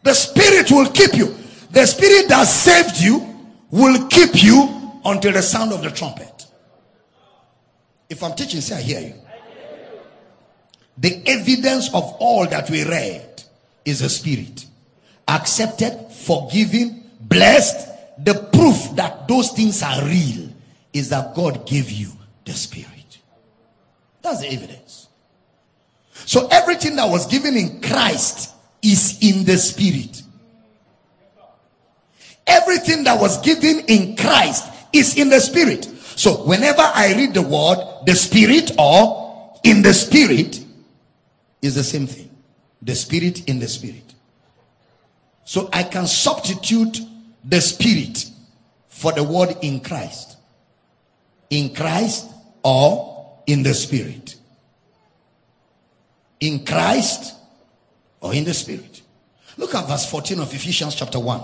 The 0.03 0.13
spirit 0.13 0.71
will 0.71 0.91
keep 0.91 1.15
you. 1.15 1.35
The 1.71 1.87
spirit 1.87 2.29
that 2.29 2.47
saved 2.47 3.01
you 3.01 3.34
will 3.71 4.07
keep 4.09 4.43
you 4.43 5.01
until 5.05 5.33
the 5.33 5.43
sound 5.43 5.73
of 5.73 5.83
the 5.83 5.91
trumpet. 5.91 6.47
If 8.09 8.23
I'm 8.23 8.35
teaching, 8.35 8.61
say 8.61 8.77
I 8.77 8.81
hear 8.81 9.01
you. 9.01 9.15
The 10.97 11.23
evidence 11.27 11.89
of 11.89 12.05
all 12.21 12.47
that 12.47 12.71
we 12.71 12.85
read 12.85 13.43
is 13.85 14.01
the 14.01 14.09
spirit. 14.09 14.67
Accepted, 15.27 16.13
forgiven, 16.13 17.11
blessed. 17.21 17.89
The 18.25 18.35
proof 18.53 18.95
that 18.97 19.27
those 19.27 19.51
things 19.51 19.83
are 19.83 20.05
real 20.05 20.49
is 20.93 21.09
that 21.09 21.35
God 21.35 21.67
gave 21.67 21.91
you 21.91 22.11
the 22.45 22.53
spirit. 22.53 23.19
That's 24.23 24.41
the 24.41 24.53
evidence. 24.53 25.09
So 26.13 26.47
everything 26.51 26.97
that 26.97 27.09
was 27.09 27.27
given 27.27 27.57
in 27.57 27.81
Christ 27.81 28.55
is 28.83 29.19
in 29.21 29.45
the 29.45 29.59
spirit. 29.59 30.23
Everything 32.47 33.05
that 33.05 33.21
was 33.21 33.41
given 33.41 33.81
in 33.87 34.17
Christ 34.17 34.71
is 34.93 35.17
in 35.17 35.29
the 35.29 35.41
spirit. 35.41 35.85
So 36.17 36.45
whenever 36.45 36.83
I 36.83 37.15
read 37.15 37.35
the 37.35 37.43
word, 37.43 37.79
the 38.07 38.15
spirit 38.15 38.73
or 38.79 39.59
in 39.65 39.83
the 39.83 39.95
spirit 39.95 40.63
is 41.63 41.75
the 41.75 41.85
same 41.85 42.07
thing. 42.07 42.31
The 42.83 42.95
spirit 42.95 43.49
in 43.49 43.59
the 43.59 43.69
spirit. 43.69 44.15
So 45.45 45.69
I 45.73 45.83
can 45.83 46.07
substitute 46.07 47.01
the 47.45 47.61
spirit 47.61 48.31
for 48.89 49.13
the 49.13 49.25
word 49.25 49.57
in 49.63 49.81
Christ. 49.81 50.37
In 51.51 51.75
Christ 51.75 52.31
or 52.63 53.39
in 53.47 53.63
the 53.63 53.75
spirit. 53.75 54.37
In 56.41 56.65
Christ 56.65 57.35
or 58.21 58.35
in 58.35 58.45
the 58.45 58.55
spirit. 58.55 59.03
Look 59.57 59.75
at 59.75 59.87
verse 59.87 60.09
14 60.11 60.41
of 60.41 60.53
Ephesians 60.53 60.95
chapter 60.95 61.19
1 61.19 61.41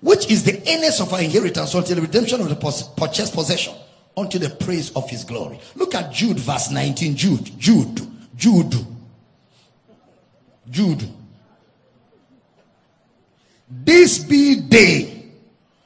which 0.00 0.30
is 0.30 0.44
the 0.44 0.58
earnest 0.68 1.00
of 1.00 1.12
our 1.12 1.20
inheritance 1.20 1.74
until 1.74 1.96
the 1.96 2.02
redemption 2.02 2.40
of 2.40 2.48
the 2.48 2.92
purchased 2.96 3.34
possession 3.34 3.74
unto 4.16 4.38
the 4.38 4.50
praise 4.50 4.90
of 4.92 5.08
his 5.08 5.24
glory. 5.24 5.60
Look 5.74 5.94
at 5.94 6.12
Jude 6.12 6.38
verse 6.38 6.70
19. 6.70 7.16
Jude, 7.16 7.58
Jude, 7.58 8.00
Jude, 8.36 8.86
Jude. 10.70 11.08
This 13.68 14.18
be 14.18 14.56
they 14.56 15.30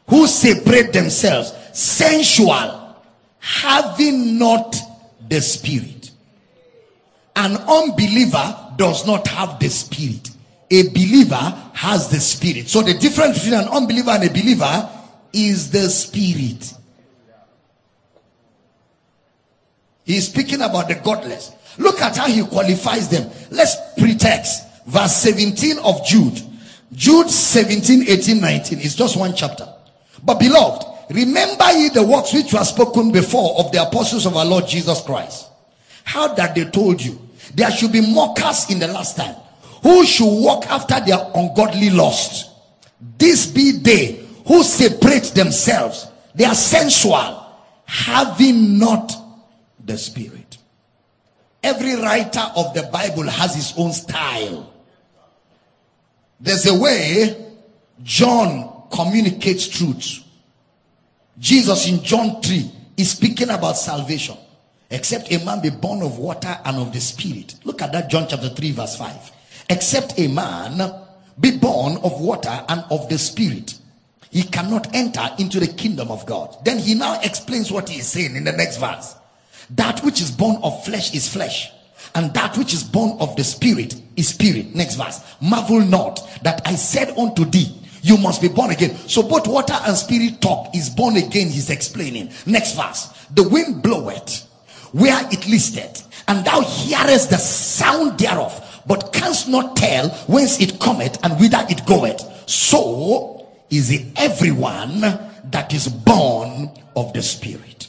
who 0.09 0.27
separate 0.27 0.93
themselves 0.93 1.53
sensual, 1.73 2.97
having 3.39 4.39
not 4.39 4.77
the 5.29 5.41
spirit. 5.41 6.11
An 7.37 7.57
unbeliever 7.57 8.73
does 8.77 9.07
not 9.07 9.27
have 9.29 9.59
the 9.59 9.69
spirit 9.69 10.31
a 10.71 10.89
believer 10.89 11.71
has 11.75 12.09
the 12.09 12.21
spirit. 12.21 12.69
So 12.69 12.83
the 12.83 12.95
difference 12.95 13.39
between 13.39 13.61
an 13.61 13.69
unbeliever 13.69 14.11
and 14.11 14.25
a 14.25 14.31
believer 14.31 14.91
is 15.33 15.71
the 15.71 15.89
spirit. 15.89 16.73
He's 20.05 20.29
speaking 20.29 20.61
about 20.61 20.89
the 20.89 20.97
godless. 20.97 21.53
Look 21.79 22.01
at 22.01 22.17
how 22.17 22.27
he 22.27 22.45
qualifies 22.45 23.09
them. 23.09 23.31
Let's 23.51 23.77
pretext 23.99 24.65
verse 24.87 25.17
17 25.17 25.79
of 25.79 26.05
Jude. 26.07 26.41
Jude 26.93 27.31
17, 27.31 28.09
18, 28.09 28.41
19. 28.41 28.79
It's 28.81 28.95
just 28.95 29.17
one 29.17 29.35
chapter. 29.35 29.67
But 30.23 30.39
beloved, 30.39 30.85
remember 31.11 31.73
ye 31.73 31.89
the 31.89 32.03
works 32.03 32.33
which 32.33 32.53
were 32.53 32.65
spoken 32.65 33.11
before 33.13 33.59
of 33.59 33.73
the 33.73 33.83
apostles 33.83 34.27
of 34.27 34.37
our 34.37 34.45
Lord 34.45 34.69
Jesus 34.69 35.01
Christ. 35.01 35.49
How 36.05 36.35
that 36.35 36.55
they 36.55 36.65
told 36.67 37.03
you 37.03 37.19
there 37.55 37.71
should 37.71 37.93
be 37.93 38.01
mockers 38.15 38.71
in 38.71 38.79
the 38.79 38.89
last 38.89 39.17
time 39.17 39.37
who 39.85 40.05
should 40.07 40.43
walk 40.43 40.65
after 40.67 40.99
their 40.99 41.19
ungodly 41.35 41.91
lust. 41.91 42.51
This 43.19 43.47
be 43.47 43.73
they 43.73 44.27
who 44.47 44.63
separate 44.63 45.25
themselves, 45.35 46.09
They 46.35 46.45
are 46.45 46.55
sensual, 46.55 47.47
having 47.85 48.79
not 48.79 49.13
the 49.85 49.97
spirit. 49.99 50.57
Every 51.63 51.97
writer 51.97 52.45
of 52.57 52.75
the 52.75 52.85
Bible 52.85 53.25
has 53.25 53.55
his 53.55 53.75
own 53.77 53.93
style. 53.93 54.73
There's 56.41 56.67
a 56.67 56.75
way 56.75 57.53
John 58.03 58.85
communicates 58.91 59.69
truth. 59.69 60.21
Jesus 61.39 61.89
in 61.89 62.03
John 62.03 62.41
3 62.43 62.71
is 62.97 63.13
speaking 63.13 63.51
about 63.51 63.77
salvation. 63.77 64.37
Except 64.91 65.31
a 65.33 65.45
man 65.45 65.61
be 65.61 65.71
born 65.71 66.03
of 66.03 66.19
water 66.19 66.59
and 66.65 66.77
of 66.79 66.93
the 66.93 67.01
spirit. 67.01 67.55
Look 67.65 67.83
at 67.83 67.93
that, 67.93 68.09
John 68.09 68.27
chapter 68.29 68.49
3, 68.49 68.73
verse 68.73 68.97
5. 68.97 69.33
Except 69.71 70.19
a 70.19 70.29
man 70.29 70.93
be 71.41 71.57
born 71.57 71.97
of 71.99 72.21
water 72.21 72.65
and 72.69 72.85
of 72.91 73.09
the 73.09 73.19
spirit, 73.19 73.79
he 74.31 74.43
cannot 74.43 74.95
enter 74.95 75.29
into 75.39 75.61
the 75.61 75.67
kingdom 75.67 76.11
of 76.11 76.27
God. 76.27 76.57
Then 76.65 76.79
he 76.79 76.95
now 76.95 77.21
explains 77.23 77.71
what 77.71 77.89
he 77.89 78.01
is 78.01 78.07
saying 78.07 78.37
in 78.37 78.45
the 78.45 78.53
next 78.53 78.79
verse. 78.79 79.15
That 79.71 80.01
which 80.05 80.21
is 80.21 80.31
born 80.31 80.57
of 80.63 80.85
flesh 80.85 81.15
is 81.15 81.29
flesh, 81.33 81.71
and 82.15 82.35
that 82.35 82.59
which 82.59 82.75
is 82.75 82.83
born 82.83 83.17
of 83.21 83.35
the 83.37 83.45
spirit 83.45 83.95
is 84.17 84.29
spirit. 84.29 84.75
Next 84.75 84.97
verse. 84.97 85.21
Marvel 85.41 85.81
not 85.81 86.21
that 86.43 86.63
I 86.67 86.75
said 86.75 87.17
unto 87.17 87.45
thee, 87.45 87.75
you 88.03 88.19
must 88.19 88.43
be 88.43 88.49
born 88.49 88.71
again. 88.71 88.95
So 89.09 89.23
both 89.23 89.47
water 89.49 89.79
and 89.87 89.97
spirit 89.97 90.41
talk 90.41 90.75
is 90.75 90.91
born 90.91 91.17
again, 91.17 91.49
he's 91.49 91.71
explaining. 91.71 92.31
Next 92.45 92.75
verse. 92.75 93.09
The 93.31 93.49
wind 93.49 93.83
bloweth 93.83 94.47
where 94.93 95.27
it 95.33 95.49
listeth, 95.49 96.07
and 96.29 96.45
thou 96.45 96.61
hearest 96.61 97.31
the 97.31 97.39
sound 97.39 98.19
thereof, 98.19 98.61
but 98.87 99.13
canst 99.13 99.49
not 99.49 99.77
tell 99.77 100.09
whence 100.27 100.61
it 100.61 100.79
cometh 100.81 101.23
and 101.25 101.39
whither 101.41 101.65
it 101.69 101.85
goeth. 101.87 102.49
So 102.49 103.49
is 103.71 103.91
it 103.91 104.07
everyone 104.17 105.01
that 105.51 105.73
is 105.73 105.89
born 105.89 106.71
of 106.97 107.13
the 107.13 107.23
Spirit. 107.23 107.89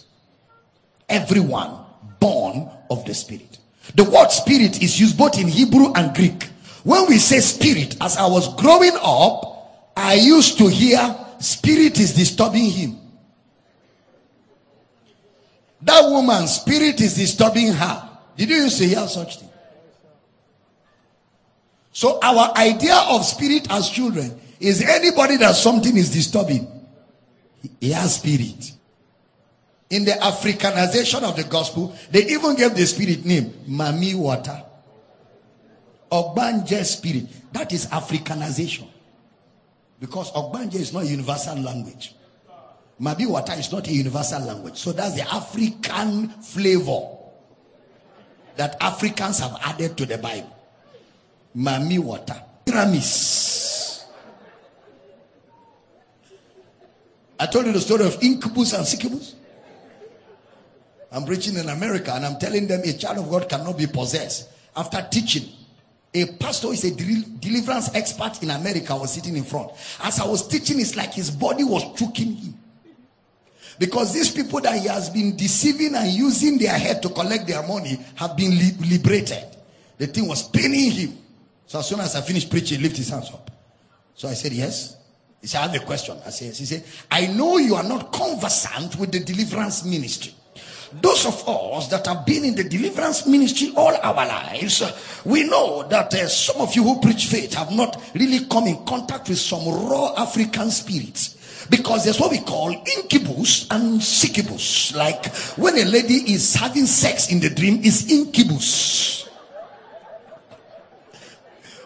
Everyone 1.07 1.77
born 2.19 2.69
of 2.89 3.05
the 3.05 3.13
Spirit. 3.13 3.59
The 3.93 4.03
word 4.03 4.31
spirit 4.31 4.81
is 4.81 4.99
used 4.99 5.17
both 5.17 5.39
in 5.39 5.47
Hebrew 5.47 5.93
and 5.93 6.15
Greek. 6.15 6.43
When 6.83 7.07
we 7.07 7.17
say 7.17 7.39
spirit, 7.39 7.97
as 8.01 8.17
I 8.17 8.25
was 8.27 8.53
growing 8.55 8.95
up, 9.01 9.91
I 9.95 10.15
used 10.15 10.57
to 10.57 10.67
hear 10.67 11.15
spirit 11.39 11.99
is 11.99 12.13
disturbing 12.13 12.69
him. 12.69 12.97
That 15.81 16.09
woman's 16.09 16.55
spirit 16.55 16.99
is 16.99 17.15
disturbing 17.15 17.73
her. 17.73 18.09
Did 18.37 18.49
you 18.49 18.55
used 18.55 18.77
to 18.79 18.87
hear 18.87 19.07
such 19.07 19.39
thing? 19.39 19.44
So 21.95 22.19
our 22.21 22.51
idea 22.57 22.93
of 23.07 23.23
spirit 23.23 23.67
as 23.71 23.89
children 23.89 24.37
is 24.59 24.81
anybody 24.81 25.37
that 25.37 25.55
something 25.55 25.95
is 25.95 26.11
disturbing. 26.11 26.67
He 27.79 27.91
has 27.91 28.15
spirit. 28.15 28.73
In 29.89 30.03
the 30.03 30.11
Africanization 30.11 31.23
of 31.23 31.37
the 31.37 31.45
gospel, 31.45 31.95
they 32.11 32.25
even 32.25 32.57
gave 32.57 32.75
the 32.75 32.85
spirit 32.85 33.23
name 33.23 33.45
Mami 33.69 34.13
Water. 34.13 34.61
Ogbanje 36.11 36.83
spirit. 36.83 37.27
That 37.53 37.71
is 37.71 37.85
Africanization. 37.85 38.89
Because 39.97 40.33
Ogbanje 40.33 40.75
is 40.75 40.91
not 40.91 41.03
a 41.03 41.07
universal 41.07 41.57
language. 41.57 42.13
Mami 42.99 43.25
Water 43.25 43.53
is 43.53 43.71
not 43.71 43.87
a 43.87 43.93
universal 43.93 44.41
language. 44.41 44.75
So 44.75 44.91
that's 44.91 45.15
the 45.15 45.33
African 45.33 46.27
flavor 46.41 47.07
that 48.57 48.75
Africans 48.81 49.39
have 49.39 49.57
added 49.63 49.95
to 49.95 50.05
the 50.05 50.17
Bible. 50.17 50.54
Mami 51.55 51.99
Water. 51.99 52.41
Pyramis. 52.65 54.03
I 57.39 57.45
told 57.47 57.65
you 57.65 57.71
the 57.73 57.81
story 57.81 58.05
of 58.05 58.21
incubus 58.21 58.73
and 58.73 58.85
succubus. 58.85 59.35
I'm 61.11 61.25
preaching 61.25 61.55
in 61.55 61.69
America 61.69 62.13
and 62.13 62.25
I'm 62.25 62.37
telling 62.39 62.67
them 62.67 62.81
a 62.83 62.93
child 62.93 63.19
of 63.19 63.29
God 63.29 63.47
cannot 63.47 63.77
be 63.77 63.87
possessed. 63.87 64.49
After 64.75 65.05
teaching, 65.09 65.49
a 66.13 66.25
pastor 66.37 66.67
is 66.73 66.83
a 66.83 66.95
deliverance 66.95 67.93
expert 67.93 68.41
in 68.41 68.49
America 68.49 68.95
was 68.95 69.13
sitting 69.13 69.35
in 69.35 69.43
front. 69.43 69.71
As 70.01 70.19
I 70.19 70.25
was 70.25 70.47
teaching, 70.47 70.79
it's 70.79 70.95
like 70.95 71.13
his 71.13 71.29
body 71.29 71.63
was 71.63 71.83
choking 71.99 72.35
him. 72.35 72.53
Because 73.77 74.13
these 74.13 74.31
people 74.31 74.61
that 74.61 74.79
he 74.79 74.87
has 74.87 75.09
been 75.09 75.35
deceiving 75.35 75.95
and 75.95 76.09
using 76.09 76.57
their 76.57 76.77
head 76.77 77.01
to 77.01 77.09
collect 77.09 77.47
their 77.47 77.65
money 77.67 77.99
have 78.15 78.37
been 78.37 78.51
li- 78.51 78.77
liberated. 78.89 79.43
The 79.97 80.07
thing 80.07 80.27
was 80.27 80.47
paining 80.47 80.91
him. 80.91 81.17
So 81.67 81.79
as 81.79 81.87
soon 81.87 81.99
as 81.99 82.15
I 82.15 82.21
finished 82.21 82.49
preaching, 82.49 82.77
he 82.77 82.83
lifted 82.83 82.99
his 82.99 83.09
hands 83.09 83.29
up. 83.33 83.51
So 84.13 84.27
I 84.27 84.33
said, 84.33 84.53
Yes. 84.53 84.95
He 85.45 85.49
said, 85.49 85.59
I 85.59 85.67
have 85.67 85.75
a 85.79 85.85
question. 85.85 86.17
I 86.25 86.31
said, 86.31 86.45
yes. 86.47 86.57
He 86.57 86.65
said, 86.65 86.83
I 87.11 87.27
know 87.27 87.57
you 87.57 87.75
are 87.75 87.83
not 87.83 88.11
conversant 88.11 88.95
with 88.95 89.11
the 89.11 89.19
deliverance 89.19 89.85
ministry. 89.85 90.33
Those 90.99 91.27
of 91.27 91.47
us 91.47 91.87
that 91.89 92.07
have 92.07 92.25
been 92.25 92.45
in 92.45 92.55
the 92.55 92.63
deliverance 92.63 93.27
ministry 93.27 93.71
all 93.75 93.95
our 93.95 94.25
lives, 94.25 94.81
we 95.23 95.43
know 95.43 95.83
that 95.83 96.11
uh, 96.15 96.27
some 96.27 96.61
of 96.61 96.75
you 96.75 96.81
who 96.81 96.99
preach 96.99 97.27
faith 97.27 97.53
have 97.53 97.71
not 97.71 98.01
really 98.15 98.45
come 98.45 98.65
in 98.65 98.83
contact 98.85 99.29
with 99.29 99.37
some 99.37 99.67
raw 99.67 100.15
African 100.17 100.71
spirits. 100.71 101.65
Because 101.69 102.05
there's 102.05 102.19
what 102.19 102.31
we 102.31 102.39
call 102.39 102.71
incubus 102.71 103.67
and 103.69 104.01
succubus. 104.01 104.95
Like 104.95 105.27
when 105.57 105.77
a 105.77 105.85
lady 105.85 106.33
is 106.33 106.55
having 106.55 106.87
sex 106.87 107.31
in 107.31 107.39
the 107.39 107.51
dream, 107.51 107.83
is 107.83 108.11
incubus. 108.11 109.29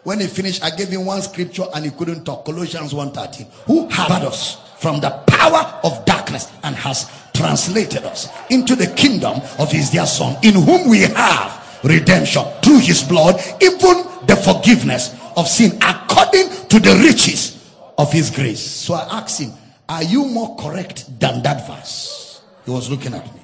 When 0.10 0.22
he 0.22 0.26
finished, 0.26 0.64
I 0.64 0.72
gave 0.72 0.88
him 0.90 1.06
one 1.06 1.22
scripture 1.22 1.66
and 1.72 1.86
he 1.86 1.92
couldn't 1.92 2.26
talk. 2.26 2.44
Colossians 2.44 2.96
1:13. 2.96 3.46
Who 3.68 3.88
have 3.90 4.10
us 4.10 4.58
from 4.80 5.00
the 5.02 5.12
power 5.28 5.80
of 5.84 6.04
darkness 6.04 6.48
and 6.64 6.76
has 6.78 7.06
translated 7.32 8.04
us 8.06 8.28
into 8.50 8.76
the 8.76 8.88
kingdom 8.88 9.40
of 9.60 9.72
his 9.72 9.92
dear 9.92 10.08
son, 10.08 10.36
in 10.42 10.56
whom 10.56 10.90
we 10.90 11.02
have 11.02 11.64
redemption 11.84 12.44
through 12.64 12.80
his 12.80 13.04
blood, 13.04 13.40
even 13.62 14.04
the 14.26 14.36
forgiveness 14.36 15.14
of 15.38 15.48
sin, 15.48 15.78
according 15.80 16.50
to 16.70 16.80
the 16.80 17.00
riches 17.04 17.70
of 18.00 18.12
his 18.12 18.32
grace. 18.32 18.66
So 18.66 18.96
I 18.96 19.20
asked 19.22 19.40
him, 19.40 19.54
Are 19.88 20.02
you 20.02 20.26
more 20.26 20.56
correct 20.56 21.20
than 21.20 21.44
that 21.44 21.68
verse? 21.68 22.42
He 22.66 22.72
was 22.72 22.90
looking 22.90 23.14
at 23.14 23.32
me. 23.36 23.42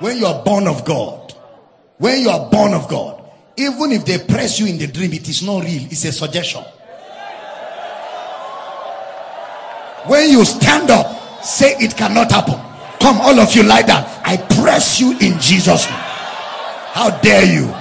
When 0.00 0.18
you 0.18 0.26
are 0.26 0.44
born 0.44 0.68
of 0.68 0.84
God, 0.84 1.24
when 1.98 2.20
you 2.20 2.28
are 2.28 2.50
born 2.50 2.74
of 2.74 2.88
God, 2.88 3.13
even 3.56 3.92
if 3.92 4.04
they 4.04 4.18
press 4.18 4.58
you 4.58 4.66
in 4.66 4.78
the 4.78 4.86
dream, 4.86 5.12
it 5.12 5.28
is 5.28 5.42
not 5.42 5.62
real, 5.64 5.84
it's 5.84 6.04
a 6.04 6.12
suggestion. 6.12 6.62
When 10.06 10.28
you 10.30 10.44
stand 10.44 10.90
up, 10.90 11.42
say 11.42 11.76
it 11.78 11.96
cannot 11.96 12.30
happen. 12.30 12.60
Come, 13.00 13.20
all 13.20 13.38
of 13.38 13.54
you, 13.54 13.62
lie 13.62 13.82
down. 13.82 14.04
I 14.24 14.36
press 14.36 15.00
you 15.00 15.12
in 15.12 15.38
Jesus' 15.40 15.86
name. 15.86 15.98
How 16.94 17.10
dare 17.20 17.44
you? 17.44 17.72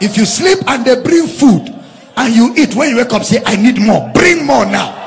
If 0.00 0.16
you 0.16 0.24
sleep 0.24 0.58
and 0.68 0.84
they 0.84 1.00
bring 1.02 1.26
food 1.26 1.74
and 2.16 2.34
you 2.34 2.54
eat, 2.56 2.74
when 2.74 2.90
you 2.90 2.96
wake 2.96 3.12
up, 3.12 3.24
say, 3.24 3.42
I 3.44 3.56
need 3.56 3.80
more. 3.80 4.10
Bring 4.12 4.44
more 4.44 4.66
now. 4.66 5.05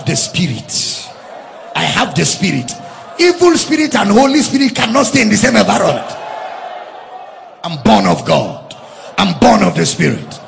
Have 0.00 0.06
the 0.06 0.16
spirit. 0.16 1.08
I 1.76 1.82
have 1.82 2.14
the 2.14 2.24
spirit. 2.24 2.72
Evil 3.18 3.56
spirit 3.56 3.94
and 3.96 4.10
Holy 4.10 4.40
Spirit 4.40 4.74
cannot 4.74 5.04
stay 5.04 5.22
in 5.22 5.28
the 5.28 5.36
same 5.36 5.56
environment. 5.56 6.16
I'm 7.62 7.82
born 7.82 8.06
of 8.06 8.24
God. 8.24 8.74
I'm 9.18 9.38
born 9.38 9.62
of 9.62 9.74
the 9.74 9.84
Spirit. 9.84 10.40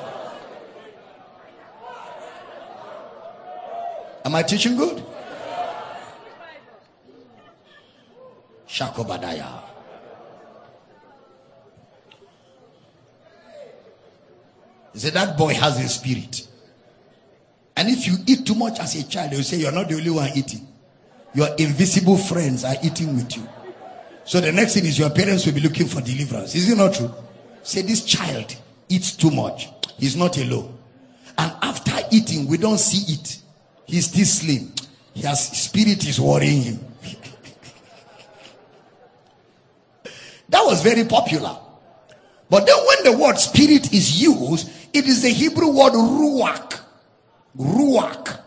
Am 4.24 4.34
I 4.34 4.42
teaching 4.42 4.76
good? 4.76 5.04
Shakobadaya. 8.66 9.60
He 14.94 14.98
said 15.00 15.12
that 15.12 15.36
boy 15.36 15.52
has 15.52 15.78
a 15.84 15.88
spirit. 15.88 16.48
And 17.76 17.88
if 17.88 18.06
you 18.06 18.14
eat 18.26 18.46
too 18.46 18.54
much 18.54 18.78
as 18.80 18.94
a 18.94 19.08
child, 19.08 19.30
they 19.32 19.36
will 19.36 19.44
say 19.44 19.58
you're 19.58 19.72
not 19.72 19.88
the 19.88 19.96
only 19.96 20.10
one 20.10 20.30
eating. 20.34 20.66
Your 21.34 21.48
invisible 21.56 22.18
friends 22.18 22.64
are 22.64 22.76
eating 22.82 23.14
with 23.16 23.36
you. 23.36 23.48
So 24.24 24.40
the 24.40 24.52
next 24.52 24.74
thing 24.74 24.84
is 24.84 24.98
your 24.98 25.10
parents 25.10 25.46
will 25.46 25.54
be 25.54 25.60
looking 25.60 25.86
for 25.86 26.00
deliverance. 26.00 26.54
Is 26.54 26.70
it 26.70 26.76
not 26.76 26.94
true? 26.94 27.12
Say 27.62 27.82
this 27.82 28.04
child 28.04 28.54
eats 28.88 29.16
too 29.16 29.30
much. 29.30 29.68
He's 29.98 30.16
not 30.16 30.36
alone. 30.38 30.76
And 31.38 31.52
after 31.62 31.92
eating, 32.10 32.46
we 32.46 32.58
don't 32.58 32.78
see 32.78 33.14
it. 33.14 33.38
He's 33.86 34.06
still 34.06 34.24
slim. 34.24 34.72
His 35.14 35.40
spirit 35.40 36.06
is 36.06 36.20
worrying 36.20 36.62
him. 36.62 36.80
that 40.48 40.62
was 40.64 40.82
very 40.82 41.04
popular. 41.04 41.56
But 42.48 42.66
then 42.66 42.76
when 42.76 43.04
the 43.04 43.18
word 43.18 43.38
spirit 43.38 43.92
is 43.92 44.20
used, 44.22 44.70
it 44.92 45.06
is 45.06 45.22
the 45.22 45.30
Hebrew 45.30 45.68
word 45.68 45.94
ruach. 45.94 46.80
Ruach. 47.56 48.40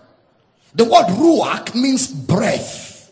The 0.74 0.84
word 0.84 1.08
ruach 1.08 1.74
means 1.74 2.08
breath. 2.08 3.12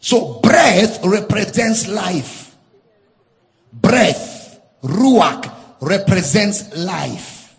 So 0.00 0.40
breath 0.40 1.04
represents 1.04 1.86
life. 1.86 2.56
Breath, 3.72 4.60
ruach, 4.82 5.52
represents 5.80 6.76
life. 6.76 7.54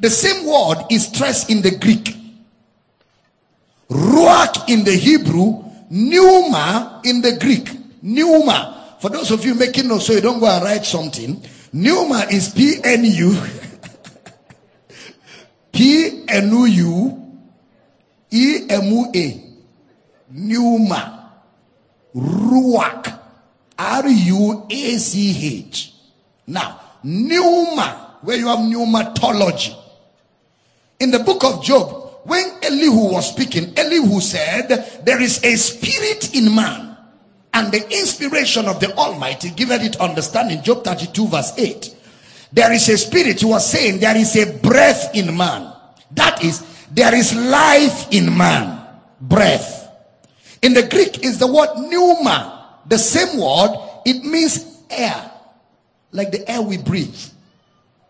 The 0.00 0.10
same 0.10 0.46
word 0.46 0.86
is 0.90 1.06
stressed 1.06 1.50
in 1.50 1.62
the 1.62 1.76
Greek. 1.78 2.16
Ruach 3.88 4.68
in 4.68 4.84
the 4.84 4.92
Hebrew, 4.92 5.64
pneuma 5.88 7.00
in 7.04 7.22
the 7.22 7.38
Greek. 7.38 7.70
Pneuma. 8.02 8.96
For 9.00 9.08
those 9.10 9.30
of 9.30 9.44
you 9.44 9.54
making 9.54 9.88
notes 9.88 10.06
so 10.06 10.14
you 10.14 10.20
don't 10.20 10.40
go 10.40 10.46
and 10.46 10.64
write 10.64 10.84
something, 10.84 11.42
pneuma 11.72 12.26
is 12.30 12.48
P 12.50 12.80
N 12.82 13.04
U 13.04 13.40
P 15.74 16.24
N 16.28 16.50
U 16.52 17.20
E 18.30 18.66
M 18.70 18.84
U 18.84 19.10
A. 19.14 19.40
Pneuma. 20.30 21.32
Ruach. 22.14 23.20
R 23.76 24.08
U 24.08 24.66
A 24.70 24.98
C 24.98 25.66
H. 25.66 25.92
Now, 26.46 26.80
pneuma, 27.02 28.18
where 28.22 28.36
you 28.36 28.46
have 28.46 28.60
pneumatology. 28.60 29.76
In 31.00 31.10
the 31.10 31.18
book 31.18 31.42
of 31.42 31.64
Job, 31.64 32.20
when 32.24 32.44
Elihu 32.62 33.12
was 33.12 33.30
speaking, 33.30 33.76
Elihu 33.76 34.20
said, 34.20 34.68
There 35.04 35.20
is 35.20 35.42
a 35.42 35.56
spirit 35.56 36.34
in 36.36 36.54
man, 36.54 36.96
and 37.52 37.72
the 37.72 37.84
inspiration 37.98 38.66
of 38.66 38.78
the 38.78 38.94
Almighty 38.96 39.50
giveth 39.50 39.82
it 39.82 40.00
understanding. 40.00 40.62
Job 40.62 40.84
32, 40.84 41.28
verse 41.28 41.52
8. 41.58 41.93
There 42.54 42.72
is 42.72 42.88
a 42.88 42.96
spirit, 42.96 43.40
he 43.40 43.46
was 43.46 43.68
saying, 43.68 43.98
There 43.98 44.16
is 44.16 44.36
a 44.36 44.58
breath 44.58 45.12
in 45.12 45.36
man. 45.36 45.72
That 46.12 46.44
is, 46.44 46.64
there 46.88 47.12
is 47.12 47.34
life 47.34 48.06
in 48.12 48.36
man. 48.36 48.80
Breath. 49.20 49.90
In 50.62 50.72
the 50.72 50.86
Greek 50.86 51.24
is 51.24 51.38
the 51.38 51.48
word 51.48 51.74
pneuma. 51.76 52.78
The 52.86 52.96
same 52.96 53.40
word, 53.40 53.76
it 54.06 54.24
means 54.24 54.78
air. 54.88 55.32
Like 56.12 56.30
the 56.30 56.48
air 56.48 56.62
we 56.62 56.78
breathe. 56.78 57.18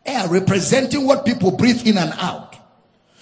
Air 0.05 0.29
representing 0.29 1.07
what 1.07 1.25
people 1.25 1.53
breathe 1.53 1.87
in 1.87 1.97
and 1.97 2.13
out. 2.19 2.55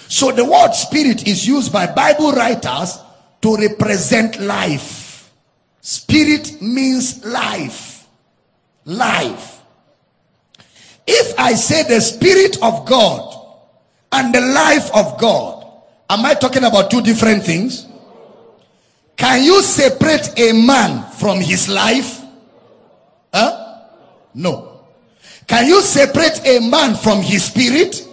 So 0.08 0.32
the 0.32 0.44
word 0.44 0.72
spirit 0.72 1.28
is 1.28 1.46
used 1.46 1.72
by 1.72 1.86
Bible 1.86 2.32
writers 2.32 2.98
to 3.42 3.56
represent 3.56 4.40
life. 4.40 5.32
Spirit 5.80 6.60
means 6.60 7.24
life. 7.24 8.08
Life. 8.84 9.51
If 11.06 11.38
I 11.38 11.54
say 11.54 11.82
the 11.82 12.00
spirit 12.00 12.56
of 12.62 12.86
God 12.86 13.38
and 14.12 14.34
the 14.34 14.40
life 14.40 14.90
of 14.94 15.18
God, 15.18 15.66
am 16.08 16.24
I 16.24 16.34
talking 16.34 16.64
about 16.64 16.90
two 16.90 17.02
different 17.02 17.44
things? 17.44 17.86
Can 19.16 19.44
you 19.44 19.62
separate 19.62 20.38
a 20.38 20.52
man 20.52 21.10
from 21.12 21.40
his 21.40 21.68
life? 21.68 22.20
Huh? 23.32 23.84
No. 24.34 24.80
Can 25.46 25.66
you 25.66 25.82
separate 25.82 26.46
a 26.46 26.60
man 26.60 26.94
from 26.94 27.20
his 27.20 27.44
spirit? 27.44 28.06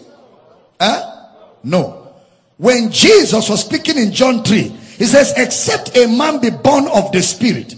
Huh? 0.80 1.28
No. 1.64 2.14
When 2.58 2.92
Jesus 2.92 3.50
was 3.50 3.62
speaking 3.64 3.98
in 3.98 4.12
John 4.12 4.44
3, 4.44 4.62
he 5.00 5.06
says, 5.06 5.34
except 5.38 5.96
a 5.96 6.08
man 6.08 6.42
be 6.42 6.50
born 6.50 6.88
of 6.90 7.14
the 7.14 7.22
Spirit. 7.22 7.74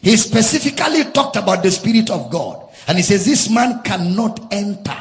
He 0.00 0.16
specifically 0.16 1.02
talked 1.12 1.34
about 1.34 1.64
the 1.64 1.70
Spirit 1.72 2.10
of 2.10 2.30
God. 2.30 2.59
And 2.86 2.96
he 2.96 3.02
says, 3.02 3.24
this 3.24 3.50
man 3.50 3.82
cannot 3.82 4.52
enter. 4.52 4.96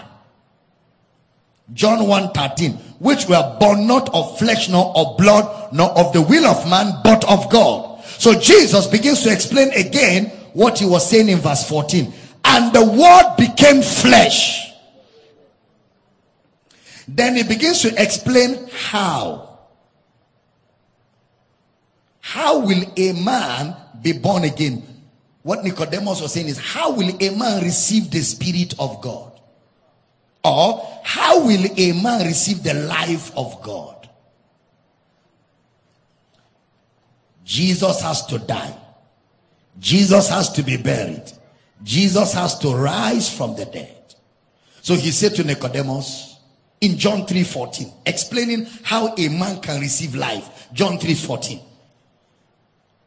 John 1.74 2.08
1 2.08 2.32
13, 2.32 2.72
which 3.00 3.28
were 3.28 3.58
born 3.60 3.86
not 3.86 4.14
of 4.14 4.40
flesh, 4.40 4.70
nor 4.70 4.92
of 4.96 5.18
blood, 5.18 5.72
nor 5.72 5.90
of 5.98 6.14
the 6.14 6.22
will 6.22 6.46
of 6.46 6.68
man, 6.70 6.94
but 7.04 7.24
of 7.30 7.50
God. 7.52 8.04
So 8.04 8.34
Jesus 8.34 8.88
begins 8.88 9.22
to 9.22 9.32
explain 9.32 9.70
again 9.74 10.26
what 10.54 10.80
he 10.80 10.86
was 10.86 11.08
saying 11.08 11.30
in 11.30 11.38
verse 11.38 11.68
14. 11.70 12.12
And 12.44 12.74
the 12.74 12.84
word 12.84 13.36
became 13.38 13.84
flesh 13.84 14.70
then 17.16 17.36
he 17.36 17.44
begins 17.44 17.82
to 17.82 18.02
explain 18.02 18.70
how. 18.72 19.58
How 22.20 22.60
will 22.60 22.84
a 22.96 23.14
man 23.14 23.76
be 24.02 24.12
born 24.14 24.44
again? 24.44 24.84
What 25.42 25.64
Nicodemus 25.64 26.22
was 26.22 26.34
saying 26.34 26.48
is, 26.48 26.58
how 26.58 26.92
will 26.92 27.16
a 27.22 27.30
man 27.36 27.64
receive 27.64 28.12
the 28.12 28.22
Spirit 28.22 28.74
of 28.78 29.02
God? 29.02 29.40
Or 30.44 30.88
how 31.04 31.46
will 31.46 31.66
a 31.78 31.92
man 32.02 32.26
receive 32.26 32.64
the 32.64 32.74
life 32.74 33.32
of 33.36 33.62
God? 33.62 34.10
Jesus 37.44 38.02
has 38.02 38.26
to 38.28 38.38
die. 38.38 38.76
Jesus 39.80 40.30
has 40.30 40.52
to 40.54 40.64
be 40.64 40.78
buried. 40.78 41.24
Jesus 41.84 42.34
has 42.34 42.60
to 42.60 42.76
rise 42.76 43.34
from 43.34 43.56
the 43.56 43.66
dead. 43.66 44.16
So 44.82 44.94
he 44.96 45.12
said 45.12 45.36
to 45.36 45.44
Nicodemus, 45.44 46.38
in 46.82 46.98
John 46.98 47.26
3:14, 47.26 47.92
explaining 48.06 48.68
how 48.84 49.14
a 49.16 49.28
man 49.30 49.60
can 49.62 49.80
receive 49.82 50.16
life. 50.16 50.68
John 50.74 51.00
3:14. 51.00 51.62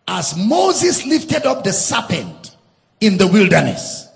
As 0.07 0.37
Moses 0.37 1.07
lifted 1.07 1.47
up 1.47 1.65
the 1.65 1.73
serpent 1.73 2.57
in 3.01 3.17
the 3.17 3.27
wilderness, 3.27 4.09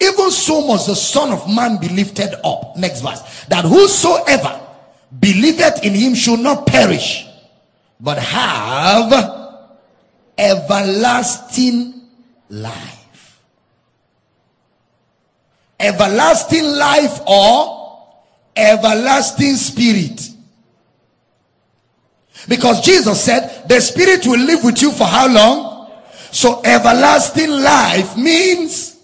even 0.00 0.30
so 0.30 0.66
must 0.66 0.86
the 0.86 0.94
Son 0.96 1.32
of 1.32 1.48
Man 1.48 1.78
be 1.78 1.88
lifted 1.88 2.34
up. 2.44 2.76
Next 2.76 3.00
verse. 3.00 3.44
That 3.46 3.64
whosoever 3.64 4.60
believeth 5.18 5.84
in 5.84 5.94
him 5.94 6.14
should 6.14 6.40
not 6.40 6.66
perish, 6.66 7.26
but 8.00 8.18
have 8.18 9.70
everlasting 10.36 12.02
life. 12.48 13.40
Everlasting 15.80 16.64
life 16.64 17.20
or 17.26 18.14
everlasting 18.56 19.56
spirit. 19.56 20.30
Because 22.48 22.80
Jesus 22.84 23.22
said 23.22 23.43
the 23.68 23.80
spirit 23.80 24.26
will 24.26 24.38
live 24.38 24.64
with 24.64 24.80
you 24.82 24.92
for 24.92 25.04
how 25.04 25.28
long? 25.28 25.90
So 26.30 26.60
everlasting 26.64 27.50
life 27.50 28.16
means 28.16 29.00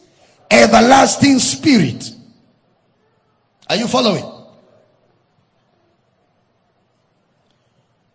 everlasting 0.51 1.39
spirit. 1.39 2.13
Are 3.69 3.77
you 3.77 3.87
following? 3.87 4.25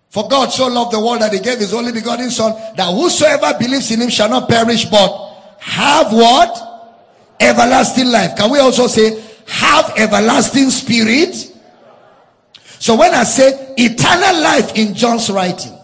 For 0.10 0.28
God 0.28 0.50
so 0.52 0.68
loved 0.68 0.94
the 0.94 1.00
world 1.00 1.22
that 1.22 1.34
he 1.34 1.40
gave 1.40 1.60
his 1.60 1.74
only 1.74 1.92
begotten 1.92 2.30
son 2.32 2.54
that 2.76 2.94
whosoever 2.94 3.58
believes 3.60 3.92
in 3.92 4.02
him 4.02 4.10
shall 4.10 4.30
not 4.30 4.48
perish 4.48 4.86
but 4.86 5.10
have 5.60 6.12
what? 6.14 6.62
Everlasting 7.40 8.08
life. 8.08 8.36
Can 8.38 8.50
we 8.50 8.60
also 8.60 8.88
say 8.88 9.22
have 9.48 9.94
everlasting 9.98 10.70
spirit. 10.70 11.52
So 12.80 12.96
when 12.96 13.14
I 13.14 13.24
say 13.24 13.74
eternal 13.78 14.42
life 14.42 14.76
in 14.76 14.94
John's 14.94 15.30
writing, 15.30 15.75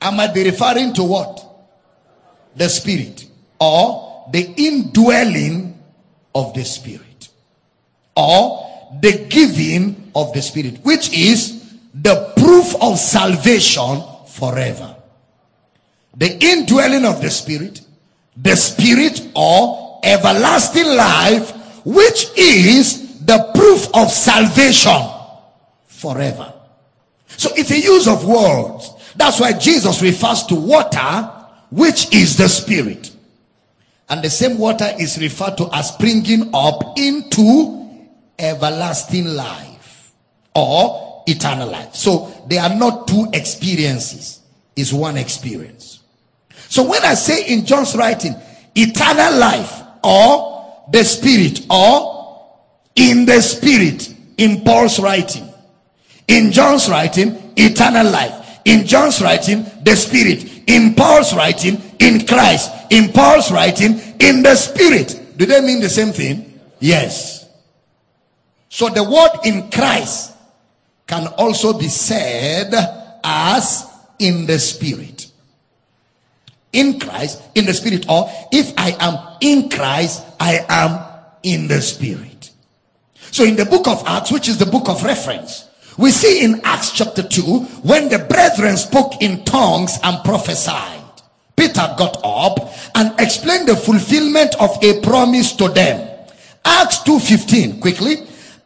I 0.00 0.10
might 0.10 0.34
be 0.34 0.44
referring 0.44 0.92
to 0.94 1.04
what? 1.04 1.44
The 2.54 2.68
spirit 2.68 3.26
or 3.58 4.28
the 4.32 4.52
indwelling 4.56 5.82
of 6.34 6.54
the 6.54 6.64
spirit 6.64 7.28
or 8.14 8.66
the 9.00 9.26
giving 9.28 10.10
of 10.14 10.32
the 10.32 10.42
spirit, 10.42 10.78
which 10.82 11.12
is 11.12 11.74
the 11.94 12.32
proof 12.36 12.74
of 12.80 12.98
salvation 12.98 14.02
forever. 14.26 14.96
The 16.16 16.42
indwelling 16.42 17.04
of 17.04 17.20
the 17.20 17.30
spirit, 17.30 17.80
the 18.36 18.56
spirit 18.56 19.28
or 19.34 20.00
everlasting 20.02 20.86
life, 20.86 21.52
which 21.84 22.30
is 22.36 23.20
the 23.24 23.50
proof 23.54 23.88
of 23.94 24.10
salvation 24.10 25.02
forever. 25.86 26.52
So 27.36 27.50
it's 27.54 27.70
a 27.70 27.78
use 27.78 28.08
of 28.08 28.24
words. 28.26 28.92
That's 29.16 29.40
why 29.40 29.52
Jesus 29.52 30.02
refers 30.02 30.44
to 30.44 30.54
water, 30.54 31.30
which 31.70 32.14
is 32.14 32.36
the 32.36 32.48
spirit. 32.48 33.12
And 34.08 34.22
the 34.22 34.30
same 34.30 34.58
water 34.58 34.88
is 34.98 35.18
referred 35.20 35.56
to 35.58 35.68
as 35.72 35.88
springing 35.88 36.50
up 36.54 36.98
into 36.98 38.06
everlasting 38.38 39.24
life 39.24 40.12
or 40.54 41.24
eternal 41.26 41.68
life. 41.68 41.94
So 41.94 42.32
they 42.46 42.58
are 42.58 42.74
not 42.74 43.08
two 43.08 43.26
experiences, 43.32 44.40
it's 44.76 44.92
one 44.92 45.16
experience. 45.16 46.00
So 46.68 46.88
when 46.88 47.02
I 47.02 47.14
say 47.14 47.46
in 47.46 47.64
John's 47.64 47.96
writing, 47.96 48.34
eternal 48.74 49.38
life, 49.38 49.82
or 50.06 50.84
the 50.92 51.04
spirit 51.04 51.66
or 51.68 52.54
in 52.94 53.26
the 53.26 53.40
spirit 53.40 54.14
in 54.38 54.62
Paul's 54.62 55.00
writing. 55.00 55.48
In 56.28 56.52
John's 56.52 56.88
writing, 56.88 57.52
eternal 57.56 58.10
life. 58.10 58.45
In 58.66 58.86
John's 58.86 59.22
writing, 59.22 59.64
the 59.82 59.96
spirit. 59.96 60.68
In 60.68 60.94
Paul's 60.94 61.34
writing, 61.34 61.80
in 61.98 62.26
Christ. 62.26 62.70
In 62.90 63.10
Paul's 63.12 63.50
writing, 63.50 63.98
in 64.20 64.42
the 64.42 64.54
spirit. 64.54 65.18
Do 65.36 65.46
they 65.46 65.62
mean 65.62 65.80
the 65.80 65.88
same 65.88 66.12
thing? 66.12 66.60
Yes. 66.78 67.48
So 68.68 68.90
the 68.90 69.02
word 69.02 69.40
in 69.46 69.70
Christ 69.70 70.34
can 71.06 71.28
also 71.38 71.72
be 71.78 71.88
said 71.88 72.74
as 73.24 73.86
in 74.18 74.44
the 74.44 74.58
spirit. 74.58 75.30
in 76.76 77.00
Christ, 77.00 77.42
in 77.54 77.64
the 77.64 77.72
spirit, 77.72 78.04
or 78.08 78.30
if 78.52 78.72
I 78.76 78.94
am 79.00 79.38
in 79.40 79.70
Christ, 79.70 80.24
I 80.38 80.64
am 80.68 81.00
in 81.42 81.68
the 81.68 81.80
spirit. 81.80 82.50
So 83.30 83.44
in 83.44 83.56
the 83.56 83.64
book 83.64 83.88
of 83.88 84.02
Acts, 84.06 84.30
which 84.30 84.46
is 84.46 84.58
the 84.58 84.66
book 84.66 84.88
of 84.88 85.02
reference, 85.02 85.65
we 85.98 86.10
see 86.10 86.44
in 86.44 86.60
Acts 86.64 86.90
chapter 86.92 87.22
2, 87.22 87.42
when 87.82 88.08
the 88.08 88.18
brethren 88.18 88.76
spoke 88.76 89.22
in 89.22 89.44
tongues 89.44 89.98
and 90.02 90.22
prophesied, 90.24 91.02
Peter 91.56 91.94
got 91.96 92.18
up 92.22 92.58
and 92.94 93.18
explained 93.18 93.68
the 93.68 93.76
fulfillment 93.76 94.54
of 94.60 94.76
a 94.82 95.00
promise 95.00 95.52
to 95.56 95.68
them. 95.68 96.08
Acts 96.64 96.98
2.15, 96.98 97.80
quickly. 97.80 98.16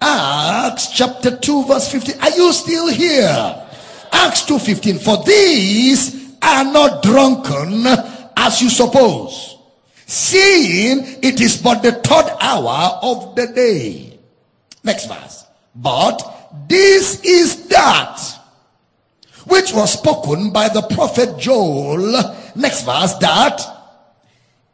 Acts 0.01 0.89
chapter 0.89 1.37
2 1.37 1.67
verse 1.67 1.93
15. 1.93 2.21
Are 2.21 2.31
you 2.31 2.53
still 2.53 2.89
here? 2.89 3.67
Acts 4.13 4.43
2.15. 4.43 5.01
For 5.01 5.23
these 5.25 6.35
are 6.43 6.65
not 6.65 7.03
drunken 7.03 7.87
as 8.37 8.63
you 8.63 8.71
suppose, 8.71 9.59
seeing 10.07 11.05
it 11.23 11.41
is 11.41 11.59
but 11.63 11.83
the 11.83 11.93
third 11.93 12.35
hour 12.41 12.99
of 13.03 13.37
the 13.37 13.47
day. 13.49 14.19
Next 14.83 15.07
verse. 15.07 15.45
But 15.75 16.40
this 16.69 17.23
is 17.23 17.69
that 17.69 18.19
which 19.47 19.73
was 19.73 19.93
spoken 19.93 20.51
by 20.51 20.69
the 20.69 20.83
prophet 20.83 21.39
Joel. 21.39 22.13
Next 22.55 22.85
verse. 22.85 23.15
That 23.15 23.61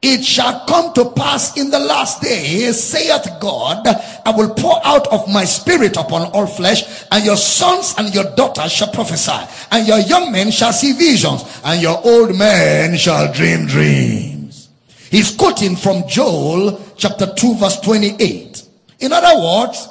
it 0.02 0.22
shall 0.22 0.66
come 0.66 0.92
to 0.94 1.10
pass 1.10 1.56
in 1.56 1.70
the 1.70 1.78
last 1.78 2.20
days, 2.22 2.78
saith 2.78 3.26
God, 3.40 3.86
I 3.86 4.30
will 4.36 4.54
pour 4.54 4.84
out 4.86 5.06
of 5.08 5.28
my 5.32 5.44
spirit 5.44 5.96
upon 5.96 6.30
all 6.32 6.46
flesh, 6.46 7.04
and 7.10 7.24
your 7.24 7.36
sons 7.36 7.94
and 7.98 8.14
your 8.14 8.34
daughters 8.36 8.70
shall 8.72 8.92
prophesy, 8.92 9.32
and 9.70 9.86
your 9.86 9.98
young 10.00 10.30
men 10.30 10.50
shall 10.50 10.72
see 10.72 10.92
visions, 10.92 11.42
and 11.64 11.80
your 11.80 11.98
old 12.04 12.36
men 12.36 12.96
shall 12.96 13.32
dream 13.32 13.66
dreams. 13.66 14.68
He's 15.10 15.34
quoting 15.34 15.74
from 15.76 16.06
Joel 16.06 16.80
chapter 16.96 17.32
2, 17.34 17.56
verse 17.56 17.80
28. 17.80 18.64
In 19.00 19.12
other 19.12 19.40
words, 19.42 19.88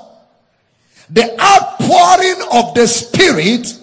the 1.10 1.40
outpouring 1.40 2.48
of 2.52 2.74
the 2.74 2.88
spirit 2.88 3.80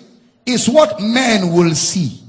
is 0.47 0.69
what 0.69 1.01
men 1.01 1.53
will 1.53 1.75
see. 1.75 2.23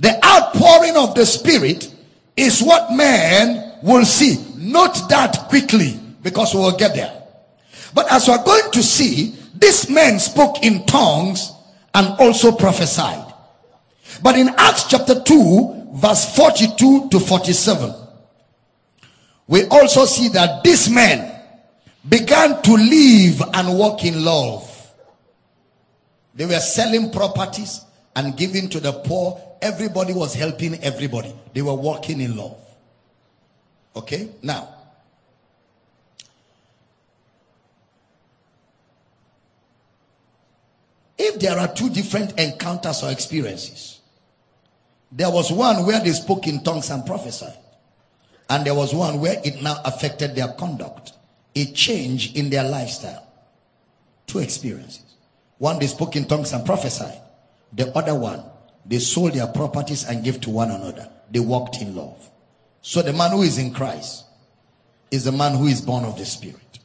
The 0.00 0.18
outpouring 0.24 0.96
of 0.96 1.14
the 1.14 1.26
Spirit 1.26 1.94
is 2.36 2.62
what 2.62 2.92
man 2.92 3.78
will 3.82 4.04
see. 4.04 4.38
Note 4.56 5.08
that 5.10 5.46
quickly 5.48 6.00
because 6.22 6.54
we 6.54 6.60
will 6.60 6.76
get 6.76 6.94
there. 6.94 7.22
But 7.94 8.10
as 8.10 8.28
we're 8.28 8.42
going 8.42 8.70
to 8.72 8.82
see, 8.82 9.36
this 9.54 9.90
man 9.90 10.18
spoke 10.18 10.62
in 10.62 10.86
tongues 10.86 11.52
and 11.94 12.06
also 12.18 12.52
prophesied. 12.52 13.26
But 14.22 14.38
in 14.38 14.48
Acts 14.56 14.84
chapter 14.84 15.20
2, 15.20 15.88
verse 15.94 16.34
42 16.34 17.10
to 17.10 17.20
47, 17.20 17.94
we 19.48 19.64
also 19.66 20.06
see 20.06 20.28
that 20.28 20.64
this 20.64 20.88
man 20.88 21.29
began 22.08 22.62
to 22.62 22.72
live 22.72 23.42
and 23.54 23.78
walk 23.78 24.04
in 24.04 24.24
love. 24.24 24.66
They 26.34 26.46
were 26.46 26.60
selling 26.60 27.10
properties 27.10 27.84
and 28.16 28.36
giving 28.36 28.68
to 28.70 28.80
the 28.80 28.92
poor 28.92 29.40
everybody 29.60 30.12
was 30.12 30.34
helping 30.34 30.82
everybody. 30.82 31.34
They 31.52 31.62
were 31.62 31.74
walking 31.74 32.20
in 32.20 32.36
love. 32.36 32.56
Okay? 33.94 34.30
Now, 34.42 34.74
if 41.18 41.38
there 41.38 41.58
are 41.58 41.68
two 41.68 41.90
different 41.90 42.38
encounters 42.38 43.02
or 43.02 43.10
experiences, 43.10 44.00
there 45.12 45.30
was 45.30 45.52
one 45.52 45.84
where 45.84 46.00
they 46.00 46.12
spoke 46.12 46.46
in 46.46 46.62
tongues 46.62 46.90
and 46.90 47.04
prophesied, 47.04 47.56
and 48.48 48.64
there 48.64 48.74
was 48.74 48.94
one 48.94 49.20
where 49.20 49.40
it 49.44 49.60
now 49.62 49.80
affected 49.84 50.34
their 50.34 50.48
conduct, 50.48 51.12
a 51.60 51.72
change 51.72 52.34
in 52.34 52.50
their 52.50 52.64
lifestyle. 52.64 53.26
Two 54.26 54.38
experiences. 54.38 55.16
One 55.58 55.78
they 55.78 55.86
spoke 55.86 56.16
in 56.16 56.24
tongues 56.26 56.52
and 56.52 56.64
prophesied, 56.64 57.20
the 57.72 57.96
other 57.96 58.14
one 58.14 58.42
they 58.86 58.98
sold 58.98 59.34
their 59.34 59.46
properties 59.46 60.04
and 60.04 60.24
gave 60.24 60.40
to 60.42 60.50
one 60.50 60.70
another. 60.70 61.08
They 61.30 61.40
walked 61.40 61.80
in 61.80 61.94
love. 61.94 62.30
So 62.82 63.02
the 63.02 63.12
man 63.12 63.32
who 63.32 63.42
is 63.42 63.58
in 63.58 63.72
Christ 63.72 64.24
is 65.10 65.24
the 65.24 65.32
man 65.32 65.56
who 65.56 65.66
is 65.66 65.80
born 65.80 66.04
of 66.04 66.16
the 66.16 66.24
Spirit. 66.24 66.78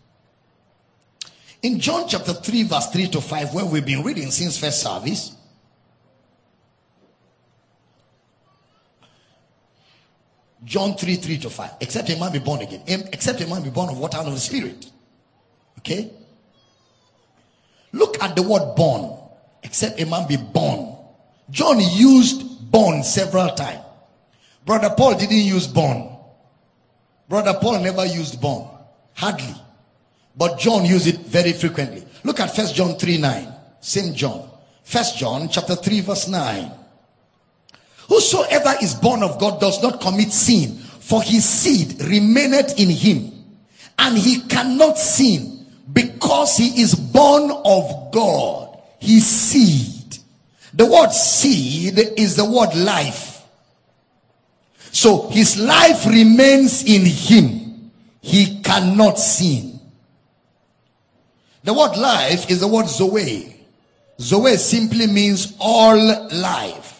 In 1.61 1.79
John 1.79 2.07
chapter 2.07 2.33
3, 2.33 2.63
verse 2.63 2.87
3 2.89 3.07
to 3.07 3.21
5, 3.21 3.53
where 3.53 3.65
we've 3.65 3.85
been 3.85 4.03
reading 4.03 4.29
since 4.29 4.57
first 4.57 4.81
service, 4.81 5.34
John 10.65 10.97
3, 10.97 11.15
3 11.15 11.37
to 11.39 11.49
5. 11.49 11.71
Except 11.79 12.09
a 12.09 12.17
man 12.17 12.33
be 12.33 12.39
born 12.39 12.61
again. 12.61 12.81
Except 13.13 13.39
a 13.41 13.47
man 13.47 13.63
be 13.63 13.69
born 13.69 13.89
of 13.89 13.97
water 13.97 14.17
and 14.17 14.27
of 14.27 14.33
the 14.33 14.39
Spirit. 14.39 14.91
Okay? 15.79 16.11
Look 17.93 18.21
at 18.21 18.35
the 18.35 18.41
word 18.41 18.75
born. 18.75 19.17
Except 19.63 20.01
a 20.01 20.05
man 20.05 20.27
be 20.27 20.37
born 20.37 20.95
John 21.49 21.79
used 21.79 22.71
born 22.71 23.03
several 23.03 23.49
times. 23.49 23.83
Brother 24.65 24.93
Paul 24.97 25.17
didn't 25.17 25.37
use 25.37 25.67
born. 25.67 26.09
Brother 27.29 27.57
Paul 27.61 27.81
never 27.81 28.05
used 28.05 28.41
born. 28.41 28.67
Hardly. 29.13 29.55
But 30.35 30.59
John 30.59 30.85
used 30.85 31.07
it 31.07 31.19
very 31.19 31.53
frequently. 31.53 32.03
Look 32.23 32.39
at 32.39 32.55
First 32.55 32.75
John 32.75 32.97
3 32.97 33.17
9. 33.17 33.53
Same 33.79 34.13
John. 34.13 34.49
First 34.83 35.17
John 35.17 35.47
chapter 35.49 35.75
3 35.75 36.01
verse 36.01 36.27
9. 36.27 36.71
Whosoever 38.07 38.75
is 38.81 38.93
born 38.93 39.23
of 39.23 39.39
God 39.39 39.59
does 39.59 39.81
not 39.81 40.01
commit 40.01 40.31
sin, 40.31 40.75
for 40.75 41.21
his 41.21 41.43
seed 41.43 42.01
remaineth 42.01 42.79
in 42.79 42.89
him, 42.89 43.31
and 43.97 44.17
he 44.17 44.41
cannot 44.41 44.97
sin 44.97 45.65
because 45.91 46.57
he 46.57 46.81
is 46.81 46.95
born 46.95 47.51
of 47.65 48.11
God. 48.11 48.79
His 48.99 49.25
seed 49.25 49.95
the 50.75 50.85
word 50.85 51.11
seed 51.11 51.97
is 52.17 52.35
the 52.35 52.43
word 52.43 52.75
life. 52.75 53.43
So 54.91 55.29
his 55.29 55.57
life 55.57 56.05
remains 56.05 56.83
in 56.83 57.05
him. 57.05 57.91
He 58.19 58.61
cannot 58.61 59.17
sin. 59.17 59.79
The 61.63 61.73
word 61.73 61.95
life 61.95 62.49
is 62.51 62.59
the 62.59 62.67
word 62.67 62.87
zoe. 62.87 63.55
Zoe 64.19 64.57
simply 64.57 65.07
means 65.07 65.55
all 65.59 65.97
life. 65.97 66.94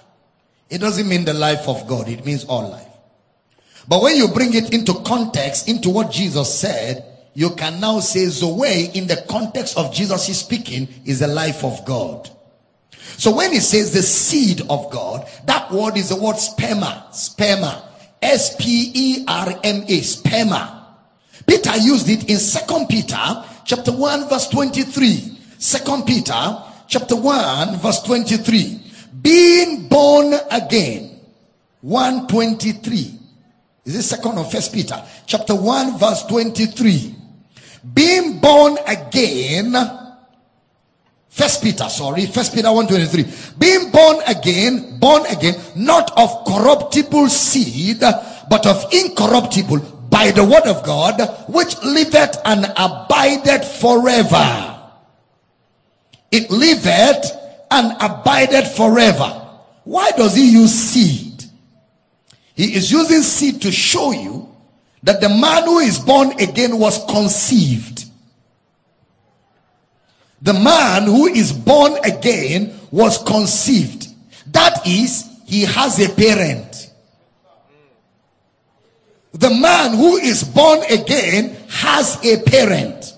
It 0.69 0.79
doesn't 0.79 1.07
mean 1.07 1.25
the 1.25 1.33
life 1.33 1.67
of 1.67 1.87
God. 1.87 2.07
It 2.07 2.25
means 2.25 2.45
all 2.45 2.69
life. 2.69 2.87
But 3.87 4.01
when 4.01 4.15
you 4.15 4.27
bring 4.29 4.53
it 4.53 4.73
into 4.73 4.93
context, 5.05 5.69
into 5.69 5.89
what 5.89 6.11
Jesus 6.11 6.59
said, 6.59 7.05
you 7.33 7.51
can 7.51 7.79
now 7.79 7.99
say 7.99 8.25
Zoe 8.25 8.89
in 8.93 9.07
the 9.07 9.23
context 9.29 9.77
of 9.77 9.93
Jesus 9.93 10.27
is 10.29 10.39
speaking 10.39 10.87
is 11.05 11.19
the 11.19 11.27
life 11.27 11.63
of 11.63 11.85
God. 11.85 12.29
So 13.17 13.35
when 13.35 13.51
he 13.51 13.59
says 13.59 13.93
the 13.93 14.01
seed 14.01 14.61
of 14.69 14.89
God, 14.89 15.27
that 15.45 15.71
word 15.71 15.97
is 15.97 16.09
the 16.09 16.15
word 16.15 16.35
sperma. 16.37 17.07
Sperma. 17.09 17.83
S-P-E-R-M-A. 18.21 19.99
Sperma. 20.01 20.85
Peter 21.45 21.77
used 21.77 22.09
it 22.09 22.29
in 22.29 22.37
Second 22.37 22.87
Peter 22.87 23.43
chapter 23.65 23.91
1 23.91 24.29
verse 24.29 24.47
23. 24.49 25.37
Second 25.59 26.05
Peter 26.07 26.63
chapter 26.87 27.15
1 27.15 27.77
verse 27.77 28.01
23. 28.01 28.81
Being 29.25 29.87
born 29.87 30.35
again. 30.51 31.19
123. 31.81 33.19
Is 33.85 33.93
this 33.93 34.09
second 34.09 34.37
or 34.37 34.45
first 34.45 34.71
Peter? 34.71 35.03
Chapter 35.25 35.55
1 35.55 35.97
verse 35.97 36.23
23. 36.27 37.15
Being 37.93 38.39
born 38.39 38.77
again 38.85 39.73
First 41.35 41.61
Peter, 41.63 41.89
sorry, 41.89 42.27
First 42.27 42.55
Peter 42.55 42.71
123. 42.71 43.57
Being 43.59 43.91
born 43.91 44.23
again, 44.25 44.97
born 44.99 45.25
again, 45.25 45.55
not 45.75 46.09
of 46.17 46.45
corruptible 46.45 47.27
seed, 47.27 47.99
but 47.99 48.65
of 48.65 48.85
incorruptible 48.93 49.79
by 50.09 50.31
the 50.31 50.45
word 50.45 50.63
of 50.63 50.81
God, 50.85 51.19
which 51.49 51.75
liveth 51.83 52.39
and 52.45 52.63
abideth 52.77 53.67
forever. 53.81 54.79
It 56.31 56.49
liveth 56.49 57.44
and 57.75 57.95
abideth 58.01 58.75
forever. 58.75 59.41
Why 59.83 60.11
does 60.11 60.35
he 60.35 60.51
use 60.51 60.73
seed? 60.73 61.43
He 62.55 62.75
is 62.75 62.91
using 62.91 63.21
seed 63.21 63.61
to 63.63 63.71
show 63.71 64.11
you 64.11 64.49
that 65.03 65.21
the 65.21 65.29
man 65.29 65.63
who 65.63 65.79
is 65.79 65.99
born 65.99 66.31
again 66.39 66.79
was 66.79 67.03
conceived 67.05 68.05
the 70.45 70.53
man 70.53 71.05
who 71.05 71.25
is 71.25 71.51
born 71.51 71.93
again 72.03 72.79
was 72.91 73.17
conceived. 73.23 74.07
That 74.53 74.85
is, 74.85 75.27
he 75.47 75.61
has 75.63 75.99
a 75.99 76.13
parent. 76.13 76.91
The 79.33 79.49
man 79.49 79.97
who 79.97 80.17
is 80.17 80.43
born 80.43 80.83
again 80.83 81.57
has 81.67 82.23
a 82.23 82.43
parent. 82.43 83.17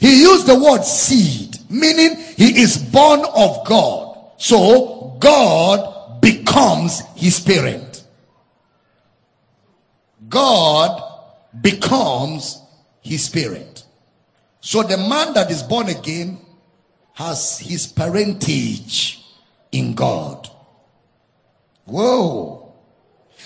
He 0.00 0.22
used 0.22 0.48
the 0.48 0.58
word 0.58 0.84
seed, 0.84 1.58
meaning 1.70 2.16
he 2.36 2.60
is 2.60 2.76
born 2.76 3.20
of 3.34 3.66
God. 3.66 4.18
So 4.36 5.16
God 5.18 6.20
becomes 6.20 7.02
his 7.14 7.40
parent. 7.40 8.04
God 10.28 11.02
becomes 11.60 12.60
his 13.00 13.28
parent. 13.28 13.84
So 14.60 14.82
the 14.82 14.98
man 14.98 15.32
that 15.34 15.50
is 15.50 15.62
born 15.62 15.88
again 15.88 16.38
has 17.14 17.58
his 17.58 17.86
parentage 17.86 19.24
in 19.72 19.94
God. 19.94 20.50
Whoa. 21.86 22.74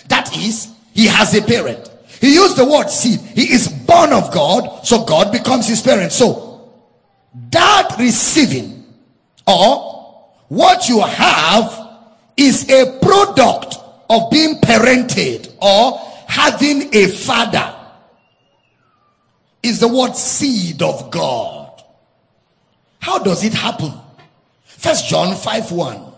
That 0.08 0.36
is, 0.36 0.72
he 0.92 1.06
has 1.06 1.34
a 1.36 1.42
parent. 1.42 1.88
He 2.20 2.34
used 2.34 2.56
the 2.56 2.64
word 2.64 2.88
seed. 2.90 3.20
He 3.20 3.52
is 3.52 3.68
born 3.68 4.12
of 4.12 4.32
God, 4.32 4.84
so 4.84 5.04
God 5.04 5.30
becomes 5.30 5.68
his 5.68 5.80
parent. 5.80 6.10
So, 6.10 6.72
that 7.50 7.94
receiving 7.98 8.79
or 9.46 9.90
what 10.48 10.88
you 10.88 11.00
have 11.00 11.88
is 12.36 12.68
a 12.70 12.98
product 13.00 13.76
of 14.08 14.30
being 14.30 14.56
parented 14.56 15.54
or 15.60 15.98
having 16.26 16.94
a 16.94 17.06
father. 17.08 17.76
Is 19.62 19.78
the 19.78 19.88
word 19.88 20.16
seed 20.16 20.80
of 20.80 21.10
God. 21.10 21.82
How 22.98 23.18
does 23.18 23.44
it 23.44 23.52
happen? 23.52 23.92
First 24.64 25.08
John 25.08 25.36
5 25.36 25.72
1. 25.72 26.12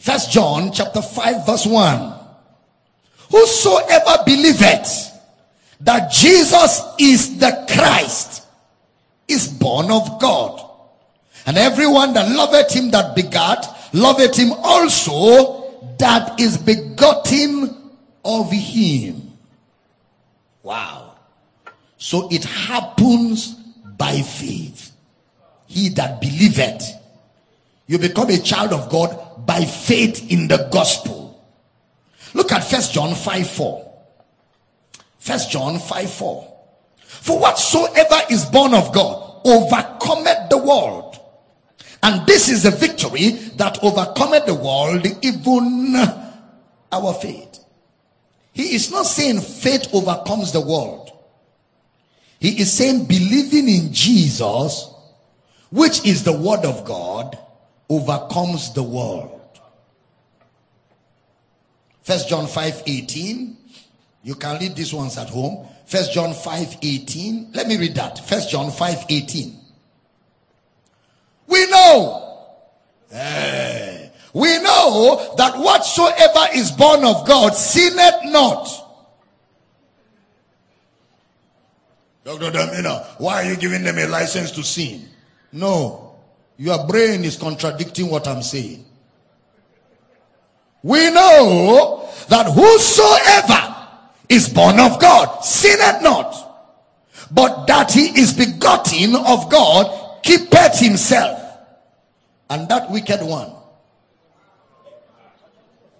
First 0.00 0.32
John 0.32 0.72
chapter 0.72 1.02
5 1.02 1.46
verse 1.46 1.66
1. 1.66 2.14
Whosoever 3.30 4.24
believeth 4.24 5.12
that 5.80 6.10
Jesus 6.10 6.82
is 6.98 7.38
the 7.38 7.66
Christ 7.70 8.44
is 9.28 9.46
born 9.46 9.90
of 9.90 10.20
God. 10.20 10.69
And 11.46 11.56
everyone 11.56 12.12
that 12.14 12.30
loveth 12.30 12.72
him 12.72 12.90
that 12.90 13.14
begat, 13.14 13.66
loveth 13.92 14.36
him 14.36 14.52
also 14.52 15.94
that 15.98 16.40
is 16.40 16.58
begotten 16.58 17.90
of 18.24 18.50
him. 18.50 19.32
Wow. 20.62 21.16
So 21.96 22.28
it 22.30 22.44
happens 22.44 23.54
by 23.98 24.20
faith. 24.22 24.92
He 25.66 25.90
that 25.90 26.20
believeth. 26.20 26.96
You 27.86 27.98
become 27.98 28.30
a 28.30 28.38
child 28.38 28.72
of 28.72 28.88
God 28.88 29.46
by 29.46 29.64
faith 29.64 30.30
in 30.30 30.48
the 30.48 30.68
gospel. 30.70 31.42
Look 32.34 32.52
at 32.52 32.64
First 32.64 32.92
John 32.92 33.14
5 33.14 33.50
4. 33.50 33.92
First 35.18 35.50
John 35.50 35.78
5 35.78 36.10
4. 36.10 36.56
For 36.96 37.38
whatsoever 37.38 38.20
is 38.30 38.44
born 38.46 38.74
of 38.74 38.92
God 38.92 39.40
overcometh 39.44 40.48
the 40.50 40.58
world. 40.58 41.09
And 42.02 42.26
this 42.26 42.48
is 42.48 42.62
the 42.62 42.70
victory 42.70 43.30
that 43.56 43.82
overcometh 43.82 44.46
the 44.46 44.54
world, 44.54 45.06
even 45.22 45.94
our 46.90 47.14
faith. 47.14 47.58
He 48.52 48.74
is 48.74 48.90
not 48.90 49.06
saying 49.06 49.40
faith 49.40 49.88
overcomes 49.92 50.52
the 50.52 50.60
world. 50.60 51.10
He 52.38 52.60
is 52.60 52.72
saying 52.72 53.04
believing 53.04 53.68
in 53.68 53.92
Jesus, 53.92 54.90
which 55.70 56.04
is 56.06 56.24
the 56.24 56.32
word 56.32 56.64
of 56.64 56.84
God, 56.84 57.38
overcomes 57.88 58.72
the 58.72 58.82
world. 58.82 59.40
First 62.02 62.28
John 62.28 62.46
5 62.46 62.82
18. 62.86 63.56
You 64.22 64.34
can 64.34 64.58
read 64.58 64.74
these 64.74 64.92
ones 64.92 65.18
at 65.18 65.28
home. 65.28 65.66
First 65.86 66.12
John 66.12 66.32
5 66.32 66.78
18. 66.82 67.52
Let 67.52 67.68
me 67.68 67.76
read 67.76 67.94
that. 67.96 68.26
First 68.26 68.50
John 68.50 68.70
5 68.70 69.04
18. 69.08 69.59
We 71.50 71.66
know. 71.66 72.46
Eh, 73.10 74.08
we 74.32 74.62
know 74.62 75.34
that 75.36 75.58
whatsoever 75.58 76.46
is 76.54 76.70
born 76.70 77.04
of 77.04 77.26
God 77.26 77.54
sinneth 77.54 78.24
not. 78.26 78.68
Dr. 82.24 82.52
Damina, 82.52 83.04
why 83.18 83.42
are 83.42 83.50
you 83.50 83.56
giving 83.56 83.82
them 83.82 83.98
a 83.98 84.06
license 84.06 84.52
to 84.52 84.62
sin? 84.62 85.08
No. 85.52 86.14
Your 86.56 86.86
brain 86.86 87.24
is 87.24 87.36
contradicting 87.36 88.08
what 88.08 88.28
I'm 88.28 88.42
saying. 88.42 88.84
We 90.82 91.10
know 91.10 92.08
that 92.28 92.46
whosoever 92.46 93.76
is 94.28 94.48
born 94.48 94.78
of 94.78 95.00
God 95.00 95.40
sinneth 95.42 96.02
not, 96.02 96.36
but 97.32 97.66
that 97.66 97.90
he 97.90 98.18
is 98.20 98.32
begotten 98.32 99.16
of 99.16 99.50
God 99.50 100.09
keepeth 100.22 100.78
himself. 100.78 101.40
And 102.48 102.68
that 102.68 102.90
wicked 102.90 103.22
one 103.22 103.52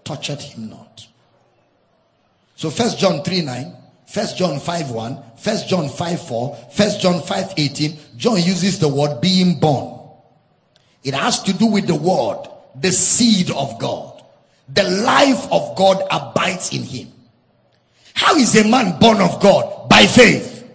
toucheth 0.05 0.43
him 0.43 0.71
not. 0.71 1.07
So 2.57 2.71
first 2.71 2.99
John 2.99 3.23
3 3.23 3.43
9, 3.43 3.77
first 4.07 4.37
John 4.37 4.59
5 4.59 4.91
1, 4.91 5.23
first 5.39 5.69
John 5.69 5.89
5 5.89 6.27
4, 6.27 6.57
first 6.73 7.01
John 7.01 7.23
5 7.23 7.55
18, 7.57 7.99
John 8.17 8.37
uses 8.37 8.79
the 8.79 8.89
word 8.89 9.21
being 9.21 9.61
born. 9.61 10.09
It 11.05 11.15
has 11.15 11.43
to 11.45 11.53
do 11.53 11.67
with 11.67 11.87
the 11.87 11.95
word, 11.95 12.49
the 12.75 12.93
seed 12.93 13.51
of 13.51 13.79
God 13.79 14.21
the 14.75 14.85
life 14.85 15.51
of 15.51 15.77
God 15.77 16.03
abides 16.11 16.73
in 16.73 16.83
him. 16.83 17.13
How 18.15 18.37
is 18.37 18.55
a 18.57 18.69
man 18.69 18.99
born 18.99 19.21
of 19.21 19.41
God? 19.41 19.89
By 19.89 20.07
faith. 20.07 20.69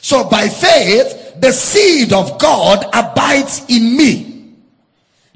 So 0.00 0.28
by 0.28 0.48
faith, 0.48 1.23
the 1.40 1.52
seed 1.52 2.12
of 2.12 2.38
God 2.38 2.84
abides 2.92 3.64
in 3.68 3.96
me. 3.96 4.54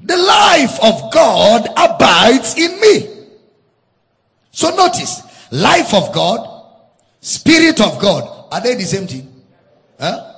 The 0.01 0.17
life 0.17 0.79
of 0.81 1.11
God 1.11 1.67
abides 1.75 2.55
in 2.57 2.79
me. 2.79 3.09
So 4.51 4.75
notice, 4.75 5.21
life 5.51 5.93
of 5.93 6.13
God, 6.13 6.65
spirit 7.21 7.81
of 7.81 7.99
God, 7.99 8.47
are 8.51 8.61
they 8.61 8.75
the 8.75 8.83
same 8.83 9.07
thing? 9.07 9.43
Huh? 9.99 10.33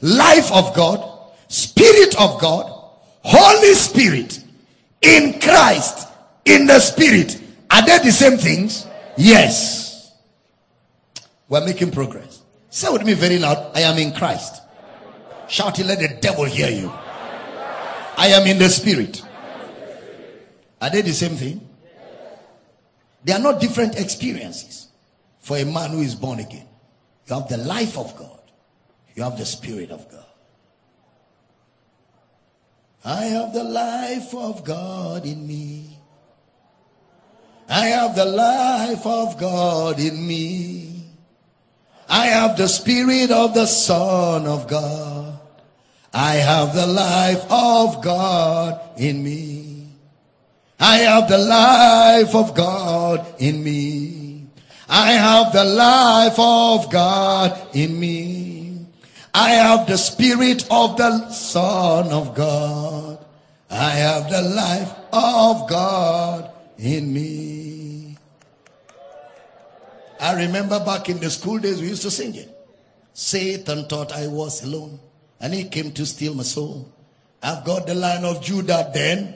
Life 0.00 0.50
of 0.52 0.74
God, 0.74 1.32
spirit 1.48 2.18
of 2.18 2.40
God, 2.40 2.72
Holy 3.22 3.74
Spirit 3.74 4.42
in 5.02 5.38
Christ, 5.40 6.08
in 6.44 6.66
the 6.66 6.80
Spirit. 6.80 7.40
Are 7.70 7.84
they 7.84 7.98
the 7.98 8.12
same 8.12 8.38
things? 8.38 8.86
Yes. 9.16 10.12
We're 11.48 11.64
making 11.64 11.90
progress. 11.90 12.42
Say 12.70 12.90
with 12.90 13.04
me 13.04 13.12
very 13.12 13.38
loud, 13.38 13.76
I 13.76 13.80
am 13.80 13.98
in 13.98 14.12
Christ. 14.12 14.61
Shout 15.52 15.78
it, 15.80 15.84
let 15.84 15.98
the 15.98 16.08
devil 16.08 16.44
hear 16.44 16.70
you. 16.70 16.90
I 18.16 18.28
am 18.28 18.46
in 18.46 18.56
the 18.56 18.70
Spirit. 18.70 19.22
Are 20.80 20.88
they 20.88 21.02
the 21.02 21.12
same 21.12 21.36
thing? 21.36 21.68
They 23.22 23.34
are 23.34 23.38
not 23.38 23.60
different 23.60 23.98
experiences 23.98 24.88
for 25.40 25.58
a 25.58 25.64
man 25.66 25.90
who 25.90 26.00
is 26.00 26.14
born 26.14 26.40
again. 26.40 26.66
You 27.26 27.34
have 27.34 27.48
the 27.48 27.58
life 27.58 27.98
of 27.98 28.16
God, 28.16 28.40
you 29.14 29.24
have 29.24 29.36
the 29.36 29.44
Spirit 29.44 29.90
of 29.90 30.10
God. 30.10 30.24
I 33.04 33.24
have 33.24 33.52
the 33.52 33.64
life 33.64 34.34
of 34.34 34.64
God 34.64 35.26
in 35.26 35.46
me. 35.46 35.98
I 37.68 37.88
have 37.88 38.16
the 38.16 38.24
life 38.24 39.04
of 39.04 39.38
God 39.38 40.00
in 40.00 40.26
me. 40.26 41.04
I 42.08 42.26
have 42.28 42.56
the 42.56 42.68
spirit 42.68 43.30
of 43.30 43.52
the 43.52 43.66
Son 43.66 44.46
of 44.46 44.66
God. 44.66 45.31
I 46.14 46.34
have 46.34 46.74
the 46.74 46.86
life 46.86 47.44
of 47.50 48.02
God 48.02 48.80
in 48.98 49.22
me. 49.24 49.88
I 50.78 50.98
have 50.98 51.28
the 51.28 51.38
life 51.38 52.34
of 52.34 52.54
God 52.54 53.26
in 53.38 53.64
me. 53.64 54.46
I 54.88 55.12
have 55.12 55.52
the 55.54 55.64
life 55.64 56.38
of 56.38 56.90
God 56.90 57.58
in 57.74 57.98
me. 57.98 58.86
I 59.32 59.50
have 59.50 59.86
the 59.86 59.96
spirit 59.96 60.66
of 60.70 60.98
the 60.98 61.30
Son 61.30 62.12
of 62.12 62.34
God. 62.34 63.24
I 63.70 63.90
have 63.90 64.28
the 64.28 64.42
life 64.42 64.92
of 65.14 65.66
God 65.66 66.50
in 66.76 67.10
me. 67.10 68.18
I 70.20 70.34
remember 70.34 70.78
back 70.84 71.08
in 71.08 71.20
the 71.20 71.30
school 71.30 71.58
days 71.58 71.80
we 71.80 71.88
used 71.88 72.02
to 72.02 72.10
sing 72.10 72.34
it. 72.34 72.50
Satan 73.14 73.86
thought 73.86 74.12
I 74.12 74.26
was 74.26 74.62
alone 74.62 75.00
and 75.42 75.52
he 75.52 75.64
came 75.64 75.90
to 75.92 76.06
steal 76.06 76.34
my 76.34 76.44
soul. 76.44 76.88
I've 77.42 77.64
got 77.64 77.86
the 77.86 77.94
Lion 77.94 78.24
of 78.24 78.40
Judah 78.40 78.90
then 78.94 79.34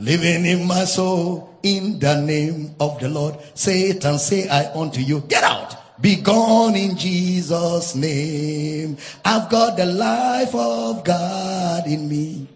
living 0.00 0.44
in 0.44 0.66
my 0.66 0.84
soul 0.84 1.58
in 1.62 1.98
the 2.00 2.20
name 2.20 2.74
of 2.80 2.98
the 3.00 3.08
Lord. 3.08 3.38
Satan 3.54 4.18
say 4.18 4.48
I 4.48 4.72
unto 4.74 5.00
you, 5.00 5.20
get 5.20 5.44
out. 5.44 6.00
Be 6.00 6.16
gone 6.16 6.76
in 6.76 6.96
Jesus' 6.96 7.94
name. 7.94 8.98
I've 9.24 9.48
got 9.48 9.78
the 9.78 9.86
life 9.86 10.54
of 10.54 11.04
God 11.04 11.86
in 11.86 12.08
me. 12.08 12.48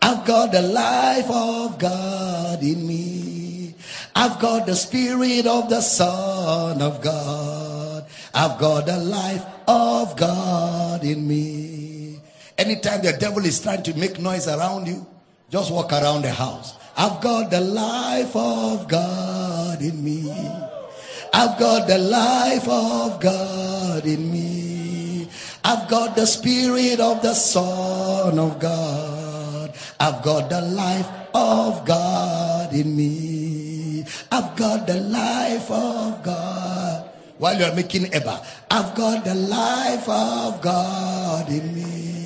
I've 0.00 0.24
got 0.24 0.50
the 0.50 0.62
life 0.62 1.30
of 1.30 1.78
God 1.78 2.62
in 2.62 2.86
me. 2.86 3.74
I've 4.14 4.40
got 4.40 4.66
the 4.66 4.74
spirit 4.74 5.46
of 5.46 5.68
the 5.68 5.80
Son 5.80 6.82
of 6.82 7.02
God. 7.02 8.06
I've 8.34 8.58
got 8.58 8.86
the 8.86 8.98
life 8.98 9.44
of 9.68 10.16
God 10.16 11.04
in 11.04 11.26
me. 11.28 11.87
Anytime 12.58 13.02
the 13.02 13.12
devil 13.12 13.44
is 13.44 13.60
trying 13.60 13.84
to 13.84 13.94
make 13.94 14.18
noise 14.18 14.48
around 14.48 14.86
you, 14.86 15.06
just 15.48 15.72
walk 15.72 15.92
around 15.92 16.22
the 16.22 16.32
house 16.32 16.74
I've 16.98 17.20
got 17.20 17.52
the 17.52 17.60
life 17.60 18.34
of 18.34 18.88
God 18.88 19.80
in 19.80 20.02
me. 20.02 20.26
I've 21.32 21.56
got 21.56 21.86
the 21.86 21.96
life 21.96 22.66
of 22.68 23.20
God 23.20 24.04
in 24.04 24.32
me. 24.32 25.28
I've 25.62 25.88
got 25.88 26.16
the 26.16 26.26
spirit 26.26 26.98
of 26.98 27.22
the 27.22 27.34
Son 27.34 28.36
of 28.36 28.58
God. 28.58 29.72
I've 30.00 30.24
got 30.24 30.50
the 30.50 30.60
life 30.60 31.06
of 31.32 31.86
God 31.86 32.74
in 32.74 32.96
me. 32.96 34.04
I've 34.32 34.56
got 34.56 34.88
the 34.88 34.98
life 34.98 35.70
of 35.70 36.24
God. 36.24 37.08
While 37.38 37.60
you're 37.60 37.76
making 37.76 38.06
Eba, 38.06 38.44
I've 38.72 38.92
got 38.96 39.24
the 39.24 39.36
life 39.36 40.08
of 40.08 40.60
God 40.60 41.48
in 41.48 41.72
me. 41.72 42.17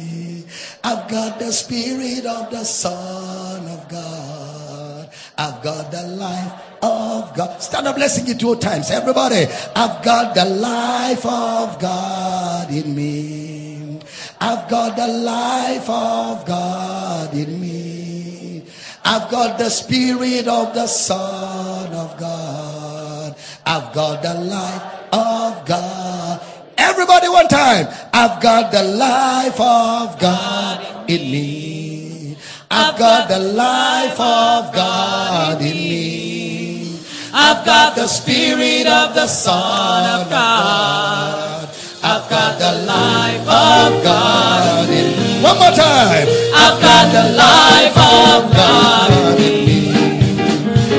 I've 0.92 1.08
got 1.08 1.38
the 1.38 1.50
spirit 1.50 2.26
of 2.26 2.50
the 2.50 2.64
Son 2.64 3.66
of 3.66 3.88
God. 3.88 5.08
I've 5.38 5.62
got 5.62 5.90
the 5.90 6.02
life 6.02 6.52
of 6.82 7.34
God. 7.34 7.62
Stand 7.62 7.86
up, 7.88 7.96
let's 7.96 8.16
sing 8.16 8.28
it 8.28 8.38
two 8.38 8.56
times. 8.56 8.90
Everybody, 8.90 9.46
I've 9.74 10.04
got 10.04 10.34
the 10.34 10.44
life 10.44 11.24
of 11.24 11.80
God 11.80 12.70
in 12.70 12.94
me. 12.94 14.00
I've 14.38 14.68
got 14.68 14.94
the 14.94 15.08
life 15.08 15.88
of 15.88 16.44
God 16.44 17.32
in 17.32 17.58
me. 17.58 18.64
I've 19.02 19.30
got 19.30 19.56
the 19.56 19.70
spirit 19.70 20.46
of 20.46 20.74
the 20.74 20.86
Son 20.86 21.90
of 21.90 22.20
God. 22.20 23.34
I've 23.64 23.94
got 23.94 24.20
the 24.20 24.34
life 24.34 24.82
of 25.10 25.66
God. 25.66 26.51
Everybody, 26.82 27.28
one 27.28 27.48
time. 27.48 27.86
I've 28.12 28.42
got 28.42 28.72
the 28.72 28.82
life 28.82 29.60
of 29.60 30.18
God 30.18 31.08
in 31.08 31.22
me. 31.30 32.36
I've 32.70 32.98
got 32.98 33.28
the 33.28 33.38
life 33.38 34.18
of 34.18 34.74
God 34.74 35.60
in 35.62 35.76
me. 35.76 36.98
I've 37.32 37.64
got 37.64 37.94
the 37.94 38.06
spirit 38.08 38.86
of 38.88 39.14
the 39.14 39.26
Son 39.26 40.20
of 40.20 40.28
God. 40.28 41.68
I've 42.02 42.28
got 42.28 42.58
the 42.58 42.84
life 42.84 43.46
of 43.46 44.02
God 44.02 44.90
in 44.90 45.16
me. 45.16 45.42
One 45.42 45.58
more 45.58 45.70
time. 45.70 46.26
I've 46.62 46.78
got 46.82 47.06
the 47.16 47.26
life 47.46 47.96
of 47.96 48.52
God 48.52 49.38
in 49.40 49.66
me. 49.66 49.80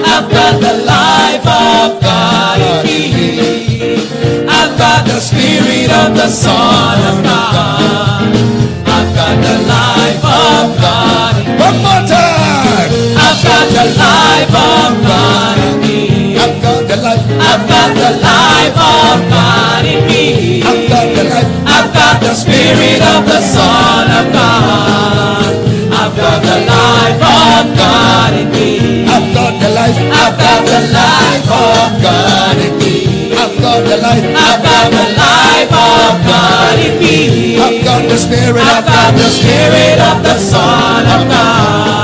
I've 0.06 0.32
got 0.32 0.62
the 0.62 0.76
life 0.86 1.46
of 1.46 2.02
God 2.02 2.86
in 2.86 3.12
me. 3.12 3.73
Of 6.02 6.16
the 6.16 6.28
Son 6.28 6.98
of 7.12 7.18
God. 7.24 8.34
I've 8.96 9.10
got 9.18 9.36
the 9.46 9.56
life 9.70 10.24
of 10.26 10.68
God. 10.82 11.34
One 11.66 11.78
more 11.86 12.04
time. 12.10 12.90
I've 13.26 13.40
got 13.46 13.66
the 13.78 13.86
life 14.02 14.54
of 14.54 14.92
God 15.06 15.58
in 15.68 15.76
me. 15.84 16.38
I've 16.38 16.58
got 16.62 16.82
the 16.90 16.98
life. 16.98 17.24
I've 17.50 17.64
got 17.70 17.90
the 18.02 18.12
life 18.26 18.78
of 18.78 19.18
God 19.30 19.84
in 19.86 20.00
me. 20.10 20.64
I've 20.64 20.90
got 20.90 21.08
the 21.16 21.24
life. 21.30 21.50
I've 21.76 21.90
got 21.94 22.16
the 22.26 22.34
spirit 22.34 23.02
of 23.14 23.22
the 23.30 23.40
Son 23.42 24.06
of 24.20 24.26
God. 24.34 25.52
I've 25.94 26.16
got 26.18 26.40
the 26.42 26.58
life 26.74 27.22
of 27.22 27.66
God 27.78 28.32
in 28.42 28.48
me. 28.52 29.06
I've 29.08 29.30
got 29.34 29.54
the 29.62 29.70
life. 29.78 29.98
I've 30.22 30.38
got 30.42 30.62
the 30.66 30.82
life 30.98 31.50
of 31.54 31.90
God 32.02 32.58
in 32.66 32.74
me. 32.82 32.96
I've 33.38 33.56
got 33.62 33.80
the 33.88 33.98
life. 34.02 34.26
I've 34.26 34.64
got 34.64 34.90
the 34.92 35.04
life 35.14 35.14
of 35.14 35.14
God 35.14 35.18
in 35.18 35.23
me. 37.00 37.60
I've 37.60 37.84
got 37.84 38.08
the 38.10 38.18
spirit. 38.18 38.62
I've 38.62 38.86
got 38.86 39.14
the 39.14 39.30
spirit 39.30 39.98
of 40.00 40.24
the 40.24 40.38
Son 40.38 41.06
of 41.08 41.30
God. 41.30 42.03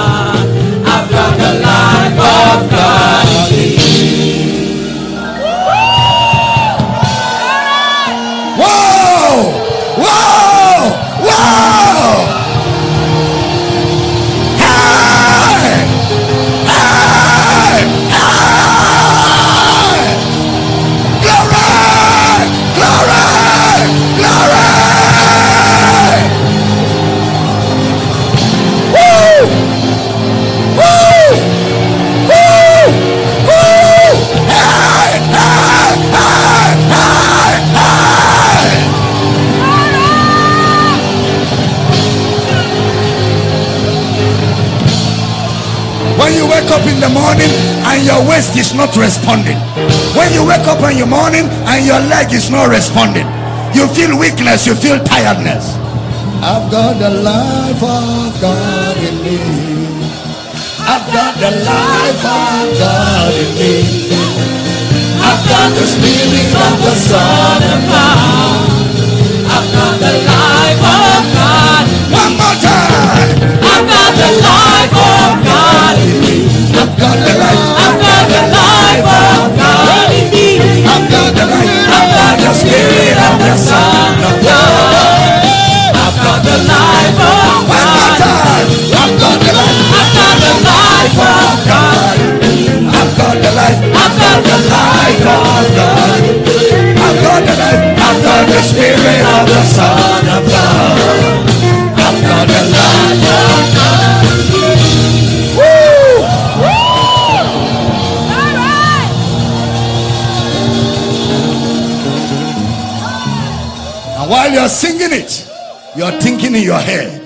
In 46.99 47.07
the 47.07 47.19
morning 47.19 47.47
and 47.87 48.03
your 48.03 48.19
waist 48.27 48.57
is 48.59 48.75
not 48.75 48.91
responding. 48.97 49.55
When 50.19 50.27
you 50.35 50.43
wake 50.43 50.67
up 50.67 50.83
in 50.83 50.99
the 50.99 51.07
morning 51.07 51.47
and 51.71 51.85
your 51.87 51.99
leg 52.11 52.33
is 52.33 52.51
not 52.51 52.67
responding. 52.67 53.23
You 53.71 53.87
feel 53.95 54.19
weakness, 54.19 54.67
you 54.67 54.75
feel 54.75 54.99
tiredness. 55.03 55.79
I've 56.43 56.67
got 56.71 56.99
the 56.99 57.11
life 57.23 57.79
of 57.79 58.41
God 58.43 58.95
in 58.99 59.15
me. 59.23 59.39
I've 60.83 61.07
got 61.15 61.39
the 61.39 61.51
life 61.63 62.23
of 62.27 62.67
God 62.83 63.31
in 63.31 63.49
me. 63.55 64.11
I've 65.23 65.43
got 65.47 65.69
the 65.79 65.85
spirit 65.87 66.51
of 66.51 66.75
the 66.83 66.95
Son 66.99 67.59
of 67.63 67.81
God. 67.87 68.59
I've 69.47 69.67
got 69.71 69.95
the 70.03 70.13
life 70.27 70.83
of 70.83 71.23
God. 71.31 71.83
One 72.11 72.33
more 72.35 72.57
time. 72.59 73.39
I've 73.63 73.87
got 73.87 74.11
the 74.19 74.29
life 74.43 74.68
got 76.99 77.15
the 77.15 77.33
life. 77.39 77.63
I've 77.79 77.95
got 78.03 78.25
the 78.27 78.41
life 78.51 79.07
of 79.07 79.55
God 79.55 80.11
in 80.11 80.27
me. 80.35 80.59
I've 80.83 81.07
got 81.07 81.31
the 81.31 81.45
life. 81.47 81.71
I've 81.95 82.11
got 82.11 82.35
the 82.43 82.51
spirit 82.51 83.15
of 83.15 83.35
the 83.39 83.55
Son 83.55 84.19
of 84.27 84.35
God. 84.43 85.47
I've 85.95 86.17
got 86.19 86.39
the 86.43 86.57
life 86.67 87.19
of 87.23 87.63
God. 87.71 88.19
I've 88.99 89.15
got 89.15 89.37
the 89.39 89.51
life. 89.55 89.79
I've 89.95 90.11
got 90.19 90.35
the 90.43 90.53
life 90.67 91.19
of 91.23 91.55
God. 91.71 92.19
I've 92.99 93.13
got 93.15 93.35
the 93.39 93.51
life. 93.55 93.79
I've 93.95 94.15
got 94.19 94.39
the 94.43 94.57
life 94.67 95.23
of 95.23 95.63
God. 95.79 96.19
I've 96.99 97.19
got 97.23 97.41
the 97.47 97.55
life. 97.63 97.81
I've 97.95 98.19
got 98.27 98.43
the 98.51 98.59
spirit 98.59 99.23
of 99.23 99.47
the 99.47 99.61
Son 99.63 100.27
of 100.35 100.43
God. 100.51 100.58
While 114.49 114.61
you're 114.61 114.69
singing 114.69 115.11
it, 115.11 115.47
you're 115.95 116.19
thinking 116.19 116.55
in 116.55 116.63
your 116.63 116.79
head, 116.79 117.21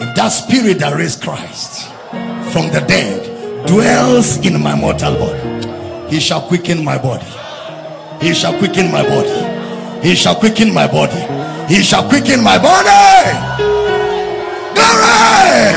if 0.00 0.16
that 0.16 0.28
spirit 0.28 0.78
that 0.78 0.96
raised 0.96 1.20
Christ 1.20 1.84
from 2.54 2.72
the 2.72 2.82
dead 2.88 3.66
dwells 3.66 4.38
in 4.38 4.58
my 4.58 4.74
mortal 4.74 5.12
body, 5.12 6.08
he 6.08 6.18
shall 6.18 6.40
quicken 6.40 6.82
my 6.82 6.96
body. 6.96 7.26
He 8.24 8.32
shall 8.32 8.56
quicken 8.56 8.90
my 8.90 9.02
body. 9.02 10.00
He 10.00 10.14
shall 10.14 10.36
quicken 10.36 10.72
my 10.72 10.86
body. 10.86 11.20
He 11.68 11.82
shall 11.82 12.08
quicken 12.08 12.42
my 12.42 12.56
body. 12.56 13.28
Glory! 14.72 15.68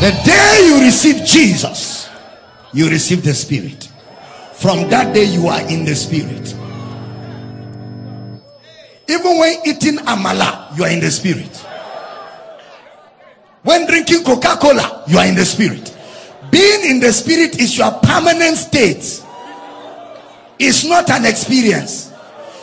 The 0.00 0.12
day 0.24 0.62
you 0.64 0.80
receive 0.80 1.26
Jesus, 1.26 2.08
you 2.72 2.88
receive 2.88 3.22
the 3.22 3.34
Spirit. 3.34 3.86
From 4.54 4.88
that 4.88 5.14
day, 5.14 5.24
you 5.24 5.48
are 5.48 5.60
in 5.68 5.84
the 5.84 5.94
Spirit. 5.94 6.56
Even 9.08 9.38
when 9.38 9.56
eating 9.64 9.96
amala, 9.98 10.76
you 10.76 10.84
are 10.84 10.90
in 10.90 11.00
the 11.00 11.10
Spirit. 11.10 11.64
When 13.62 13.86
drinking 13.86 14.24
Coca 14.24 14.56
Cola, 14.60 15.04
you 15.08 15.18
are 15.18 15.26
in 15.26 15.34
the 15.34 15.44
Spirit. 15.44 15.96
Being 16.50 16.90
in 16.90 17.00
the 17.00 17.12
Spirit 17.12 17.60
is 17.60 17.76
your 17.76 17.90
permanent 18.02 18.56
state. 18.56 19.22
It's 20.58 20.84
not 20.84 21.10
an 21.10 21.26
experience, 21.26 22.12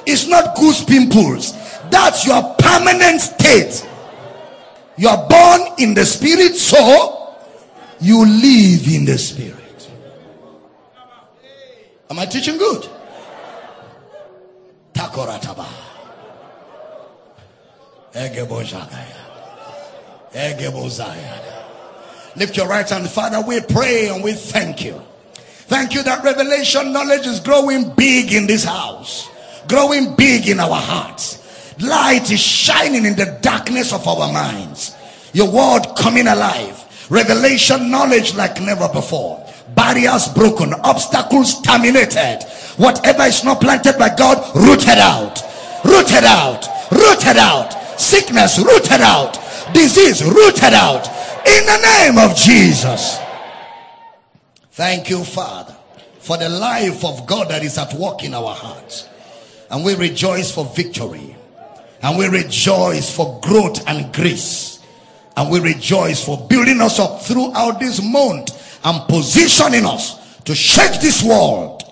it's 0.06 0.28
not 0.28 0.56
goose 0.56 0.84
pimples. 0.84 1.54
That's 1.90 2.26
your 2.26 2.56
permanent 2.58 3.22
state. 3.22 3.88
You 4.98 5.10
are 5.10 5.28
born 5.28 5.74
in 5.80 5.94
the 5.94 6.06
Spirit, 6.06 6.56
so 6.56 7.36
you 8.00 8.26
live 8.26 8.88
in 8.88 9.06
the 9.06 9.18
Spirit. 9.18 9.92
Am 12.10 12.20
I 12.20 12.26
teaching 12.26 12.58
good? 12.58 12.88
Takorataba. 14.94 15.83
Lift 22.36 22.58
your 22.58 22.68
right 22.68 22.88
hand. 22.88 23.10
Father, 23.10 23.42
we 23.42 23.62
pray 23.62 24.10
and 24.10 24.24
we 24.24 24.34
thank 24.34 24.84
you. 24.84 25.02
Thank 25.36 25.94
you 25.94 26.04
that 26.04 26.24
revelation 26.24 26.94
knowledge 26.94 27.26
is 27.26 27.40
growing 27.40 27.94
big 27.96 28.32
in 28.34 28.46
this 28.46 28.64
house, 28.64 29.30
growing 29.68 30.16
big 30.16 30.48
in 30.48 30.60
our 30.60 30.76
hearts. 30.76 31.40
Light 31.82 32.30
is 32.32 32.40
shining 32.40 33.06
in 33.06 33.16
the 33.16 33.40
darkness 33.42 33.92
of 33.92 34.08
our 34.08 34.32
minds. 34.32 34.96
Your 35.34 35.52
word 35.52 35.96
coming 35.98 36.28
alive. 36.28 36.80
Revelation 37.10 37.90
knowledge 37.90 38.36
like 38.36 38.62
never 38.62 38.88
before. 38.90 39.44
Barriers 39.76 40.28
broken, 40.28 40.74
obstacles 40.84 41.62
terminated. 41.62 42.44
Whatever 42.78 43.24
is 43.24 43.44
not 43.44 43.60
planted 43.60 43.98
by 43.98 44.14
God, 44.16 44.56
rooted 44.56 45.00
out, 45.00 45.42
rooted 45.84 46.24
out, 46.24 46.68
rooted 46.92 47.38
out. 47.38 47.83
Sickness 47.98 48.60
rooted 48.60 49.02
out, 49.02 49.34
disease 49.74 50.24
rooted 50.24 50.74
out. 50.74 51.08
In 51.46 51.66
the 51.66 51.78
name 51.78 52.18
of 52.18 52.36
Jesus. 52.38 53.20
Thank 54.72 55.10
you, 55.10 55.24
Father, 55.24 55.76
for 56.20 56.38
the 56.38 56.50
life 56.50 57.04
of 57.04 57.26
God 57.28 57.50
that 57.50 57.64
is 57.64 57.78
at 57.78 57.94
work 57.94 58.24
in 58.24 58.34
our 58.34 58.56
hearts. 58.56 59.10
And 59.70 59.84
we 59.84 59.96
rejoice 59.96 60.52
for 60.52 60.66
victory. 60.66 61.36
And 62.02 62.18
we 62.18 62.28
rejoice 62.28 63.14
for 63.14 63.40
growth 63.42 63.88
and 63.88 64.14
grace. 64.14 64.82
And 65.36 65.52
we 65.52 65.60
rejoice 65.60 66.24
for 66.24 66.48
building 66.48 66.80
us 66.82 67.00
up 67.00 67.22
throughout 67.22 67.80
this 67.80 68.02
month 68.02 68.80
and 68.86 69.08
positioning 69.08 69.86
us 69.86 70.40
to 70.44 70.56
shake 70.56 71.02
this 71.02 71.24
world 71.24 71.84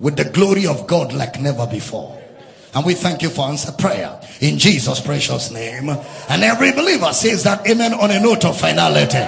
with 0.00 0.16
the 0.16 0.24
glory 0.24 0.66
of 0.66 0.86
God 0.86 1.12
like 1.12 1.40
never 1.40 1.66
before. 1.66 2.20
And 2.74 2.84
we 2.84 2.94
thank 2.94 3.22
you 3.22 3.30
for 3.30 3.46
answer 3.46 3.70
prayer 3.72 4.20
in 4.40 4.58
Jesus' 4.58 5.00
precious 5.00 5.50
name. 5.50 5.88
And 5.88 6.42
every 6.42 6.72
believer 6.72 7.12
says 7.12 7.44
that 7.44 7.66
amen 7.68 7.94
on 7.94 8.10
a 8.10 8.18
note 8.20 8.44
of 8.44 8.58
finality. 8.58 9.24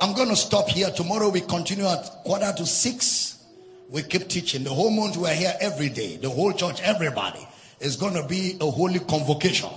I'm 0.00 0.14
going 0.14 0.28
to 0.28 0.36
stop 0.36 0.68
here. 0.68 0.90
Tomorrow 0.90 1.30
we 1.30 1.40
continue 1.40 1.86
at 1.86 2.04
quarter 2.24 2.52
to 2.56 2.66
six. 2.66 3.42
We 3.90 4.02
keep 4.02 4.28
teaching. 4.28 4.64
The 4.64 4.70
whole 4.70 4.90
month 4.90 5.16
we're 5.16 5.34
here 5.34 5.54
every 5.60 5.88
day. 5.88 6.16
The 6.16 6.30
whole 6.30 6.52
church, 6.52 6.80
everybody 6.82 7.46
is 7.80 7.96
going 7.96 8.14
to 8.14 8.26
be 8.26 8.56
a 8.60 8.70
holy 8.70 9.00
convocation. 9.00 9.70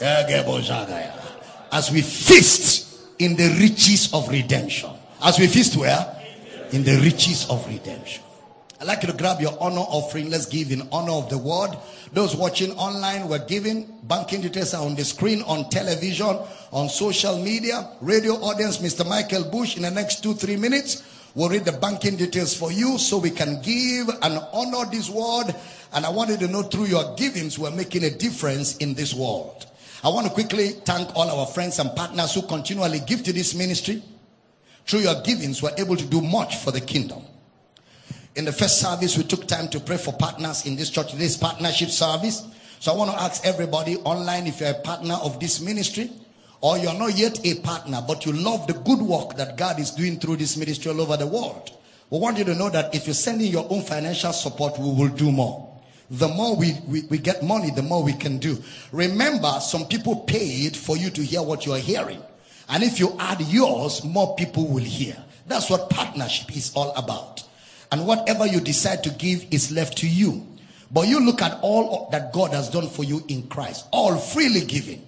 As 0.00 1.90
we 1.90 2.02
feast 2.02 3.00
in 3.18 3.36
the 3.36 3.56
riches 3.60 4.12
of 4.12 4.28
redemption. 4.28 4.90
As 5.22 5.38
we 5.38 5.46
feast 5.46 5.76
where? 5.76 6.16
In 6.72 6.82
the 6.84 6.98
riches 7.00 7.48
of 7.50 7.66
redemption. 7.68 8.22
I'd 8.80 8.86
like 8.86 9.02
you 9.02 9.08
to 9.08 9.16
grab 9.16 9.42
your 9.42 9.54
honor 9.60 9.82
offering. 9.82 10.30
Let's 10.30 10.46
give 10.46 10.72
in 10.72 10.88
honor 10.90 11.12
of 11.12 11.28
the 11.28 11.36
word. 11.36 11.76
Those 12.14 12.34
watching 12.34 12.72
online, 12.78 13.28
we're 13.28 13.44
giving. 13.44 13.84
Banking 14.04 14.40
details 14.40 14.72
are 14.72 14.82
on 14.82 14.94
the 14.94 15.04
screen, 15.04 15.42
on 15.42 15.68
television, 15.68 16.38
on 16.72 16.88
social 16.88 17.36
media. 17.42 17.90
Radio 18.00 18.36
audience, 18.36 18.78
Mr. 18.78 19.06
Michael 19.06 19.44
Bush, 19.44 19.76
in 19.76 19.82
the 19.82 19.90
next 19.90 20.22
two, 20.22 20.32
three 20.32 20.56
minutes, 20.56 21.02
we'll 21.34 21.50
read 21.50 21.66
the 21.66 21.72
banking 21.72 22.16
details 22.16 22.56
for 22.56 22.72
you 22.72 22.96
so 22.96 23.18
we 23.18 23.28
can 23.28 23.60
give 23.60 24.08
and 24.22 24.40
honor 24.54 24.90
this 24.90 25.10
word. 25.10 25.54
And 25.92 26.06
I 26.06 26.08
want 26.08 26.30
you 26.30 26.38
to 26.38 26.48
know 26.48 26.62
through 26.62 26.86
your 26.86 27.14
givings, 27.16 27.58
we're 27.58 27.70
making 27.70 28.04
a 28.04 28.10
difference 28.10 28.78
in 28.78 28.94
this 28.94 29.12
world. 29.12 29.66
I 30.02 30.08
want 30.08 30.26
to 30.26 30.32
quickly 30.32 30.68
thank 30.68 31.14
all 31.14 31.28
our 31.28 31.46
friends 31.46 31.78
and 31.80 31.94
partners 31.94 32.34
who 32.34 32.40
continually 32.40 33.00
give 33.00 33.24
to 33.24 33.32
this 33.34 33.54
ministry. 33.54 34.02
Through 34.86 35.00
your 35.00 35.20
givings, 35.20 35.62
we're 35.62 35.76
able 35.76 35.96
to 35.96 36.06
do 36.06 36.22
much 36.22 36.56
for 36.56 36.70
the 36.70 36.80
kingdom. 36.80 37.24
In 38.40 38.46
the 38.46 38.52
first 38.52 38.80
service, 38.80 39.18
we 39.18 39.24
took 39.24 39.46
time 39.46 39.68
to 39.68 39.78
pray 39.78 39.98
for 39.98 40.14
partners 40.14 40.64
in 40.64 40.74
this 40.74 40.88
church, 40.88 41.12
this 41.12 41.36
partnership 41.36 41.90
service. 41.90 42.46
So 42.78 42.90
I 42.90 42.96
want 42.96 43.10
to 43.10 43.20
ask 43.20 43.44
everybody 43.44 43.98
online 43.98 44.46
if 44.46 44.60
you're 44.60 44.70
a 44.70 44.80
partner 44.80 45.16
of 45.22 45.38
this 45.38 45.60
ministry 45.60 46.10
or 46.62 46.78
you're 46.78 46.94
not 46.94 47.18
yet 47.18 47.38
a 47.44 47.56
partner, 47.56 48.02
but 48.08 48.24
you 48.24 48.32
love 48.32 48.66
the 48.66 48.72
good 48.72 49.00
work 49.02 49.36
that 49.36 49.58
God 49.58 49.78
is 49.78 49.90
doing 49.90 50.18
through 50.18 50.36
this 50.36 50.56
ministry 50.56 50.90
all 50.90 51.02
over 51.02 51.18
the 51.18 51.26
world. 51.26 51.70
We 52.08 52.18
want 52.18 52.38
you 52.38 52.44
to 52.44 52.54
know 52.54 52.70
that 52.70 52.94
if 52.94 53.06
you're 53.06 53.12
sending 53.12 53.52
your 53.52 53.66
own 53.68 53.82
financial 53.82 54.32
support, 54.32 54.78
we 54.78 54.86
will 54.86 55.14
do 55.14 55.30
more. 55.30 55.78
The 56.10 56.28
more 56.28 56.56
we, 56.56 56.78
we, 56.88 57.02
we 57.10 57.18
get 57.18 57.44
money, 57.44 57.70
the 57.70 57.82
more 57.82 58.02
we 58.02 58.14
can 58.14 58.38
do. 58.38 58.56
Remember, 58.90 59.52
some 59.60 59.84
people 59.84 60.16
paid 60.16 60.74
for 60.74 60.96
you 60.96 61.10
to 61.10 61.22
hear 61.22 61.42
what 61.42 61.66
you 61.66 61.74
are 61.74 61.78
hearing. 61.78 62.22
And 62.70 62.84
if 62.84 63.00
you 63.00 63.14
add 63.18 63.42
yours, 63.42 64.02
more 64.02 64.34
people 64.34 64.66
will 64.66 64.78
hear. 64.78 65.18
That's 65.46 65.68
what 65.68 65.90
partnership 65.90 66.56
is 66.56 66.72
all 66.74 66.94
about. 66.96 67.44
And 67.92 68.06
whatever 68.06 68.46
you 68.46 68.60
decide 68.60 69.02
to 69.04 69.10
give 69.10 69.46
is 69.50 69.72
left 69.72 69.98
to 69.98 70.08
you. 70.08 70.46
But 70.90 71.08
you 71.08 71.24
look 71.24 71.42
at 71.42 71.58
all 71.62 72.08
that 72.10 72.32
God 72.32 72.52
has 72.52 72.68
done 72.68 72.88
for 72.88 73.04
you 73.04 73.22
in 73.28 73.48
Christ, 73.48 73.86
all 73.92 74.16
freely 74.16 74.64
given, 74.64 75.04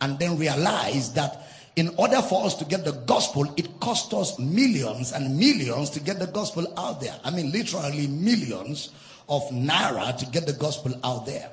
and 0.00 0.18
then 0.18 0.38
realize 0.38 1.12
that 1.14 1.46
in 1.76 1.92
order 1.96 2.20
for 2.22 2.44
us 2.44 2.54
to 2.56 2.64
get 2.64 2.84
the 2.84 2.92
gospel, 2.92 3.52
it 3.56 3.80
cost 3.80 4.12
us 4.14 4.38
millions 4.38 5.12
and 5.12 5.36
millions 5.38 5.90
to 5.90 6.00
get 6.00 6.18
the 6.18 6.26
gospel 6.26 6.72
out 6.76 7.00
there. 7.00 7.14
I 7.24 7.30
mean, 7.30 7.50
literally 7.52 8.06
millions 8.06 8.90
of 9.28 9.42
naira 9.50 10.16
to 10.18 10.26
get 10.26 10.46
the 10.46 10.52
gospel 10.52 10.94
out 11.02 11.26
there. 11.26 11.50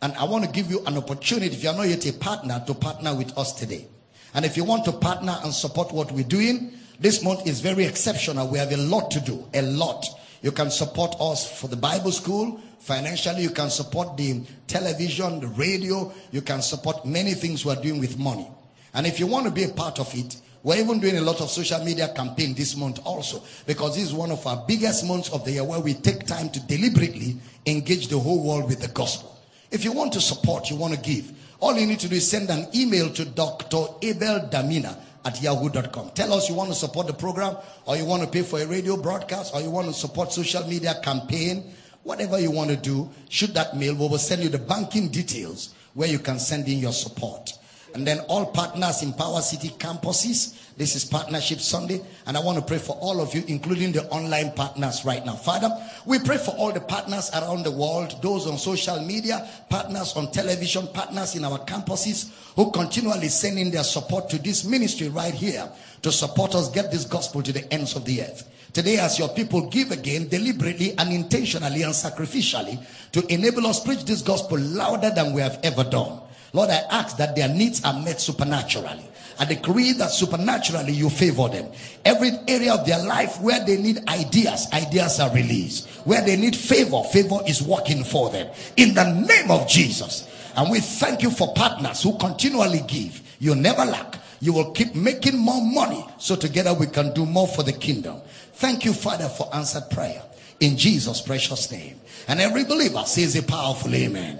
And 0.00 0.14
I 0.14 0.24
want 0.24 0.44
to 0.44 0.50
give 0.50 0.70
you 0.70 0.84
an 0.86 0.96
opportunity, 0.96 1.54
if 1.54 1.62
you're 1.62 1.74
not 1.74 1.88
yet 1.88 2.06
a 2.06 2.12
partner, 2.12 2.62
to 2.66 2.74
partner 2.74 3.14
with 3.14 3.36
us 3.36 3.52
today. 3.52 3.88
And 4.32 4.44
if 4.44 4.56
you 4.56 4.64
want 4.64 4.84
to 4.84 4.92
partner 4.92 5.36
and 5.42 5.52
support 5.52 5.92
what 5.92 6.12
we're 6.12 6.22
doing, 6.24 6.77
this 6.98 7.22
month 7.22 7.46
is 7.46 7.60
very 7.60 7.84
exceptional. 7.84 8.48
We 8.48 8.58
have 8.58 8.72
a 8.72 8.76
lot 8.76 9.10
to 9.12 9.20
do, 9.20 9.46
a 9.54 9.62
lot. 9.62 10.04
You 10.42 10.52
can 10.52 10.70
support 10.70 11.14
us 11.20 11.60
for 11.60 11.68
the 11.68 11.76
Bible 11.76 12.12
school. 12.12 12.60
Financially, 12.80 13.42
you 13.42 13.50
can 13.50 13.70
support 13.70 14.16
the 14.16 14.42
television, 14.66 15.40
the 15.40 15.48
radio. 15.48 16.12
You 16.30 16.42
can 16.42 16.62
support 16.62 17.04
many 17.06 17.34
things 17.34 17.64
we're 17.64 17.76
doing 17.76 18.00
with 18.00 18.18
money. 18.18 18.48
And 18.94 19.06
if 19.06 19.20
you 19.20 19.26
want 19.26 19.46
to 19.46 19.52
be 19.52 19.64
a 19.64 19.68
part 19.68 20.00
of 20.00 20.12
it, 20.14 20.36
we're 20.62 20.78
even 20.78 20.98
doing 20.98 21.16
a 21.16 21.20
lot 21.20 21.40
of 21.40 21.50
social 21.50 21.84
media 21.84 22.08
campaign 22.08 22.52
this 22.54 22.76
month 22.76 22.98
also 23.04 23.42
because 23.66 23.94
this 23.94 24.04
is 24.04 24.12
one 24.12 24.32
of 24.32 24.44
our 24.46 24.64
biggest 24.66 25.06
months 25.06 25.30
of 25.30 25.44
the 25.44 25.52
year 25.52 25.64
where 25.64 25.78
we 25.78 25.94
take 25.94 26.26
time 26.26 26.50
to 26.50 26.60
deliberately 26.66 27.36
engage 27.66 28.08
the 28.08 28.18
whole 28.18 28.42
world 28.42 28.68
with 28.68 28.80
the 28.80 28.88
gospel. 28.88 29.38
If 29.70 29.84
you 29.84 29.92
want 29.92 30.12
to 30.14 30.20
support, 30.20 30.68
you 30.68 30.76
want 30.76 30.94
to 30.94 31.00
give, 31.00 31.32
all 31.60 31.76
you 31.76 31.86
need 31.86 32.00
to 32.00 32.08
do 32.08 32.16
is 32.16 32.28
send 32.28 32.50
an 32.50 32.66
email 32.74 33.08
to 33.10 33.24
Dr. 33.24 33.84
Abel 34.02 34.48
Damina 34.50 34.96
at 35.28 35.42
yahoo.com. 35.42 36.10
Tell 36.14 36.32
us 36.32 36.48
you 36.48 36.54
want 36.54 36.70
to 36.70 36.74
support 36.74 37.06
the 37.06 37.12
program 37.12 37.56
or 37.84 37.96
you 37.96 38.06
want 38.06 38.22
to 38.22 38.28
pay 38.28 38.42
for 38.42 38.60
a 38.60 38.66
radio 38.66 38.96
broadcast 38.96 39.54
or 39.54 39.60
you 39.60 39.70
want 39.70 39.86
to 39.86 39.92
support 39.92 40.32
social 40.32 40.66
media 40.66 40.94
campaign. 41.02 41.70
Whatever 42.02 42.40
you 42.40 42.50
want 42.50 42.70
to 42.70 42.76
do, 42.76 43.10
shoot 43.28 43.52
that 43.52 43.76
mail. 43.76 43.92
We 43.94 44.08
will 44.08 44.16
send 44.18 44.42
you 44.42 44.48
the 44.48 44.58
banking 44.58 45.08
details 45.08 45.74
where 45.92 46.08
you 46.08 46.18
can 46.18 46.38
send 46.38 46.66
in 46.66 46.78
your 46.78 46.92
support. 46.92 47.57
And 47.94 48.06
then 48.06 48.20
all 48.28 48.46
partners 48.46 49.02
in 49.02 49.12
Power 49.12 49.40
City 49.40 49.70
campuses. 49.70 50.54
This 50.76 50.94
is 50.94 51.04
Partnership 51.04 51.60
Sunday. 51.60 52.00
And 52.26 52.36
I 52.36 52.40
want 52.40 52.58
to 52.58 52.64
pray 52.64 52.78
for 52.78 52.96
all 53.00 53.20
of 53.20 53.34
you, 53.34 53.42
including 53.48 53.92
the 53.92 54.04
online 54.10 54.52
partners 54.52 55.04
right 55.04 55.24
now. 55.24 55.34
Father, 55.34 55.70
we 56.06 56.18
pray 56.18 56.36
for 56.36 56.52
all 56.52 56.72
the 56.72 56.80
partners 56.80 57.30
around 57.34 57.64
the 57.64 57.70
world, 57.70 58.22
those 58.22 58.46
on 58.46 58.58
social 58.58 59.00
media, 59.00 59.48
partners 59.68 60.14
on 60.16 60.30
television, 60.30 60.86
partners 60.88 61.34
in 61.34 61.44
our 61.44 61.58
campuses 61.64 62.30
who 62.54 62.70
continually 62.70 63.28
sending 63.28 63.70
their 63.70 63.84
support 63.84 64.28
to 64.30 64.38
this 64.38 64.64
ministry 64.64 65.08
right 65.08 65.34
here 65.34 65.68
to 66.02 66.12
support 66.12 66.54
us 66.54 66.70
get 66.70 66.90
this 66.92 67.04
gospel 67.04 67.42
to 67.42 67.52
the 67.52 67.72
ends 67.72 67.96
of 67.96 68.04
the 68.04 68.22
earth. 68.22 68.48
Today, 68.72 68.98
as 68.98 69.18
your 69.18 69.30
people 69.30 69.68
give 69.68 69.90
again 69.90 70.28
deliberately 70.28 70.96
and 70.98 71.12
intentionally 71.12 71.82
and 71.82 71.92
sacrificially 71.92 72.84
to 73.12 73.26
enable 73.32 73.66
us 73.66 73.82
preach 73.82 74.04
this 74.04 74.22
gospel 74.22 74.58
louder 74.58 75.10
than 75.10 75.32
we 75.32 75.40
have 75.40 75.58
ever 75.64 75.84
done. 75.84 76.20
Lord, 76.52 76.70
I 76.70 76.82
ask 76.90 77.16
that 77.18 77.36
their 77.36 77.48
needs 77.48 77.84
are 77.84 77.98
met 78.00 78.20
supernaturally. 78.20 79.04
I 79.40 79.44
decree 79.44 79.92
that 79.92 80.10
supernaturally 80.10 80.92
you 80.92 81.10
favor 81.10 81.48
them. 81.48 81.70
Every 82.04 82.30
area 82.48 82.74
of 82.74 82.84
their 82.84 83.02
life 83.04 83.40
where 83.40 83.64
they 83.64 83.76
need 83.76 84.08
ideas, 84.08 84.66
ideas 84.72 85.20
are 85.20 85.32
released. 85.32 85.88
Where 86.04 86.22
they 86.22 86.36
need 86.36 86.56
favor, 86.56 87.02
favor 87.04 87.38
is 87.46 87.62
working 87.62 88.02
for 88.02 88.30
them. 88.30 88.48
In 88.76 88.94
the 88.94 89.04
name 89.04 89.50
of 89.50 89.68
Jesus. 89.68 90.26
And 90.56 90.70
we 90.70 90.80
thank 90.80 91.22
you 91.22 91.30
for 91.30 91.54
partners 91.54 92.02
who 92.02 92.18
continually 92.18 92.82
give. 92.88 93.22
You 93.38 93.54
never 93.54 93.84
lack. 93.84 94.16
You 94.40 94.52
will 94.52 94.72
keep 94.72 94.94
making 94.94 95.38
more 95.38 95.64
money 95.64 96.04
so 96.18 96.34
together 96.34 96.74
we 96.74 96.86
can 96.86 97.14
do 97.14 97.24
more 97.24 97.46
for 97.46 97.62
the 97.62 97.72
kingdom. 97.72 98.20
Thank 98.54 98.84
you, 98.84 98.92
Father, 98.92 99.28
for 99.28 99.48
answered 99.54 99.88
prayer. 99.90 100.22
In 100.58 100.76
Jesus' 100.76 101.20
precious 101.20 101.70
name. 101.70 102.00
And 102.26 102.40
every 102.40 102.64
believer 102.64 103.04
says 103.04 103.36
a 103.36 103.42
powerful 103.42 103.94
amen. 103.94 104.38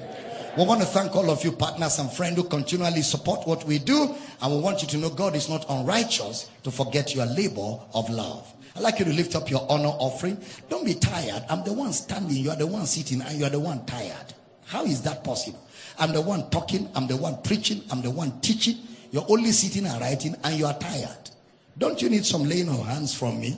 We 0.58 0.64
want 0.64 0.80
to 0.80 0.88
thank 0.88 1.14
all 1.14 1.30
of 1.30 1.44
you 1.44 1.52
partners 1.52 2.00
and 2.00 2.10
friends 2.10 2.34
who 2.34 2.42
continually 2.42 3.02
support 3.02 3.46
what 3.46 3.62
we 3.62 3.78
do. 3.78 4.12
And 4.42 4.52
we 4.52 4.60
want 4.60 4.82
you 4.82 4.88
to 4.88 4.96
know 4.96 5.08
God 5.08 5.36
is 5.36 5.48
not 5.48 5.64
unrighteous 5.68 6.50
to 6.64 6.72
forget 6.72 7.14
your 7.14 7.26
labor 7.26 7.78
of 7.94 8.10
love. 8.10 8.52
I'd 8.74 8.82
like 8.82 8.98
you 8.98 9.04
to 9.04 9.12
lift 9.12 9.36
up 9.36 9.48
your 9.48 9.64
honor 9.70 9.94
offering. 10.00 10.36
Don't 10.68 10.84
be 10.84 10.94
tired. 10.94 11.44
I'm 11.48 11.62
the 11.62 11.72
one 11.72 11.92
standing. 11.92 12.38
You 12.38 12.50
are 12.50 12.56
the 12.56 12.66
one 12.66 12.86
sitting 12.86 13.22
and 13.22 13.38
you 13.38 13.44
are 13.44 13.50
the 13.50 13.60
one 13.60 13.86
tired. 13.86 14.34
How 14.66 14.84
is 14.84 15.00
that 15.02 15.22
possible? 15.22 15.64
I'm 15.96 16.12
the 16.12 16.22
one 16.22 16.50
talking. 16.50 16.88
I'm 16.96 17.06
the 17.06 17.16
one 17.16 17.40
preaching. 17.42 17.84
I'm 17.92 18.02
the 18.02 18.10
one 18.10 18.40
teaching. 18.40 18.78
You're 19.12 19.26
only 19.28 19.52
sitting 19.52 19.86
and 19.86 20.00
writing 20.00 20.34
and 20.42 20.58
you 20.58 20.66
are 20.66 20.76
tired. 20.76 21.30
Don't 21.78 22.02
you 22.02 22.10
need 22.10 22.26
some 22.26 22.42
laying 22.42 22.68
of 22.68 22.84
hands 22.84 23.14
from 23.14 23.40
me? 23.40 23.56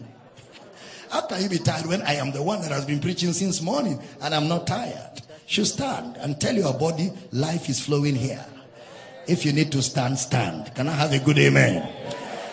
How 1.10 1.22
can 1.22 1.42
you 1.42 1.48
be 1.48 1.60
tired 1.60 1.86
when 1.86 2.02
I 2.02 2.16
am 2.16 2.30
the 2.30 2.42
one 2.42 2.60
that 2.60 2.72
has 2.72 2.84
been 2.84 3.00
preaching 3.00 3.32
since 3.32 3.62
morning 3.62 3.98
and 4.20 4.34
I'm 4.34 4.48
not 4.48 4.66
tired? 4.66 5.22
Should 5.50 5.66
stand 5.66 6.16
and 6.18 6.40
tell 6.40 6.54
your 6.54 6.72
body 6.72 7.10
life 7.32 7.68
is 7.68 7.80
flowing 7.80 8.14
here. 8.14 8.46
If 9.26 9.44
you 9.44 9.52
need 9.52 9.72
to 9.72 9.82
stand, 9.82 10.16
stand. 10.16 10.72
Can 10.76 10.86
I 10.86 10.92
have 10.92 11.12
a 11.12 11.18
good 11.18 11.38
amen? 11.38 11.92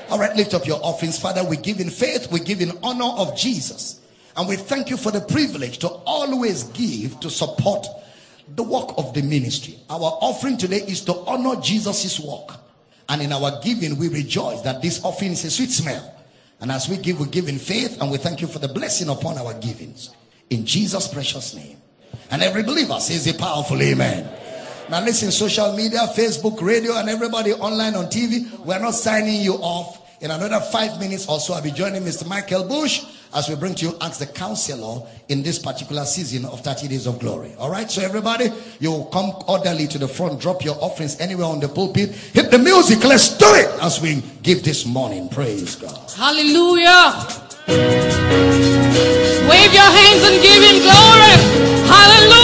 All 0.09 0.17
right, 0.17 0.35
lift 0.35 0.55
up 0.55 0.65
your 0.65 0.83
offerings. 0.83 1.19
Father, 1.19 1.43
we 1.43 1.57
give 1.57 1.79
in 1.79 1.91
faith, 1.91 2.31
we 2.31 2.39
give 2.39 2.59
in 2.59 2.71
honor 2.81 3.05
of 3.05 3.37
Jesus. 3.37 4.01
And 4.35 4.49
we 4.49 4.55
thank 4.55 4.89
you 4.89 4.97
for 4.97 5.11
the 5.11 5.21
privilege 5.21 5.77
to 5.79 5.89
always 5.89 6.63
give 6.63 7.19
to 7.19 7.29
support 7.29 7.85
the 8.55 8.63
work 8.63 8.89
of 8.97 9.13
the 9.13 9.21
ministry. 9.21 9.77
Our 9.91 10.17
offering 10.19 10.57
today 10.57 10.77
is 10.77 11.01
to 11.01 11.13
honor 11.27 11.61
Jesus' 11.61 12.19
work. 12.19 12.57
And 13.09 13.21
in 13.21 13.31
our 13.31 13.61
giving, 13.61 13.99
we 13.99 14.09
rejoice 14.09 14.61
that 14.61 14.81
this 14.81 15.05
offering 15.05 15.33
is 15.33 15.45
a 15.45 15.51
sweet 15.51 15.69
smell. 15.69 16.15
And 16.61 16.71
as 16.71 16.89
we 16.89 16.97
give, 16.97 17.19
we 17.19 17.27
give 17.27 17.47
in 17.47 17.59
faith 17.59 18.01
and 18.01 18.09
we 18.09 18.17
thank 18.17 18.41
you 18.41 18.47
for 18.47 18.57
the 18.57 18.67
blessing 18.67 19.09
upon 19.09 19.37
our 19.37 19.53
givings. 19.53 20.09
In 20.49 20.65
Jesus' 20.65 21.07
precious 21.07 21.53
name. 21.53 21.76
And 22.31 22.41
every 22.41 22.63
believer 22.63 22.99
says 22.99 23.27
a 23.27 23.33
powerful 23.33 23.81
amen. 23.81 24.29
Now 24.89 25.03
listen, 25.03 25.31
social 25.31 25.73
media, 25.75 25.99
Facebook, 26.15 26.61
radio, 26.61 26.95
and 26.95 27.09
everybody 27.09 27.53
online 27.53 27.95
on 27.95 28.05
TV, 28.05 28.49
we're 28.59 28.79
not 28.79 28.93
signing 28.93 29.41
you 29.41 29.55
off. 29.55 30.03
In 30.19 30.31
another 30.31 30.59
five 30.59 30.99
minutes 30.99 31.27
or 31.27 31.39
so, 31.39 31.53
I'll 31.53 31.61
be 31.61 31.69
joining 31.69 32.01
Mr. 32.01 32.25
Michael 32.27 32.63
Bush 32.63 33.05
as 33.35 33.49
we 33.49 33.55
bring 33.55 33.75
to 33.75 33.85
you 33.85 33.95
Ask 34.01 34.17
the 34.19 34.25
Counselor 34.25 35.05
in 35.29 35.43
this 35.43 35.59
particular 35.59 36.05
season 36.05 36.45
of 36.45 36.61
30 36.61 36.87
Days 36.87 37.05
of 37.05 37.19
Glory. 37.19 37.53
All 37.59 37.69
right, 37.69 37.91
so 37.91 38.01
everybody, 38.01 38.49
you 38.79 38.89
will 38.91 39.05
come 39.05 39.31
orderly 39.47 39.87
to 39.87 39.99
the 39.99 40.07
front, 40.07 40.39
drop 40.41 40.63
your 40.63 40.75
offerings 40.81 41.19
anywhere 41.19 41.45
on 41.45 41.59
the 41.59 41.67
pulpit, 41.69 42.09
hit 42.11 42.49
the 42.49 42.57
music, 42.57 43.03
let's 43.03 43.37
do 43.37 43.45
it 43.53 43.69
as 43.83 44.01
we 44.01 44.23
give 44.41 44.63
this 44.63 44.87
morning. 44.87 45.29
Praise 45.29 45.75
God. 45.75 46.09
Hallelujah. 46.15 47.13
Wave 49.49 49.73
your 49.73 49.91
hands 49.99 50.23
and 50.27 50.41
give 50.41 50.61
him 50.63 50.81
glory. 50.81 51.35
Hallelujah. 51.87 52.36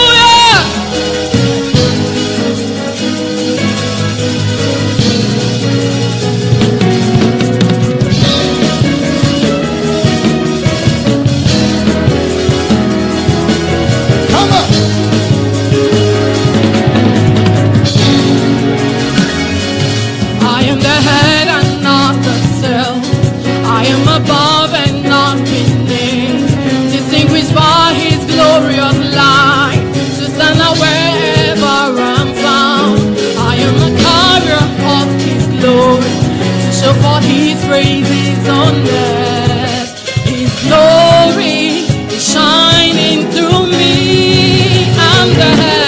Show 36.83 36.93
forth 37.01 37.23
his 37.23 37.63
praises 37.65 38.49
on 38.49 38.75
earth. 38.75 39.93
His 40.25 40.51
glory 40.67 41.87
is 42.13 42.33
shining 42.33 43.31
through 43.31 43.67
me. 43.71 44.91
I'm 44.97 45.29
the 45.39 45.82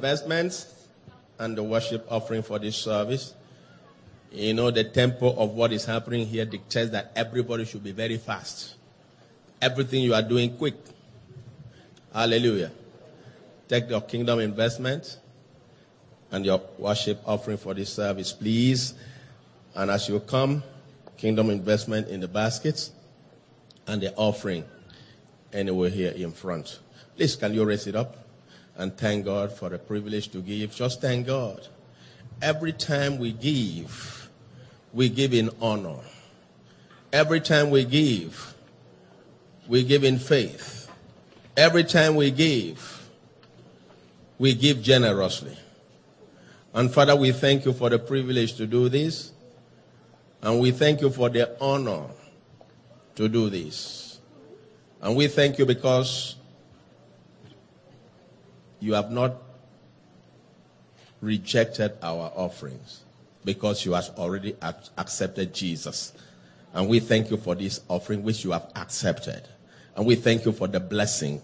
investments 0.00 0.88
and 1.38 1.58
the 1.58 1.62
worship 1.62 2.06
offering 2.10 2.42
for 2.42 2.58
this 2.58 2.74
service. 2.74 3.34
You 4.32 4.54
know, 4.54 4.70
the 4.70 4.84
tempo 4.84 5.34
of 5.36 5.50
what 5.50 5.72
is 5.72 5.84
happening 5.84 6.26
here 6.26 6.46
dictates 6.46 6.90
that 6.92 7.12
everybody 7.14 7.66
should 7.66 7.84
be 7.84 7.92
very 7.92 8.16
fast. 8.16 8.76
Everything 9.60 10.02
you 10.02 10.14
are 10.14 10.22
doing 10.22 10.56
quick. 10.56 10.76
Hallelujah. 12.14 12.70
Take 13.68 13.90
your 13.90 14.00
kingdom 14.00 14.40
investment 14.40 15.18
and 16.30 16.46
your 16.46 16.62
worship 16.78 17.20
offering 17.26 17.58
for 17.58 17.74
this 17.74 17.92
service, 17.92 18.32
please. 18.32 18.94
And 19.74 19.90
as 19.90 20.08
you 20.08 20.18
come, 20.20 20.62
kingdom 21.18 21.50
investment 21.50 22.08
in 22.08 22.20
the 22.20 22.28
baskets 22.28 22.90
and 23.86 24.00
the 24.00 24.14
offering 24.14 24.64
anywhere 25.52 25.90
here 25.90 26.12
in 26.12 26.32
front. 26.32 26.78
Please, 27.16 27.36
can 27.36 27.52
you 27.52 27.66
raise 27.66 27.86
it 27.86 27.94
up 27.94 28.16
and 28.80 28.96
thank 28.96 29.26
God 29.26 29.52
for 29.52 29.68
the 29.68 29.78
privilege 29.78 30.28
to 30.28 30.38
give? 30.38 30.74
Just 30.74 31.02
thank 31.02 31.26
God. 31.26 31.68
Every 32.40 32.72
time 32.72 33.18
we 33.18 33.30
give, 33.30 34.30
we 34.94 35.10
give 35.10 35.34
in 35.34 35.50
honor. 35.60 35.98
Every 37.12 37.42
time 37.42 37.68
we 37.68 37.84
give, 37.84 38.54
we 39.68 39.84
give 39.84 40.02
in 40.02 40.18
faith. 40.18 40.90
Every 41.58 41.84
time 41.84 42.14
we 42.14 42.30
give, 42.30 43.10
we 44.38 44.54
give 44.54 44.80
generously. 44.82 45.58
And 46.72 46.90
Father, 46.90 47.14
we 47.14 47.32
thank 47.32 47.66
you 47.66 47.74
for 47.74 47.90
the 47.90 47.98
privilege 47.98 48.54
to 48.54 48.66
do 48.66 48.88
this. 48.88 49.32
And 50.40 50.58
we 50.58 50.70
thank 50.70 51.02
you 51.02 51.10
for 51.10 51.28
the 51.28 51.54
honor 51.60 52.04
to 53.16 53.28
do 53.28 53.50
this. 53.50 54.20
And 55.02 55.16
we 55.16 55.26
thank 55.26 55.58
you 55.58 55.66
because 55.66 56.36
you 58.80 58.94
have 58.94 59.10
not 59.10 59.36
rejected 61.20 61.92
our 62.02 62.32
offerings 62.34 63.00
because 63.44 63.84
you 63.84 63.92
have 63.92 64.10
already 64.16 64.56
accepted 64.98 65.54
Jesus. 65.54 66.12
And 66.72 66.88
we 66.88 67.00
thank 67.00 67.30
you 67.30 67.36
for 67.36 67.54
this 67.54 67.80
offering 67.88 68.22
which 68.22 68.44
you 68.44 68.52
have 68.52 68.70
accepted. 68.76 69.42
And 69.96 70.06
we 70.06 70.14
thank 70.14 70.44
you 70.44 70.52
for 70.52 70.68
the 70.68 70.80
blessing 70.80 71.42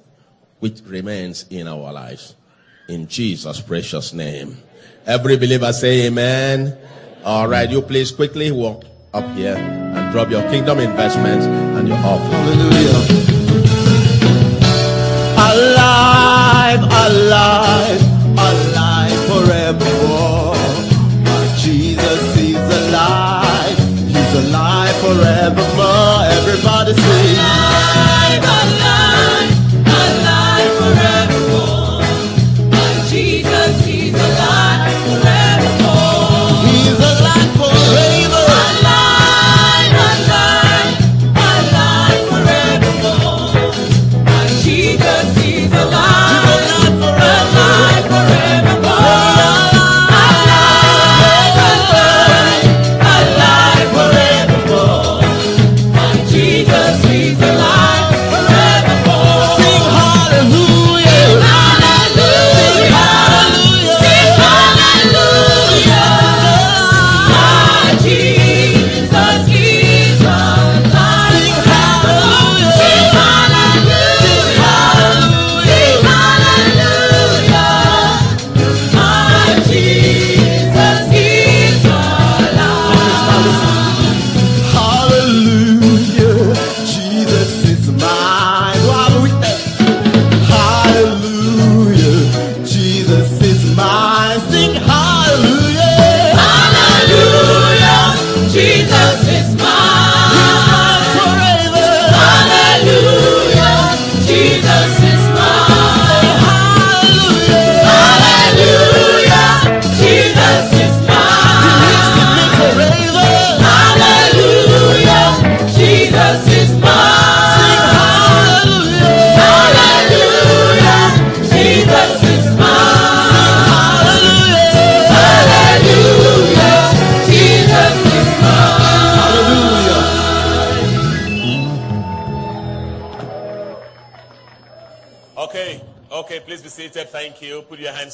which 0.61 0.81
remains 0.87 1.47
in 1.51 1.69
our 1.69 1.93
lives. 1.93 2.35
In 2.89 3.07
Jesus' 3.09 3.61
precious 3.61 4.13
name. 4.13 4.57
Every 5.07 5.37
believer 5.37 5.73
say 5.73 6.07
amen. 6.07 6.77
All 7.25 7.49
right, 7.49 7.69
you 7.69 7.83
please 7.83 8.13
quickly 8.13 8.53
walk 8.53 8.85
up 9.13 9.29
here 9.37 9.57
and 9.57 10.13
drop 10.13 10.31
your 10.31 10.49
kingdom 10.51 10.79
investments 10.79 11.45
and 11.47 11.89
your 11.89 11.99
offering. 11.99 12.31
Hallelujah. 12.31 13.36
Alive, 15.57 16.83
alive, 16.83 18.03
alive 18.51 19.19
forevermore. 19.31 20.55
Jesus 21.57 22.37
is 22.37 22.67
alive. 22.81 23.79
He's 24.07 24.35
alive 24.45 24.97
forevermore. 24.97 26.25
Everybody 26.39 26.93
sing. 26.93 27.37
Alive, 27.39 28.45
alive 28.45 29.56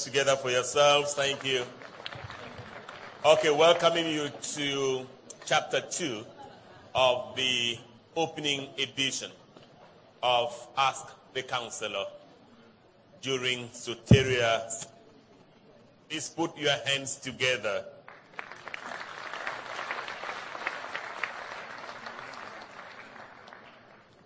hands 0.03 0.05
together 0.05 0.37
for 0.37 0.51
yourselves. 0.51 1.15
Thank 1.15 1.45
you. 1.45 1.63
Okay, 3.25 3.51
welcoming 3.51 4.07
you 4.07 4.29
to 4.55 5.07
chapter 5.45 5.81
2 5.81 6.25
of 6.95 7.37
the 7.37 7.79
opening 8.17 8.69
edition 8.79 9.31
of 10.23 10.69
Ask 10.77 11.07
the 11.35 11.43
Counselor 11.43 12.07
during 13.21 13.69
Soteria. 13.69 14.87
Please 16.09 16.29
put 16.31 16.57
your 16.59 16.77
hands 16.85 17.17
together. 17.17 17.85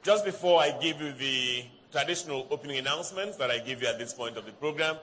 Just 0.02 0.24
before 0.24 0.60
I 0.60 0.70
give 0.80 1.00
you 1.00 1.12
the 1.12 1.64
traditional 1.90 2.46
opening 2.50 2.78
announcements 2.78 3.36
that 3.38 3.50
I 3.50 3.58
give 3.58 3.82
you 3.82 3.88
at 3.88 3.98
this 3.98 4.14
point 4.14 4.36
of 4.36 4.46
the 4.46 4.52
program, 4.52 4.96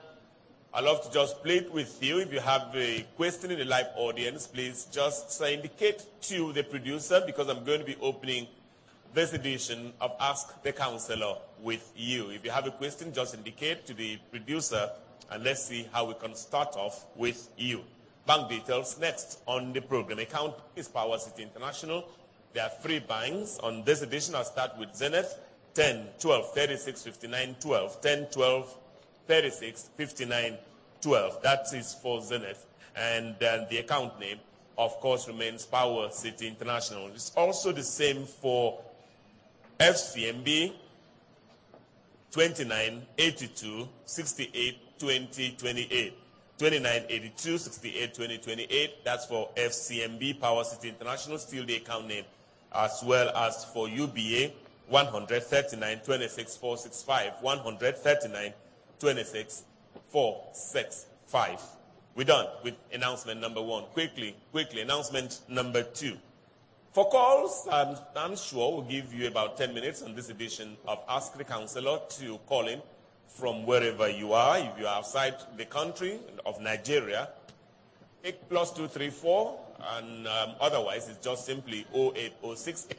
I 0.76 0.80
love 0.80 1.02
to 1.02 1.10
just 1.12 1.40
play 1.44 1.58
it 1.58 1.72
with 1.72 2.02
you. 2.02 2.18
If 2.18 2.32
you 2.32 2.40
have 2.40 2.74
a 2.74 3.06
question 3.14 3.52
in 3.52 3.60
the 3.60 3.64
live 3.64 3.86
audience, 3.94 4.48
please 4.48 4.88
just 4.90 5.40
indicate 5.40 6.04
to 6.22 6.52
the 6.52 6.64
producer 6.64 7.22
because 7.24 7.48
I'm 7.48 7.62
going 7.64 7.78
to 7.78 7.86
be 7.86 7.96
opening 8.00 8.48
this 9.12 9.34
edition 9.34 9.92
of 10.00 10.16
Ask 10.18 10.60
the 10.64 10.72
Counselor 10.72 11.36
with 11.62 11.92
you. 11.94 12.30
If 12.30 12.44
you 12.44 12.50
have 12.50 12.66
a 12.66 12.72
question, 12.72 13.12
just 13.12 13.34
indicate 13.34 13.86
to 13.86 13.94
the 13.94 14.18
producer 14.32 14.90
and 15.30 15.44
let's 15.44 15.64
see 15.64 15.86
how 15.92 16.06
we 16.06 16.14
can 16.14 16.34
start 16.34 16.74
off 16.74 17.06
with 17.14 17.50
you. 17.56 17.82
Bank 18.26 18.48
details 18.48 18.98
next 18.98 19.42
on 19.46 19.72
the 19.72 19.80
program. 19.80 20.18
Account 20.18 20.56
is 20.74 20.88
Power 20.88 21.18
City 21.18 21.44
International. 21.44 22.04
There 22.52 22.64
are 22.64 22.72
three 22.82 22.98
banks. 22.98 23.60
On 23.62 23.84
this 23.84 24.02
edition, 24.02 24.34
I'll 24.34 24.42
start 24.42 24.76
with 24.76 24.92
Zenith 24.92 25.38
10, 25.74 26.08
12, 26.18 26.52
36, 26.52 27.02
59, 27.04 27.56
12. 27.60 28.00
10, 28.00 28.26
12, 28.32 28.76
36, 29.26 29.90
59, 29.96 30.58
12. 31.00 31.42
That 31.42 31.66
is 31.72 31.94
for 31.94 32.20
Zenith. 32.20 32.66
And 32.96 33.34
uh, 33.42 33.64
the 33.68 33.78
account 33.78 34.18
name, 34.20 34.38
of 34.78 34.98
course, 35.00 35.26
remains 35.28 35.66
Power 35.66 36.10
City 36.10 36.48
International. 36.48 37.08
It's 37.08 37.32
also 37.36 37.72
the 37.72 37.82
same 37.82 38.24
for 38.24 38.80
FCMB 39.80 40.72
29, 42.30 43.02
82, 43.16 43.88
68, 44.04 44.98
20, 44.98 45.50
28. 45.56 46.18
29, 46.56 47.04
82, 47.08 47.58
68, 47.58 48.14
20, 48.14 48.38
28. 48.38 49.04
That's 49.04 49.26
for 49.26 49.50
FCMB 49.56 50.40
Power 50.40 50.64
City 50.64 50.88
International, 50.88 51.38
still 51.38 51.66
the 51.66 51.76
account 51.76 52.06
name, 52.06 52.24
as 52.72 53.02
well 53.04 53.28
as 53.36 53.64
for 53.66 53.88
UBA 53.88 54.52
139, 54.88 55.98
26, 56.04 56.56
465. 56.56 57.32
139, 57.40 58.52
26, 59.04 59.64
465. 60.08 61.60
We're 62.14 62.24
done 62.24 62.46
with 62.62 62.72
announcement 62.90 63.38
number 63.38 63.60
one. 63.60 63.84
Quickly, 63.92 64.34
quickly, 64.50 64.80
announcement 64.80 65.40
number 65.46 65.82
two. 65.82 66.16
For 66.94 67.10
calls, 67.10 67.68
I'm, 67.70 67.98
I'm 68.16 68.34
sure 68.34 68.72
we'll 68.72 68.88
give 68.88 69.12
you 69.12 69.26
about 69.28 69.58
10 69.58 69.74
minutes 69.74 70.00
on 70.00 70.14
this 70.14 70.30
edition 70.30 70.78
of 70.88 71.04
Ask 71.06 71.36
the 71.36 71.44
Counselor 71.44 71.98
to 72.20 72.38
call 72.46 72.66
in 72.66 72.80
from 73.28 73.66
wherever 73.66 74.08
you 74.08 74.32
are. 74.32 74.56
If 74.56 74.78
you're 74.78 74.88
outside 74.88 75.34
the 75.58 75.66
country 75.66 76.18
of 76.46 76.62
Nigeria, 76.62 77.28
take 78.22 78.48
plus 78.48 78.70
234, 78.70 79.58
and 79.98 80.26
um, 80.26 80.54
otherwise 80.62 81.10
it's 81.10 81.22
just 81.22 81.44
simply 81.44 81.86
08068 81.94 82.98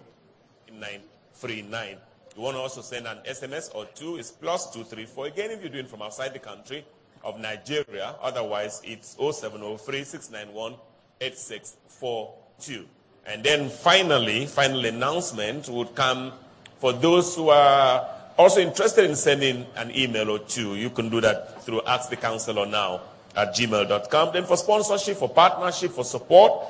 939. 0.72 1.98
You 2.36 2.42
want 2.42 2.58
to 2.58 2.62
also 2.62 2.82
send 2.82 3.08
an 3.08 3.20
SMS 3.26 3.74
or 3.74 3.86
two, 3.96 4.18
it's 4.18 4.30
plus 4.30 4.66
234. 4.72 5.28
Again, 5.28 5.52
if 5.52 5.62
you're 5.62 5.72
doing 5.72 5.86
from 5.86 6.02
outside 6.02 6.34
the 6.34 6.40
country 6.40 6.86
of 7.24 7.40
Nigeria, 7.40 8.16
otherwise 8.22 8.82
it's 8.84 9.16
0703 9.16 10.04
691 10.04 10.76
8642. 11.22 12.86
And 13.26 13.42
then 13.42 13.70
finally, 13.70 14.46
final 14.48 14.86
announcement 14.86 15.70
would 15.70 15.96
come 15.96 16.34
for 16.80 16.92
those 16.92 17.36
who 17.38 17.50
are 17.50 18.06
also 18.38 18.60
interested 18.60 19.10
in 19.10 19.16
sending 19.16 19.66
an 19.78 19.96
email 19.96 20.30
or 20.30 20.40
two. 20.40 20.76
You 20.76 20.90
can 20.90 21.10
do 21.10 21.22
that 21.22 21.64
through 21.64 21.82
Ask 21.88 22.10
the 22.10 22.18
Counselor 22.18 22.66
Now 22.66 23.02
at 23.36 23.56
gmail.com. 23.56 24.34
Then 24.34 24.44
for 24.44 24.58
sponsorship, 24.58 25.18
for 25.18 25.30
partnership, 25.30 25.92
for 25.92 26.04
support, 26.04 26.68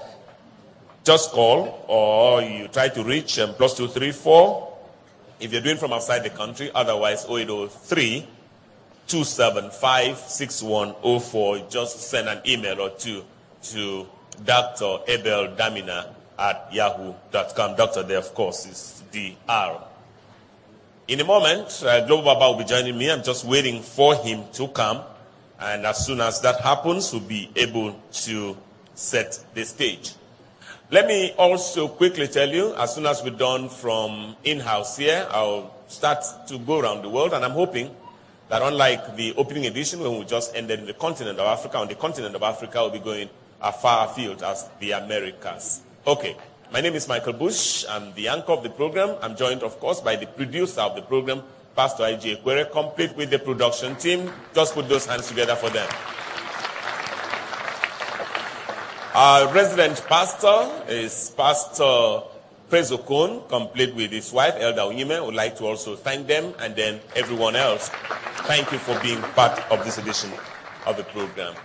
just 1.04 1.32
call 1.32 1.86
or 1.88 2.42
you 2.44 2.68
try 2.68 2.90
to 2.90 3.04
reach 3.04 3.40
um, 3.40 3.54
plus 3.56 3.76
234 3.76 4.75
if 5.40 5.52
you're 5.52 5.62
doing 5.62 5.78
from 5.78 5.94
outside 5.94 6.20
the 6.20 6.30
country. 6.30 6.72
Otherwise, 6.74 7.26
0803 7.26 8.28
275 9.08 10.18
6104. 10.18 11.60
Just 11.70 12.00
send 12.00 12.28
an 12.28 12.42
email 12.48 12.82
or 12.82 12.90
two 12.92 13.24
to 13.64 14.08
Dr. 14.44 15.00
Abel 15.08 15.56
Damina 15.56 16.14
at 16.38 16.70
yahoo.com. 16.74 17.76
Doctor 17.76 18.04
there, 18.04 18.18
of 18.18 18.34
course, 18.34 18.66
is 18.66 19.04
DR. 19.12 19.82
In 21.08 21.20
a 21.20 21.24
moment, 21.24 21.84
uh, 21.86 22.06
Global 22.08 22.34
Baba 22.34 22.52
will 22.52 22.58
be 22.58 22.66
joining 22.66 22.98
me. 22.98 23.12
I'm 23.12 23.24
just 23.24 23.46
waiting 23.46 23.82
for 23.82 24.16
him 24.16 24.44
to 24.54 24.68
come. 24.70 25.02
And 25.60 25.86
as 25.86 26.06
soon 26.06 26.20
as 26.20 26.42
that 26.42 26.62
happens, 26.62 27.14
we'll 27.14 27.22
be 27.22 27.50
able 27.56 28.00
to 28.12 28.58
set 28.96 29.40
the 29.54 29.64
stage. 29.66 30.14
Let 30.92 31.08
me 31.08 31.34
also 31.40 31.88
quickly 31.88 32.28
tell 32.28 32.48
you, 32.48 32.76
as 32.76 32.94
soon 32.94 33.08
as 33.08 33.24
we're 33.24 33.32
done 33.32 33.70
from 33.70 34.36
in-house 34.44 34.98
here, 34.98 35.28
I'll 35.32 35.74
start 35.88 36.24
to 36.48 36.60
go 36.60 36.80
around 36.80 37.02
the 37.02 37.10
world, 37.10 37.34
and 37.34 37.44
I'm 37.44 37.58
hoping 37.58 37.90
that 38.50 38.62
unlike 38.62 39.16
the 39.16 39.34
opening 39.36 39.66
edition 39.66 40.00
when 40.02 40.20
we 40.20 40.26
just 40.26 40.56
ended 40.56 40.80
in 40.80 40.86
the 40.86 40.94
continent 40.94 41.40
of 41.40 41.48
Africa, 41.48 41.80
on 41.80 41.88
the 41.88 41.96
continent 41.96 42.36
of 42.36 42.44
Africa, 42.44 42.82
we'll 42.82 42.92
be 42.92 43.00
going 43.00 43.30
as 43.64 43.76
far 43.82 44.08
afield 44.08 44.44
as 44.44 44.70
the 44.80 44.92
Americas. 44.92 45.82
Okay. 46.06 46.38
My 46.72 46.82
name 46.82 46.94
is 46.94 47.08
Michael 47.08 47.34
Bush. 47.34 47.84
I'm 47.90 48.14
the 48.14 48.28
anchor 48.28 48.52
of 48.52 48.62
the 48.62 48.70
program. 48.70 49.16
I'm 49.24 49.36
joined, 49.36 49.64
of 49.64 49.80
course, 49.80 50.02
by 50.02 50.18
the 50.18 50.28
producer 50.28 50.82
of 50.82 50.96
the 50.96 51.02
program, 51.02 51.42
Pastor 51.76 52.04
I.J. 52.04 52.38
Quere, 52.38 52.66
complete 52.66 53.16
with 53.16 53.32
the 53.32 53.40
production 53.40 53.96
team. 53.96 54.32
Just 54.54 54.76
put 54.76 54.88
those 54.88 55.08
hands 55.08 55.28
together 55.28 55.56
for 55.56 55.72
them. 55.72 55.90
Our 59.16 59.48
resident 59.54 60.04
pastor 60.10 60.70
is 60.90 61.32
Pastor 61.38 62.20
Prezokon, 62.70 63.48
complete 63.48 63.96
with 63.96 64.12
his 64.12 64.34
wife, 64.34 64.56
Elder 64.60 64.82
Onyime. 64.82 65.26
Would 65.26 65.36
like 65.36 65.56
to 65.60 65.68
also 65.68 65.96
thank 65.96 66.28
them 66.28 66.54
and 66.60 66.76
then 66.76 67.00
everyone 67.16 67.56
else. 67.56 67.88
Thank 68.44 68.74
you 68.74 68.78
for 68.78 69.00
being 69.00 69.22
part 69.32 69.56
of 69.72 69.86
this 69.86 69.98
edition 70.00 70.32
of 70.86 70.98
the 70.98 71.06
program. 71.06 71.56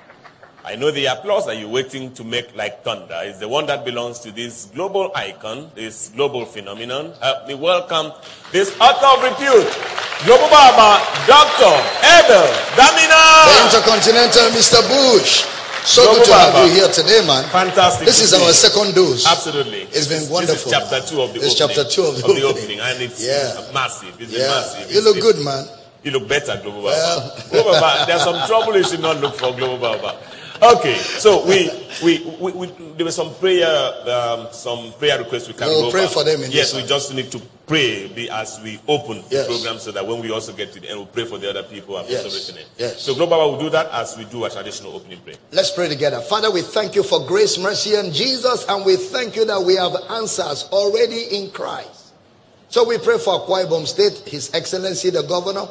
I 0.65 0.77
know 0.77 0.93
the 0.93 1.07
applause 1.07 1.47
that 1.47 1.59
you're 1.59 1.69
waiting 1.69 2.15
to 2.15 2.23
make 2.23 2.55
like 2.55 2.85
thunder 2.85 3.19
is 3.25 3.41
the 3.41 3.49
one 3.49 3.67
that 3.67 3.85
belongs 3.85 4.21
to 4.21 4.31
this 4.31 4.67
global 4.67 5.11
icon, 5.17 5.73
this 5.75 6.11
global 6.11 6.45
phenomenon. 6.45 7.15
Help 7.21 7.49
me 7.49 7.55
welcome 7.55 8.13
this 8.53 8.79
author 8.79 9.11
of 9.19 9.25
repute, 9.27 9.67
Global 10.23 10.47
Baba, 10.55 11.03
Dr. 11.27 11.75
Abel 12.15 12.47
Damina. 12.79 13.67
Intercontinental 13.67 14.55
Mr. 14.55 14.87
Bush. 14.87 15.60
So 15.85 16.03
Global 16.05 16.19
good 16.19 16.27
to 16.27 16.35
have 16.35 16.67
you 16.69 16.75
here 16.75 16.89
today, 16.93 17.27
man. 17.27 17.45
Fantastic. 17.49 18.07
This 18.07 18.21
is 18.23 18.31
see 18.31 18.37
our 18.45 18.53
second 18.53 18.95
dose. 18.95 19.27
Absolutely. 19.27 19.83
It's 19.91 20.07
been 20.07 20.29
wonderful. 20.31 20.55
This 20.55 20.67
is 20.67 20.71
chapter 20.73 21.01
two 21.07 21.23
of 21.23 21.33
the 21.35 21.41
It's 21.41 21.61
opening. 21.61 21.77
chapter 21.77 21.85
two 21.91 22.05
of 22.05 22.17
the 22.17 22.25
opening. 22.25 22.45
opening. 22.45 22.81
And 22.81 23.01
it's 23.03 23.21
Yeah. 23.23 23.55
massive. 23.73 24.15
It's 24.21 24.31
Yeah, 24.33 24.49
massive. 24.49 24.93
you 24.93 25.01
look 25.01 25.21
good, 25.21 25.39
man. 25.39 25.67
You 26.03 26.13
look 26.13 26.29
better, 26.29 26.57
Global 26.63 26.83
Well. 26.83 27.21
Baba. 27.21 27.43
Global 27.51 27.73
Baba, 27.73 28.05
there's 28.07 28.23
some 28.23 28.47
trouble 28.47 28.77
you 28.77 28.85
should 28.85 29.01
not 29.01 29.21
look 29.21 29.37
for, 29.37 29.53
Global 29.53 29.79
Baba. 29.79 30.17
Okay, 30.63 30.95
so 30.95 31.47
we, 31.47 31.71
we, 32.05 32.37
we, 32.39 32.53
we 32.53 32.67
there 32.97 33.07
were 33.07 33.11
some 33.11 33.35
prayer, 33.37 33.67
um, 34.07 34.49
some 34.53 34.93
prayer 34.99 35.19
requests 35.19 35.49
we 35.49 35.55
can 35.55 35.69
We'll 35.69 35.85
go 35.85 35.91
pray 35.91 36.07
for 36.07 36.23
them 36.23 36.43
in 36.43 36.51
Yes, 36.51 36.75
we 36.75 36.85
just 36.85 37.15
need 37.15 37.33
to 37.33 37.41
pray 37.67 38.29
as 38.31 38.61
we 38.63 38.79
open 38.87 39.25
Yes. 39.31 39.47
the 39.47 39.55
program 39.55 39.79
so 39.79 39.91
that 39.93 40.07
when 40.07 40.21
we 40.21 40.31
also 40.31 40.53
get 40.53 40.73
to 40.75 40.81
the 40.81 40.91
end, 40.91 40.99
we'll 40.99 41.07
pray 41.07 41.25
for 41.25 41.39
the 41.39 41.49
other 41.49 41.63
people 41.63 41.97
have 41.97 42.11
Yes. 42.11 42.53
Yes. 42.77 43.01
So 43.01 43.15
Global 43.15 43.39
Baba 43.39 43.53
will 43.53 43.59
do 43.59 43.71
that 43.71 43.89
as 43.93 44.19
we 44.19 44.27
do 44.27 44.45
a 44.45 44.51
traditional 44.51 44.95
opening 44.95 45.21
prayer. 45.21 45.37
Let's 45.51 45.71
pray 45.71 45.89
together. 45.89 46.21
Father, 46.21 46.51
we 46.51 46.61
thank 46.61 46.95
you 46.95 47.05
for 47.05 47.27
grace, 47.27 47.57
mercy, 47.57 47.95
and 47.95 48.13
Jesus, 48.13 48.67
and 48.69 48.85
we 48.85 48.97
thank 48.97 49.37
you 49.37 49.47
that 49.47 49.63
we 49.63 49.77
have 49.77 49.93
answers 50.11 50.69
already 50.73 51.23
in 51.39 51.51
Christ. 51.53 52.13
So 52.69 52.87
we 52.87 52.99
pray 52.99 53.17
for 53.19 53.41
Akwa 53.41 53.65
Ibom 53.65 53.87
State, 53.87 54.29
His 54.29 54.53
Excellency 54.53 55.09
the 55.09 55.23
Governor, 55.23 55.69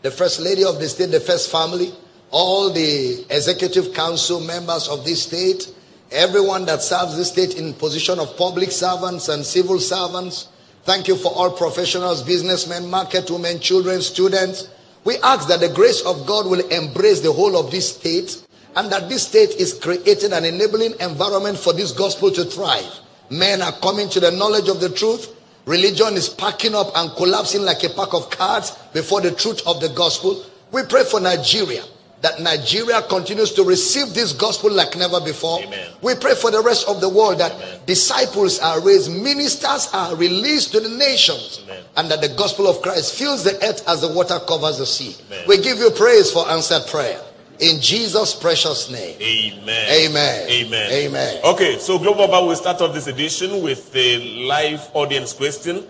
the 0.00 0.10
First 0.10 0.40
Lady 0.40 0.64
of 0.64 0.80
the 0.80 0.88
State, 0.88 1.10
the 1.10 1.20
First 1.20 1.50
Family, 1.52 1.92
all 2.30 2.70
the 2.70 3.24
Executive 3.30 3.92
Council 3.92 4.40
members 4.40 4.88
of 4.88 5.04
this 5.04 5.22
state, 5.22 5.72
everyone 6.12 6.64
that 6.66 6.82
serves 6.82 7.16
this 7.16 7.30
state 7.30 7.56
in 7.58 7.74
position 7.74 8.18
of 8.18 8.36
public 8.36 8.70
servants 8.70 9.28
and 9.28 9.44
civil 9.44 9.78
servants. 9.78 10.48
Thank 10.84 11.08
you 11.08 11.16
for 11.16 11.32
all 11.32 11.50
professionals, 11.50 12.22
businessmen, 12.22 12.88
market 12.88 13.30
women, 13.30 13.58
children, 13.60 14.00
students. 14.00 14.68
We 15.04 15.16
ask 15.18 15.48
that 15.48 15.60
the 15.60 15.68
grace 15.68 16.02
of 16.02 16.26
God 16.26 16.46
will 16.46 16.66
embrace 16.68 17.20
the 17.20 17.32
whole 17.32 17.56
of 17.56 17.70
this 17.70 17.96
state 17.96 18.44
and 18.76 18.90
that 18.92 19.08
this 19.08 19.26
state 19.26 19.50
is 19.56 19.74
creating 19.74 20.32
an 20.32 20.44
enabling 20.44 20.94
environment 21.00 21.58
for 21.58 21.72
this 21.72 21.92
gospel 21.92 22.30
to 22.30 22.44
thrive. 22.44 23.00
Men 23.28 23.62
are 23.62 23.72
coming 23.72 24.08
to 24.10 24.20
the 24.20 24.30
knowledge 24.30 24.68
of 24.68 24.80
the 24.80 24.90
truth. 24.90 25.34
Religion 25.66 26.14
is 26.14 26.28
packing 26.28 26.74
up 26.74 26.88
and 26.94 27.10
collapsing 27.16 27.62
like 27.62 27.82
a 27.82 27.90
pack 27.90 28.14
of 28.14 28.30
cards 28.30 28.72
before 28.92 29.20
the 29.20 29.30
truth 29.32 29.66
of 29.66 29.80
the 29.80 29.88
gospel. 29.90 30.44
We 30.72 30.82
pray 30.84 31.04
for 31.04 31.20
Nigeria 31.20 31.82
that 32.22 32.40
Nigeria 32.40 33.00
continues 33.02 33.52
to 33.52 33.64
receive 33.64 34.12
this 34.12 34.32
gospel 34.32 34.70
like 34.70 34.96
never 34.96 35.20
before. 35.20 35.60
Amen. 35.60 35.88
We 36.02 36.14
pray 36.14 36.34
for 36.34 36.50
the 36.50 36.62
rest 36.62 36.86
of 36.88 37.00
the 37.00 37.08
world 37.08 37.38
that 37.38 37.86
disciples 37.86 38.58
are 38.58 38.80
raised, 38.80 39.10
ministers 39.10 39.88
are 39.92 40.14
released 40.16 40.72
to 40.72 40.80
the 40.80 40.90
nations, 40.90 41.60
Amen. 41.64 41.82
and 41.96 42.10
that 42.10 42.20
the 42.20 42.28
gospel 42.28 42.68
of 42.68 42.82
Christ 42.82 43.14
fills 43.18 43.44
the 43.44 43.54
earth 43.64 43.86
as 43.88 44.02
the 44.02 44.08
water 44.12 44.38
covers 44.46 44.78
the 44.78 44.86
sea. 44.86 45.16
Amen. 45.28 45.44
We 45.48 45.62
give 45.62 45.78
you 45.78 45.90
praise 45.90 46.30
for 46.30 46.48
answered 46.48 46.86
prayer. 46.88 47.20
In 47.60 47.78
Jesus' 47.80 48.34
precious 48.34 48.90
name. 48.90 49.16
Amen. 49.20 49.90
Amen. 49.90 50.48
Amen. 50.48 50.92
Amen. 50.92 51.40
Okay, 51.44 51.78
so 51.78 51.98
Global 51.98 52.26
Baba 52.26 52.46
will 52.46 52.56
start 52.56 52.80
off 52.80 52.94
this 52.94 53.06
edition 53.06 53.62
with 53.62 53.94
a 53.94 54.18
live 54.46 54.88
audience 54.94 55.34
question. 55.34 55.84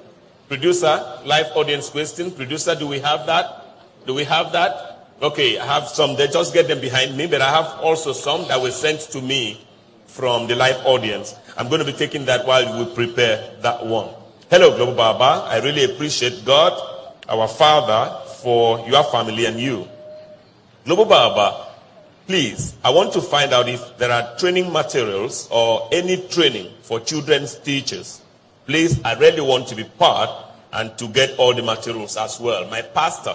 Producer, 0.48 1.18
live 1.24 1.46
audience 1.54 1.88
question. 1.88 2.32
Producer, 2.32 2.74
do 2.74 2.88
we 2.88 2.98
have 2.98 3.24
that? 3.26 3.78
Do 4.04 4.14
we 4.14 4.24
have 4.24 4.50
that? 4.50 4.89
Okay, 5.22 5.58
I 5.58 5.66
have 5.66 5.86
some. 5.86 6.16
They 6.16 6.28
just 6.28 6.54
get 6.54 6.66
them 6.66 6.80
behind 6.80 7.14
me, 7.14 7.26
but 7.26 7.42
I 7.42 7.50
have 7.50 7.80
also 7.84 8.14
some 8.14 8.48
that 8.48 8.58
were 8.58 8.70
sent 8.70 9.00
to 9.12 9.20
me 9.20 9.60
from 10.06 10.46
the 10.46 10.56
live 10.56 10.80
audience. 10.86 11.34
I'm 11.58 11.68
going 11.68 11.80
to 11.80 11.84
be 11.84 11.92
taking 11.92 12.24
that 12.24 12.46
while 12.46 12.78
we 12.78 12.94
prepare 12.94 13.54
that 13.60 13.84
one. 13.84 14.08
Hello, 14.50 14.74
Global 14.74 14.94
Baba. 14.94 15.46
I 15.46 15.60
really 15.60 15.84
appreciate 15.84 16.42
God, 16.46 16.72
our 17.28 17.46
Father, 17.48 18.18
for 18.40 18.80
your 18.88 19.04
family 19.04 19.44
and 19.44 19.60
you. 19.60 19.86
Global 20.86 21.04
Baba, 21.04 21.66
please, 22.26 22.74
I 22.82 22.88
want 22.88 23.12
to 23.12 23.20
find 23.20 23.52
out 23.52 23.68
if 23.68 23.98
there 23.98 24.10
are 24.10 24.38
training 24.38 24.72
materials 24.72 25.48
or 25.50 25.86
any 25.92 26.16
training 26.28 26.72
for 26.80 26.98
children's 26.98 27.56
teachers. 27.56 28.22
Please, 28.64 28.98
I 29.04 29.12
really 29.18 29.42
want 29.42 29.68
to 29.68 29.74
be 29.74 29.84
part 29.84 30.30
and 30.72 30.96
to 30.96 31.08
get 31.08 31.36
all 31.38 31.54
the 31.54 31.62
materials 31.62 32.16
as 32.16 32.40
well. 32.40 32.66
My 32.70 32.80
pastor 32.80 33.34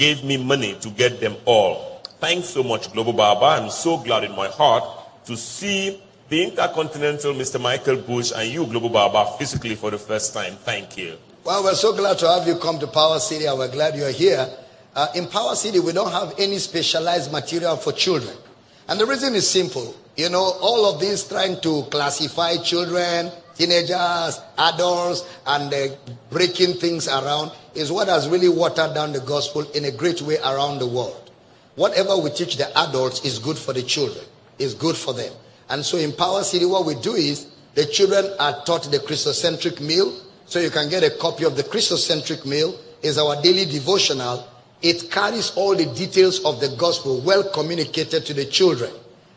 gave 0.00 0.24
me 0.24 0.38
money 0.38 0.74
to 0.80 0.88
get 0.88 1.20
them 1.20 1.36
all. 1.44 2.00
Thanks 2.20 2.48
so 2.48 2.62
much, 2.62 2.90
Global 2.90 3.12
Baba. 3.12 3.62
I'm 3.62 3.68
so 3.68 3.98
glad 3.98 4.24
in 4.24 4.34
my 4.34 4.48
heart 4.48 4.82
to 5.26 5.36
see 5.36 6.00
the 6.30 6.42
Intercontinental 6.42 7.34
Mr. 7.34 7.60
Michael 7.60 7.96
Bush 7.96 8.32
and 8.34 8.48
you, 8.50 8.64
Global 8.64 8.88
Baba, 8.88 9.36
physically 9.36 9.74
for 9.74 9.90
the 9.90 9.98
first 9.98 10.32
time. 10.32 10.54
Thank 10.54 10.96
you. 10.96 11.18
Well, 11.44 11.62
we're 11.62 11.74
so 11.74 11.94
glad 11.94 12.18
to 12.20 12.28
have 12.28 12.48
you 12.48 12.56
come 12.56 12.78
to 12.78 12.86
Power 12.86 13.18
City, 13.20 13.44
and 13.44 13.58
we're 13.58 13.70
glad 13.70 13.94
you're 13.94 14.10
here. 14.10 14.48
Uh, 14.94 15.08
in 15.14 15.26
Power 15.26 15.54
City, 15.54 15.80
we 15.80 15.92
don't 15.92 16.10
have 16.10 16.32
any 16.38 16.56
specialized 16.58 17.30
material 17.30 17.76
for 17.76 17.92
children. 17.92 18.34
And 18.88 18.98
the 18.98 19.04
reason 19.04 19.34
is 19.34 19.48
simple. 19.48 19.94
You 20.16 20.30
know, 20.30 20.56
all 20.62 20.90
of 20.90 20.98
this 20.98 21.28
trying 21.28 21.60
to 21.60 21.82
classify 21.90 22.56
children, 22.56 23.30
teenagers, 23.60 24.40
adults, 24.56 25.28
and 25.46 25.72
uh, 25.74 25.88
breaking 26.30 26.72
things 26.74 27.06
around 27.08 27.52
is 27.74 27.92
what 27.92 28.08
has 28.08 28.26
really 28.26 28.48
watered 28.48 28.94
down 28.94 29.12
the 29.12 29.20
gospel 29.20 29.70
in 29.72 29.84
a 29.84 29.90
great 29.90 30.22
way 30.22 30.38
around 30.38 30.78
the 30.78 30.86
world. 30.86 31.30
Whatever 31.74 32.16
we 32.16 32.30
teach 32.30 32.56
the 32.56 32.66
adults 32.78 33.22
is 33.22 33.38
good 33.38 33.58
for 33.58 33.74
the 33.74 33.82
children, 33.82 34.24
is 34.58 34.72
good 34.72 34.96
for 34.96 35.12
them. 35.12 35.32
And 35.68 35.84
so 35.84 35.98
in 35.98 36.12
Power 36.12 36.42
City, 36.42 36.64
what 36.64 36.86
we 36.86 36.94
do 36.94 37.14
is 37.14 37.48
the 37.74 37.84
children 37.84 38.32
are 38.38 38.64
taught 38.64 38.90
the 38.90 38.98
Christocentric 38.98 39.78
meal. 39.80 40.18
So 40.46 40.58
you 40.58 40.70
can 40.70 40.88
get 40.88 41.04
a 41.04 41.10
copy 41.10 41.44
of 41.44 41.54
the 41.54 41.62
Christocentric 41.62 42.46
meal. 42.46 42.74
is 43.02 43.18
our 43.18 43.40
daily 43.42 43.66
devotional. 43.66 44.46
It 44.82 45.10
carries 45.10 45.50
all 45.50 45.76
the 45.76 45.86
details 45.86 46.42
of 46.44 46.60
the 46.60 46.74
gospel 46.76 47.20
well 47.20 47.44
communicated 47.50 48.24
to 48.24 48.34
the 48.34 48.46
children. 48.46 48.90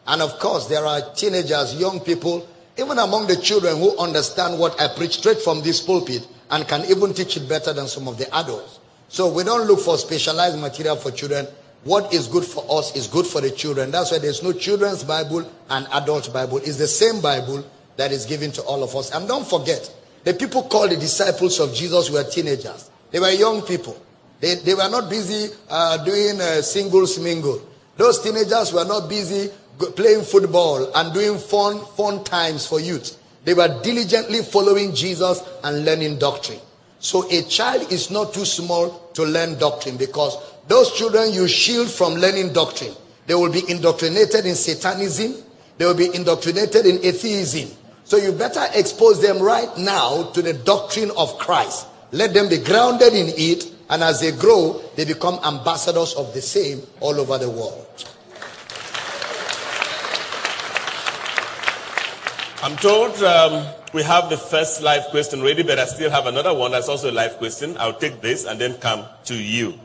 And 0.08 0.22
of 0.22 0.40
course, 0.40 0.68
there 0.68 0.86
are 0.86 1.14
teenagers, 1.14 1.76
young 1.76 2.00
people, 2.00 2.48
even 2.78 2.98
among 3.00 3.28
the 3.28 3.36
children 3.36 3.78
who 3.78 3.98
understand 3.98 4.60
what 4.60 4.80
I 4.80 4.88
preach 4.96 5.20
straight 5.20 5.42
from 5.42 5.62
this 5.62 5.82
pulpit 5.82 6.28
and 6.50 6.68
can 6.68 6.86
even 6.86 7.14
teach 7.14 7.38
it 7.38 7.48
better 7.48 7.74
than 7.74 7.88
some 7.88 8.08
of 8.08 8.18
the 8.18 8.34
adults. 8.36 8.80
So 9.10 9.32
we 9.32 9.44
don't 9.44 9.68
look 9.68 9.80
for 9.80 9.98
specialized 9.98 10.60
material 10.60 10.96
for 10.96 11.12
children. 11.12 11.48
What 11.84 12.14
is 12.14 12.28
good 12.28 12.46
for 12.46 12.66
us 12.70 12.96
is 12.96 13.08
good 13.08 13.28
for 13.28 13.42
the 13.42 13.52
children. 13.52 13.92
That's 13.92 14.12
why 14.12 14.20
there's 14.20 14.42
no 14.42 14.54
children's 14.54 15.04
Bible 15.04 15.50
and 15.70 15.88
adult 15.92 16.34
Bible. 16.34 16.58
It's 16.58 16.78
the 16.78 16.88
same 16.88 17.22
Bible 17.22 17.64
that 17.98 18.12
is 18.12 18.26
given 18.26 18.52
to 18.54 18.62
all 18.64 18.84
of 18.84 18.96
us. 18.96 19.12
And 19.14 19.28
don't 19.28 19.46
forget, 19.46 19.94
the 20.24 20.34
people 20.34 20.64
called 20.64 20.92
the 20.92 20.96
disciples 20.96 21.60
of 21.60 21.74
Jesus 21.74 22.10
were 22.10 22.24
teenagers. 22.24 22.90
They 23.12 23.20
were 23.20 23.30
young 23.30 23.62
people. 23.62 24.02
They, 24.40 24.56
they 24.56 24.74
were 24.74 24.90
not 24.90 25.10
busy 25.10 25.54
uh, 25.70 26.04
doing 26.04 26.42
uh, 26.42 26.62
singles 26.62 27.20
mingle. 27.20 27.62
Those 27.98 28.22
teenagers 28.24 28.74
were 28.74 28.86
not 28.86 29.08
busy 29.08 29.52
playing 29.96 30.24
football 30.24 30.92
and 30.96 31.14
doing 31.14 31.38
fun, 31.38 31.84
fun 31.98 32.24
times 32.24 32.66
for 32.66 32.80
youth. 32.80 33.18
They 33.44 33.54
were 33.54 33.82
diligently 33.84 34.42
following 34.42 34.96
Jesus 34.96 35.42
and 35.64 35.86
learning 35.86 36.20
doctrine. 36.20 36.60
So 37.00 37.30
a 37.30 37.42
child 37.44 37.92
is 37.92 38.10
not 38.10 38.34
too 38.34 38.46
small 38.46 39.10
to 39.14 39.24
learn 39.24 39.60
doctrine 39.60 39.98
because 39.98 40.38
those 40.68 40.94
children 40.94 41.34
you 41.34 41.48
shield 41.48 41.90
from 41.90 42.14
learning 42.16 42.54
doctrine. 42.54 42.94
They 43.28 43.36
will 43.36 43.52
be 43.52 43.64
indoctrinated 43.70 44.46
in 44.46 44.56
Satanism. 44.56 45.36
They 45.78 45.86
will 45.86 45.96
be 45.96 46.14
indoctrinated 46.16 46.86
in 46.86 47.04
atheism. 47.04 47.70
So 48.06 48.18
you 48.18 48.32
better 48.32 48.66
expose 48.74 49.22
them 49.22 49.42
right 49.42 49.76
now 49.78 50.24
to 50.32 50.42
the 50.42 50.54
doctrine 50.54 51.12
of 51.18 51.38
Christ. 51.38 51.88
Let 52.12 52.34
them 52.34 52.48
be 52.48 52.60
grounded 52.60 53.14
in 53.14 53.28
it. 53.36 53.72
And 53.90 54.02
as 54.04 54.22
they 54.22 54.32
grow, 54.32 54.82
they 54.96 55.04
become 55.04 55.40
ambassadors 55.44 56.14
of 56.14 56.34
the 56.34 56.42
same 56.42 56.82
all 57.02 57.20
over 57.20 57.38
the 57.38 57.50
world. 57.50 57.86
I'm 62.64 62.78
told 62.78 63.22
um, 63.24 63.68
we 63.94 64.04
have 64.04 64.30
the 64.30 64.38
first 64.38 64.82
live 64.82 65.08
question 65.08 65.42
ready, 65.42 65.64
but 65.64 65.80
I 65.80 65.86
still 65.86 66.10
have 66.10 66.28
another 66.28 66.54
one 66.54 66.72
that's 66.72 66.88
also 66.88 67.12
a 67.12 67.12
live 67.12 67.38
question. 67.38 67.76
I'll 67.78 67.94
take 67.94 68.22
this 68.22 68.46
and 68.46 68.58
then 68.58 68.76
come 68.76 69.04
to 69.26 69.36
you. 69.36 69.78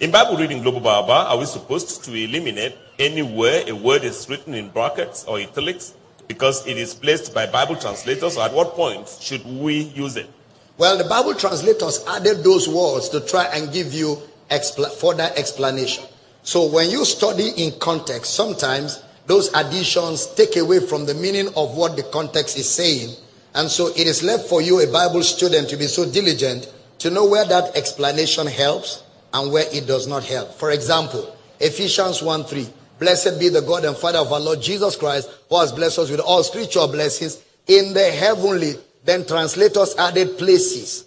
In 0.00 0.10
Bible 0.10 0.36
reading 0.36 0.60
Global 0.60 0.80
Baba, 0.80 1.30
are 1.30 1.38
we 1.38 1.46
supposed 1.46 2.04
to 2.04 2.12
eliminate 2.12 2.76
anywhere 2.98 3.64
a 3.66 3.72
word 3.72 4.04
is 4.04 4.28
written 4.28 4.52
in 4.52 4.68
brackets 4.68 5.24
or 5.24 5.38
italics 5.38 5.94
because 6.28 6.66
it 6.66 6.76
is 6.76 6.92
placed 6.92 7.32
by 7.32 7.46
Bible 7.46 7.74
translators? 7.74 8.36
Or 8.36 8.42
at 8.42 8.52
what 8.52 8.74
point 8.74 9.08
should 9.18 9.42
we 9.46 9.78
use 9.96 10.16
it? 10.18 10.28
Well, 10.76 10.98
the 10.98 11.04
Bible 11.04 11.32
translators 11.32 12.04
added 12.06 12.44
those 12.44 12.68
words 12.68 13.08
to 13.08 13.20
try 13.20 13.44
and 13.46 13.72
give 13.72 13.94
you 13.94 14.18
expla- 14.50 14.92
further 14.92 15.30
explanation. 15.36 16.04
So 16.42 16.70
when 16.70 16.90
you 16.90 17.06
study 17.06 17.48
in 17.56 17.78
context, 17.78 18.34
sometimes 18.34 19.02
those 19.26 19.52
additions 19.54 20.26
take 20.34 20.56
away 20.56 20.80
from 20.80 21.04
the 21.04 21.14
meaning 21.14 21.48
of 21.56 21.76
what 21.76 21.96
the 21.96 22.04
context 22.04 22.56
is 22.58 22.68
saying. 22.68 23.14
And 23.54 23.70
so 23.70 23.88
it 23.88 24.06
is 24.06 24.22
left 24.22 24.48
for 24.48 24.62
you, 24.62 24.80
a 24.80 24.90
Bible 24.90 25.22
student, 25.22 25.68
to 25.70 25.76
be 25.76 25.86
so 25.86 26.10
diligent 26.10 26.72
to 26.98 27.10
know 27.10 27.26
where 27.26 27.44
that 27.44 27.76
explanation 27.76 28.46
helps 28.46 29.02
and 29.32 29.52
where 29.52 29.64
it 29.72 29.86
does 29.86 30.06
not 30.06 30.24
help. 30.24 30.54
For 30.54 30.70
example, 30.70 31.36
Ephesians 31.60 32.22
1 32.22 32.44
3. 32.44 32.68
Blessed 32.98 33.38
be 33.38 33.50
the 33.50 33.60
God 33.60 33.84
and 33.84 33.96
Father 33.96 34.18
of 34.18 34.32
our 34.32 34.40
Lord 34.40 34.62
Jesus 34.62 34.96
Christ, 34.96 35.30
who 35.48 35.58
has 35.58 35.72
blessed 35.72 35.98
us 35.98 36.10
with 36.10 36.20
all 36.20 36.42
spiritual 36.42 36.88
blessings 36.88 37.42
in 37.66 37.92
the 37.92 38.10
heavenly. 38.10 38.74
Then 39.04 39.26
translators 39.26 39.94
added 39.96 40.38
places. 40.38 41.04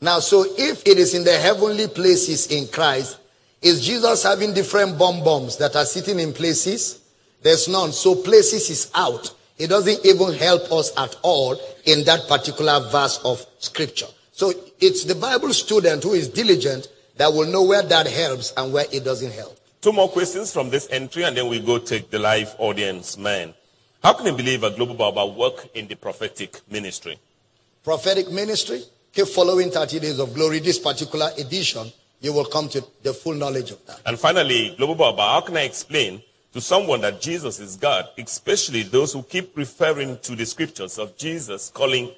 Now, 0.00 0.20
so 0.20 0.46
if 0.56 0.86
it 0.86 0.98
is 0.98 1.14
in 1.14 1.24
the 1.24 1.36
heavenly 1.36 1.88
places 1.88 2.46
in 2.48 2.68
Christ, 2.68 3.18
is 3.62 3.84
Jesus 3.84 4.22
having 4.22 4.54
different 4.54 4.98
bomb 4.98 5.22
bombs 5.24 5.56
that 5.58 5.76
are 5.76 5.84
sitting 5.84 6.18
in 6.20 6.32
places? 6.32 7.00
There's 7.42 7.68
none. 7.68 7.92
So 7.92 8.14
places 8.14 8.70
is 8.70 8.90
out. 8.94 9.34
It 9.58 9.68
doesn't 9.68 10.04
even 10.04 10.34
help 10.34 10.70
us 10.72 10.92
at 10.96 11.16
all 11.22 11.58
in 11.84 12.04
that 12.04 12.28
particular 12.28 12.80
verse 12.90 13.18
of 13.24 13.44
scripture. 13.58 14.06
So 14.32 14.52
it's 14.80 15.04
the 15.04 15.14
Bible 15.14 15.52
student 15.54 16.02
who 16.02 16.12
is 16.12 16.28
diligent 16.28 16.88
that 17.16 17.32
will 17.32 17.46
know 17.46 17.62
where 17.62 17.82
that 17.82 18.06
helps 18.06 18.52
and 18.56 18.72
where 18.72 18.84
it 18.92 19.04
doesn't 19.04 19.32
help. 19.32 19.58
Two 19.80 19.92
more 19.92 20.08
questions 20.08 20.52
from 20.52 20.68
this 20.68 20.88
entry, 20.90 21.22
and 21.22 21.36
then 21.36 21.48
we 21.48 21.60
go 21.60 21.78
take 21.78 22.10
the 22.10 22.18
live 22.18 22.54
audience, 22.58 23.16
man. 23.16 23.54
How 24.02 24.12
can 24.12 24.26
you 24.26 24.32
believe 24.32 24.62
a 24.62 24.70
believer, 24.70 24.76
Global 24.76 25.12
Baba, 25.12 25.26
work 25.26 25.68
in 25.74 25.86
the 25.86 25.94
prophetic 25.94 26.60
ministry? 26.70 27.18
Prophetic 27.82 28.30
ministry, 28.30 28.82
keep 29.12 29.26
following 29.26 29.70
30 29.70 30.00
days 30.00 30.18
of 30.18 30.34
glory. 30.34 30.58
This 30.58 30.78
particular 30.78 31.30
edition, 31.38 31.90
you 32.20 32.32
will 32.32 32.44
come 32.44 32.68
to 32.70 32.84
the 33.02 33.14
full 33.14 33.34
knowledge 33.34 33.70
of 33.70 33.84
that. 33.86 34.00
And 34.04 34.18
finally, 34.18 34.74
Global 34.76 34.96
Baba, 34.96 35.22
how 35.22 35.40
can 35.40 35.56
I 35.56 35.62
explain 35.62 36.22
to 36.56 36.60
someone 36.62 37.02
that 37.02 37.20
Jesus 37.20 37.60
is 37.60 37.76
God, 37.76 38.08
especially 38.16 38.82
those 38.82 39.12
who 39.12 39.22
keep 39.22 39.54
referring 39.58 40.16
to 40.20 40.34
the 40.34 40.46
scriptures 40.46 40.98
of 40.98 41.14
Jesus 41.18 41.68
calling 41.68 42.10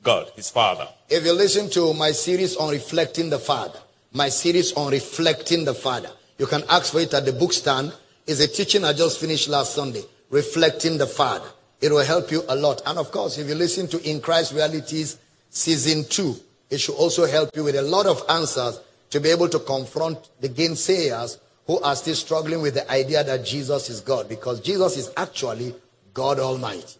God 0.00 0.30
his 0.36 0.48
Father? 0.48 0.86
If 1.08 1.24
you 1.24 1.32
listen 1.32 1.68
to 1.70 1.92
my 1.94 2.12
series 2.12 2.54
on 2.56 2.70
reflecting 2.70 3.30
the 3.30 3.40
Father, 3.40 3.80
my 4.12 4.28
series 4.28 4.72
on 4.74 4.92
reflecting 4.92 5.64
the 5.64 5.74
Father, 5.74 6.08
you 6.38 6.46
can 6.46 6.62
ask 6.70 6.92
for 6.92 7.00
it 7.00 7.12
at 7.14 7.24
the 7.24 7.32
bookstand. 7.32 7.92
It's 8.28 8.38
a 8.38 8.46
teaching 8.46 8.84
I 8.84 8.92
just 8.92 9.18
finished 9.18 9.48
last 9.48 9.74
Sunday, 9.74 10.04
reflecting 10.30 10.96
the 10.96 11.08
Father. 11.08 11.50
It 11.80 11.90
will 11.90 12.04
help 12.04 12.30
you 12.30 12.44
a 12.48 12.54
lot. 12.54 12.82
And 12.86 12.96
of 12.96 13.10
course, 13.10 13.38
if 13.38 13.48
you 13.48 13.56
listen 13.56 13.88
to 13.88 14.08
In 14.08 14.20
Christ 14.20 14.52
Realities 14.52 15.18
season 15.48 16.04
two, 16.04 16.36
it 16.70 16.78
should 16.78 16.94
also 16.94 17.26
help 17.26 17.56
you 17.56 17.64
with 17.64 17.74
a 17.74 17.82
lot 17.82 18.06
of 18.06 18.22
answers 18.28 18.78
to 19.10 19.18
be 19.18 19.30
able 19.30 19.48
to 19.48 19.58
confront 19.58 20.30
the 20.40 20.48
gainsayers 20.48 21.38
who 21.70 21.78
are 21.82 21.94
still 21.94 22.16
struggling 22.16 22.60
with 22.60 22.74
the 22.74 22.90
idea 22.90 23.22
that 23.22 23.44
Jesus 23.44 23.88
is 23.90 24.00
God 24.00 24.28
because 24.28 24.60
Jesus 24.60 24.96
is 24.96 25.12
actually 25.16 25.72
God 26.12 26.40
Almighty. 26.40 26.98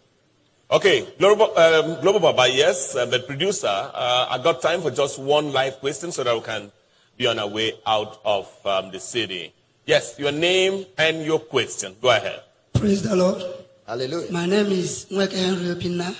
Okay, 0.70 1.08
Global, 1.18 1.58
um, 1.58 2.00
Global 2.00 2.20
Baba, 2.20 2.48
yes, 2.48 2.94
uh, 2.94 3.04
but 3.06 3.26
producer, 3.26 3.66
uh, 3.66 4.28
I 4.30 4.38
got 4.40 4.62
time 4.62 4.80
for 4.80 4.92
just 4.92 5.18
one 5.18 5.52
live 5.52 5.80
question 5.80 6.12
so 6.12 6.22
that 6.22 6.32
we 6.32 6.42
can 6.42 6.70
be 7.16 7.26
on 7.26 7.40
our 7.40 7.48
way 7.48 7.72
out 7.84 8.20
of 8.24 8.48
um, 8.64 8.92
the 8.92 9.00
city. 9.00 9.52
Yes, 9.86 10.14
your 10.20 10.30
name 10.30 10.86
and 10.96 11.24
your 11.24 11.40
question. 11.40 11.96
Go 12.00 12.10
ahead. 12.10 12.40
Praise 12.72 13.02
the 13.02 13.16
Lord. 13.16 13.42
Hallelujah. 13.88 14.30
My 14.30 14.46
name 14.46 14.66
is 14.66 15.06
Nweke 15.10 15.32
Henry 15.32 15.74
Opina. 15.74 16.14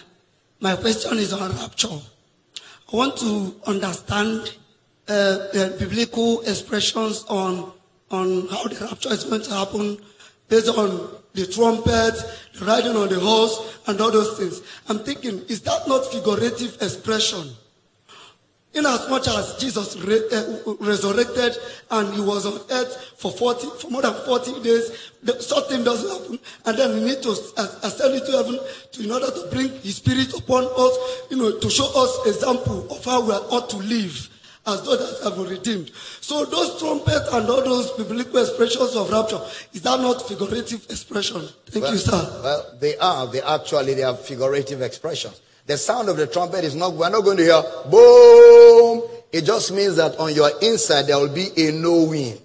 My 0.59 0.75
question 0.75 1.19
is 1.19 1.33
on 1.33 1.53
rapture. 1.53 2.01
I 2.93 2.97
want 2.97 3.17
to 3.19 3.55
understand 3.65 4.57
uh, 5.07 5.47
the 5.55 5.77
biblical 5.79 6.41
expressions 6.41 7.25
on, 7.29 7.73
on 8.11 8.49
how 8.49 8.65
the 8.65 8.87
rapture 8.87 9.13
is 9.13 9.25
going 9.25 9.43
to 9.43 9.55
happen 9.55 9.99
based 10.49 10.69
on 10.69 11.11
the 11.35 11.47
trumpet, 11.47 12.15
the 12.59 12.65
riding 12.65 12.97
on 12.97 13.09
the 13.09 13.21
horse, 13.21 13.79
and 13.87 14.01
all 14.01 14.11
those 14.11 14.37
things. 14.37 14.63
I'm 14.89 14.99
thinking, 14.99 15.43
is 15.49 15.63
that 15.63 15.87
not 15.87 16.05
figurative 16.07 16.75
expression? 16.83 17.51
In 18.73 18.87
as 18.87 19.09
much 19.11 19.27
as 19.27 19.57
Jesus 19.59 19.97
re- 19.97 20.29
uh, 20.33 20.75
resurrected 20.79 21.57
and 21.91 22.15
he 22.15 22.21
was 22.21 22.47
on 22.47 22.61
earth 22.71 23.15
for 23.17 23.33
40, 23.33 23.67
for 23.81 23.91
more 23.91 24.03
than 24.03 24.15
40 24.25 24.63
days, 24.63 25.13
the, 25.25 25.41
something 25.43 25.83
doesn't 25.83 26.09
happen. 26.09 26.39
And 26.67 26.79
then 26.79 26.99
he 26.99 27.05
need 27.05 27.23
to 27.23 27.31
as- 27.31 27.79
ascend 27.83 28.15
into 28.15 28.31
heaven 28.31 28.61
to, 28.93 29.03
in 29.03 29.11
order 29.11 29.27
to 29.27 29.49
bring 29.51 29.71
his 29.81 29.97
spirit 29.97 30.33
upon 30.39 30.65
us, 30.65 31.27
you 31.31 31.37
know, 31.37 31.59
to 31.59 31.69
show 31.71 31.87
us 31.97 32.27
example 32.27 32.87
of 32.93 33.05
how 33.05 33.21
we 33.23 33.33
ought 33.33 33.69
to 33.71 33.77
live 33.77 34.30
as 34.67 34.83
though 34.83 34.97
that 34.97 35.25
have 35.25 35.37
been 35.37 35.49
redeemed. 35.49 35.91
So 36.21 36.45
those 36.45 36.79
trumpets 36.79 37.29
and 37.33 37.49
all 37.49 37.63
those 37.63 37.91
biblical 37.93 38.41
expressions 38.41 38.95
of 38.95 39.11
rapture, 39.11 39.41
is 39.73 39.83
that 39.83 40.01
not 40.01 40.27
figurative 40.27 40.85
expression? 40.91 41.43
Thank 41.67 41.85
well, 41.85 41.93
you, 41.93 41.99
sir. 41.99 42.41
Well, 42.43 42.77
they 42.79 42.97
are. 42.99 43.27
They 43.27 43.43
actually 43.43 43.95
they 43.95 44.03
are 44.03 44.17
figurative 44.17 44.83
expressions. 44.83 45.41
The 45.67 45.79
sound 45.79 46.09
of 46.09 46.17
the 46.17 46.27
trumpet 46.27 46.65
is 46.65 46.75
not. 46.75 46.95
We're 46.95 47.11
not 47.11 47.23
going 47.23 47.39
to 47.39 47.45
hear 47.45 47.63
boom. 47.91 49.03
It 49.33 49.43
just 49.43 49.73
means 49.73 49.97
that 49.97 50.17
on 50.19 50.35
your 50.35 50.51
inside 50.61 51.03
there 51.03 51.19
will 51.19 51.33
be 51.33 51.49
a 51.57 51.71
knowing, 51.73 52.37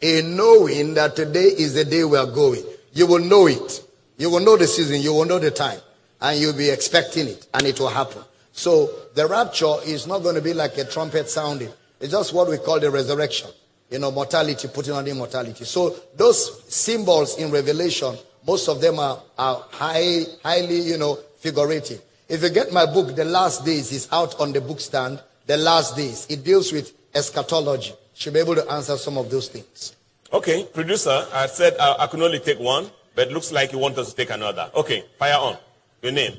a 0.00 0.22
knowing 0.22 0.94
that 0.94 1.14
today 1.14 1.44
is 1.44 1.74
the 1.74 1.84
day 1.84 2.04
we 2.04 2.16
are 2.16 2.26
going. 2.26 2.64
You 2.92 3.06
will 3.06 3.18
know 3.18 3.46
it. 3.46 3.84
You 4.16 4.30
will 4.30 4.40
know 4.40 4.56
the 4.56 4.66
season. 4.66 5.00
You 5.00 5.12
will 5.12 5.26
know 5.26 5.38
the 5.38 5.50
time, 5.50 5.80
and 6.20 6.40
you'll 6.40 6.56
be 6.56 6.70
expecting 6.70 7.28
it, 7.28 7.46
and 7.54 7.66
it 7.66 7.78
will 7.78 7.88
happen. 7.88 8.22
So 8.52 8.90
the 9.14 9.26
rapture 9.26 9.76
is 9.84 10.06
not 10.06 10.20
going 10.22 10.34
to 10.34 10.42
be 10.42 10.54
like 10.54 10.78
a 10.78 10.84
trumpet 10.84 11.28
sounding. 11.28 11.70
It's 12.00 12.12
just 12.12 12.32
what 12.32 12.48
we 12.48 12.58
call 12.58 12.78
the 12.80 12.90
resurrection. 12.90 13.50
You 13.90 13.98
know, 13.98 14.10
mortality, 14.10 14.68
putting 14.68 14.94
on 14.94 15.06
immortality. 15.06 15.64
So 15.64 15.94
those 16.16 16.62
symbols 16.72 17.38
in 17.38 17.50
Revelation, 17.50 18.16
most 18.46 18.68
of 18.68 18.80
them 18.80 18.98
are, 18.98 19.22
are 19.38 19.64
high, 19.70 20.22
highly, 20.42 20.80
you 20.80 20.98
know, 20.98 21.18
figurative. 21.38 22.02
If 22.28 22.42
you 22.42 22.50
get 22.50 22.72
my 22.72 22.86
book, 22.86 23.14
The 23.14 23.24
Last 23.24 23.64
Days, 23.64 23.92
is 23.92 24.08
out 24.10 24.40
on 24.40 24.52
the 24.52 24.60
bookstand. 24.60 25.22
The 25.46 25.56
Last 25.56 25.96
Days. 25.96 26.26
It 26.30 26.44
deals 26.44 26.72
with 26.72 26.92
eschatology. 27.14 27.92
Should 28.14 28.34
be 28.34 28.40
able 28.40 28.54
to 28.54 28.70
answer 28.70 28.96
some 28.96 29.18
of 29.18 29.30
those 29.30 29.48
things. 29.48 29.96
Okay, 30.32 30.64
producer, 30.72 31.26
I 31.32 31.46
said 31.46 31.76
I, 31.78 31.96
I 32.00 32.06
could 32.06 32.22
only 32.22 32.38
take 32.38 32.58
one, 32.58 32.90
but 33.14 33.28
it 33.28 33.34
looks 33.34 33.52
like 33.52 33.72
you 33.72 33.78
want 33.78 33.98
us 33.98 34.10
to 34.10 34.16
take 34.16 34.30
another. 34.30 34.70
Okay, 34.74 35.04
fire 35.18 35.36
on. 35.38 35.58
Your 36.00 36.12
name. 36.12 36.34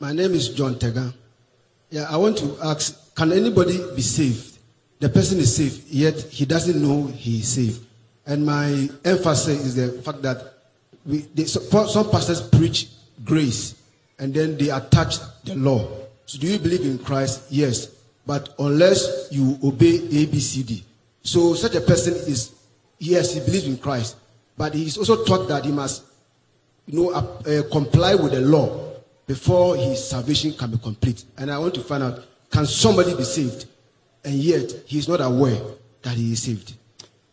My 0.00 0.12
name 0.12 0.32
is 0.32 0.48
John 0.48 0.78
Tega. 0.78 1.12
Yeah, 1.92 2.06
I 2.08 2.16
want 2.16 2.38
to 2.38 2.56
ask 2.64 3.14
can 3.14 3.32
anybody 3.32 3.78
be 3.94 4.00
saved? 4.00 4.58
The 4.98 5.10
person 5.10 5.38
is 5.38 5.54
saved, 5.54 5.88
yet 5.90 6.18
he 6.22 6.46
doesn't 6.46 6.80
know 6.80 7.06
he 7.08 7.40
is 7.40 7.48
saved. 7.48 7.84
And 8.24 8.46
my 8.46 8.88
emphasis 9.04 9.60
is 9.62 9.74
the 9.76 10.00
fact 10.00 10.22
that 10.22 10.54
we, 11.04 11.18
they, 11.34 11.44
so- 11.44 11.60
some 11.86 12.10
pastors 12.10 12.40
preach 12.40 12.88
grace 13.24 13.74
and 14.18 14.32
then 14.32 14.56
they 14.56 14.70
attach 14.70 15.16
the 15.44 15.54
law. 15.54 15.86
So, 16.24 16.38
do 16.38 16.46
you 16.46 16.58
believe 16.58 16.80
in 16.80 16.98
Christ? 16.98 17.42
Yes. 17.50 17.88
But 18.24 18.54
unless 18.58 19.28
you 19.30 19.58
obey 19.62 19.98
ABCD. 19.98 20.82
So, 21.22 21.52
such 21.52 21.74
a 21.74 21.80
person 21.82 22.14
is, 22.14 22.54
yes, 22.98 23.34
he 23.34 23.40
believes 23.40 23.66
in 23.66 23.76
Christ, 23.76 24.16
but 24.56 24.72
he 24.72 24.86
is 24.86 24.96
also 24.96 25.24
taught 25.24 25.46
that 25.48 25.66
he 25.66 25.72
must 25.72 26.04
you 26.86 26.98
know, 27.02 27.10
uh, 27.10 27.18
uh, 27.46 27.62
comply 27.70 28.14
with 28.14 28.32
the 28.32 28.40
law 28.40 28.91
before 29.26 29.76
his 29.76 30.08
salvation 30.08 30.52
can 30.52 30.70
be 30.70 30.78
complete. 30.78 31.24
And 31.36 31.50
I 31.50 31.58
want 31.58 31.74
to 31.74 31.80
find 31.80 32.02
out 32.02 32.24
can 32.50 32.66
somebody 32.66 33.14
be 33.14 33.24
saved 33.24 33.66
and 34.24 34.34
yet 34.34 34.70
he 34.86 34.98
is 34.98 35.08
not 35.08 35.20
aware 35.20 35.60
that 36.02 36.14
he 36.14 36.32
is 36.32 36.42
saved? 36.42 36.74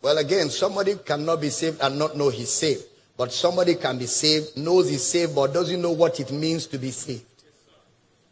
Well, 0.02 0.16
again, 0.18 0.48
somebody 0.48 0.94
cannot 1.04 1.40
be 1.40 1.50
saved 1.50 1.80
and 1.82 1.98
not 1.98 2.16
know 2.16 2.30
he's 2.30 2.50
saved. 2.50 2.84
But 3.16 3.32
somebody 3.32 3.74
can 3.74 3.98
be 3.98 4.06
saved, 4.06 4.56
knows 4.56 4.88
he's 4.88 5.04
saved, 5.04 5.34
but 5.34 5.52
doesn't 5.52 5.82
know 5.82 5.90
what 5.90 6.20
it 6.20 6.32
means 6.32 6.66
to 6.68 6.78
be 6.78 6.90
saved. 6.90 7.24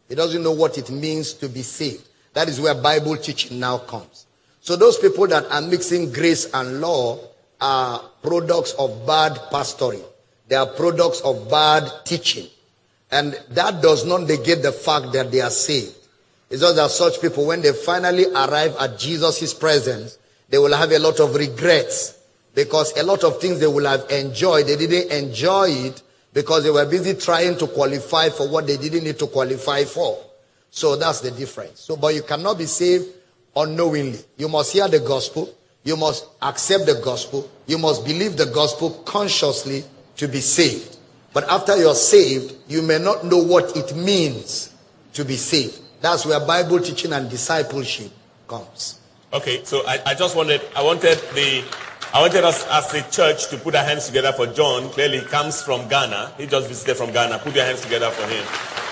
He 0.07 0.15
doesn't 0.15 0.41
know 0.41 0.51
what 0.51 0.79
it 0.79 0.89
means 0.89 1.33
to 1.33 1.47
be 1.47 1.61
saved. 1.61 2.07
That 2.33 2.49
is 2.49 2.59
where 2.59 2.73
Bible 2.73 3.15
teaching 3.17 3.59
now 3.59 3.77
comes. 3.77 4.25
So 4.61 4.75
those 4.75 4.97
people 4.97 5.27
that 5.27 5.45
are 5.51 5.61
mixing 5.61 6.11
grace 6.11 6.51
and 6.53 6.81
law 6.81 7.19
are 7.61 8.01
products 8.23 8.71
of 8.73 9.05
bad 9.05 9.33
pastoring. 9.51 10.03
They 10.47 10.55
are 10.55 10.65
products 10.65 11.21
of 11.21 11.49
bad 11.49 11.87
teaching. 12.05 12.47
And 13.11 13.33
that 13.49 13.81
does 13.81 14.05
not 14.05 14.21
negate 14.21 14.61
the 14.61 14.71
fact 14.71 15.13
that 15.13 15.31
they 15.31 15.41
are 15.41 15.49
saved. 15.49 15.95
It's 16.49 16.61
just 16.61 16.75
that 16.75 16.91
such 16.91 17.21
people, 17.21 17.45
when 17.45 17.61
they 17.61 17.73
finally 17.73 18.25
arrive 18.25 18.75
at 18.79 18.97
Jesus' 18.97 19.53
presence, 19.53 20.17
they 20.49 20.57
will 20.57 20.75
have 20.75 20.91
a 20.91 20.99
lot 20.99 21.19
of 21.19 21.35
regrets 21.35 22.19
because 22.55 22.95
a 22.97 23.03
lot 23.03 23.23
of 23.23 23.39
things 23.39 23.59
they 23.59 23.67
will 23.67 23.85
have 23.85 24.09
enjoyed, 24.09 24.67
they 24.67 24.75
didn't 24.75 25.11
enjoy 25.11 25.69
it 25.69 26.01
because 26.33 26.63
they 26.63 26.71
were 26.71 26.85
busy 26.85 27.13
trying 27.13 27.57
to 27.57 27.67
qualify 27.67 28.29
for 28.29 28.47
what 28.47 28.67
they 28.67 28.77
didn't 28.77 29.03
need 29.03 29.19
to 29.19 29.27
qualify 29.27 29.83
for. 29.83 30.17
So 30.71 30.95
that's 30.95 31.21
the 31.21 31.31
difference. 31.31 31.81
So, 31.81 31.95
but 31.95 32.13
you 32.13 32.23
cannot 32.23 32.57
be 32.57 32.65
saved 32.65 33.07
unknowingly. 33.55 34.19
You 34.37 34.49
must 34.49 34.73
hear 34.73 34.87
the 34.87 34.99
gospel. 34.99 35.53
You 35.83 35.97
must 35.97 36.27
accept 36.41 36.85
the 36.85 37.01
gospel. 37.03 37.49
You 37.65 37.77
must 37.77 38.05
believe 38.05 38.37
the 38.37 38.45
gospel 38.47 38.91
consciously 39.05 39.83
to 40.17 40.27
be 40.27 40.41
saved. 40.41 40.97
But 41.33 41.49
after 41.49 41.77
you're 41.77 41.95
saved, 41.95 42.55
you 42.67 42.81
may 42.81 42.97
not 42.97 43.25
know 43.25 43.37
what 43.37 43.75
it 43.77 43.95
means 43.95 44.73
to 45.13 45.23
be 45.23 45.35
saved. 45.35 45.79
That's 46.01 46.25
where 46.25 46.39
Bible 46.39 46.79
teaching 46.79 47.13
and 47.13 47.29
discipleship 47.29 48.11
comes. 48.47 48.99
Okay, 49.31 49.63
so 49.63 49.85
I, 49.85 49.99
I 50.07 50.13
just 50.15 50.35
wanted 50.35 50.61
I 50.75 50.81
wanted 50.81 51.17
the 51.35 51.63
I 52.13 52.21
wanted 52.21 52.43
us 52.43 52.65
as 52.71 52.91
a 52.95 53.11
church 53.11 53.49
to 53.49 53.57
put 53.57 53.75
our 53.75 53.83
hands 53.83 54.07
together 54.07 54.31
for 54.31 54.47
John. 54.47 54.89
Clearly, 54.89 55.19
he 55.19 55.25
comes 55.25 55.61
from 55.61 55.87
Ghana. 55.87 56.33
He 56.37 56.47
just 56.47 56.67
visited 56.67 56.95
from 56.95 57.11
Ghana. 57.11 57.37
Put 57.39 57.53
your 57.53 57.65
hands 57.65 57.81
together 57.81 58.09
for 58.09 58.23
him. 58.27 58.43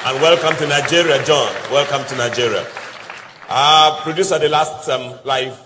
And 0.06 0.22
welcome 0.22 0.56
to 0.58 0.68
Nigeria, 0.68 1.24
John. 1.26 1.52
Welcome 1.72 2.06
to 2.10 2.16
Nigeria. 2.16 2.68
Uh, 3.50 4.00
producer, 4.04 4.38
the 4.38 4.50
last 4.50 4.88
um, 4.90 5.18
live 5.26 5.58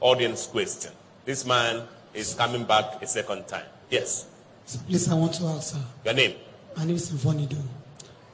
audience 0.00 0.46
question. 0.48 0.92
This 1.24 1.46
man 1.46 1.84
is 2.12 2.34
coming 2.34 2.64
back 2.64 3.00
a 3.02 3.06
second 3.06 3.48
time. 3.48 3.64
Yes. 3.88 4.26
Please, 4.78 5.10
I 5.10 5.14
want 5.14 5.34
to 5.34 5.44
ask, 5.46 5.74
sir. 5.74 5.82
Your 6.04 6.14
name? 6.14 6.34
My 6.76 6.84
name 6.84 6.96
is 6.96 7.10
Mfonido. 7.10 7.60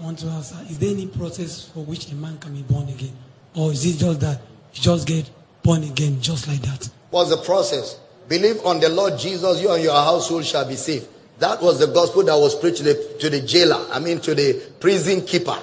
I 0.00 0.04
want 0.04 0.18
to 0.18 0.26
ask, 0.28 0.54
sir, 0.54 0.62
is 0.68 0.78
there 0.78 0.90
any 0.90 1.06
process 1.06 1.68
for 1.68 1.80
which 1.84 2.10
a 2.10 2.14
man 2.14 2.38
can 2.38 2.54
be 2.54 2.62
born 2.62 2.88
again? 2.88 3.16
Or 3.54 3.72
is 3.72 3.84
it 3.86 3.98
just 3.98 4.20
that 4.20 4.40
you 4.74 4.82
just 4.82 5.06
get 5.06 5.30
born 5.62 5.82
again 5.84 6.20
just 6.20 6.46
like 6.48 6.60
that? 6.62 6.88
What's 7.10 7.30
the 7.30 7.38
process? 7.38 7.98
Believe 8.28 8.64
on 8.66 8.80
the 8.80 8.88
Lord 8.88 9.18
Jesus, 9.18 9.62
you 9.62 9.70
and 9.70 9.82
your 9.82 9.94
household 9.94 10.44
shall 10.44 10.66
be 10.68 10.76
saved. 10.76 11.08
That 11.38 11.62
was 11.62 11.78
the 11.78 11.86
gospel 11.86 12.22
that 12.24 12.36
was 12.36 12.54
preached 12.54 12.78
to 12.78 12.82
the, 12.82 13.16
to 13.20 13.30
the 13.30 13.40
jailer, 13.40 13.86
I 13.90 13.98
mean 13.98 14.20
to 14.20 14.34
the 14.34 14.62
prison 14.80 15.22
keeper. 15.22 15.58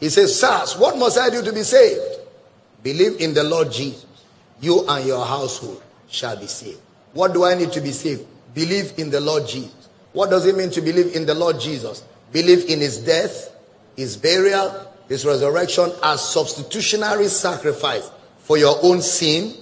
He 0.00 0.08
says, 0.08 0.38
Sirs, 0.38 0.76
what 0.76 0.98
must 0.98 1.18
I 1.18 1.30
do 1.30 1.42
to 1.42 1.52
be 1.52 1.62
saved? 1.62 2.00
Believe 2.82 3.20
in 3.20 3.32
the 3.32 3.44
Lord 3.44 3.70
Jesus. 3.70 4.06
You 4.60 4.86
and 4.86 5.06
your 5.06 5.24
household 5.24 5.82
shall 6.08 6.36
be 6.36 6.46
saved. 6.46 6.80
What 7.12 7.32
do 7.32 7.44
I 7.44 7.54
need 7.54 7.72
to 7.72 7.80
be 7.80 7.92
saved? 7.92 8.26
Believe 8.54 8.92
in 8.98 9.10
the 9.10 9.20
Lord 9.20 9.46
Jesus. 9.46 9.83
What 10.14 10.30
does 10.30 10.46
it 10.46 10.56
mean 10.56 10.70
to 10.70 10.80
believe 10.80 11.14
in 11.14 11.26
the 11.26 11.34
Lord 11.34 11.60
Jesus? 11.60 12.02
Believe 12.32 12.70
in 12.70 12.80
his 12.80 12.98
death, 12.98 13.54
his 13.96 14.16
burial, 14.16 14.90
his 15.08 15.26
resurrection 15.26 15.92
as 16.02 16.26
substitutionary 16.26 17.28
sacrifice 17.28 18.10
for 18.38 18.56
your 18.56 18.78
own 18.82 19.02
sin, 19.02 19.54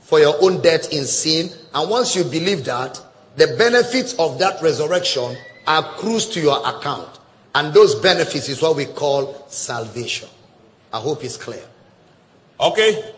for 0.00 0.20
your 0.20 0.34
own 0.42 0.60
death 0.60 0.92
in 0.92 1.04
sin. 1.04 1.50
And 1.72 1.88
once 1.88 2.14
you 2.14 2.24
believe 2.24 2.64
that, 2.66 3.00
the 3.36 3.54
benefits 3.56 4.14
of 4.18 4.38
that 4.40 4.60
resurrection 4.60 5.36
accrues 5.66 6.26
to 6.30 6.40
your 6.40 6.58
account. 6.68 7.20
And 7.54 7.72
those 7.72 7.94
benefits 7.94 8.48
is 8.48 8.60
what 8.60 8.76
we 8.76 8.86
call 8.86 9.46
salvation. 9.48 10.28
I 10.92 10.98
hope 10.98 11.24
it's 11.24 11.36
clear. 11.36 11.64
Okay. 12.58 13.12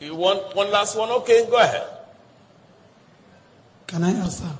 You 0.00 0.14
want 0.14 0.54
one 0.56 0.70
last 0.70 0.96
one? 0.96 1.10
Okay, 1.10 1.46
go 1.48 1.58
ahead. 1.58 1.86
Can 3.86 4.02
I 4.02 4.12
ask, 4.12 4.38
sir, 4.38 4.52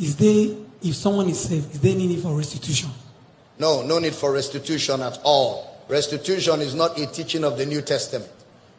is 0.00 0.16
there, 0.16 0.56
if 0.82 0.94
someone 0.94 1.28
is 1.28 1.40
saved, 1.40 1.74
is 1.74 1.80
there 1.80 1.92
any 1.92 2.06
need 2.06 2.20
for 2.20 2.36
restitution? 2.36 2.90
No, 3.58 3.82
no 3.82 3.98
need 3.98 4.14
for 4.14 4.32
restitution 4.32 5.00
at 5.02 5.18
all. 5.24 5.84
Restitution 5.88 6.60
is 6.60 6.74
not 6.74 6.98
a 6.98 7.06
teaching 7.06 7.44
of 7.44 7.56
the 7.56 7.64
New 7.64 7.80
Testament. 7.80 8.30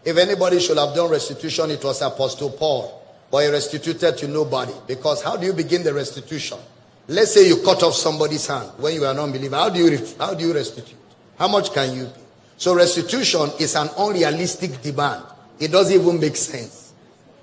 If 0.04 0.18
anybody 0.18 0.60
should 0.60 0.78
have 0.78 0.96
done 0.96 1.10
restitution, 1.10 1.72
it 1.72 1.84
was 1.84 2.02
Apostle 2.02 2.52
Paul. 2.52 3.04
But 3.32 3.40
he 3.40 3.50
restituted 3.50 4.18
to 4.20 4.28
nobody. 4.28 4.74
Because 4.88 5.22
how 5.22 5.36
do 5.36 5.46
you 5.46 5.54
begin 5.54 5.84
the 5.84 5.94
restitution? 5.94 6.58
Let's 7.08 7.34
say 7.34 7.48
you 7.48 7.58
cut 7.64 7.84
off 7.84 7.94
somebody's 7.94 8.46
hand 8.48 8.72
when 8.78 8.94
you 8.94 9.06
are 9.06 9.12
an 9.12 9.20
unbeliever. 9.20 9.56
How 9.56 9.70
do 9.70 9.80
you, 9.80 10.06
how 10.20 10.34
do 10.34 10.46
you 10.46 10.54
restitute? 10.54 10.98
How 11.38 11.48
much 11.48 11.74
can 11.74 11.96
you 11.96 12.06
pay? 12.06 12.22
So 12.58 12.76
restitution 12.76 13.50
is 13.60 13.76
an 13.76 13.90
unrealistic 13.98 14.82
demand. 14.82 15.24
It 15.60 15.72
doesn't 15.72 15.94
even 15.94 16.20
make 16.20 16.36
sense. 16.36 16.94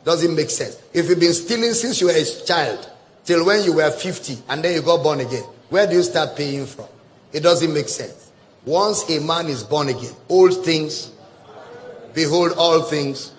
Doesn't 0.04 0.34
make 0.34 0.50
sense. 0.50 0.82
If 0.92 1.08
you've 1.08 1.20
been 1.20 1.32
stealing 1.32 1.72
since 1.72 2.00
you 2.00 2.08
were 2.08 2.12
a 2.14 2.24
child 2.46 2.90
till 3.24 3.44
when 3.44 3.64
you 3.64 3.74
were 3.74 3.90
50 3.90 4.38
and 4.48 4.62
then 4.62 4.74
you 4.74 4.82
got 4.82 5.02
born 5.02 5.20
again, 5.20 5.44
where 5.70 5.86
do 5.86 5.94
you 5.94 6.02
start 6.02 6.36
paying 6.36 6.66
from? 6.66 6.86
It 7.32 7.40
doesn't 7.40 7.72
make 7.72 7.88
sense. 7.88 8.30
Once 8.64 9.08
a 9.10 9.20
man 9.20 9.46
is 9.46 9.62
born 9.62 9.88
again, 9.88 10.12
old 10.28 10.64
things, 10.64 11.10
behold 12.14 12.52
all 12.56 12.82
things. 12.82 13.32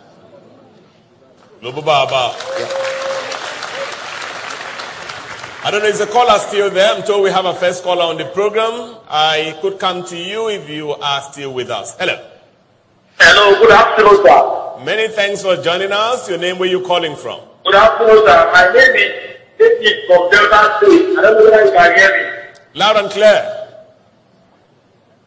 Lobo 1.61 1.81
Baba. 1.81 2.35
I 5.63 5.71
don't 5.71 5.81
know, 5.81 5.87
is 5.87 5.97
the 5.97 6.05
caller 6.05 6.37
still 6.37 6.69
there? 6.69 6.93
I'm 6.93 7.01
told 7.01 7.23
we 7.23 7.31
have 7.31 7.45
a 7.45 7.53
first 7.55 7.83
caller 7.83 8.03
on 8.03 8.17
the 8.17 8.25
program. 8.25 8.97
I 9.09 9.57
could 9.61 9.79
come 9.79 10.05
to 10.05 10.15
you 10.15 10.49
if 10.49 10.69
you 10.69 10.91
are 10.91 11.21
still 11.21 11.53
with 11.53 11.71
us. 11.71 11.95
Hello. 11.97 12.23
Hello, 13.17 13.59
good 13.59 13.71
afternoon, 13.71 14.23
sir. 14.23 14.85
Many 14.85 15.07
thanks 15.07 15.41
for 15.41 15.55
joining 15.57 15.91
us. 15.91 16.29
Your 16.29 16.37
name, 16.37 16.59
where 16.59 16.69
you 16.69 16.81
calling 16.81 17.15
from? 17.15 17.39
Good 17.65 17.73
afternoon, 17.73 18.27
sir. 18.27 18.51
My 18.53 18.71
name 18.73 18.95
is 18.95 19.34
David 19.57 19.97
from 20.07 20.29
Delta 20.31 20.77
State. 20.77 21.17
I 21.17 21.21
don't 21.21 21.37
know 21.37 21.43
whether 21.51 21.65
you 21.65 21.71
can 21.71 21.97
hear 21.97 22.11
me. 22.17 22.79
Loud 22.79 22.95
and 22.97 23.09
clear. 23.11 23.51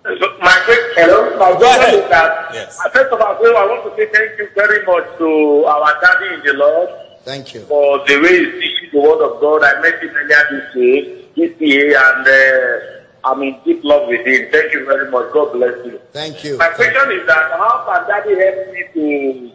So, 0.04 0.26
my 0.40 0.56
quick 0.64 0.80
hello. 0.96 1.36
My 1.38 1.58
Go 1.58 1.68
ahead. 1.68 1.94
is 1.94 2.08
that 2.08 2.48
Yes. 2.54 2.78
uh, 2.84 2.88
first 2.90 3.12
of 3.12 3.20
all, 3.20 3.36
I 3.36 3.66
want 3.66 3.84
to 3.84 3.90
say 3.96 4.10
thank 4.12 4.38
you 4.38 4.48
very 4.54 4.84
much 4.86 5.04
to 5.18 5.64
our 5.66 6.00
daddy 6.00 6.34
in 6.34 6.40
the 6.46 6.54
Lord 6.54 6.88
Thank 7.24 7.52
you. 7.54 7.60
for 7.62 7.98
the 8.06 8.16
way 8.20 8.38
he's 8.44 8.54
teaching 8.62 8.88
the 8.92 9.00
word 9.00 9.20
of 9.20 9.40
God. 9.40 9.64
I 9.64 9.80
met 9.82 10.00
him 10.02 10.10
earlier 10.16 10.44
this 10.50 10.76
year, 10.76 11.24
this 11.36 11.60
year, 11.60 11.98
and 11.98 12.26
uh, 12.26 13.28
I'm 13.28 13.42
in 13.42 13.60
deep 13.66 13.84
love 13.84 14.08
with 14.08 14.26
him. 14.26 14.48
Thank 14.50 14.72
you 14.72 14.86
very 14.86 15.10
much. 15.10 15.30
God 15.32 15.52
bless 15.52 15.84
you. 15.84 16.00
Thank 16.12 16.42
you. 16.44 16.56
My 16.56 16.68
question 16.68 17.12
is 17.12 17.26
that 17.26 17.50
how 17.52 17.84
can 17.84 18.08
daddy 18.08 18.34
help 18.38 18.72
me 18.72 18.84
to 18.94 19.52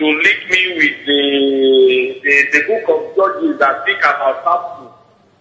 to 0.00 0.06
link 0.06 0.40
me 0.48 0.60
with 0.80 0.96
the 1.06 2.20
the, 2.24 2.34
the 2.52 2.60
book 2.66 2.84
of 2.88 3.16
Judges 3.16 3.58
that 3.58 3.82
speak 3.82 3.98
about 3.98 4.40
Samson? 4.42 4.88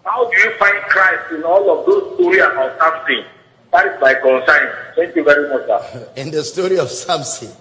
How 0.03 0.30
do 0.30 0.38
you 0.38 0.52
find 0.60 0.77
Christ 0.91 1.31
in 1.31 1.44
all 1.44 1.64
of 1.72 1.86
those 1.86 2.15
stories 2.15 2.44
about 2.44 2.77
Samson? 2.77 3.23
That 3.72 3.86
is 3.88 4.02
my 4.02 4.14
concern. 4.15 4.76
Thank 4.95 5.15
you 5.15 5.23
very 5.23 5.48
much, 5.48 5.65
sir. 5.65 6.10
in 6.18 6.31
the 6.31 6.44
story 6.44 6.77
of 6.77 6.90
Samson. 6.90 7.52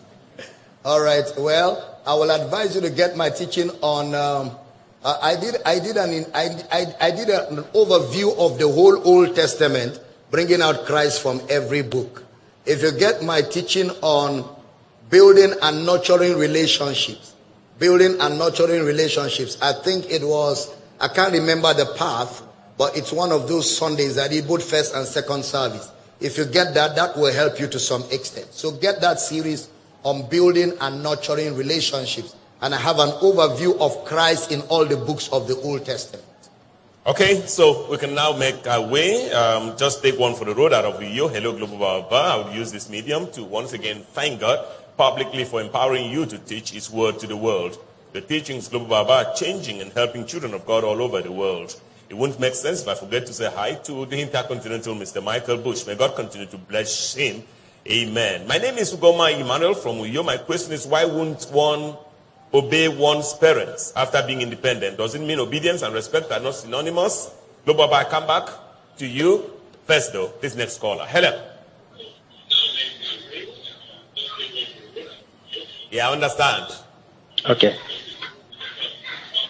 All 0.85 1.01
right. 1.01 1.25
Well, 1.39 2.01
I 2.05 2.15
will 2.15 2.31
advise 2.31 2.75
you 2.75 2.81
to 2.81 2.91
get 2.91 3.17
my 3.17 3.31
teaching 3.31 3.71
on. 3.81 4.15
Um, 4.15 4.59
I 5.05 5.33
I 5.33 5.41
did. 5.41 5.55
I 5.65 5.79
did 5.79 5.97
an. 5.97 6.27
I, 6.35 6.45
I, 6.73 6.81
I 7.01 7.11
did 7.13 7.29
an 7.29 7.63
overview 7.79 8.37
of 8.39 8.59
the 8.59 8.67
whole 8.67 8.99
Old 9.07 9.37
Testament, 9.37 10.01
bringing 10.33 10.63
out 10.63 10.85
Christ 10.85 11.23
from 11.23 11.41
every 11.49 11.83
book. 11.83 12.25
If 12.67 12.83
you 12.83 12.91
get 12.91 13.23
my 13.23 13.43
teaching 13.43 13.91
on 14.03 14.58
building 15.11 15.55
and 15.63 15.87
nurturing 15.87 16.37
relationships, 16.37 17.35
building 17.79 18.17
and 18.21 18.39
nurturing 18.39 18.85
relationships, 18.85 19.59
I 19.63 19.73
think 19.73 20.11
it 20.11 20.23
was. 20.23 20.75
I 21.01 21.09
can't 21.09 21.33
remember 21.33 21.73
the 21.75 21.87
path, 21.97 22.43
but 22.77 22.97
it's 22.97 23.13
one 23.13 23.33
of 23.33 23.49
those 23.49 23.77
Sundays 23.77 24.19
I 24.19 24.29
did 24.29 24.47
both 24.47 24.69
first 24.69 24.95
and 24.95 25.07
second 25.07 25.45
service. 25.45 25.91
If 26.21 26.37
you 26.37 26.45
get 26.45 26.75
that, 26.75 26.97
that 26.97 27.17
will 27.17 27.33
help 27.33 27.61
you 27.61 27.69
to 27.69 27.79
some 27.79 28.03
extent. 28.11 28.53
So 28.53 28.73
get 28.73 29.01
that 29.01 29.21
series 29.21 29.69
on 30.03 30.29
building 30.29 30.73
and 30.81 31.03
nurturing 31.03 31.55
relationships. 31.57 32.35
And 32.61 32.75
I 32.75 32.79
have 32.79 32.99
an 32.99 33.11
overview 33.23 33.79
of 33.79 34.05
Christ 34.05 34.51
in 34.51 34.63
all 34.63 34.85
the 34.85 34.97
books 34.97 35.29
of 35.29 35.47
the 35.47 35.57
Old 35.61 35.85
Testament. 35.85 36.25
Okay, 37.07 37.41
so 37.47 37.89
we 37.89 37.97
can 37.97 38.15
now 38.15 38.37
make 38.37 38.67
our 38.67 38.87
way. 38.87 39.31
Um, 39.31 39.79
just 39.79 40.03
take 40.03 40.19
one 40.19 40.35
for 40.35 40.45
the 40.45 40.55
road 40.55 40.73
out 40.73 40.85
of 40.85 41.01
you. 41.03 41.29
Hello, 41.29 41.57
Global 41.57 41.79
Baba. 41.79 42.15
I 42.15 42.37
would 42.37 42.55
use 42.55 42.73
this 42.73 42.91
medium 42.91 43.31
to 43.33 43.45
once 43.45 43.73
again 43.73 44.03
thank 44.13 44.41
God 44.41 44.67
publicly 44.99 45.45
for 45.45 45.63
empowering 45.63 46.11
you 46.11 46.27
to 46.27 46.37
teach 46.39 46.73
His 46.73 46.91
word 46.91 47.19
to 47.21 47.27
the 47.27 47.37
world. 47.37 47.79
The 48.13 48.21
teachings 48.21 48.69
Global 48.69 48.89
Baba 48.89 49.29
are 49.29 49.35
changing 49.35 49.81
and 49.81 49.93
helping 49.93 50.27
children 50.27 50.53
of 50.53 50.67
God 50.67 50.83
all 50.83 51.01
over 51.01 51.23
the 51.23 51.33
world. 51.33 51.81
It 52.09 52.17
wouldn't 52.17 52.41
make 52.41 52.55
sense 52.55 52.83
if 52.83 52.89
I 52.89 52.95
forget 52.95 53.27
to 53.27 53.33
say 53.33 53.51
hi 53.51 53.75
to 53.75 54.07
the 54.07 54.21
Intercontinental 54.21 54.95
Mr. 54.95 55.23
Michael 55.23 55.59
Bush. 55.59 55.87
May 55.87 55.95
God 55.95 56.17
continue 56.17 56.49
to 56.49 56.59
bless 56.59 57.15
him. 57.15 57.45
Amen. 57.89 58.47
My 58.49 58.59
name 58.59 58.77
is 58.77 58.93
Ugoma 58.95 59.39
Emmanuel 59.39 59.75
from 59.75 59.97
Uyo. 59.97 60.25
My 60.25 60.37
question 60.39 60.73
is 60.73 60.87
why 60.87 61.05
won't 61.05 61.45
one 61.53 61.97
obey 62.53 62.89
one's 62.89 63.33
parents 63.35 63.93
after 63.95 64.23
being 64.27 64.43
independent? 64.43 64.99
Does 64.99 65.15
it 65.15 65.21
mean 65.21 65.39
obedience 65.39 65.83
and 65.83 65.95
respect 65.95 66.33
are 66.33 66.41
not 66.41 66.55
synonymous? 66.55 67.31
Global 67.65 67.87
Baba, 67.87 68.07
I 68.07 68.11
come 68.11 68.27
back 68.27 68.49
to 68.97 69.07
you. 69.07 69.51
First 69.87 70.13
though, 70.13 70.33
this 70.41 70.57
next 70.57 70.79
caller. 70.79 71.07
Hello. 71.07 71.48
Yeah, 75.91 76.09
I 76.09 76.13
understand. 76.13 76.75
Okay. 77.49 77.77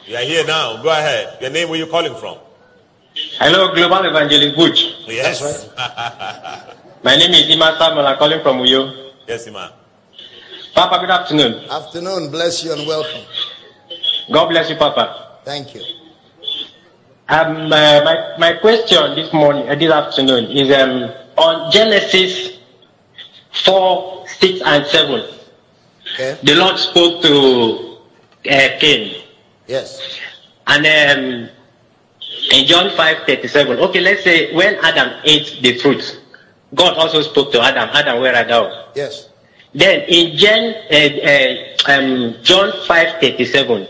You 0.06 0.16
are 0.16 0.22
here 0.22 0.46
now. 0.46 0.80
Go 0.82 0.88
ahead. 0.90 1.38
Your 1.40 1.50
name, 1.50 1.68
where 1.68 1.78
you 1.78 1.86
calling 1.86 2.14
from? 2.14 2.38
Hello, 3.38 3.74
Global 3.74 4.04
Evangelist 4.06 4.56
Bush. 4.56 4.84
Yes. 5.06 5.42
Right. 5.42 6.76
My 7.04 7.16
name 7.16 7.32
is 7.32 7.50
Ima 7.50 7.74
Samuel. 7.78 8.06
I'm 8.06 8.16
calling 8.18 8.40
from 8.42 8.58
Uyo. 8.58 9.12
yes, 9.26 9.46
Ima. 9.46 9.72
Papa, 10.74 11.00
good 11.00 11.10
afternoon. 11.10 11.68
Afternoon, 11.70 12.30
bless 12.30 12.62
you 12.64 12.72
and 12.72 12.86
welcome. 12.86 13.22
God 14.32 14.48
bless 14.48 14.70
you, 14.70 14.76
Papa. 14.76 15.38
Thank 15.44 15.74
you. 15.74 15.82
Um, 17.28 17.66
uh, 17.72 18.00
my, 18.04 18.34
my 18.38 18.52
question 18.60 19.14
this 19.16 19.32
morning, 19.32 19.68
uh, 19.68 19.74
this 19.74 19.90
afternoon 19.90 20.44
is 20.56 20.70
um, 20.76 21.10
on 21.36 21.70
Genesis 21.72 22.58
4, 23.64 24.26
6, 24.28 24.60
and 24.64 24.86
7. 24.86 25.37
Okay. 26.18 26.36
The 26.42 26.54
Lord 26.56 26.76
spoke 26.78 27.22
to 27.22 27.98
uh, 28.50 28.68
Cain. 28.80 29.22
Yes. 29.68 30.18
And 30.66 30.82
um, 30.84 31.48
in 32.52 32.66
John 32.66 32.90
5, 32.96 33.18
37, 33.24 33.78
okay, 33.78 34.00
let's 34.00 34.24
say 34.24 34.52
when 34.52 34.74
Adam 34.82 35.20
ate 35.22 35.60
the 35.62 35.78
fruit, 35.78 36.20
God 36.74 36.96
also 36.96 37.22
spoke 37.22 37.52
to 37.52 37.60
Adam, 37.62 37.88
Adam, 37.92 38.20
where 38.20 38.34
are 38.34 38.44
thou? 38.44 38.88
Yes. 38.96 39.28
Then 39.72 40.00
in 40.08 40.36
Jan, 40.36 40.74
uh, 40.90 41.86
uh, 41.86 41.92
um, 41.92 42.34
John 42.42 42.72
5, 42.88 43.20
37, 43.20 43.86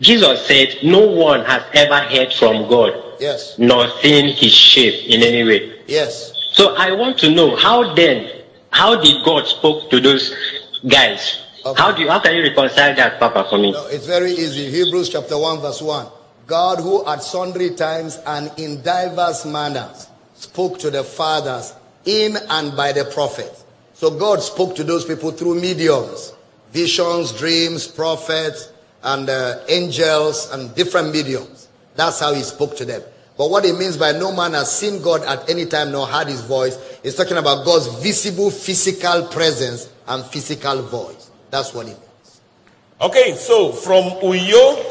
Jesus 0.00 0.46
said, 0.46 0.78
No 0.82 1.00
one 1.06 1.44
has 1.44 1.62
ever 1.74 2.00
heard 2.08 2.32
from 2.32 2.66
God, 2.68 2.94
Yes. 3.20 3.58
nor 3.58 3.88
seen 4.00 4.34
his 4.34 4.52
shape 4.54 5.06
in 5.06 5.22
any 5.22 5.44
way. 5.44 5.80
Yes. 5.86 6.32
So 6.52 6.76
I 6.76 6.92
want 6.92 7.18
to 7.18 7.30
know 7.30 7.56
how 7.56 7.92
then, 7.94 8.42
how 8.70 8.98
did 8.98 9.22
God 9.24 9.46
spoke 9.46 9.90
to 9.90 10.00
those 10.00 10.34
guys? 10.88 11.42
Okay. 11.64 11.82
How 11.82 11.92
do 11.92 12.02
you, 12.02 12.08
how 12.08 12.20
can 12.20 12.34
you 12.36 12.42
reconcile 12.42 12.94
that, 12.94 13.18
Papa, 13.18 13.46
for 13.50 13.58
me? 13.58 13.72
No, 13.72 13.86
it's 13.86 14.06
very 14.06 14.32
easy. 14.32 14.70
Hebrews 14.70 15.08
chapter 15.10 15.36
1, 15.36 15.60
verse 15.60 15.82
1. 15.82 16.06
God, 16.46 16.78
who 16.78 17.06
at 17.06 17.22
sundry 17.22 17.70
times 17.70 18.18
and 18.26 18.50
in 18.58 18.80
diverse 18.82 19.44
manners 19.44 20.08
spoke 20.34 20.78
to 20.78 20.90
the 20.90 21.04
fathers 21.04 21.74
in 22.04 22.36
and 22.48 22.76
by 22.76 22.92
the 22.92 23.04
prophets. 23.04 23.64
So 23.92 24.16
God 24.16 24.40
spoke 24.42 24.76
to 24.76 24.84
those 24.84 25.04
people 25.04 25.30
through 25.32 25.60
mediums, 25.60 26.32
visions, 26.72 27.32
dreams, 27.32 27.86
prophets, 27.86 28.70
and 29.02 29.28
uh, 29.28 29.58
angels, 29.68 30.50
and 30.52 30.74
different 30.74 31.12
mediums. 31.12 31.68
That's 31.96 32.20
how 32.20 32.32
He 32.32 32.42
spoke 32.42 32.76
to 32.76 32.84
them. 32.84 33.02
But 33.36 33.50
what 33.50 33.64
it 33.64 33.76
means 33.76 33.96
by 33.96 34.12
no 34.12 34.32
man 34.32 34.52
has 34.52 34.76
seen 34.76 35.02
God 35.02 35.22
at 35.22 35.50
any 35.50 35.66
time 35.66 35.92
nor 35.92 36.06
heard 36.06 36.28
His 36.28 36.40
voice 36.42 36.78
is 37.02 37.14
talking 37.14 37.36
about 37.36 37.64
God's 37.64 37.88
visible 38.02 38.50
physical 38.50 39.26
presence 39.26 39.88
and 40.06 40.24
physical 40.24 40.82
voice. 40.82 41.17
That's 41.50 41.72
what 41.74 41.86
it 41.86 41.98
means. 41.98 42.40
Okay, 43.00 43.34
so 43.34 43.72
from 43.72 44.04
Uyo 44.20 44.84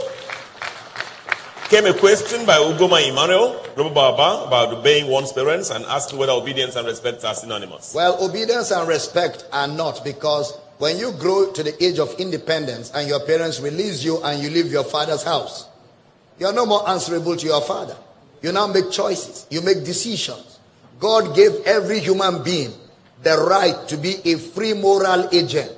came 1.69 1.85
a 1.85 1.93
question 1.93 2.45
by 2.45 2.55
Ugoma 2.57 3.07
Emmanuel, 3.09 3.61
Global 3.75 3.93
Baba, 3.93 4.47
about 4.47 4.73
obeying 4.73 5.07
one's 5.11 5.33
parents 5.33 5.69
and 5.69 5.83
asking 5.85 6.17
whether 6.17 6.31
obedience 6.31 6.75
and 6.77 6.87
respect 6.87 7.25
are 7.25 7.35
synonymous. 7.35 7.93
Well, 7.93 8.23
obedience 8.23 8.71
and 8.71 8.87
respect 8.87 9.45
are 9.51 9.67
not 9.67 10.03
because 10.05 10.57
when 10.77 10.97
you 10.97 11.11
grow 11.13 11.51
to 11.51 11.63
the 11.63 11.83
age 11.83 11.99
of 11.99 12.13
independence 12.19 12.91
and 12.95 13.07
your 13.09 13.19
parents 13.25 13.59
release 13.59 14.03
you 14.03 14.23
and 14.23 14.41
you 14.41 14.49
leave 14.49 14.71
your 14.71 14.85
father's 14.85 15.23
house, 15.23 15.67
you're 16.39 16.53
no 16.53 16.65
more 16.65 16.87
answerable 16.87 17.35
to 17.35 17.45
your 17.45 17.61
father. 17.61 17.97
You 18.41 18.51
now 18.51 18.67
make 18.67 18.91
choices, 18.91 19.47
you 19.49 19.61
make 19.61 19.83
decisions. 19.83 20.59
God 20.99 21.35
gave 21.35 21.51
every 21.65 21.99
human 21.99 22.43
being 22.43 22.71
the 23.23 23.37
right 23.37 23.87
to 23.89 23.97
be 23.97 24.15
a 24.23 24.37
free 24.37 24.73
moral 24.73 25.27
agent. 25.33 25.71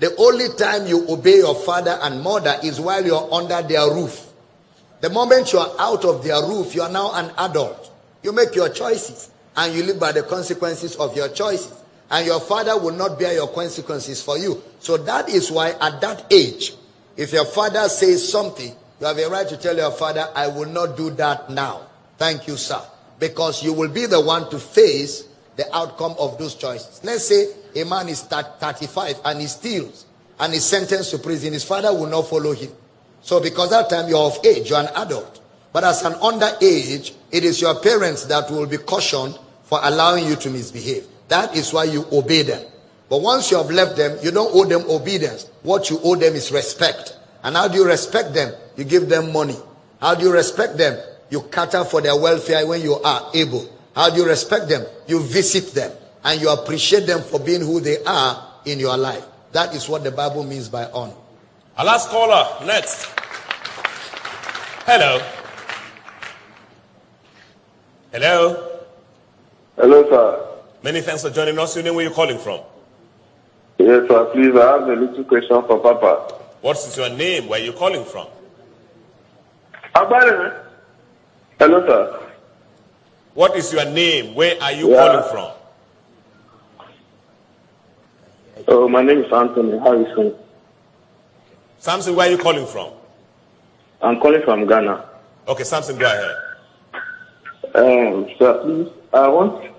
The 0.00 0.16
only 0.16 0.48
time 0.56 0.86
you 0.86 1.06
obey 1.10 1.36
your 1.36 1.54
father 1.54 1.98
and 2.00 2.22
mother 2.22 2.56
is 2.64 2.80
while 2.80 3.04
you're 3.04 3.32
under 3.32 3.60
their 3.60 3.86
roof. 3.92 4.28
The 5.02 5.10
moment 5.10 5.52
you 5.52 5.58
are 5.58 5.74
out 5.78 6.06
of 6.06 6.24
their 6.24 6.42
roof, 6.42 6.74
you 6.74 6.80
are 6.80 6.90
now 6.90 7.12
an 7.14 7.30
adult. 7.36 7.92
You 8.22 8.32
make 8.32 8.54
your 8.54 8.70
choices 8.70 9.30
and 9.56 9.74
you 9.74 9.82
live 9.82 10.00
by 10.00 10.12
the 10.12 10.22
consequences 10.22 10.96
of 10.96 11.14
your 11.14 11.28
choices. 11.28 11.74
And 12.10 12.26
your 12.26 12.40
father 12.40 12.78
will 12.78 12.94
not 12.94 13.18
bear 13.18 13.34
your 13.34 13.48
consequences 13.48 14.22
for 14.22 14.38
you. 14.38 14.62
So 14.78 14.96
that 14.96 15.28
is 15.28 15.50
why 15.50 15.72
at 15.80 16.00
that 16.00 16.32
age, 16.32 16.74
if 17.18 17.32
your 17.34 17.44
father 17.44 17.86
says 17.90 18.26
something, 18.26 18.74
you 19.00 19.06
have 19.06 19.18
a 19.18 19.28
right 19.28 19.48
to 19.48 19.56
tell 19.58 19.76
your 19.76 19.92
father, 19.92 20.28
I 20.34 20.48
will 20.48 20.66
not 20.66 20.96
do 20.96 21.10
that 21.10 21.50
now. 21.50 21.82
Thank 22.16 22.48
you, 22.48 22.56
sir. 22.56 22.80
Because 23.18 23.62
you 23.62 23.74
will 23.74 23.90
be 23.90 24.06
the 24.06 24.20
one 24.20 24.48
to 24.50 24.58
face 24.58 25.28
the 25.56 25.76
outcome 25.76 26.14
of 26.18 26.38
those 26.38 26.54
choices. 26.54 27.00
Let's 27.04 27.26
say 27.26 27.48
a 27.76 27.84
man 27.84 28.08
is 28.08 28.22
35 28.22 29.20
and 29.24 29.40
he 29.40 29.46
steals 29.46 30.06
and 30.38 30.54
is 30.54 30.64
sentenced 30.64 31.10
to 31.10 31.18
prison. 31.18 31.52
His 31.52 31.64
father 31.64 31.92
will 31.92 32.06
not 32.06 32.28
follow 32.28 32.52
him. 32.52 32.70
So 33.22 33.40
because 33.40 33.70
that 33.70 33.90
time 33.90 34.08
you're 34.08 34.18
of 34.18 34.38
age, 34.44 34.70
you're 34.70 34.80
an 34.80 34.88
adult. 34.96 35.40
But 35.72 35.84
as 35.84 36.02
an 36.04 36.14
underage, 36.14 37.14
it 37.30 37.44
is 37.44 37.60
your 37.60 37.78
parents 37.80 38.24
that 38.24 38.50
will 38.50 38.66
be 38.66 38.78
cautioned 38.78 39.38
for 39.64 39.78
allowing 39.82 40.26
you 40.26 40.36
to 40.36 40.50
misbehave. 40.50 41.06
That 41.28 41.54
is 41.54 41.72
why 41.72 41.84
you 41.84 42.04
obey 42.10 42.42
them. 42.42 42.64
But 43.08 43.20
once 43.20 43.50
you 43.50 43.58
have 43.58 43.70
left 43.70 43.96
them, 43.96 44.18
you 44.22 44.30
don't 44.30 44.50
owe 44.54 44.64
them 44.64 44.88
obedience. 44.88 45.48
What 45.62 45.90
you 45.90 46.00
owe 46.02 46.16
them 46.16 46.34
is 46.34 46.50
respect. 46.50 47.16
And 47.42 47.56
how 47.56 47.68
do 47.68 47.76
you 47.76 47.86
respect 47.86 48.34
them? 48.34 48.52
You 48.76 48.84
give 48.84 49.08
them 49.08 49.32
money. 49.32 49.56
How 50.00 50.14
do 50.14 50.24
you 50.24 50.32
respect 50.32 50.76
them? 50.76 50.98
You 51.28 51.42
cater 51.42 51.84
for 51.84 52.00
their 52.00 52.16
welfare 52.16 52.66
when 52.66 52.80
you 52.80 52.94
are 52.94 53.30
able. 53.34 53.68
How 53.94 54.10
do 54.10 54.16
you 54.16 54.26
respect 54.26 54.68
them? 54.68 54.84
You 55.06 55.20
visit 55.20 55.74
them 55.74 55.92
and 56.24 56.40
you 56.40 56.50
appreciate 56.50 57.06
them 57.06 57.22
for 57.22 57.40
being 57.40 57.60
who 57.60 57.80
they 57.80 58.02
are 58.04 58.46
in 58.64 58.78
your 58.78 58.96
life. 58.96 59.24
That 59.52 59.74
is 59.74 59.88
what 59.88 60.04
the 60.04 60.10
Bible 60.10 60.44
means 60.44 60.68
by 60.68 60.84
honor. 60.90 61.14
Our 61.76 61.84
last 61.84 62.08
caller, 62.10 62.64
next. 62.66 63.06
Hello. 64.86 65.18
Hello. 68.12 68.80
Hello, 69.76 70.08
sir. 70.10 70.46
Many 70.82 71.00
thanks 71.00 71.22
for 71.22 71.30
joining 71.30 71.58
us. 71.58 71.74
Your 71.76 71.84
name, 71.84 71.94
where 71.94 72.04
you 72.04 72.10
calling 72.10 72.38
from? 72.38 72.60
Yes, 73.78 74.08
sir. 74.08 74.24
Please, 74.32 74.54
I 74.56 74.72
have 74.72 74.88
a 74.88 74.92
little 74.94 75.24
question 75.24 75.62
for 75.66 75.78
Papa. 75.78 76.34
What 76.60 76.76
is 76.76 76.96
your 76.96 77.08
name? 77.10 77.48
Where 77.48 77.60
are 77.60 77.64
you 77.64 77.72
calling 77.72 78.04
from? 78.04 78.26
Agbare. 79.94 80.64
Hello, 81.58 81.86
sir. 81.86 82.20
What 83.34 83.56
is 83.56 83.72
your 83.72 83.84
name? 83.86 84.34
Where 84.34 84.60
are 84.62 84.72
you 84.72 84.90
Yeah. 84.90 84.96
calling 84.96 85.30
from? 85.30 85.50
Oh, 88.72 88.88
my 88.88 89.02
name 89.02 89.24
is 89.24 89.32
Anthony 89.32 89.76
Harrison. 89.80 90.32
Samson, 91.78 92.14
where 92.14 92.28
are 92.28 92.30
you 92.30 92.38
calling 92.38 92.64
from? 92.66 92.92
I'm 94.00 94.20
calling 94.20 94.42
from 94.44 94.64
Ghana. 94.64 95.04
Okay, 95.48 95.64
Samson, 95.64 95.98
go 95.98 96.06
ahead. 96.06 96.36
Um, 97.74 98.28
sir, 98.38 98.62
please, 98.62 98.88
I 99.12 99.26
want. 99.26 99.72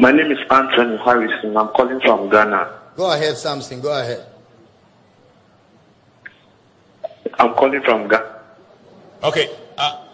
My 0.00 0.12
name 0.12 0.32
is 0.32 0.38
Anthony 0.50 0.96
Harrison. 0.96 1.56
I'm 1.58 1.68
calling 1.68 2.00
from 2.00 2.30
Ghana. 2.30 2.72
Go 2.96 3.12
ahead, 3.12 3.36
Samson. 3.36 3.82
Go 3.82 4.00
ahead. 4.00 4.24
I'm 7.38 7.52
calling 7.52 7.82
from 7.82 8.08
Ghana. 8.08 8.40
Okay. 9.24 9.50
Uh, 9.76 10.04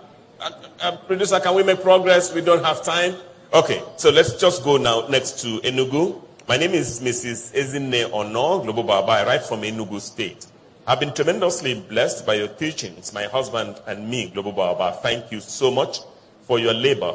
uh, 0.41 0.51
uh, 0.83 0.97
producer, 1.07 1.39
can 1.39 1.55
we 1.55 1.63
make 1.63 1.81
progress? 1.83 2.35
We 2.35 2.41
don't 2.41 2.65
have 2.65 2.83
time. 2.83 3.15
Okay, 3.53 3.81
so 3.97 4.11
let's 4.11 4.35
just 4.41 4.65
go 4.65 4.77
now 4.77 5.07
next 5.09 5.39
to 5.43 5.61
Enugu. 5.61 6.21
My 6.47 6.59
name 6.59 6.75
is 6.75 7.01
Mrs. 7.01 7.55
Ezine 7.55 8.13
Ono, 8.13 8.59
Global 8.59 8.83
Baba. 8.83 9.13
I 9.13 9.25
write 9.25 9.45
from 9.45 9.63
Enugu 9.63 9.99
State. 9.99 10.45
I've 10.87 11.01
been 11.01 11.15
tremendously 11.15 11.73
blessed 11.73 12.27
by 12.27 12.35
your 12.35 12.49
teachings, 12.49 13.15
my 13.15 13.25
husband 13.25 13.81
and 13.87 14.07
me, 14.11 14.29
Global 14.29 14.53
Baba. 14.53 14.99
Thank 15.03 15.33
you 15.33 15.41
so 15.41 15.71
much 15.71 16.01
for 16.47 16.59
your 16.59 16.75
labor. 16.75 17.15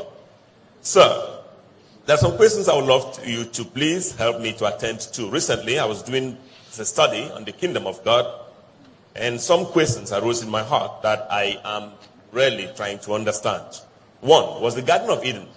Sir, 0.82 1.42
there 2.08 2.16
are 2.16 2.20
some 2.20 2.38
questions 2.38 2.68
I 2.68 2.76
would 2.76 2.86
love 2.86 3.14
to- 3.18 3.30
you 3.30 3.46
to 3.46 3.64
please 3.66 4.16
help 4.16 4.40
me 4.40 4.52
to 4.54 4.66
attend 4.66 5.02
to. 5.14 5.30
Recently, 5.30 5.78
I 5.78 5.86
was 5.86 6.02
doing 6.02 6.36
a 6.80 6.84
study 6.84 7.30
on 7.36 7.44
the 7.44 7.52
kingdom 7.52 7.86
of 7.86 8.04
God, 8.04 8.26
and 9.16 9.40
some 9.40 9.68
questions 9.68 10.12
arose 10.12 10.42
in 10.42 10.50
my 10.50 10.64
heart 10.64 11.04
that 11.04 11.28
I 11.30 11.60
am 11.64 11.92
really 12.32 12.68
trying 12.76 12.98
to 13.02 13.14
understand. 13.14 13.64
One, 14.22 14.60
was 14.60 14.74
the 14.74 14.82
Garden 14.82 15.12
of 15.12 15.24
Eden 15.24 15.50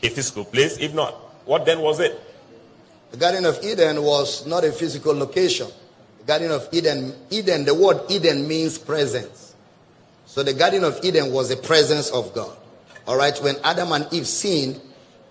a 0.00 0.08
physical 0.10 0.44
place? 0.44 0.76
If 0.78 0.94
not, 0.94 1.14
what 1.44 1.64
then 1.64 1.80
was 1.80 1.98
it? 1.98 2.20
The 3.14 3.20
Garden 3.20 3.46
of 3.46 3.62
Eden 3.62 4.02
was 4.02 4.44
not 4.44 4.64
a 4.64 4.72
physical 4.72 5.14
location. 5.14 5.68
The 6.18 6.24
Garden 6.24 6.50
of 6.50 6.68
Eden, 6.72 7.14
Eden, 7.30 7.64
the 7.64 7.72
word 7.72 8.00
Eden 8.08 8.48
means 8.48 8.76
presence. 8.76 9.54
So 10.26 10.42
the 10.42 10.52
Garden 10.52 10.82
of 10.82 10.98
Eden 11.04 11.32
was 11.32 11.48
the 11.48 11.56
presence 11.56 12.10
of 12.10 12.34
God. 12.34 12.56
All 13.06 13.16
right, 13.16 13.40
when 13.40 13.54
Adam 13.62 13.92
and 13.92 14.12
Eve 14.12 14.26
sinned, 14.26 14.80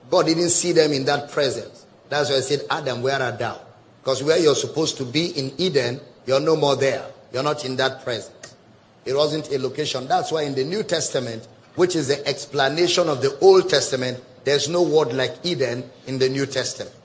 God 0.10 0.28
didn't 0.28 0.52
see 0.52 0.72
them 0.72 0.94
in 0.94 1.04
that 1.04 1.30
presence. 1.30 1.86
That's 2.08 2.30
why 2.30 2.38
I 2.38 2.40
said, 2.40 2.62
Adam, 2.70 3.02
where 3.02 3.22
art 3.22 3.38
thou? 3.38 3.60
Because 4.02 4.24
where 4.24 4.40
you're 4.40 4.56
supposed 4.56 4.96
to 5.00 5.04
be 5.04 5.38
in 5.38 5.52
Eden, 5.58 6.00
you're 6.26 6.40
no 6.40 6.56
more 6.56 6.78
there. 6.78 7.06
You're 7.34 7.44
not 7.44 7.66
in 7.66 7.76
that 7.76 8.02
presence. 8.06 8.56
It 9.04 9.14
wasn't 9.14 9.52
a 9.52 9.60
location. 9.60 10.08
That's 10.08 10.32
why 10.32 10.44
in 10.44 10.56
the 10.56 10.64
New 10.64 10.84
Testament, 10.84 11.50
which 11.76 11.98
is 11.98 12.08
the 12.08 12.26
explanation 12.26 13.10
of 13.10 13.22
the 13.22 13.38
Old 13.40 13.70
Testament, 13.70 14.24
there's 14.46 14.70
no 14.70 14.84
word 14.84 15.12
like 15.12 15.36
Eden 15.44 15.84
in 16.08 16.18
the 16.18 16.30
New 16.30 16.46
Testament. 16.46 16.96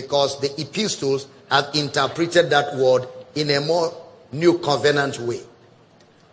Because 0.00 0.40
the 0.40 0.60
epistles 0.60 1.26
have 1.50 1.70
interpreted 1.74 2.50
that 2.50 2.76
word 2.76 3.08
in 3.34 3.50
a 3.50 3.60
more 3.60 3.92
new 4.32 4.58
covenant 4.58 5.18
way. 5.20 5.40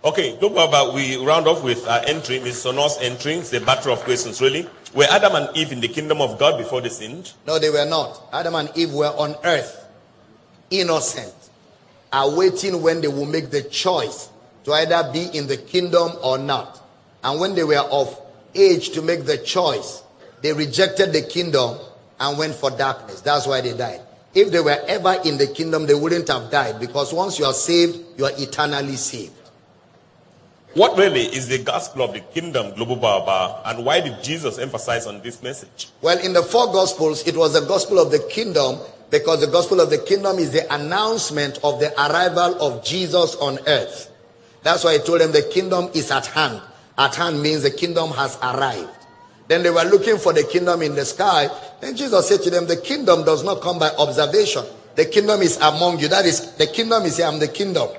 Okay, 0.04 0.38
about 0.38 0.94
we 0.94 1.18
round 1.18 1.48
off 1.48 1.64
with 1.64 1.88
our 1.88 2.02
entry, 2.06 2.40
Ms. 2.40 2.62
Sonor's 2.62 2.98
entry. 3.02 3.34
It's 3.36 3.52
a 3.54 3.60
battle 3.60 3.94
of 3.94 4.00
questions, 4.02 4.40
really. 4.40 4.70
Were 4.94 5.08
Adam 5.10 5.34
and 5.34 5.58
Eve 5.58 5.72
in 5.72 5.80
the 5.80 5.88
kingdom 5.88 6.22
of 6.22 6.38
God 6.38 6.60
before 6.60 6.82
they 6.82 6.90
sinned? 6.90 7.34
No, 7.48 7.58
they 7.58 7.72
were 7.72 7.86
not. 7.86 8.22
Adam 8.32 8.54
and 8.54 8.70
Eve 8.76 8.94
were 8.94 9.08
on 9.18 9.36
earth, 9.44 9.84
innocent, 10.70 11.34
awaiting 12.14 12.84
when 12.84 13.02
they 13.02 13.08
will 13.08 13.26
make 13.26 13.50
the 13.50 13.64
choice 13.64 14.30
to 14.66 14.74
either 14.74 15.10
be 15.12 15.26
in 15.36 15.48
the 15.48 15.58
kingdom 15.58 16.12
or 16.24 16.38
not. 16.38 16.84
And 17.24 17.40
when 17.40 17.56
they 17.56 17.64
were 17.64 17.80
of 17.80 18.16
age 18.54 18.92
to 18.92 19.02
make 19.02 19.26
the 19.26 19.40
choice, 19.40 20.04
they 20.42 20.54
rejected 20.54 21.14
the 21.14 21.24
kingdom 21.24 21.80
and 22.20 22.38
went 22.38 22.56
for 22.56 22.72
darkness. 22.72 23.22
That's 23.22 23.48
why 23.48 23.62
they 23.62 23.76
died. 23.76 24.02
If 24.34 24.52
they 24.52 24.60
were 24.60 24.78
ever 24.88 25.18
in 25.24 25.38
the 25.38 25.48
kingdom, 25.48 25.86
they 25.86 25.94
wouldn't 25.94 26.28
have 26.28 26.52
died 26.52 26.80
because 26.80 27.14
once 27.14 27.40
you 27.40 27.46
are 27.46 27.54
saved, 27.54 28.00
you 28.18 28.26
are 28.26 28.34
eternally 28.38 28.96
saved. 28.98 29.32
What 30.74 30.98
really 30.98 31.22
is 31.22 31.48
the 31.48 31.60
gospel 31.60 32.02
of 32.04 32.14
the 32.14 32.20
kingdom, 32.20 32.76
Global 32.76 32.98
Baba, 32.98 33.62
and 33.64 33.86
why 33.86 34.02
did 34.02 34.22
Jesus 34.22 34.58
emphasize 34.58 35.08
on 35.08 35.22
this 35.22 35.42
message? 35.42 35.88
Well, 36.02 36.20
in 36.20 36.34
the 36.34 36.44
four 36.44 36.74
gospels, 36.74 37.26
it 37.26 37.38
was 37.38 37.54
the 37.54 37.66
gospel 37.66 37.98
of 37.98 38.12
the 38.12 38.20
kingdom 38.20 38.80
because 39.10 39.40
the 39.40 39.48
gospel 39.48 39.80
of 39.80 39.90
the 39.90 40.00
kingdom 40.00 40.38
is 40.38 40.52
the 40.52 40.74
announcement 40.74 41.60
of 41.64 41.80
the 41.80 41.94
arrival 41.94 42.62
of 42.62 42.84
Jesus 42.84 43.36
on 43.36 43.58
earth. 43.68 44.12
That's 44.64 44.84
why 44.84 44.96
I 44.96 44.98
told 44.98 45.22
them 45.22 45.32
the 45.32 45.44
kingdom 45.44 45.92
is 45.94 46.12
at 46.12 46.26
hand. 46.26 46.62
At 46.98 47.16
hand 47.16 47.42
means 47.42 47.64
the 47.64 47.72
kingdom 47.72 48.10
has 48.12 48.38
arrived. 48.44 48.90
Then 49.48 49.64
they 49.64 49.70
were 49.70 49.84
looking 49.84 50.18
for 50.18 50.34
the 50.34 50.44
kingdom 50.44 50.82
in 50.82 50.96
the 50.96 51.06
sky. 51.06 51.50
Then 51.80 51.96
Jesus 51.96 52.28
said 52.28 52.42
to 52.44 52.50
them, 52.50 52.66
The 52.66 52.78
kingdom 52.78 53.24
does 53.24 53.44
not 53.44 53.62
come 53.62 53.78
by 53.78 53.90
observation. 53.92 54.66
The 54.96 55.06
kingdom 55.06 55.42
is 55.42 55.58
among 55.58 56.00
you. 56.00 56.08
That 56.08 56.26
is, 56.26 56.54
the 56.54 56.68
kingdom 56.68 57.04
is 57.04 57.18
here. 57.18 57.28
I'm 57.28 57.40
the 57.40 57.48
kingdom. 57.48 57.90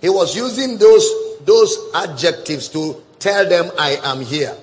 He 0.00 0.08
was 0.08 0.36
using 0.36 0.78
those, 0.78 1.08
those 1.44 1.76
adjectives 1.94 2.68
to 2.70 3.02
tell 3.18 3.48
them, 3.48 3.70
I 3.78 3.98
am 4.04 4.20
here. 4.20 4.54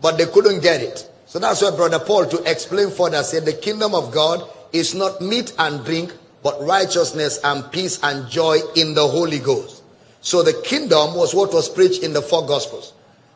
But 0.00 0.18
they 0.18 0.26
couldn't 0.26 0.60
get 0.60 0.80
it. 0.80 1.08
So 1.26 1.38
that's 1.38 1.62
why 1.62 1.74
Brother 1.74 1.98
Paul, 1.98 2.26
to 2.26 2.50
explain 2.50 2.90
further, 2.90 3.22
said, 3.22 3.44
The 3.44 3.52
kingdom 3.52 3.94
of 3.94 4.12
God 4.12 4.48
is 4.72 4.94
not 4.94 5.20
meat 5.20 5.52
and 5.58 5.84
drink, 5.84 6.12
but 6.42 6.62
righteousness 6.62 7.40
and 7.44 7.70
peace 7.72 7.98
and 8.02 8.28
joy 8.28 8.58
in 8.74 8.94
the 8.94 9.06
Holy 9.06 9.38
Ghost. 9.38 9.82
So 10.20 10.42
the 10.42 10.54
kingdom 10.64 11.14
was 11.14 11.34
what 11.34 11.52
was 11.52 11.68
preached 11.68 12.02
in 12.02 12.12
the 12.12 12.22
four 12.22 12.46
gospels. 12.46 12.92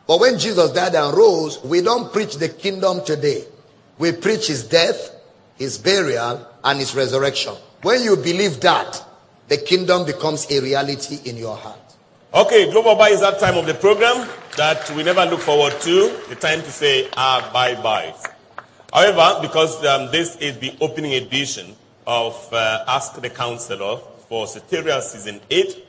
But 0.07 0.19
when 0.21 0.39
Jesus 0.39 0.71
died 0.71 0.95
and 0.95 1.15
rose, 1.15 1.61
we 1.63 1.81
don't 1.81 2.11
preach 2.13 2.37
the 2.37 2.49
kingdom 2.49 3.03
today. 3.03 3.43
We 3.97 4.13
preach 4.13 4.47
his 4.47 4.63
death, 4.63 5.11
his 5.57 5.77
burial, 5.77 6.47
and 6.63 6.79
his 6.79 6.95
resurrection. 6.95 7.53
When 7.81 8.01
you 8.01 8.15
believe 8.15 8.61
that, 8.61 9.03
the 9.49 9.57
kingdom 9.57 10.05
becomes 10.05 10.49
a 10.51 10.61
reality 10.61 11.19
in 11.29 11.37
your 11.37 11.55
heart. 11.55 11.79
Okay, 12.33 12.71
Global 12.71 12.95
Bye 12.95 13.09
is 13.09 13.21
that 13.21 13.39
time 13.39 13.57
of 13.57 13.65
the 13.65 13.73
program 13.73 14.27
that 14.57 14.89
we 14.91 15.03
never 15.03 15.25
look 15.25 15.39
forward 15.39 15.73
to, 15.81 16.15
the 16.29 16.35
time 16.35 16.61
to 16.61 16.71
say 16.71 17.09
ah 17.15 17.49
bye 17.53 17.75
bye. 17.81 18.13
However, 18.93 19.39
because 19.41 19.83
um, 19.85 20.11
this 20.11 20.35
is 20.37 20.57
the 20.59 20.75
opening 20.81 21.13
edition 21.13 21.75
of 22.05 22.35
uh, 22.53 22.85
Ask 22.87 23.21
the 23.21 23.29
Counselor 23.29 23.97
for 24.27 24.45
Soteria 24.45 25.01
Season 25.01 25.41
8, 25.49 25.87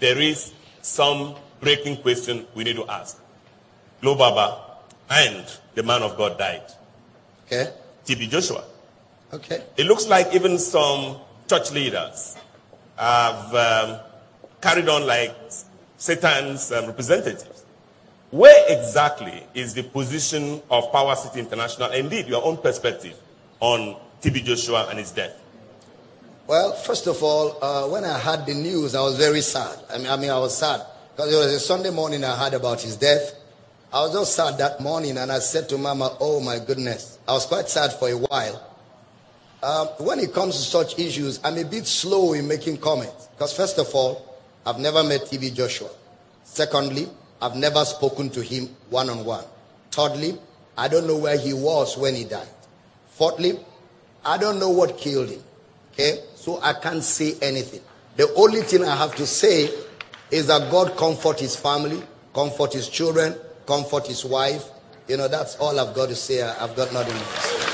there 0.00 0.18
is 0.20 0.52
some 0.82 1.36
breaking 1.60 1.96
question 1.98 2.46
we 2.54 2.64
need 2.64 2.76
to 2.76 2.86
ask. 2.88 3.21
Lobaba 4.02 4.60
and 5.10 5.44
the 5.74 5.82
man 5.82 6.02
of 6.02 6.16
God 6.16 6.38
died. 6.38 6.62
Okay? 7.46 7.72
TB 8.04 8.28
Joshua. 8.28 8.64
Okay. 9.32 9.62
It 9.76 9.86
looks 9.86 10.06
like 10.08 10.34
even 10.34 10.58
some 10.58 11.16
church 11.48 11.70
leaders 11.72 12.36
have 12.96 13.54
um, 13.54 14.00
carried 14.60 14.88
on 14.88 15.06
like 15.06 15.34
Satan's 15.96 16.70
um, 16.72 16.86
representatives. 16.86 17.64
Where 18.30 18.78
exactly 18.78 19.46
is 19.54 19.74
the 19.74 19.82
position 19.82 20.62
of 20.70 20.90
Power 20.90 21.14
City 21.16 21.40
International, 21.40 21.90
indeed 21.92 22.26
your 22.26 22.44
own 22.44 22.56
perspective, 22.56 23.18
on 23.60 23.96
TB 24.22 24.44
Joshua 24.44 24.86
and 24.88 24.98
his 24.98 25.10
death? 25.10 25.38
Well, 26.46 26.72
first 26.72 27.06
of 27.06 27.22
all, 27.22 27.62
uh, 27.62 27.88
when 27.88 28.04
I 28.04 28.18
heard 28.18 28.46
the 28.46 28.54
news, 28.54 28.94
I 28.94 29.00
was 29.02 29.16
very 29.16 29.42
sad. 29.42 29.78
I 29.92 29.98
mean, 29.98 30.06
I 30.08 30.16
mean, 30.16 30.30
I 30.30 30.38
was 30.38 30.56
sad 30.56 30.82
because 31.14 31.32
it 31.32 31.36
was 31.36 31.52
a 31.52 31.60
Sunday 31.60 31.90
morning 31.90 32.24
I 32.24 32.36
heard 32.36 32.54
about 32.54 32.80
his 32.80 32.96
death. 32.96 33.34
I 33.92 34.00
was 34.00 34.12
just 34.14 34.34
sad 34.34 34.56
that 34.56 34.80
morning, 34.80 35.18
and 35.18 35.30
I 35.30 35.38
said 35.38 35.68
to 35.68 35.76
Mama, 35.76 36.16
"Oh 36.18 36.40
my 36.40 36.58
goodness!" 36.58 37.18
I 37.28 37.32
was 37.32 37.44
quite 37.44 37.68
sad 37.68 37.92
for 37.92 38.08
a 38.08 38.16
while. 38.16 38.66
Um, 39.62 39.88
when 39.98 40.18
it 40.18 40.32
comes 40.32 40.56
to 40.56 40.62
such 40.62 40.98
issues, 40.98 41.38
I'm 41.44 41.58
a 41.58 41.64
bit 41.64 41.86
slow 41.86 42.32
in 42.32 42.48
making 42.48 42.78
comments 42.78 43.28
because, 43.36 43.52
first 43.52 43.78
of 43.78 43.94
all, 43.94 44.34
I've 44.64 44.78
never 44.78 45.02
met 45.02 45.26
TB 45.26 45.52
Joshua. 45.54 45.90
Secondly, 46.42 47.06
I've 47.42 47.54
never 47.54 47.84
spoken 47.84 48.30
to 48.30 48.40
him 48.40 48.74
one 48.88 49.10
on 49.10 49.26
one. 49.26 49.44
Thirdly, 49.90 50.38
I 50.78 50.88
don't 50.88 51.06
know 51.06 51.18
where 51.18 51.36
he 51.36 51.52
was 51.52 51.98
when 51.98 52.14
he 52.14 52.24
died. 52.24 52.48
Fourthly, 53.10 53.60
I 54.24 54.38
don't 54.38 54.58
know 54.58 54.70
what 54.70 54.96
killed 54.96 55.28
him. 55.28 55.42
Okay? 55.92 56.20
So 56.34 56.60
I 56.62 56.72
can't 56.72 57.04
say 57.04 57.34
anything. 57.42 57.82
The 58.16 58.32
only 58.36 58.62
thing 58.62 58.84
I 58.84 58.96
have 58.96 59.14
to 59.16 59.26
say 59.26 59.68
is 60.30 60.46
that 60.46 60.70
God 60.70 60.96
comfort 60.96 61.40
his 61.40 61.54
family, 61.54 62.02
comfort 62.32 62.72
his 62.72 62.88
children, 62.88 63.36
comfort 63.66 64.06
his 64.06 64.24
wife. 64.24 64.64
You 65.08 65.16
know, 65.16 65.28
that's 65.28 65.56
all 65.56 65.78
I've 65.78 65.94
got 65.94 66.08
to 66.08 66.16
say. 66.16 66.42
I've 66.42 66.74
got 66.76 66.92
nothing 66.92 67.16
say. 67.16 67.72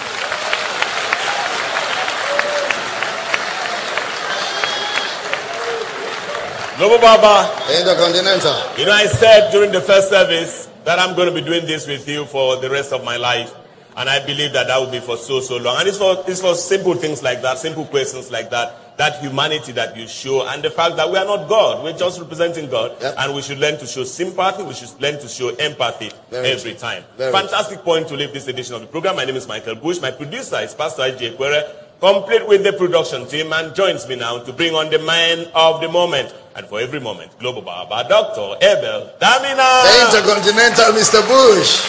Global 6.79 6.99
Baba. 6.99 7.51
Intercontinental. 7.77 8.55
You 8.79 8.87
know, 8.87 8.93
I 8.93 9.07
said 9.07 9.51
during 9.51 9.73
the 9.73 9.81
first 9.81 10.11
service 10.11 10.69
that 10.85 11.01
I'm 11.01 11.17
going 11.17 11.29
to 11.29 11.35
be 11.35 11.45
doing 11.45 11.67
this 11.67 11.89
with 11.89 12.09
you 12.09 12.25
for 12.25 12.57
the 12.57 12.71
rest 12.71 12.93
of 12.93 13.05
my 13.05 13.17
life. 13.17 13.53
And 13.97 14.09
I 14.09 14.25
believe 14.25 14.53
that 14.53 14.69
that 14.69 14.79
will 14.79 14.91
be 14.91 15.01
for 15.01 15.17
so, 15.17 15.41
so 15.41 15.57
long. 15.57 15.81
And 15.81 15.89
it's 15.89 15.99
for, 15.99 16.23
it's 16.29 16.41
for 16.41 16.55
simple 16.55 16.95
things 16.95 17.21
like 17.21 17.43
that, 17.43 17.59
simple 17.59 17.85
questions 17.85 18.31
like 18.31 18.49
that, 18.51 18.88
that 18.99 19.21
humanity 19.21 19.71
that 19.73 19.97
you 19.97 20.07
show, 20.09 20.47
and 20.49 20.63
the 20.63 20.71
fact 20.71 20.97
that 20.97 21.09
we 21.09 21.17
are 21.17 21.25
not 21.25 21.49
God. 21.49 21.85
We're 21.85 21.97
just 21.97 22.21
representing 22.21 22.69
God. 22.69 22.97
Yep. 23.01 23.15
And 23.19 23.35
we 23.35 23.43
should 23.43 23.59
learn 23.59 23.79
to 23.79 23.87
show 23.87 24.03
sympathy. 24.03 24.65
We 24.65 24.75
should 24.75 25.01
learn 25.01 25.21
to 25.21 25.29
show 25.29 25.55
empathy 25.55 26.11
Very 26.31 26.51
every 26.51 26.75
time. 26.75 27.05
Very 27.17 27.33
Fantastic 27.33 27.81
point 27.81 28.09
to 28.09 28.17
leave 28.17 28.33
this 28.33 28.49
edition 28.49 28.75
of 28.75 28.81
the 28.81 28.89
program. 28.89 29.15
My 29.17 29.25
name 29.25 29.37
is 29.37 29.47
Michael 29.47 29.77
Bush. 29.77 30.01
My 30.01 30.11
producer 30.11 30.59
is 30.59 30.75
Pastor 30.75 31.03
I.J. 31.03 31.37
Quere, 31.37 31.63
complete 32.01 32.47
with 32.49 32.65
the 32.65 32.73
production 32.73 33.27
team, 33.29 33.53
and 33.53 33.73
joins 33.73 34.09
me 34.09 34.17
now 34.17 34.43
to 34.43 34.53
bring 34.53 34.75
on 34.75 34.91
the 34.91 34.99
man 34.99 35.47
of 35.55 35.81
the 35.81 35.89
moment. 35.89 36.35
And 36.57 36.67
for 36.67 36.81
every 36.81 36.99
moment, 36.99 37.39
Global 37.39 37.63
Baba, 37.63 38.09
Dr. 38.09 38.59
Abel 38.67 39.15
Damina. 39.21 39.87
The 39.87 40.11
Intercontinental 40.11 40.91
Mr. 40.99 41.23
Bush. 41.23 41.87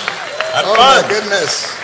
Have 0.54 0.66
oh 0.68 0.76
fun. 0.76 1.02
my 1.02 1.10
goodness. 1.10 1.76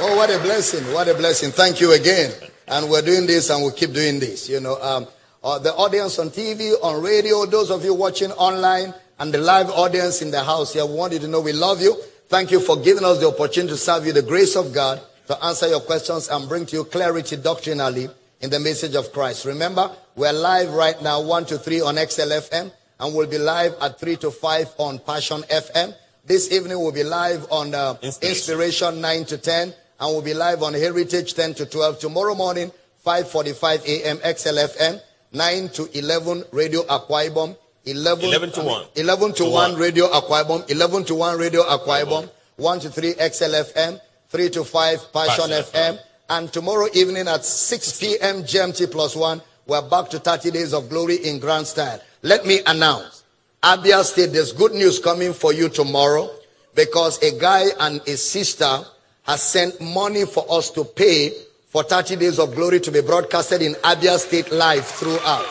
Oh, 0.00 0.16
what 0.16 0.30
a 0.30 0.38
blessing. 0.38 0.82
What 0.94 1.08
a 1.08 1.14
blessing. 1.14 1.50
Thank 1.50 1.82
you 1.82 1.92
again. 1.92 2.32
And 2.68 2.90
we're 2.90 3.02
doing 3.02 3.26
this 3.26 3.50
and 3.50 3.62
we'll 3.62 3.72
keep 3.72 3.92
doing 3.92 4.18
this. 4.18 4.48
You 4.48 4.60
know, 4.60 4.80
um, 4.82 5.06
uh, 5.42 5.58
the 5.58 5.72
audience 5.74 6.18
on 6.18 6.30
TV, 6.30 6.72
on 6.82 7.02
radio, 7.02 7.46
those 7.46 7.70
of 7.70 7.84
you 7.84 7.94
watching 7.94 8.32
online, 8.32 8.92
and 9.18 9.32
the 9.32 9.38
live 9.38 9.70
audience 9.70 10.20
in 10.20 10.30
the 10.30 10.42
house 10.42 10.74
here, 10.74 10.84
we 10.84 10.94
want 10.94 11.12
you 11.12 11.18
to 11.20 11.28
know 11.28 11.40
we 11.40 11.52
love 11.52 11.80
you. 11.80 11.96
Thank 12.28 12.50
you 12.50 12.60
for 12.60 12.76
giving 12.76 13.04
us 13.04 13.20
the 13.20 13.28
opportunity 13.28 13.72
to 13.72 13.76
serve 13.76 14.04
you 14.04 14.12
the 14.12 14.22
grace 14.22 14.56
of 14.56 14.74
God, 14.74 15.00
to 15.28 15.44
answer 15.44 15.68
your 15.68 15.80
questions 15.80 16.28
and 16.28 16.48
bring 16.48 16.66
to 16.66 16.76
you 16.76 16.84
clarity 16.84 17.36
doctrinally 17.36 18.08
in 18.40 18.50
the 18.50 18.60
message 18.60 18.94
of 18.94 19.12
Christ. 19.12 19.44
Remember, 19.44 19.90
we're 20.16 20.32
live 20.32 20.70
right 20.70 21.00
now, 21.02 21.22
1 21.22 21.46
to 21.46 21.58
3 21.58 21.80
on 21.80 21.94
XLFM, 21.94 22.72
and 23.00 23.14
we'll 23.14 23.26
be 23.26 23.38
live 23.38 23.74
at 23.80 23.98
3 23.98 24.16
to 24.16 24.30
5 24.30 24.74
on 24.78 24.98
Passion 24.98 25.42
FM. 25.42 25.94
This 26.24 26.52
evening 26.52 26.78
we'll 26.78 26.92
be 26.92 27.04
live 27.04 27.46
on 27.50 27.74
uh, 27.74 27.96
Inspiration. 28.02 28.28
Inspiration 28.28 29.00
9 29.00 29.24
to 29.26 29.38
10, 29.38 29.74
and 30.00 30.12
we'll 30.12 30.22
be 30.22 30.34
live 30.34 30.62
on 30.62 30.74
Heritage 30.74 31.34
10 31.34 31.54
to 31.54 31.66
12. 31.66 31.98
Tomorrow 32.00 32.34
morning, 32.34 32.70
5.45 33.04 33.86
a.m. 33.86 34.16
XLFM, 34.18 35.00
9 35.32 35.68
to 35.70 35.98
11 35.98 36.44
Radio 36.52 36.82
Akwa 36.82 37.28
Ibom, 37.30 37.56
11, 37.84 38.24
11 38.24 38.50
to 38.52 38.60
I 38.60 38.64
mean, 38.64 38.72
1. 38.72 38.84
11 38.96 39.28
to, 39.30 39.36
To 39.36 39.44
1, 39.44 39.72
1. 39.72 39.80
Radio 39.80 40.08
Akwa 40.08 40.44
Ibom, 40.44 40.70
11 40.70 41.04
to 41.04 41.14
1 41.14 41.38
Radio 41.38 41.62
Akwa 41.62 42.04
Ibom, 42.04 42.30
1 42.56 42.80
to 42.80 42.90
3 42.90 43.14
XLFM, 43.14 44.00
3 44.28 44.50
to 44.50 44.64
5 44.64 45.12
Passion, 45.12 45.50
Passion 45.50 45.50
FM, 45.50 45.98
and 46.28 46.52
tomorrow 46.52 46.88
evening 46.94 47.28
at 47.28 47.44
6 47.44 48.00
p.m. 48.00 48.42
GMT 48.42 48.90
plus 48.90 49.14
1, 49.14 49.40
we're 49.66 49.88
back 49.88 50.10
to 50.10 50.18
30 50.18 50.50
Days 50.50 50.72
of 50.74 50.88
Glory 50.88 51.16
in 51.16 51.38
grand 51.38 51.66
style. 51.66 52.00
Let 52.22 52.44
me 52.44 52.60
announce, 52.66 53.22
Abia 53.62 54.02
State, 54.04 54.32
there's 54.32 54.52
good 54.52 54.72
news 54.72 54.98
coming 54.98 55.32
for 55.32 55.52
you 55.52 55.68
tomorrow 55.68 56.28
because 56.74 57.22
a 57.22 57.38
guy 57.38 57.66
and 57.80 58.00
a 58.08 58.16
sister 58.16 58.84
has 59.26 59.42
sent 59.42 59.80
money 59.80 60.24
for 60.24 60.44
us 60.50 60.70
to 60.70 60.84
pay 60.84 61.30
for 61.66 61.82
30 61.82 62.16
Days 62.16 62.38
of 62.38 62.54
Glory 62.54 62.80
to 62.80 62.90
be 62.90 63.00
broadcasted 63.02 63.60
in 63.60 63.74
Abia 63.74 64.18
State 64.18 64.50
live 64.52 64.86
throughout. 64.86 65.44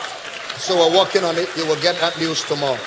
So 0.56 0.76
we're 0.76 0.98
working 0.98 1.22
on 1.22 1.36
it. 1.36 1.48
You 1.56 1.66
will 1.66 1.80
get 1.80 2.00
that 2.00 2.18
news 2.18 2.42
tomorrow. 2.44 2.80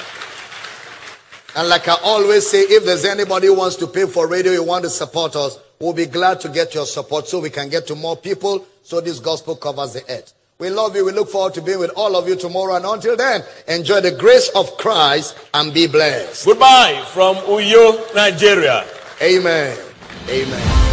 And 1.55 1.69
like 1.69 1.87
I 1.87 1.95
always 2.03 2.47
say, 2.49 2.61
if 2.61 2.85
there's 2.85 3.05
anybody 3.05 3.47
who 3.47 3.55
wants 3.55 3.75
to 3.77 3.87
pay 3.87 4.05
for 4.05 4.27
radio, 4.27 4.51
you 4.51 4.63
want 4.63 4.83
to 4.83 4.89
support 4.89 5.35
us, 5.35 5.59
we'll 5.79 5.93
be 5.93 6.05
glad 6.05 6.39
to 6.41 6.49
get 6.49 6.73
your 6.73 6.85
support 6.85 7.27
so 7.27 7.39
we 7.39 7.49
can 7.49 7.69
get 7.69 7.87
to 7.87 7.95
more 7.95 8.17
people 8.17 8.65
so 8.83 8.99
this 9.01 9.19
gospel 9.19 9.55
covers 9.55 9.93
the 9.93 10.03
earth. 10.09 10.33
We 10.57 10.69
love 10.69 10.95
you. 10.95 11.05
We 11.05 11.13
look 11.13 11.29
forward 11.29 11.53
to 11.53 11.61
being 11.61 11.79
with 11.79 11.91
all 11.95 12.17
of 12.17 12.27
you 12.27 12.35
tomorrow. 12.35 12.75
And 12.75 12.85
until 12.85 13.15
then, 13.15 13.43
enjoy 13.67 14.01
the 14.01 14.11
grace 14.11 14.49
of 14.49 14.75
Christ 14.77 15.37
and 15.53 15.73
be 15.73 15.87
blessed. 15.87 16.45
Goodbye 16.45 17.05
from 17.13 17.37
Uyo, 17.37 18.13
Nigeria. 18.13 18.85
Amen. 19.21 19.88
Amen. 20.29 20.88